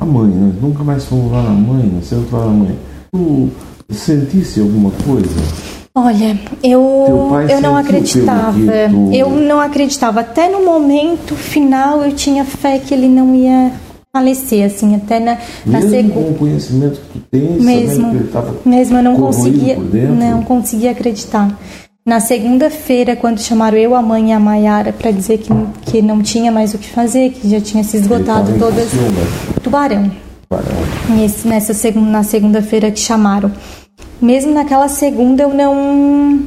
a 0.00 0.04
mãe, 0.04 0.30
nós 0.30 0.62
nunca 0.62 0.82
mais 0.82 1.04
fomos 1.04 1.32
lá 1.32 1.42
na 1.42 1.50
mãe, 1.50 1.90
não 1.92 2.02
sei 2.02 2.18
onde 2.18 2.32
lá 2.32 2.46
na 2.46 2.52
mãe. 2.52 2.78
Tu 3.12 3.50
sentisse 3.90 4.60
alguma 4.60 4.90
coisa? 5.06 5.40
Olha, 5.96 6.36
eu, 6.62 7.30
eu 7.48 7.60
não 7.60 7.76
acreditava. 7.76 8.58
que 8.58 9.16
Eu 9.16 9.30
não 9.30 9.60
acreditava. 9.60 10.20
Até 10.20 10.48
no 10.48 10.64
momento 10.64 11.36
final 11.36 12.02
eu 12.02 12.12
tinha 12.12 12.44
fé 12.44 12.80
que 12.80 12.92
ele 12.92 13.08
não 13.08 13.32
ia 13.32 13.70
falecer, 14.12 14.64
assim, 14.64 14.94
até 14.94 15.18
na, 15.18 15.38
na 15.66 15.80
Mesmo 15.80 15.90
segunda. 15.90 16.14
com 16.14 16.30
o 16.30 16.34
conhecimento 16.34 17.00
que 17.00 17.18
tu 17.18 17.24
tens, 17.30 17.62
Mesmo, 17.62 18.10
que 18.10 18.16
ele 18.16 18.24
estava 18.24 18.54
mesmo 18.64 18.96
eu 18.96 19.02
não 19.02 19.16
conseguia, 19.16 19.76
não 19.76 20.42
conseguia 20.42 20.92
acreditar. 20.92 21.58
Na 22.06 22.20
segunda-feira, 22.20 23.16
quando 23.16 23.40
chamaram 23.40 23.78
eu, 23.78 23.94
a 23.94 24.02
mãe 24.02 24.28
e 24.28 24.32
a 24.32 24.38
Maiara 24.38 24.92
para 24.92 25.10
dizer 25.10 25.38
que, 25.38 25.48
que 25.90 26.02
não 26.02 26.20
tinha 26.20 26.52
mais 26.52 26.74
o 26.74 26.78
que 26.78 26.90
fazer, 26.90 27.30
que 27.30 27.48
já 27.48 27.58
tinha 27.62 27.82
se 27.82 27.96
esgotado 27.96 28.58
todas. 28.58 28.90
Tubarão. 29.62 30.10
parado. 30.46 30.68
Nesse, 31.08 31.48
nessa 31.48 31.72
segun- 31.72 32.04
na 32.10 32.22
segunda-feira 32.22 32.90
que 32.90 33.00
chamaram. 33.00 33.50
Mesmo 34.20 34.52
naquela 34.52 34.86
segunda 34.88 35.44
eu 35.44 35.54
não 35.54 36.40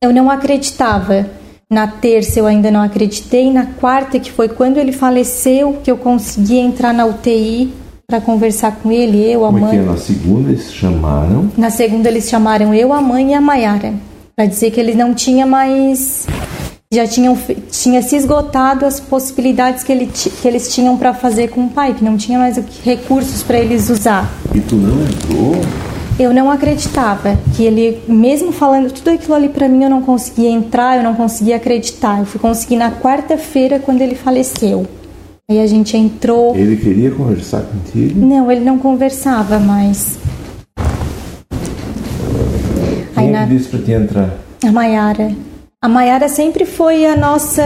eu 0.00 0.12
não 0.12 0.30
acreditava. 0.30 1.26
Na 1.68 1.88
terça 1.88 2.38
eu 2.38 2.46
ainda 2.46 2.70
não 2.70 2.80
acreditei, 2.80 3.52
na 3.52 3.66
quarta 3.66 4.20
que 4.20 4.30
foi 4.30 4.48
quando 4.48 4.76
ele 4.78 4.92
faleceu 4.92 5.78
que 5.82 5.90
eu 5.90 5.96
consegui 5.96 6.58
entrar 6.58 6.94
na 6.94 7.04
UTI 7.04 7.72
para 8.06 8.20
conversar 8.20 8.76
com 8.76 8.92
ele, 8.92 9.18
eu, 9.28 9.44
a 9.44 9.48
Como 9.48 9.66
é 9.66 9.70
que 9.70 9.76
mãe. 9.78 9.84
é? 9.84 9.88
Na 9.90 9.96
segunda 9.96 10.48
eles 10.50 10.72
chamaram, 10.72 11.50
Na 11.58 11.70
segunda 11.70 12.08
eles 12.08 12.28
chamaram 12.28 12.72
eu, 12.72 12.92
a 12.92 13.00
mãe 13.00 13.32
e 13.32 13.34
a 13.34 13.40
Maiara 13.40 13.92
para 14.36 14.44
dizer 14.44 14.70
que 14.70 14.78
eles 14.78 14.94
não 14.94 15.14
tinha 15.14 15.46
mais 15.46 16.26
já 16.92 17.06
tinham 17.06 17.36
tinha 17.70 18.02
se 18.02 18.16
esgotado 18.16 18.84
as 18.84 19.00
possibilidades 19.00 19.82
que, 19.82 19.90
ele, 19.90 20.06
que 20.06 20.46
eles 20.46 20.74
tinham 20.74 20.94
para 20.98 21.14
fazer 21.14 21.48
com 21.48 21.64
o 21.64 21.70
pai, 21.70 21.94
que 21.94 22.04
não 22.04 22.18
tinha 22.18 22.38
mais 22.38 22.58
recursos 22.84 23.42
para 23.42 23.58
eles 23.58 23.88
usar. 23.88 24.30
e 24.54 24.60
tu 24.60 24.76
não 24.76 25.02
entrou? 25.02 25.56
Eu 26.18 26.34
não 26.34 26.50
acreditava 26.50 27.38
que 27.54 27.62
ele, 27.62 27.98
mesmo 28.06 28.52
falando 28.52 28.92
tudo 28.92 29.10
aquilo 29.10 29.34
ali 29.34 29.48
pra 29.48 29.68
mim, 29.68 29.84
eu 29.84 29.90
não 29.90 30.02
conseguia 30.02 30.50
entrar, 30.50 30.98
eu 30.98 31.02
não 31.02 31.14
conseguia 31.14 31.56
acreditar. 31.56 32.20
Eu 32.20 32.26
fui 32.26 32.40
conseguir 32.40 32.76
na 32.76 32.90
quarta-feira 32.90 33.78
quando 33.78 34.00
ele 34.00 34.14
faleceu. 34.14 34.86
Aí 35.50 35.60
a 35.60 35.66
gente 35.66 35.96
entrou. 35.96 36.56
Ele 36.56 36.76
queria 36.76 37.10
conversar 37.10 37.62
contigo? 37.62 38.18
Não, 38.18 38.50
ele 38.50 38.64
não 38.64 38.78
conversava 38.78 39.58
mais. 39.58 40.18
Aí 43.16 43.24
Quem 43.38 43.56
disse 43.56 43.68
para 43.68 43.80
ti 43.80 43.92
entrar? 43.92 44.30
A 44.64 44.72
Maiara. 44.72 45.32
A 45.82 45.88
Maiara 45.88 46.28
sempre 46.28 46.64
foi 46.64 47.06
a 47.06 47.16
nossa 47.16 47.62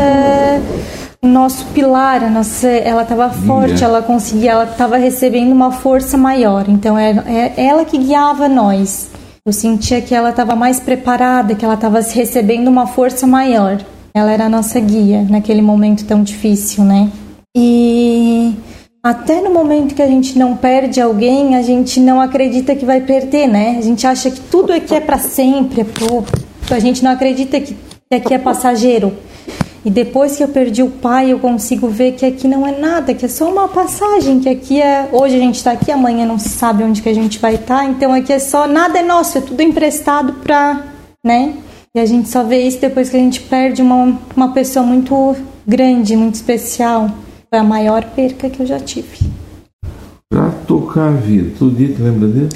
o 1.23 1.29
nosso 1.29 1.67
pilar, 1.67 2.25
a 2.25 2.31
nossa, 2.31 2.67
ela 2.67 3.03
estava 3.03 3.29
forte, 3.29 3.85
ela 3.85 4.01
conseguia, 4.01 4.53
ela 4.53 4.65
estava 4.65 4.97
recebendo 4.97 5.53
uma 5.53 5.71
força 5.71 6.17
maior. 6.17 6.65
Então 6.69 6.99
é, 6.99 7.53
é 7.57 7.67
ela 7.67 7.85
que 7.85 7.99
guiava 7.99 8.49
nós. 8.49 9.11
Eu 9.45 9.53
sentia 9.53 10.01
que 10.01 10.15
ela 10.15 10.31
estava 10.31 10.57
mais 10.57 10.81
preparada, 10.81 11.55
que 11.55 11.65
ela 11.65 11.75
estava 11.75 12.01
recebendo 12.01 12.69
uma 12.69 12.87
força 12.87 13.27
maior. 13.27 13.79
Ela 14.15 14.33
era 14.33 14.47
a 14.47 14.49
nossa 14.49 14.81
guia 14.81 15.27
naquele 15.29 15.63
momento 15.63 16.05
tão 16.05 16.23
difícil, 16.23 16.85
né? 16.85 17.11
E 17.57 18.55
até 19.03 19.41
no 19.41 19.51
momento 19.51 19.95
que 19.95 20.03
a 20.03 20.07
gente 20.07 20.39
não 20.39 20.57
perde 20.57 21.01
alguém, 21.01 21.57
a 21.57 21.63
gente 21.63 21.99
não 21.99 22.21
acredita 22.21 22.77
que 22.77 22.85
vai 22.85 23.01
perder, 23.01 23.47
né? 23.47 23.77
A 23.79 23.81
gente 23.81 24.07
acha 24.07 24.31
que 24.31 24.41
tudo 24.41 24.73
aqui 24.73 24.95
é 24.95 25.01
para 25.01 25.19
sempre, 25.19 25.81
é 25.81 25.85
pro... 25.85 26.25
a 26.71 26.79
gente 26.79 27.03
não 27.03 27.11
acredita 27.11 27.59
que 27.61 27.75
aqui 28.13 28.35
é 28.35 28.39
passageiro. 28.39 29.17
E 29.83 29.91
depois 29.91 30.37
que 30.37 30.45
eu 30.45 30.49
perdi 30.49 30.83
o 30.83 30.91
pai, 30.91 31.33
eu 31.33 31.39
consigo 31.39 31.89
ver 31.89 32.13
que 32.13 32.27
aqui 32.27 32.47
não 32.47 32.67
é 32.67 32.79
nada, 32.79 33.15
que 33.15 33.25
é 33.25 33.29
só 33.29 33.51
uma 33.51 33.67
passagem, 33.67 34.39
que 34.39 34.49
aqui 34.51 34.83
é 34.83 35.09
hoje 35.11 35.37
a 35.37 35.39
gente 35.39 35.55
está 35.55 35.73
aqui, 35.73 35.91
amanhã 35.91 36.27
não 36.27 36.39
se 36.39 36.51
sabe 36.51 36.85
onde 36.85 37.01
que 37.01 37.09
a 37.09 37.15
gente 37.15 37.39
vai 37.39 37.55
estar, 37.55 37.87
então 37.87 38.13
aqui 38.13 38.31
é 38.31 38.39
só 38.39 38.67
nada 38.67 38.99
é 38.99 39.03
nosso, 39.03 39.39
é 39.39 39.41
tudo 39.41 39.63
emprestado 39.63 40.35
para, 40.35 40.85
né? 41.25 41.55
E 41.95 41.99
a 41.99 42.05
gente 42.05 42.29
só 42.29 42.45
vê 42.45 42.61
isso 42.61 42.79
depois 42.79 43.09
que 43.09 43.17
a 43.17 43.21
gente 43.21 43.41
perde 43.41 43.81
uma, 43.81 44.19
uma 44.37 44.53
pessoa 44.53 44.85
muito 44.85 45.35
grande, 45.67 46.15
muito 46.15 46.35
especial. 46.35 47.09
Foi 47.53 47.59
a 47.59 47.65
maior 47.65 48.05
perca 48.05 48.49
que 48.49 48.61
eu 48.61 48.67
já 48.67 48.79
tive. 48.79 49.19
Pra 50.33 50.51
tocar 50.69 51.09
a 51.09 51.11
vida, 51.11 51.51
todo 51.59 51.75
dia 51.75 51.89
te 51.89 52.01
lembra 52.01 52.29
dele? 52.29 52.49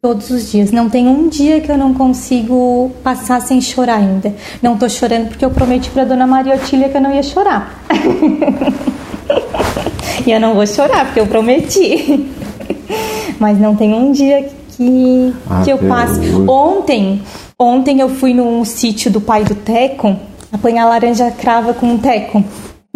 Todos 0.00 0.30
os 0.30 0.52
dias. 0.52 0.70
Não 0.70 0.88
tem 0.88 1.08
um 1.08 1.28
dia 1.28 1.60
que 1.60 1.68
eu 1.68 1.76
não 1.76 1.92
consigo 1.92 2.92
passar 3.02 3.40
sem 3.40 3.60
chorar 3.60 3.96
ainda. 3.96 4.32
Não 4.62 4.78
tô 4.78 4.88
chorando 4.88 5.30
porque 5.30 5.44
eu 5.44 5.50
prometi 5.50 5.90
pra 5.90 6.04
dona 6.04 6.28
Maria 6.28 6.54
Otília 6.54 6.88
que 6.88 6.96
eu 6.96 7.00
não 7.00 7.12
ia 7.12 7.24
chorar. 7.24 7.82
e 10.24 10.30
eu 10.30 10.38
não 10.38 10.54
vou 10.54 10.64
chorar 10.64 11.06
porque 11.06 11.18
eu 11.18 11.26
prometi. 11.26 12.30
Mas 13.40 13.58
não 13.58 13.74
tem 13.74 13.94
um 13.94 14.12
dia 14.12 14.44
que, 14.44 15.34
que 15.64 15.70
eu 15.70 15.76
Até 15.76 15.88
passe. 15.88 16.20
hoje. 16.20 16.48
Ontem, 16.48 17.20
ontem 17.58 17.98
eu 17.98 18.08
fui 18.08 18.32
num 18.32 18.64
sítio 18.64 19.10
do 19.10 19.20
pai 19.20 19.42
do 19.42 19.56
Teco 19.56 20.16
apanhar 20.52 20.86
laranja 20.86 21.32
crava 21.32 21.74
com 21.74 21.96
o 21.96 21.98
Teco. 21.98 22.44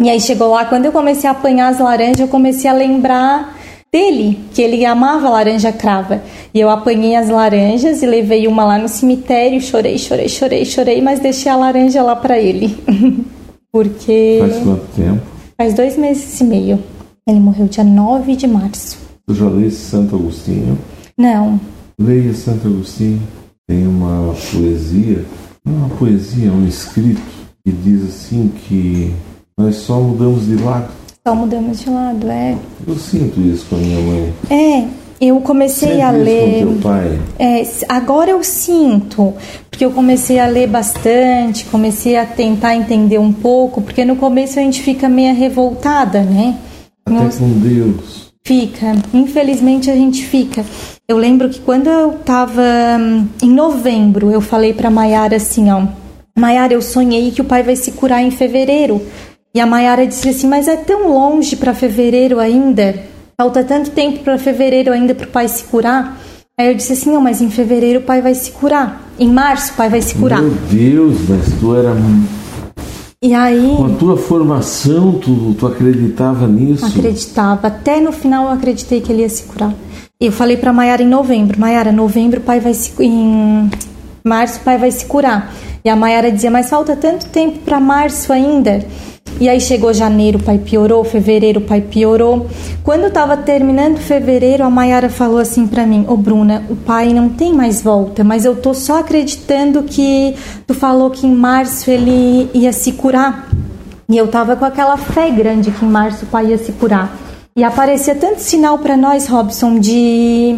E 0.01 0.09
aí 0.09 0.19
chegou 0.19 0.49
lá, 0.49 0.65
quando 0.65 0.85
eu 0.85 0.91
comecei 0.91 1.29
a 1.29 1.33
apanhar 1.33 1.67
as 1.69 1.79
laranjas, 1.79 2.19
eu 2.19 2.27
comecei 2.27 2.69
a 2.69 2.73
lembrar 2.73 3.55
dele, 3.93 4.39
que 4.53 4.61
ele 4.61 4.83
amava 4.83 5.29
laranja 5.29 5.71
crava. 5.71 6.23
E 6.53 6.59
eu 6.59 6.69
apanhei 6.69 7.15
as 7.15 7.29
laranjas 7.29 8.01
e 8.01 8.05
levei 8.07 8.47
uma 8.47 8.63
lá 8.63 8.77
no 8.79 8.87
cemitério, 8.87 9.61
chorei, 9.61 9.97
chorei, 9.97 10.27
chorei, 10.27 10.65
chorei, 10.65 11.01
mas 11.01 11.19
deixei 11.19 11.51
a 11.51 11.55
laranja 11.55 12.01
lá 12.01 12.15
pra 12.15 12.39
ele. 12.39 12.75
Porque 13.71 14.37
Faz 14.41 14.63
quanto 14.63 14.95
tempo? 14.95 15.21
faz 15.57 15.73
dois 15.73 15.97
meses 15.97 16.39
e 16.41 16.43
meio. 16.43 16.79
Ele 17.27 17.39
morreu 17.39 17.67
dia 17.67 17.83
9 17.83 18.35
de 18.35 18.47
março. 18.47 18.97
Tu 19.27 19.35
já 19.35 19.47
leste 19.47 19.79
Santo 19.79 20.15
Agostinho? 20.15 20.77
Não, 21.17 21.59
Leia 21.99 22.33
Santo 22.33 22.67
Agostinho. 22.67 23.21
Tem 23.67 23.87
uma 23.87 24.33
poesia, 24.51 25.23
não 25.63 25.75
uma 25.75 25.89
poesia, 25.89 26.49
é 26.49 26.51
um 26.51 26.67
escrito 26.67 27.21
que 27.63 27.71
diz 27.71 28.03
assim 28.09 28.51
que 28.67 29.13
nós 29.61 29.75
só 29.77 29.99
mudamos 29.99 30.45
de 30.45 30.55
lado. 30.55 30.87
só 31.25 31.35
mudamos 31.35 31.79
de 31.79 31.89
lado, 31.89 32.27
é. 32.29 32.55
Eu 32.87 32.95
sinto 32.95 33.39
isso 33.41 33.65
com 33.69 33.75
a 33.75 33.79
minha 33.79 33.99
mãe. 33.99 34.33
É, 34.49 34.83
Eu 35.23 35.39
comecei 35.41 35.89
Sempre 35.89 36.01
a 36.01 36.13
isso 36.13 36.23
ler. 36.23 36.65
com 36.65 36.71
teu 36.73 36.81
pai. 36.81 37.19
É, 37.37 37.63
agora 37.87 38.31
eu 38.31 38.43
sinto, 38.43 39.33
porque 39.69 39.85
eu 39.85 39.91
comecei 39.91 40.39
a 40.39 40.47
ler 40.47 40.67
bastante, 40.67 41.65
comecei 41.65 42.17
a 42.17 42.25
tentar 42.25 42.75
entender 42.75 43.19
um 43.19 43.31
pouco, 43.31 43.81
porque 43.83 44.03
no 44.03 44.15
começo 44.15 44.57
a 44.57 44.63
gente 44.63 44.81
fica 44.81 45.07
meio 45.07 45.35
revoltada, 45.35 46.21
né? 46.23 46.57
Até 47.05 47.19
Nos- 47.23 47.35
com 47.35 47.49
Deus. 47.59 48.31
Fica, 48.43 48.95
infelizmente 49.13 49.91
a 49.91 49.95
gente 49.95 50.25
fica. 50.25 50.65
Eu 51.07 51.17
lembro 51.17 51.47
que 51.49 51.59
quando 51.59 51.85
eu 51.87 52.13
tava 52.25 52.63
hum, 52.99 53.27
em 53.43 53.49
novembro, 53.51 54.31
eu 54.31 54.41
falei 54.41 54.73
pra 54.73 54.89
Maiara 54.89 55.35
assim, 55.35 55.69
ó, 55.69 55.83
Maiara, 56.35 56.73
eu 56.73 56.81
sonhei 56.81 57.29
que 57.29 57.41
o 57.41 57.45
pai 57.45 57.61
vai 57.61 57.75
se 57.75 57.91
curar 57.91 58.23
em 58.23 58.31
fevereiro. 58.31 58.99
E 59.53 59.59
a 59.59 59.65
Maiara 59.65 60.07
disse 60.07 60.29
assim, 60.29 60.47
mas 60.47 60.67
é 60.67 60.77
tão 60.77 61.09
longe 61.09 61.57
pra 61.57 61.73
fevereiro 61.73 62.39
ainda. 62.39 62.95
Falta 63.37 63.63
tanto 63.63 63.91
tempo 63.91 64.19
pra 64.19 64.37
fevereiro 64.37 64.93
ainda 64.93 65.13
pro 65.13 65.27
pai 65.27 65.47
se 65.49 65.65
curar. 65.65 66.17
Aí 66.57 66.69
eu 66.69 66.75
disse 66.75 66.93
assim, 66.93 67.11
não, 67.11 67.19
mas 67.19 67.41
em 67.41 67.49
fevereiro 67.49 67.99
o 67.99 68.03
pai 68.03 68.21
vai 68.21 68.33
se 68.33 68.51
curar. 68.51 69.05
Em 69.19 69.29
março 69.29 69.73
o 69.73 69.75
pai 69.75 69.89
vai 69.89 70.01
se 70.01 70.15
curar. 70.15 70.41
Meu 70.41 70.51
Deus, 70.69 71.17
mas 71.27 71.59
tu 71.59 71.75
era. 71.75 71.93
E 73.21 73.33
aí 73.33 73.75
Com 73.75 73.87
a 73.87 73.97
tua 73.97 74.17
formação, 74.17 75.19
tu, 75.19 75.53
tu 75.59 75.67
acreditava 75.67 76.47
nisso? 76.47 76.85
Acreditava. 76.85 77.67
Até 77.67 77.99
no 77.99 78.13
final 78.13 78.45
eu 78.45 78.51
acreditei 78.51 79.01
que 79.01 79.11
ele 79.11 79.21
ia 79.23 79.29
se 79.29 79.43
curar. 79.43 79.73
Eu 80.19 80.31
falei 80.31 80.55
pra 80.55 80.71
Maiara 80.71 81.03
em 81.03 81.07
novembro: 81.07 81.59
Maiara, 81.59 81.91
novembro 81.91 82.39
o 82.39 82.43
pai 82.43 82.59
vai 82.59 82.73
se. 82.73 82.93
Em 83.03 83.69
março 84.23 84.59
o 84.59 84.63
pai 84.63 84.77
vai 84.77 84.91
se 84.91 85.05
curar. 85.05 85.53
E 85.83 85.89
a 85.89 85.95
Maiara 85.95 86.31
dizia: 86.31 86.49
Mas 86.49 86.69
falta 86.69 86.95
tanto 86.95 87.25
tempo 87.27 87.59
pra 87.59 87.79
março 87.79 88.31
ainda. 88.31 88.85
E 89.39 89.49
aí 89.49 89.59
chegou 89.59 89.93
janeiro, 89.93 90.37
o 90.37 90.43
pai 90.43 90.59
piorou, 90.59 91.03
fevereiro, 91.03 91.59
o 91.59 91.63
pai 91.63 91.81
piorou. 91.81 92.47
Quando 92.83 93.03
eu 93.03 93.11
tava 93.11 93.37
terminando 93.37 93.97
fevereiro, 93.97 94.63
a 94.63 94.69
Maiara 94.69 95.09
falou 95.09 95.39
assim 95.39 95.65
pra 95.65 95.85
mim: 95.85 96.05
Ô 96.07 96.15
Bruna, 96.15 96.63
o 96.69 96.75
pai 96.75 97.13
não 97.13 97.29
tem 97.29 97.53
mais 97.53 97.81
volta, 97.81 98.23
mas 98.23 98.45
eu 98.45 98.55
tô 98.55 98.73
só 98.73 98.99
acreditando 98.99 99.83
que 99.83 100.35
tu 100.67 100.73
falou 100.73 101.09
que 101.09 101.25
em 101.25 101.33
março 101.33 101.89
ele 101.89 102.49
ia 102.53 102.71
se 102.71 102.91
curar. 102.91 103.49
E 104.09 104.17
eu 104.17 104.27
tava 104.27 104.55
com 104.55 104.65
aquela 104.65 104.97
fé 104.97 105.31
grande 105.31 105.71
que 105.71 105.85
em 105.85 105.87
março 105.87 106.25
o 106.25 106.27
pai 106.27 106.47
ia 106.47 106.57
se 106.57 106.71
curar. 106.73 107.17
E 107.55 107.63
aparecia 107.63 108.15
tanto 108.15 108.39
sinal 108.39 108.77
para 108.77 108.95
nós, 108.95 109.27
Robson, 109.27 109.79
de, 109.79 110.57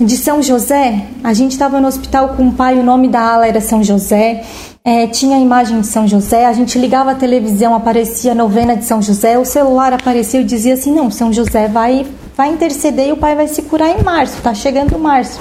de 0.00 0.16
São 0.16 0.42
José. 0.42 1.06
A 1.22 1.32
gente 1.32 1.52
estava 1.52 1.80
no 1.80 1.88
hospital 1.88 2.30
com 2.30 2.48
o 2.48 2.52
pai, 2.52 2.78
o 2.78 2.82
nome 2.82 3.08
da 3.08 3.20
ala 3.20 3.46
era 3.46 3.60
São 3.60 3.84
José. 3.84 4.44
É, 4.86 5.06
tinha 5.06 5.38
a 5.38 5.40
imagem 5.40 5.80
de 5.80 5.86
São 5.86 6.06
José, 6.06 6.44
a 6.44 6.52
gente 6.52 6.78
ligava 6.78 7.12
a 7.12 7.14
televisão, 7.14 7.74
aparecia 7.74 8.32
a 8.32 8.34
novena 8.34 8.76
de 8.76 8.84
São 8.84 9.00
José, 9.00 9.38
o 9.38 9.44
celular 9.44 9.94
apareceu 9.94 10.42
e 10.42 10.44
dizia 10.44 10.74
assim: 10.74 10.92
não, 10.94 11.10
São 11.10 11.32
José 11.32 11.68
vai, 11.68 12.06
vai 12.36 12.50
interceder 12.50 13.08
e 13.08 13.12
o 13.12 13.16
pai 13.16 13.34
vai 13.34 13.48
se 13.48 13.62
curar 13.62 13.98
em 13.98 14.02
março, 14.02 14.42
tá 14.42 14.52
chegando 14.52 14.98
março. 14.98 15.40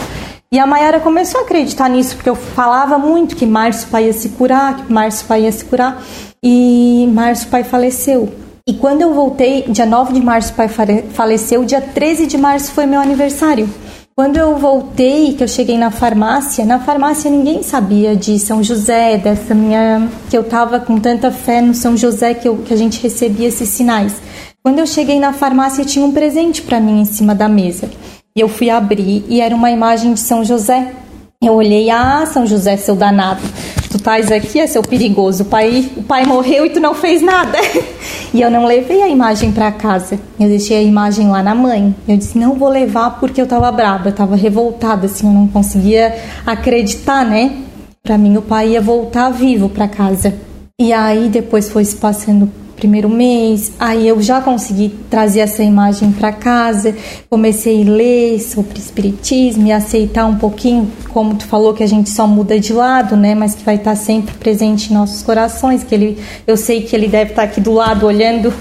E 0.50 0.58
a 0.58 0.66
Mayara 0.66 1.00
começou 1.02 1.42
a 1.42 1.44
acreditar 1.44 1.90
nisso, 1.90 2.16
porque 2.16 2.30
eu 2.30 2.36
falava 2.36 2.98
muito 2.98 3.36
que 3.36 3.46
março 3.46 3.88
o 3.88 3.90
pai 3.90 4.06
ia 4.06 4.14
se 4.14 4.30
curar, 4.30 4.78
que 4.78 4.94
março 4.94 5.26
o 5.26 5.28
pai 5.28 5.42
ia 5.42 5.52
se 5.52 5.66
curar. 5.66 6.02
E 6.42 7.10
março 7.14 7.48
o 7.48 7.50
pai 7.50 7.64
faleceu. 7.64 8.30
E 8.68 8.74
quando 8.74 9.02
eu 9.02 9.14
voltei, 9.14 9.64
dia 9.68 9.86
9 9.86 10.14
de 10.14 10.22
março 10.22 10.54
o 10.54 10.56
pai 10.56 10.68
fale- 10.70 11.04
faleceu, 11.14 11.66
dia 11.66 11.82
13 11.82 12.28
de 12.28 12.38
março 12.38 12.72
foi 12.72 12.86
meu 12.86 13.02
aniversário. 13.02 13.68
Quando 14.16 14.38
eu 14.38 14.60
voltei, 14.60 15.34
que 15.34 15.44
eu 15.44 15.48
cheguei 15.48 15.76
na 15.76 15.90
farmácia, 15.90 16.64
na 16.64 16.80
farmácia 16.80 17.32
ninguém 17.32 17.64
sabia 17.64 18.16
de 18.16 18.38
São 18.38 18.62
José, 18.64 19.18
dessa 19.18 19.56
minha. 19.56 20.08
que 20.30 20.38
eu 20.38 20.44
tava 20.44 20.80
com 20.80 21.00
tanta 21.00 21.32
fé 21.32 21.62
no 21.62 21.74
São 21.74 21.98
José 21.98 22.36
que, 22.36 22.48
eu, 22.48 22.58
que 22.58 22.72
a 22.72 22.78
gente 22.78 23.02
recebia 23.02 23.48
esses 23.48 23.70
sinais. 23.70 24.14
Quando 24.62 24.78
eu 24.78 24.86
cheguei 24.86 25.20
na 25.20 25.34
farmácia, 25.34 25.84
tinha 25.84 26.06
um 26.06 26.12
presente 26.12 26.62
para 26.62 26.80
mim 26.80 27.02
em 27.02 27.06
cima 27.06 27.34
da 27.34 27.50
mesa. 27.50 27.90
E 28.36 28.40
eu 28.40 28.48
fui 28.48 28.70
abrir 28.70 29.26
e 29.28 29.42
era 29.42 29.56
uma 29.56 29.72
imagem 29.72 30.14
de 30.14 30.20
São 30.20 30.46
José. 30.46 30.94
Eu 31.44 31.54
olhei, 31.54 31.90
ah, 31.90 32.24
São 32.28 32.46
José, 32.46 32.78
seu 32.78 32.96
danado. 32.96 33.42
Estás 34.04 34.30
aqui, 34.34 34.60
é 34.60 34.68
seu 34.68 34.84
perigoso. 34.84 35.44
O 35.44 35.46
pai, 35.46 35.90
o 35.96 36.04
pai 36.04 36.26
morreu 36.26 36.66
e 36.66 36.70
tu 36.70 36.82
não 36.82 36.94
fez 36.94 37.22
nada. 37.22 37.58
E 38.34 38.42
eu 38.42 38.50
não 38.50 38.66
levei 38.66 39.04
a 39.04 39.08
imagem 39.08 39.52
para 39.52 39.72
casa. 39.72 40.20
Eu 40.40 40.48
deixei 40.48 40.76
a 40.76 40.82
imagem 40.82 41.30
lá 41.30 41.44
na 41.44 41.54
mãe. 41.54 41.96
Eu 42.08 42.18
disse, 42.18 42.36
não 42.36 42.56
vou 42.56 42.68
levar 42.68 43.20
porque 43.20 43.40
eu 43.40 43.46
tava 43.46 43.72
brava, 43.72 44.10
eu 44.10 44.12
tava 44.12 44.36
revoltada, 44.36 45.06
assim, 45.06 45.28
eu 45.28 45.34
não 45.34 45.48
conseguia 45.48 46.18
acreditar, 46.44 47.24
né? 47.24 47.60
Para 48.02 48.18
mim, 48.18 48.36
o 48.36 48.42
pai 48.42 48.70
ia 48.70 48.82
voltar 48.82 49.30
vivo 49.30 49.70
para 49.70 49.88
casa. 49.88 50.34
E 50.82 50.92
aí, 50.92 51.30
depois 51.30 51.70
foi 51.70 51.86
se 51.86 51.96
passando 51.96 52.52
primeiro 52.84 53.08
mês, 53.08 53.72
aí 53.80 54.06
eu 54.06 54.22
já 54.22 54.42
consegui 54.42 54.94
trazer 55.10 55.40
essa 55.40 55.64
imagem 55.64 56.12
para 56.12 56.34
casa, 56.34 56.94
comecei 57.30 57.82
a 57.82 57.90
ler 57.90 58.42
sobre 58.42 58.78
espiritismo 58.78 59.66
e 59.68 59.72
aceitar 59.72 60.26
um 60.26 60.36
pouquinho, 60.36 60.92
como 61.08 61.36
tu 61.36 61.46
falou 61.46 61.74
que 61.74 61.82
a 61.82 61.88
gente 61.88 62.10
só 62.10 62.28
muda 62.28 62.60
de 62.60 62.74
lado, 62.74 63.16
né, 63.16 63.34
mas 63.36 63.56
que 63.56 63.64
vai 63.64 63.76
estar 63.76 63.96
sempre 63.96 64.36
presente 64.36 64.92
em 64.92 64.94
nossos 64.94 65.22
corações, 65.24 65.82
que 65.82 65.96
ele 65.96 66.18
eu 66.46 66.58
sei 66.58 66.82
que 66.82 66.94
ele 66.94 67.08
deve 67.08 67.30
estar 67.30 67.44
aqui 67.44 67.62
do 67.62 67.72
lado 67.72 68.06
olhando, 68.06 68.54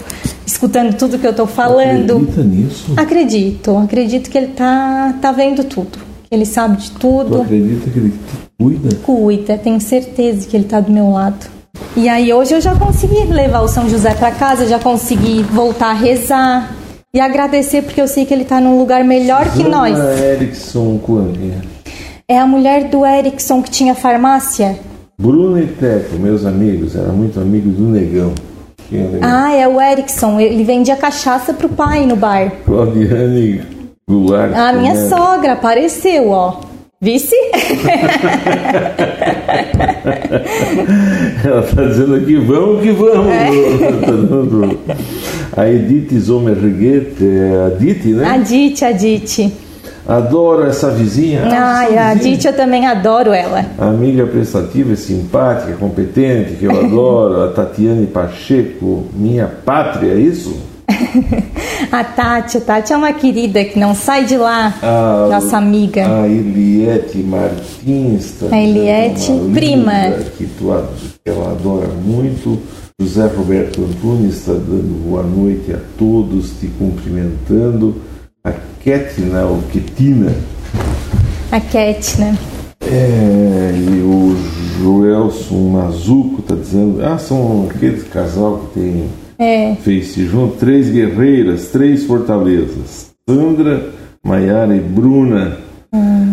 escutando 0.46 0.96
tudo 0.96 1.18
que 1.18 1.26
eu 1.26 1.34
tô 1.34 1.44
falando. 1.44 2.18
Acredita 2.18 2.42
nisso? 2.44 2.92
Acredito, 2.96 3.76
acredito 3.76 4.30
que 4.30 4.38
ele 4.38 4.48
tá 4.48 5.16
tá 5.20 5.32
vendo 5.32 5.64
tudo, 5.64 5.98
que 5.98 6.32
ele 6.32 6.46
sabe 6.46 6.76
de 6.76 6.92
Tu 6.92 6.98
tudo 7.00 7.42
acredita 7.42 7.90
que 7.90 7.98
ele 7.98 8.10
te 8.10 8.62
cuida? 8.62 8.94
cuida, 9.02 9.58
tenho 9.58 9.80
certeza 9.80 10.46
que 10.46 10.56
ele 10.56 10.64
está 10.64 10.78
do 10.78 10.92
meu 10.92 11.10
lado. 11.10 11.61
E 11.96 12.08
aí 12.08 12.32
hoje 12.32 12.54
eu 12.54 12.60
já 12.60 12.74
consegui 12.74 13.24
levar 13.24 13.60
o 13.60 13.68
São 13.68 13.88
José 13.88 14.14
para 14.14 14.30
casa, 14.30 14.66
já 14.66 14.78
consegui 14.78 15.42
voltar 15.42 15.90
a 15.90 15.92
rezar 15.92 16.74
e 17.14 17.20
agradecer 17.20 17.82
porque 17.82 18.00
eu 18.00 18.08
sei 18.08 18.24
que 18.24 18.32
ele 18.32 18.42
está 18.42 18.60
num 18.60 18.78
lugar 18.78 19.04
melhor 19.04 19.50
que 19.52 19.62
nós. 19.62 19.98
Erickson 19.98 20.98
Coaninha. 20.98 21.60
É 22.26 22.38
a 22.38 22.46
mulher 22.46 22.88
do 22.88 23.04
Erickson 23.04 23.62
que 23.62 23.70
tinha 23.70 23.94
farmácia. 23.94 24.78
Bruno 25.18 25.58
e 25.58 25.66
Teco, 25.66 26.16
meus 26.16 26.46
amigos, 26.46 26.96
eram 26.96 27.12
muito 27.14 27.38
amigos 27.38 27.74
do 27.74 27.94
é 27.96 28.00
Negão? 28.00 28.32
Ah, 29.22 29.54
é 29.54 29.68
o 29.68 29.80
Erickson, 29.80 30.40
ele 30.40 30.64
vendia 30.64 30.96
cachaça 30.96 31.52
pro 31.52 31.68
pai 31.68 32.06
no 32.06 32.16
bar. 32.16 32.52
Claudiane 32.64 33.62
Goulart. 34.08 34.54
A 34.54 34.72
minha 34.72 34.94
né? 34.94 35.08
sogra 35.08 35.52
apareceu, 35.52 36.30
ó. 36.30 36.71
Vice? 37.02 37.34
Ela 41.44 41.60
está 41.60 41.82
dizendo 41.82 42.14
aqui, 42.14 42.36
vamos 42.36 42.80
que 42.80 42.92
vamos. 42.92 43.26
É. 43.26 43.48
A 45.60 45.68
Edith 45.68 46.16
Zomerguete, 46.18 47.24
é 47.24 47.66
a 47.66 47.70
Dite, 47.76 48.12
A 48.12 48.16
né? 48.16 48.44
Dite, 48.46 48.84
a 48.84 48.92
Dite. 48.92 49.52
Adoro 50.06 50.64
essa 50.64 50.90
vizinha. 50.90 51.42
Ah, 51.44 51.78
Ai, 51.78 51.98
essa 51.98 52.10
a. 52.10 52.14
Dite 52.14 52.46
eu 52.46 52.52
também 52.54 52.86
adoro 52.86 53.32
ela. 53.32 53.66
Amiga 53.78 54.24
prestativa, 54.24 54.94
simpática, 54.96 55.74
competente, 55.74 56.54
que 56.54 56.64
eu 56.64 56.70
adoro. 56.86 57.42
A 57.42 57.48
Tatiane 57.48 58.06
Pacheco, 58.06 59.06
minha 59.12 59.46
pátria, 59.46 60.12
é 60.12 60.18
isso? 60.18 60.56
A 61.90 62.04
Tati, 62.04 62.56
a 62.58 62.60
Tati 62.60 62.92
é 62.92 62.96
uma 62.96 63.12
querida 63.12 63.64
que 63.64 63.78
não 63.78 63.94
sai 63.94 64.24
de 64.24 64.36
lá, 64.36 64.74
A- 64.82 65.28
nossa 65.30 65.58
amiga. 65.58 66.06
A 66.22 66.26
Eliette 66.28 67.18
Martins. 67.18 68.32
tá 68.38 68.46
A 68.54 68.60
Eliette, 68.60 69.30
prima. 69.52 69.92
Que, 70.38 70.46
tu, 70.46 70.72
que 71.24 71.30
ela 71.30 71.50
adora 71.50 71.88
muito. 71.88 72.58
José 73.00 73.26
Roberto 73.26 73.82
Antunes 73.82 74.36
está 74.36 74.52
dando 74.52 75.02
boa 75.08 75.22
noite 75.22 75.72
a 75.72 75.78
todos, 75.98 76.50
te 76.60 76.66
cumprimentando. 76.78 77.96
A 78.44 78.52
Ketina, 78.82 79.44
ou 79.44 79.60
Ketina, 79.72 80.32
A 81.50 81.58
né? 82.20 82.38
é, 82.80 83.72
e 83.76 84.00
o 84.02 84.36
Joelson 84.80 85.70
Mazuco 85.70 86.40
está 86.40 86.54
dizendo, 86.54 87.04
ah, 87.04 87.18
são 87.18 87.68
aqueles 87.70 88.02
casal 88.08 88.58
que 88.74 88.80
tem 88.80 89.04
É. 89.42 89.74
fez-se 89.74 90.24
junto, 90.24 90.56
três 90.56 90.88
guerreiras, 90.88 91.68
três 91.68 92.04
fortalezas. 92.04 93.10
Sandra, 93.28 93.90
Maiara 94.24 94.76
e 94.76 94.80
Bruna. 94.80 95.58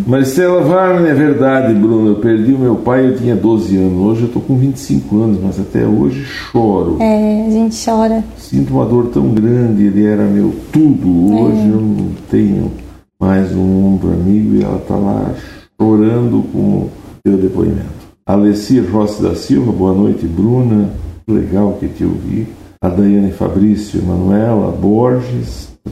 Marcela 0.09 0.61
Varne, 0.61 1.09
é 1.09 1.13
verdade, 1.13 1.73
Bruna. 1.73 2.09
Eu 2.09 2.15
perdi 2.15 2.53
o 2.53 2.57
meu 2.57 2.75
pai, 2.77 3.07
eu 3.07 3.17
tinha 3.17 3.35
12 3.35 3.77
anos. 3.77 3.99
Hoje 3.99 4.21
eu 4.21 4.27
estou 4.27 4.41
com 4.41 4.57
25 4.57 5.21
anos, 5.21 5.39
mas 5.43 5.59
até 5.59 5.85
hoje 5.85 6.23
choro. 6.23 6.97
É, 6.99 7.45
a 7.45 7.49
gente 7.51 7.85
chora. 7.85 8.23
Sinto 8.37 8.73
uma 8.73 8.85
dor 8.85 9.07
tão 9.07 9.29
grande, 9.29 9.83
ele 9.83 10.05
era 10.05 10.23
meu 10.23 10.51
tudo. 10.71 11.35
Hoje 11.35 11.67
eu 11.67 11.81
não 11.81 12.09
tenho 12.31 12.71
mais 13.19 13.53
um 13.53 13.85
ombro 13.85 14.13
amigo 14.13 14.55
e 14.55 14.63
ela 14.63 14.77
está 14.77 14.95
lá 14.95 15.31
chorando 15.79 16.43
com 16.51 16.59
o 16.59 16.91
teu 17.23 17.37
depoimento. 17.37 17.99
Alessir 18.25 18.83
Rossi 18.91 19.21
da 19.21 19.35
Silva, 19.35 19.71
boa 19.71 19.93
noite, 19.93 20.25
Bruna. 20.25 20.89
Legal 21.27 21.77
que 21.79 21.87
te 21.87 22.03
ouvi. 22.03 22.47
A 22.81 22.87
Daiane 22.87 23.33
Fabrício, 23.33 24.01
Manuela 24.01 24.71
Borges, 24.71 25.67
tá. 25.83 25.91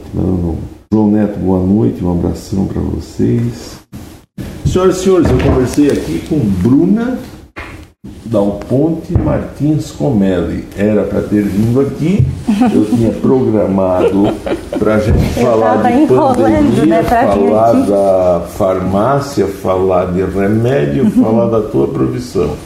João 0.90 1.10
Neto, 1.10 1.38
boa 1.38 1.60
noite, 1.60 2.02
um 2.02 2.12
abração 2.12 2.64
para 2.64 2.80
vocês. 2.80 3.80
Senhoras 4.64 4.96
e 4.96 5.00
senhores, 5.02 5.30
eu 5.30 5.36
conversei 5.36 5.90
aqui 5.90 6.26
com 6.30 6.38
Bruna 6.38 7.18
Dal 8.24 8.58
Ponte 8.66 9.12
Martins 9.12 9.90
Comelli. 9.90 10.64
Era 10.78 11.02
para 11.02 11.20
ter 11.20 11.42
vindo 11.42 11.78
aqui, 11.78 12.24
eu 12.74 12.86
tinha 12.86 13.10
programado 13.10 14.34
para 14.78 14.94
a 14.94 14.98
gente 14.98 15.28
falar 15.42 15.82
de 15.82 15.92
enrolando, 15.92 16.36
pandemia, 16.36 16.86
né, 16.86 17.02
falar 17.02 17.72
da 17.82 18.46
farmácia, 18.48 19.46
falar 19.46 20.06
de 20.12 20.22
remédio, 20.22 21.10
falar 21.10 21.50
da 21.50 21.68
tua 21.68 21.86
profissão. 21.88 22.56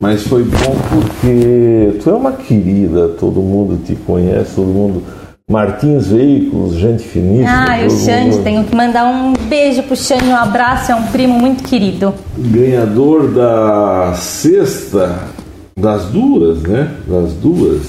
Mas 0.00 0.22
foi 0.22 0.42
bom 0.42 0.76
porque 0.88 1.98
tu 2.02 2.08
é 2.10 2.14
uma 2.14 2.32
querida, 2.32 3.08
todo 3.08 3.40
mundo 3.40 3.78
te 3.84 3.94
conhece, 3.94 4.54
todo 4.56 4.66
mundo. 4.68 5.02
Martins 5.50 6.06
Veículos, 6.06 6.74
gente 6.76 7.02
finíssima. 7.02 7.66
Ah, 7.68 7.82
e 7.82 7.86
o 7.86 7.90
Xande, 7.90 8.30
mundo- 8.36 8.42
tenho 8.44 8.64
que 8.64 8.74
mandar 8.74 9.04
um 9.04 9.32
beijo 9.48 9.82
pro 9.82 9.96
Xande, 9.96 10.24
um 10.26 10.36
abraço, 10.36 10.92
é 10.92 10.94
um 10.94 11.02
primo 11.08 11.34
muito 11.38 11.64
querido. 11.64 12.14
ganhador 12.38 13.28
da 13.32 14.14
sexta, 14.14 15.18
das 15.78 16.04
duas, 16.06 16.62
né? 16.62 16.88
Das 17.06 17.32
duas. 17.34 17.82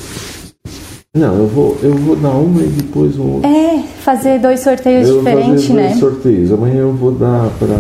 Não, 1.16 1.36
eu 1.38 1.48
vou, 1.48 1.78
eu 1.84 1.94
vou 1.94 2.16
dar 2.16 2.30
uma 2.32 2.62
e 2.62 2.68
depois 2.68 3.18
um 3.20 3.36
outro. 3.36 3.50
É, 3.50 3.80
fazer 4.02 4.40
dois 4.40 4.62
sorteios 4.62 5.08
eu 5.08 5.16
vou 5.16 5.24
fazer 5.24 5.36
diferentes, 5.38 5.68
dois 5.70 5.82
né? 5.92 5.96
sorteios. 5.98 6.52
Amanhã 6.52 6.80
eu 6.82 6.94
vou 6.94 7.12
dar 7.12 7.48
para. 7.60 7.76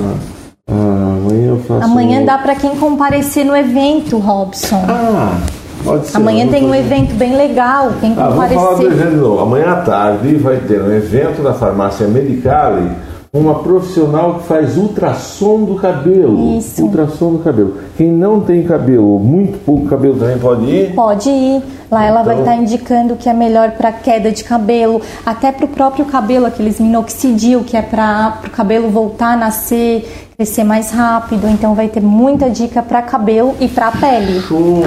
amanhã 0.69 1.40
eu 1.51 1.59
faço. 1.59 1.83
Amanhã 1.83 2.23
dá 2.23 2.37
pra 2.37 2.55
quem 2.55 2.71
comparecer 2.75 3.45
no 3.45 3.55
evento, 3.55 4.17
Robson. 4.17 4.83
Ah, 4.87 5.37
pode 5.83 6.07
ser. 6.07 6.17
Amanhã 6.17 6.47
tem 6.47 6.65
um 6.65 6.73
evento 6.75 7.13
bem 7.15 7.35
legal, 7.35 7.91
quem 7.99 8.13
Ah, 8.17 8.29
vamos 8.29 8.35
falar 8.35 8.47
do 8.47 8.55
comparecer. 8.55 8.91
evento 8.91 9.09
de 9.11 9.17
novo. 9.17 9.39
Amanhã 9.41 9.71
à 9.71 9.75
tarde 9.81 10.35
vai 10.35 10.57
ter 10.57 10.81
um 10.81 10.91
evento 10.91 11.41
da 11.43 11.53
farmácia 11.53 12.07
Medicale, 12.07 12.91
uma 13.33 13.55
profissional 13.59 14.35
que 14.35 14.43
faz 14.43 14.75
ultrassom 14.77 15.63
do 15.63 15.75
cabelo. 15.75 16.57
Isso. 16.57 16.83
Ultrassom 16.83 17.31
do 17.33 17.39
cabelo. 17.39 17.77
Quem 17.97 18.11
não 18.11 18.41
tem 18.41 18.61
cabelo, 18.63 19.17
muito 19.19 19.57
pouco 19.65 19.85
cabelo 19.87 20.15
também 20.17 20.37
pode 20.37 20.65
ir. 20.65 20.93
Pode 20.93 21.29
ir. 21.29 21.61
Lá 21.89 22.05
ela 22.05 22.23
vai 22.23 22.35
Então- 22.39 22.45
estar 22.53 22.61
indicando 22.61 23.13
o 23.13 23.17
que 23.17 23.27
é 23.29 23.33
melhor 23.33 23.71
para 23.71 23.91
queda 23.91 24.31
de 24.31 24.43
cabelo, 24.45 25.01
até 25.25 25.51
para 25.51 25.65
o 25.65 25.67
próprio 25.67 26.05
cabelo, 26.05 26.45
aqueles 26.45 26.79
minoxidil, 26.79 27.63
que 27.65 27.75
é 27.75 27.81
para 27.81 28.37
o 28.47 28.49
cabelo 28.49 28.89
voltar 28.89 29.33
a 29.33 29.37
nascer, 29.37 30.29
crescer 30.41 30.63
mais 30.63 30.89
rápido. 30.89 31.47
Então 31.47 31.75
vai 31.75 31.87
ter 31.87 32.01
muita 32.01 32.49
dica 32.49 32.81
para 32.81 33.01
cabelo 33.03 33.53
e 33.59 33.67
para 33.67 33.91
pele. 33.91 34.39
Show 34.41 34.81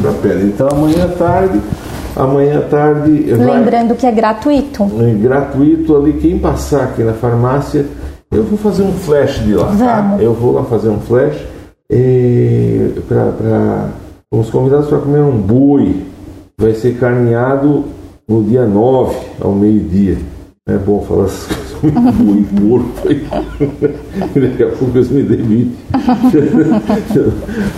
pra 0.00 0.12
pele. 0.12 0.44
Então 0.54 0.68
amanhã 0.70 1.04
à 1.06 1.08
tarde, 1.08 1.60
amanhã 2.14 2.58
à 2.60 2.62
tarde 2.62 3.34
vai- 3.34 3.58
Lembrando 3.58 3.96
que 3.96 4.06
é 4.06 4.12
gratuito. 4.12 4.84
é 5.00 5.12
gratuito 5.14 5.96
ali. 5.96 6.12
Quem 6.14 6.38
passar 6.38 6.84
aqui 6.84 7.02
na 7.02 7.14
farmácia, 7.14 7.84
eu 8.30 8.44
vou 8.44 8.56
fazer 8.56 8.84
um 8.84 8.92
flash 8.92 9.40
de 9.44 9.54
lá, 9.54 9.74
tá? 9.76 10.16
Eu 10.20 10.34
vou 10.34 10.52
lá 10.52 10.62
fazer 10.62 10.88
um 10.88 11.00
flash 11.00 11.36
e 11.90 12.92
com 14.30 14.38
os 14.40 14.50
convidados 14.50 14.86
para 14.86 14.98
comer 14.98 15.20
um 15.22 15.36
boi. 15.36 16.06
Vai 16.56 16.74
ser 16.74 16.96
carneado 16.98 17.86
no 18.28 18.44
dia 18.44 18.64
9, 18.66 19.16
ao 19.40 19.50
meio-dia. 19.52 20.18
É 20.68 20.76
bom 20.76 21.00
falar 21.00 21.24
essas 21.24 21.46
coisas. 21.46 21.59
Morto 22.60 23.08
aí. 23.08 23.26
Daqui 24.34 24.62
a 24.62 24.66
pouco 24.68 24.98
eu 24.98 25.04
me 25.10 25.22
demite. 25.22 25.76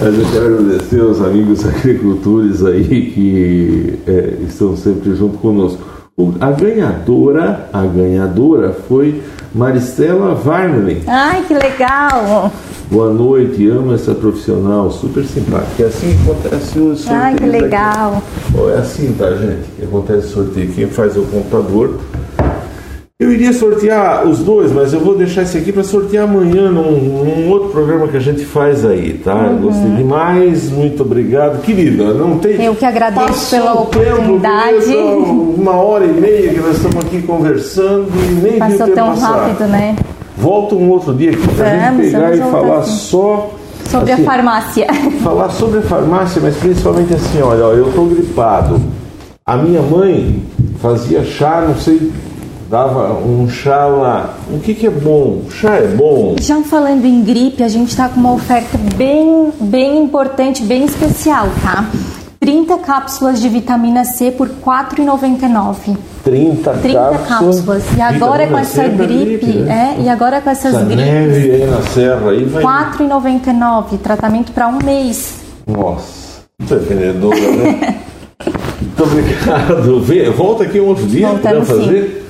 Mas 0.00 0.18
eu 0.18 0.24
quero 0.32 0.46
agradecer 0.58 1.00
aos 1.00 1.20
amigos 1.20 1.64
agricultores 1.66 2.64
aí 2.64 2.84
que 3.12 3.98
é, 4.06 4.34
estão 4.48 4.76
sempre 4.76 5.14
junto 5.14 5.38
conosco. 5.38 5.80
O- 6.16 6.32
A 6.40 6.50
ganhadora, 6.50 7.68
a 7.72 7.84
ganhadora 7.86 8.72
foi 8.88 9.22
Maristela 9.54 10.34
Varnley. 10.34 11.02
Ai, 11.06 11.42
que 11.46 11.54
legal! 11.54 12.52
Boa 12.90 13.10
noite, 13.10 13.66
amo 13.68 13.94
essa 13.94 14.14
profissional, 14.14 14.90
super 14.90 15.24
simpática. 15.24 15.84
É 15.84 15.86
assim 15.86 16.14
que 16.14 16.30
acontece 16.30 16.78
os 16.78 17.00
sorteios. 17.00 17.08
Ai, 17.08 17.34
que 17.36 17.44
aqui. 17.44 17.50
legal! 17.60 18.22
É 18.74 18.78
assim, 18.78 19.14
tá, 19.18 19.30
gente? 19.30 19.62
Que 19.78 19.84
acontece 19.84 20.26
o 20.26 20.30
sorteio. 20.30 20.72
Quem 20.72 20.86
faz 20.88 21.16
é 21.16 21.18
o 21.18 21.22
computador. 21.24 21.98
Eu 23.22 23.32
iria 23.32 23.52
sortear 23.52 24.26
os 24.26 24.40
dois, 24.40 24.72
mas 24.72 24.92
eu 24.92 24.98
vou 24.98 25.14
deixar 25.14 25.42
esse 25.42 25.56
aqui 25.56 25.70
para 25.70 25.84
sortear 25.84 26.24
amanhã 26.24 26.72
num, 26.72 26.90
num 26.90 27.50
outro 27.50 27.68
programa 27.68 28.08
que 28.08 28.16
a 28.16 28.20
gente 28.20 28.44
faz 28.44 28.84
aí, 28.84 29.12
tá? 29.24 29.32
Uhum. 29.32 29.58
Gostei 29.62 29.90
demais, 29.92 30.68
muito 30.68 31.04
obrigado. 31.04 31.62
Querida, 31.62 32.12
não 32.14 32.38
tem. 32.40 32.60
Eu 32.60 32.74
que 32.74 32.84
agradeço 32.84 33.28
Passou 33.28 33.60
pela 33.60 33.74
oportunidade. 33.74 34.92
uma 34.96 35.70
hora 35.76 36.04
e 36.04 36.12
meia 36.12 36.52
que 36.52 36.58
nós 36.58 36.78
estamos 36.78 36.96
aqui 36.96 37.22
conversando 37.22 38.08
e 38.28 38.42
nem 38.42 38.58
Passou 38.58 38.88
tão 38.88 39.10
passar. 39.10 39.28
rápido, 39.28 39.68
né? 39.68 39.94
Volta 40.36 40.74
um 40.74 40.90
outro 40.90 41.14
dia 41.14 41.30
aqui 41.30 41.46
pra 41.54 41.68
Vamos, 41.68 42.02
gente 42.02 42.12
pegar 42.14 42.34
e 42.34 42.38
falar 42.50 42.82
sim. 42.82 42.96
só. 43.08 43.50
Sobre 43.84 44.12
assim, 44.12 44.22
a 44.22 44.24
farmácia. 44.24 44.86
falar 45.22 45.50
sobre 45.50 45.78
a 45.78 45.82
farmácia, 45.82 46.42
mas 46.42 46.56
principalmente 46.56 47.14
assim, 47.14 47.40
olha, 47.40 47.66
ó, 47.66 47.72
eu 47.72 47.88
estou 47.88 48.06
gripado. 48.06 48.80
A 49.46 49.56
minha 49.56 49.80
mãe 49.82 50.42
fazia 50.80 51.22
chá, 51.22 51.64
não 51.68 51.76
sei, 51.76 52.10
dava 52.72 53.12
um 53.12 53.46
chá 53.50 53.84
lá. 53.84 54.34
O 54.50 54.58
que, 54.58 54.72
que 54.72 54.86
é 54.86 54.90
bom? 54.90 55.42
Chá 55.50 55.76
é 55.76 55.88
bom? 55.88 56.36
Já 56.40 56.62
falando 56.62 57.04
em 57.04 57.22
gripe, 57.22 57.62
a 57.62 57.68
gente 57.68 57.90
está 57.90 58.08
com 58.08 58.18
uma 58.18 58.32
oferta 58.32 58.78
bem, 58.96 59.52
bem 59.60 60.02
importante, 60.02 60.62
bem 60.62 60.82
especial, 60.86 61.48
tá? 61.62 61.84
30 62.40 62.78
cápsulas 62.78 63.42
de 63.42 63.48
vitamina 63.50 64.04
C 64.04 64.30
por 64.30 64.48
R$ 64.48 64.54
4,99. 64.64 65.98
30, 66.24 66.72
30 66.72 67.18
cápsulas. 67.28 67.84
E 67.94 68.00
agora 68.00 68.46
com 68.46 68.56
essa 68.56 68.84
C 68.84 68.88
pra 68.88 69.04
gripe, 69.04 69.46
né? 69.46 69.96
é, 69.98 70.02
e 70.04 70.08
agora 70.08 70.40
com 70.40 70.48
essas 70.48 70.74
Essa 70.74 70.84
gripes, 70.84 71.04
neve 71.04 71.50
aí 71.50 71.66
na 71.66 71.82
serra 71.82 72.30
aí 72.30 72.44
vai. 72.44 72.64
R$ 72.64 73.06
4,99, 73.06 73.98
tratamento 73.98 74.50
para 74.50 74.68
um 74.68 74.78
mês. 74.82 75.42
Nossa, 75.66 76.40
você 76.58 76.74
é 76.76 76.78
vendedora, 76.78 77.38
né? 77.38 77.96
Muito 78.80 79.02
obrigado. 79.02 80.00
Vem, 80.00 80.30
volta 80.30 80.64
aqui 80.64 80.80
um 80.80 80.86
outro 80.86 81.06
dia 81.06 81.28
para 81.34 81.62
fazer. 81.62 82.21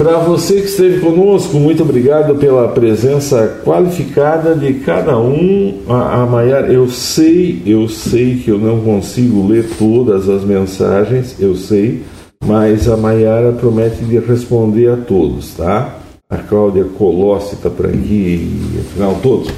Para 0.00 0.16
você 0.16 0.62
que 0.62 0.66
esteve 0.66 0.98
conosco, 0.98 1.58
muito 1.58 1.82
obrigado 1.82 2.34
pela 2.36 2.68
presença 2.68 3.60
qualificada 3.62 4.54
de 4.54 4.72
cada 4.80 5.18
um. 5.18 5.82
A, 5.86 6.22
a 6.22 6.26
Maiara, 6.26 6.72
eu 6.72 6.88
sei, 6.88 7.60
eu 7.66 7.86
sei 7.86 8.38
que 8.38 8.50
eu 8.50 8.56
não 8.56 8.80
consigo 8.80 9.46
ler 9.46 9.68
todas 9.78 10.26
as 10.26 10.42
mensagens, 10.42 11.36
eu 11.38 11.54
sei, 11.54 12.02
mas 12.42 12.88
a 12.88 12.96
Maiara 12.96 13.52
promete 13.52 14.02
de 14.02 14.18
responder 14.18 14.88
a 14.90 14.96
todos, 14.96 15.52
tá? 15.52 15.98
A 16.30 16.38
Cláudia 16.38 16.84
Colossi 16.96 17.56
está 17.56 17.68
por 17.68 17.84
aqui, 17.84 18.58
afinal, 18.80 19.18
todos. 19.22 19.52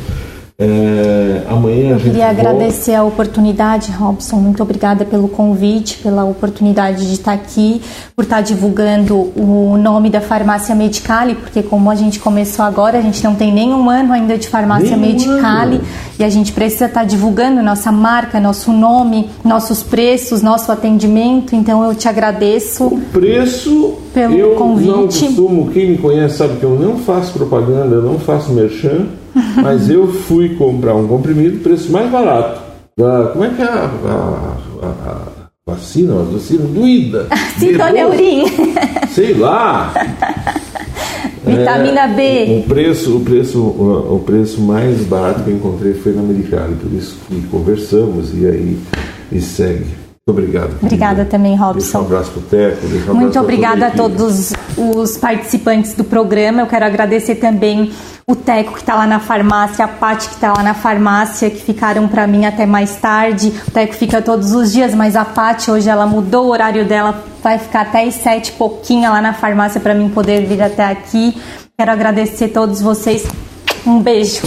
É, 0.64 1.43
amanhã 1.48 1.97
a 1.97 1.98
gente 1.98 2.10
Queria 2.12 2.26
volta. 2.32 2.40
agradecer 2.40 2.94
a 2.94 3.02
oportunidade, 3.02 3.90
Robson. 3.90 4.36
Muito 4.36 4.62
obrigada 4.62 5.05
pelo 5.05 5.26
convite, 5.26 5.98
pela 5.98 6.22
oportunidade 6.24 7.05
de 7.05 7.14
estar 7.14 7.32
aqui, 7.32 7.82
por 8.14 8.22
estar 8.22 8.43
divulgando 8.43 9.32
o 9.36 9.76
nome 9.76 10.09
da 10.09 10.20
farmácia 10.20 10.72
Medicale, 10.72 11.34
porque 11.34 11.64
como 11.64 11.90
a 11.90 11.97
gente 11.97 12.20
começou 12.20 12.64
agora, 12.64 12.98
a 12.98 13.02
gente 13.02 13.24
não 13.24 13.34
tem 13.34 13.52
nenhum 13.52 13.90
ano 13.90 14.12
ainda 14.12 14.39
de 14.39 14.47
farmácia 14.48 14.97
Nenhum 14.97 15.12
Medicale 15.14 15.76
ano. 15.76 15.84
e 16.20 16.22
a 16.22 16.28
gente 16.28 16.52
precisa 16.52 16.84
estar 16.86 17.05
divulgando 17.05 17.60
nossa 17.60 17.90
marca, 17.90 18.39
nosso 18.39 18.72
nome, 18.72 19.28
nossos 19.44 19.82
preços, 19.82 20.43
nosso 20.43 20.70
atendimento. 20.70 21.56
Então 21.56 21.82
eu 21.82 21.93
te 21.93 22.09
agradeço. 22.09 23.01
Preço, 23.12 23.94
Pelo 24.14 24.34
eu 24.36 24.51
não 24.51 24.56
convite. 24.56 25.24
costumo, 25.26 25.70
quem 25.72 25.90
me 25.90 25.98
conhece 25.98 26.36
sabe 26.36 26.56
que 26.59 26.64
eu 26.64 26.78
não 26.78 26.98
faço 26.98 27.32
propaganda, 27.32 27.97
eu 27.97 28.02
não 28.02 28.18
faço 28.20 28.52
merchan, 28.52 29.06
mas 29.56 29.88
eu 29.90 30.09
fui 30.09 30.50
comprar 30.56 30.94
um 30.94 31.06
comprimido, 31.06 31.59
preço 31.62 31.90
mais 31.90 32.10
barato. 32.10 32.60
Da, 32.96 33.30
como 33.32 33.44
é 33.44 33.48
que 33.50 33.62
é 33.62 33.64
a, 33.64 33.90
a- 34.04 34.56
a- 34.82 34.86
a 34.86 35.72
vacina? 35.72 36.20
A 36.20 36.24
vacina 36.24 36.64
doída. 36.66 37.26
Sintoneurim, 37.59 38.44
Sei 39.10 39.32
lá. 39.34 39.92
vitamina 41.44 42.06
B. 42.09 42.62
O 42.64 42.68
preço, 42.68 43.16
o 43.16 43.20
preço, 43.20 43.59
o, 43.60 44.22
preço 44.24 44.60
mais 44.60 45.00
barato 45.04 45.42
que 45.42 45.50
eu 45.50 45.56
encontrei 45.56 45.94
foi 45.94 46.12
na 46.12 46.22
Medicare, 46.22 46.74
por 46.74 46.92
isso 46.92 47.16
que 47.28 47.40
conversamos 47.48 48.32
e 48.34 48.46
aí 48.46 48.78
e 49.30 49.40
segue. 49.40 50.01
Muito 50.24 50.38
obrigado. 50.38 50.76
Obrigada 50.80 51.24
também, 51.24 51.50
Deixa 51.50 51.64
um 51.64 51.66
Robson. 51.72 51.98
abraço 51.98 52.30
pro 52.30 52.42
Teco. 52.42 52.86
um 53.10 53.14
Muito 53.14 53.40
obrigada 53.40 53.88
a 53.88 53.90
todos 53.90 54.52
os 54.78 55.16
participantes 55.16 55.94
do 55.94 56.04
programa. 56.04 56.62
Eu 56.62 56.66
quero 56.68 56.84
agradecer 56.84 57.34
também 57.34 57.90
o 58.24 58.36
Teco 58.36 58.74
que 58.74 58.78
está 58.78 58.94
lá 58.94 59.04
na 59.04 59.18
farmácia, 59.18 59.84
a 59.84 59.88
Paty 59.88 60.28
que 60.28 60.34
está 60.36 60.52
lá 60.52 60.62
na 60.62 60.74
farmácia, 60.74 61.50
que 61.50 61.60
ficaram 61.60 62.06
para 62.06 62.24
mim 62.28 62.46
até 62.46 62.64
mais 62.64 62.94
tarde. 62.98 63.52
O 63.66 63.70
Teco 63.72 63.94
fica 63.94 64.22
todos 64.22 64.52
os 64.52 64.70
dias, 64.72 64.94
mas 64.94 65.16
a 65.16 65.24
Paty 65.24 65.72
hoje 65.72 65.88
ela 65.88 66.06
mudou 66.06 66.46
o 66.46 66.50
horário 66.50 66.84
dela, 66.86 67.20
vai 67.42 67.58
ficar 67.58 67.80
até 67.80 68.04
às 68.04 68.14
sete 68.14 68.50
e 68.50 68.52
pouquinho 68.52 69.10
lá 69.10 69.20
na 69.20 69.32
farmácia 69.32 69.80
para 69.80 69.92
mim 69.92 70.08
poder 70.08 70.46
vir 70.46 70.62
até 70.62 70.84
aqui. 70.84 71.36
Quero 71.76 71.90
agradecer 71.90 72.44
a 72.44 72.48
todos 72.48 72.80
vocês. 72.80 73.26
Um 73.84 73.98
beijo. 74.00 74.40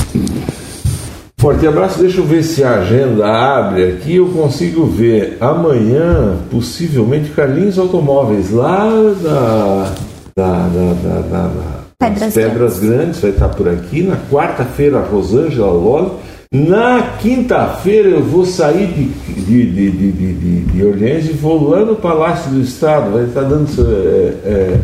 Forte 1.46 1.68
abraço, 1.68 2.00
deixa 2.00 2.22
eu 2.22 2.26
ver 2.26 2.42
se 2.42 2.64
a 2.64 2.80
agenda 2.80 3.24
abre 3.28 3.84
aqui. 3.90 4.16
Eu 4.16 4.30
consigo 4.30 4.84
ver 4.88 5.38
amanhã, 5.40 6.38
possivelmente, 6.50 7.30
Carlinhos 7.30 7.78
Automóveis, 7.78 8.50
lá 8.50 8.90
da, 9.22 9.94
da, 10.36 10.68
da, 10.68 10.94
da, 11.04 11.22
da- 11.22 11.48
da- 11.50 11.86
Pedras 12.00 12.34
Pedras 12.34 12.80
Grandes. 12.80 13.20
vai 13.20 13.30
estar 13.30 13.50
por 13.50 13.70
aqui. 13.70 14.02
Na 14.02 14.18
quarta-feira, 14.32 15.00
Rosângela 15.02 15.72
Loli. 15.72 16.14
Na 16.52 17.12
quinta-feira 17.22 18.10
eu 18.10 18.24
vou 18.24 18.44
sair 18.44 18.88
de, 18.88 19.04
de, 19.44 19.72
de, 19.72 19.92
de, 19.92 20.12
de, 20.12 20.60
de 20.62 20.84
Orleans 20.84 21.26
e 21.30 21.34
vou 21.34 21.70
lá 21.70 21.86
no 21.86 21.96
Palácio 21.96 22.50
do 22.50 22.60
Estado. 22.62 23.12
Vai 23.14 23.26
estar 23.26 23.42
dando 23.42 23.68
é, 23.88 24.50
é, 24.50 24.80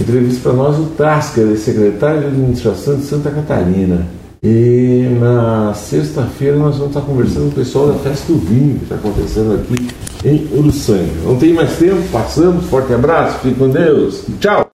entrevista 0.00 0.40
para 0.42 0.54
nós 0.58 0.76
o 0.76 0.86
Tasker, 0.98 1.56
secretário 1.56 2.22
de 2.22 2.26
Administração 2.26 2.96
de 2.96 3.04
Santa 3.04 3.30
Catarina. 3.30 4.23
E 4.44 5.08
na 5.18 5.72
sexta-feira 5.72 6.58
nós 6.58 6.76
vamos 6.76 6.94
estar 6.94 7.00
conversando 7.00 7.44
com 7.44 7.60
o 7.60 7.64
pessoal 7.64 7.86
da 7.88 7.94
Festa 7.94 8.30
do 8.30 8.38
Vinho, 8.38 8.76
que 8.76 8.84
está 8.84 8.96
acontecendo 8.96 9.54
aqui 9.54 9.88
em 10.22 10.58
Uruçanga. 10.58 11.12
Não 11.24 11.38
tem 11.38 11.54
mais 11.54 11.78
tempo, 11.78 12.02
passamos. 12.12 12.66
Forte 12.66 12.92
abraço, 12.92 13.38
fique 13.38 13.58
com 13.58 13.70
Deus. 13.70 14.22
Tchau! 14.38 14.68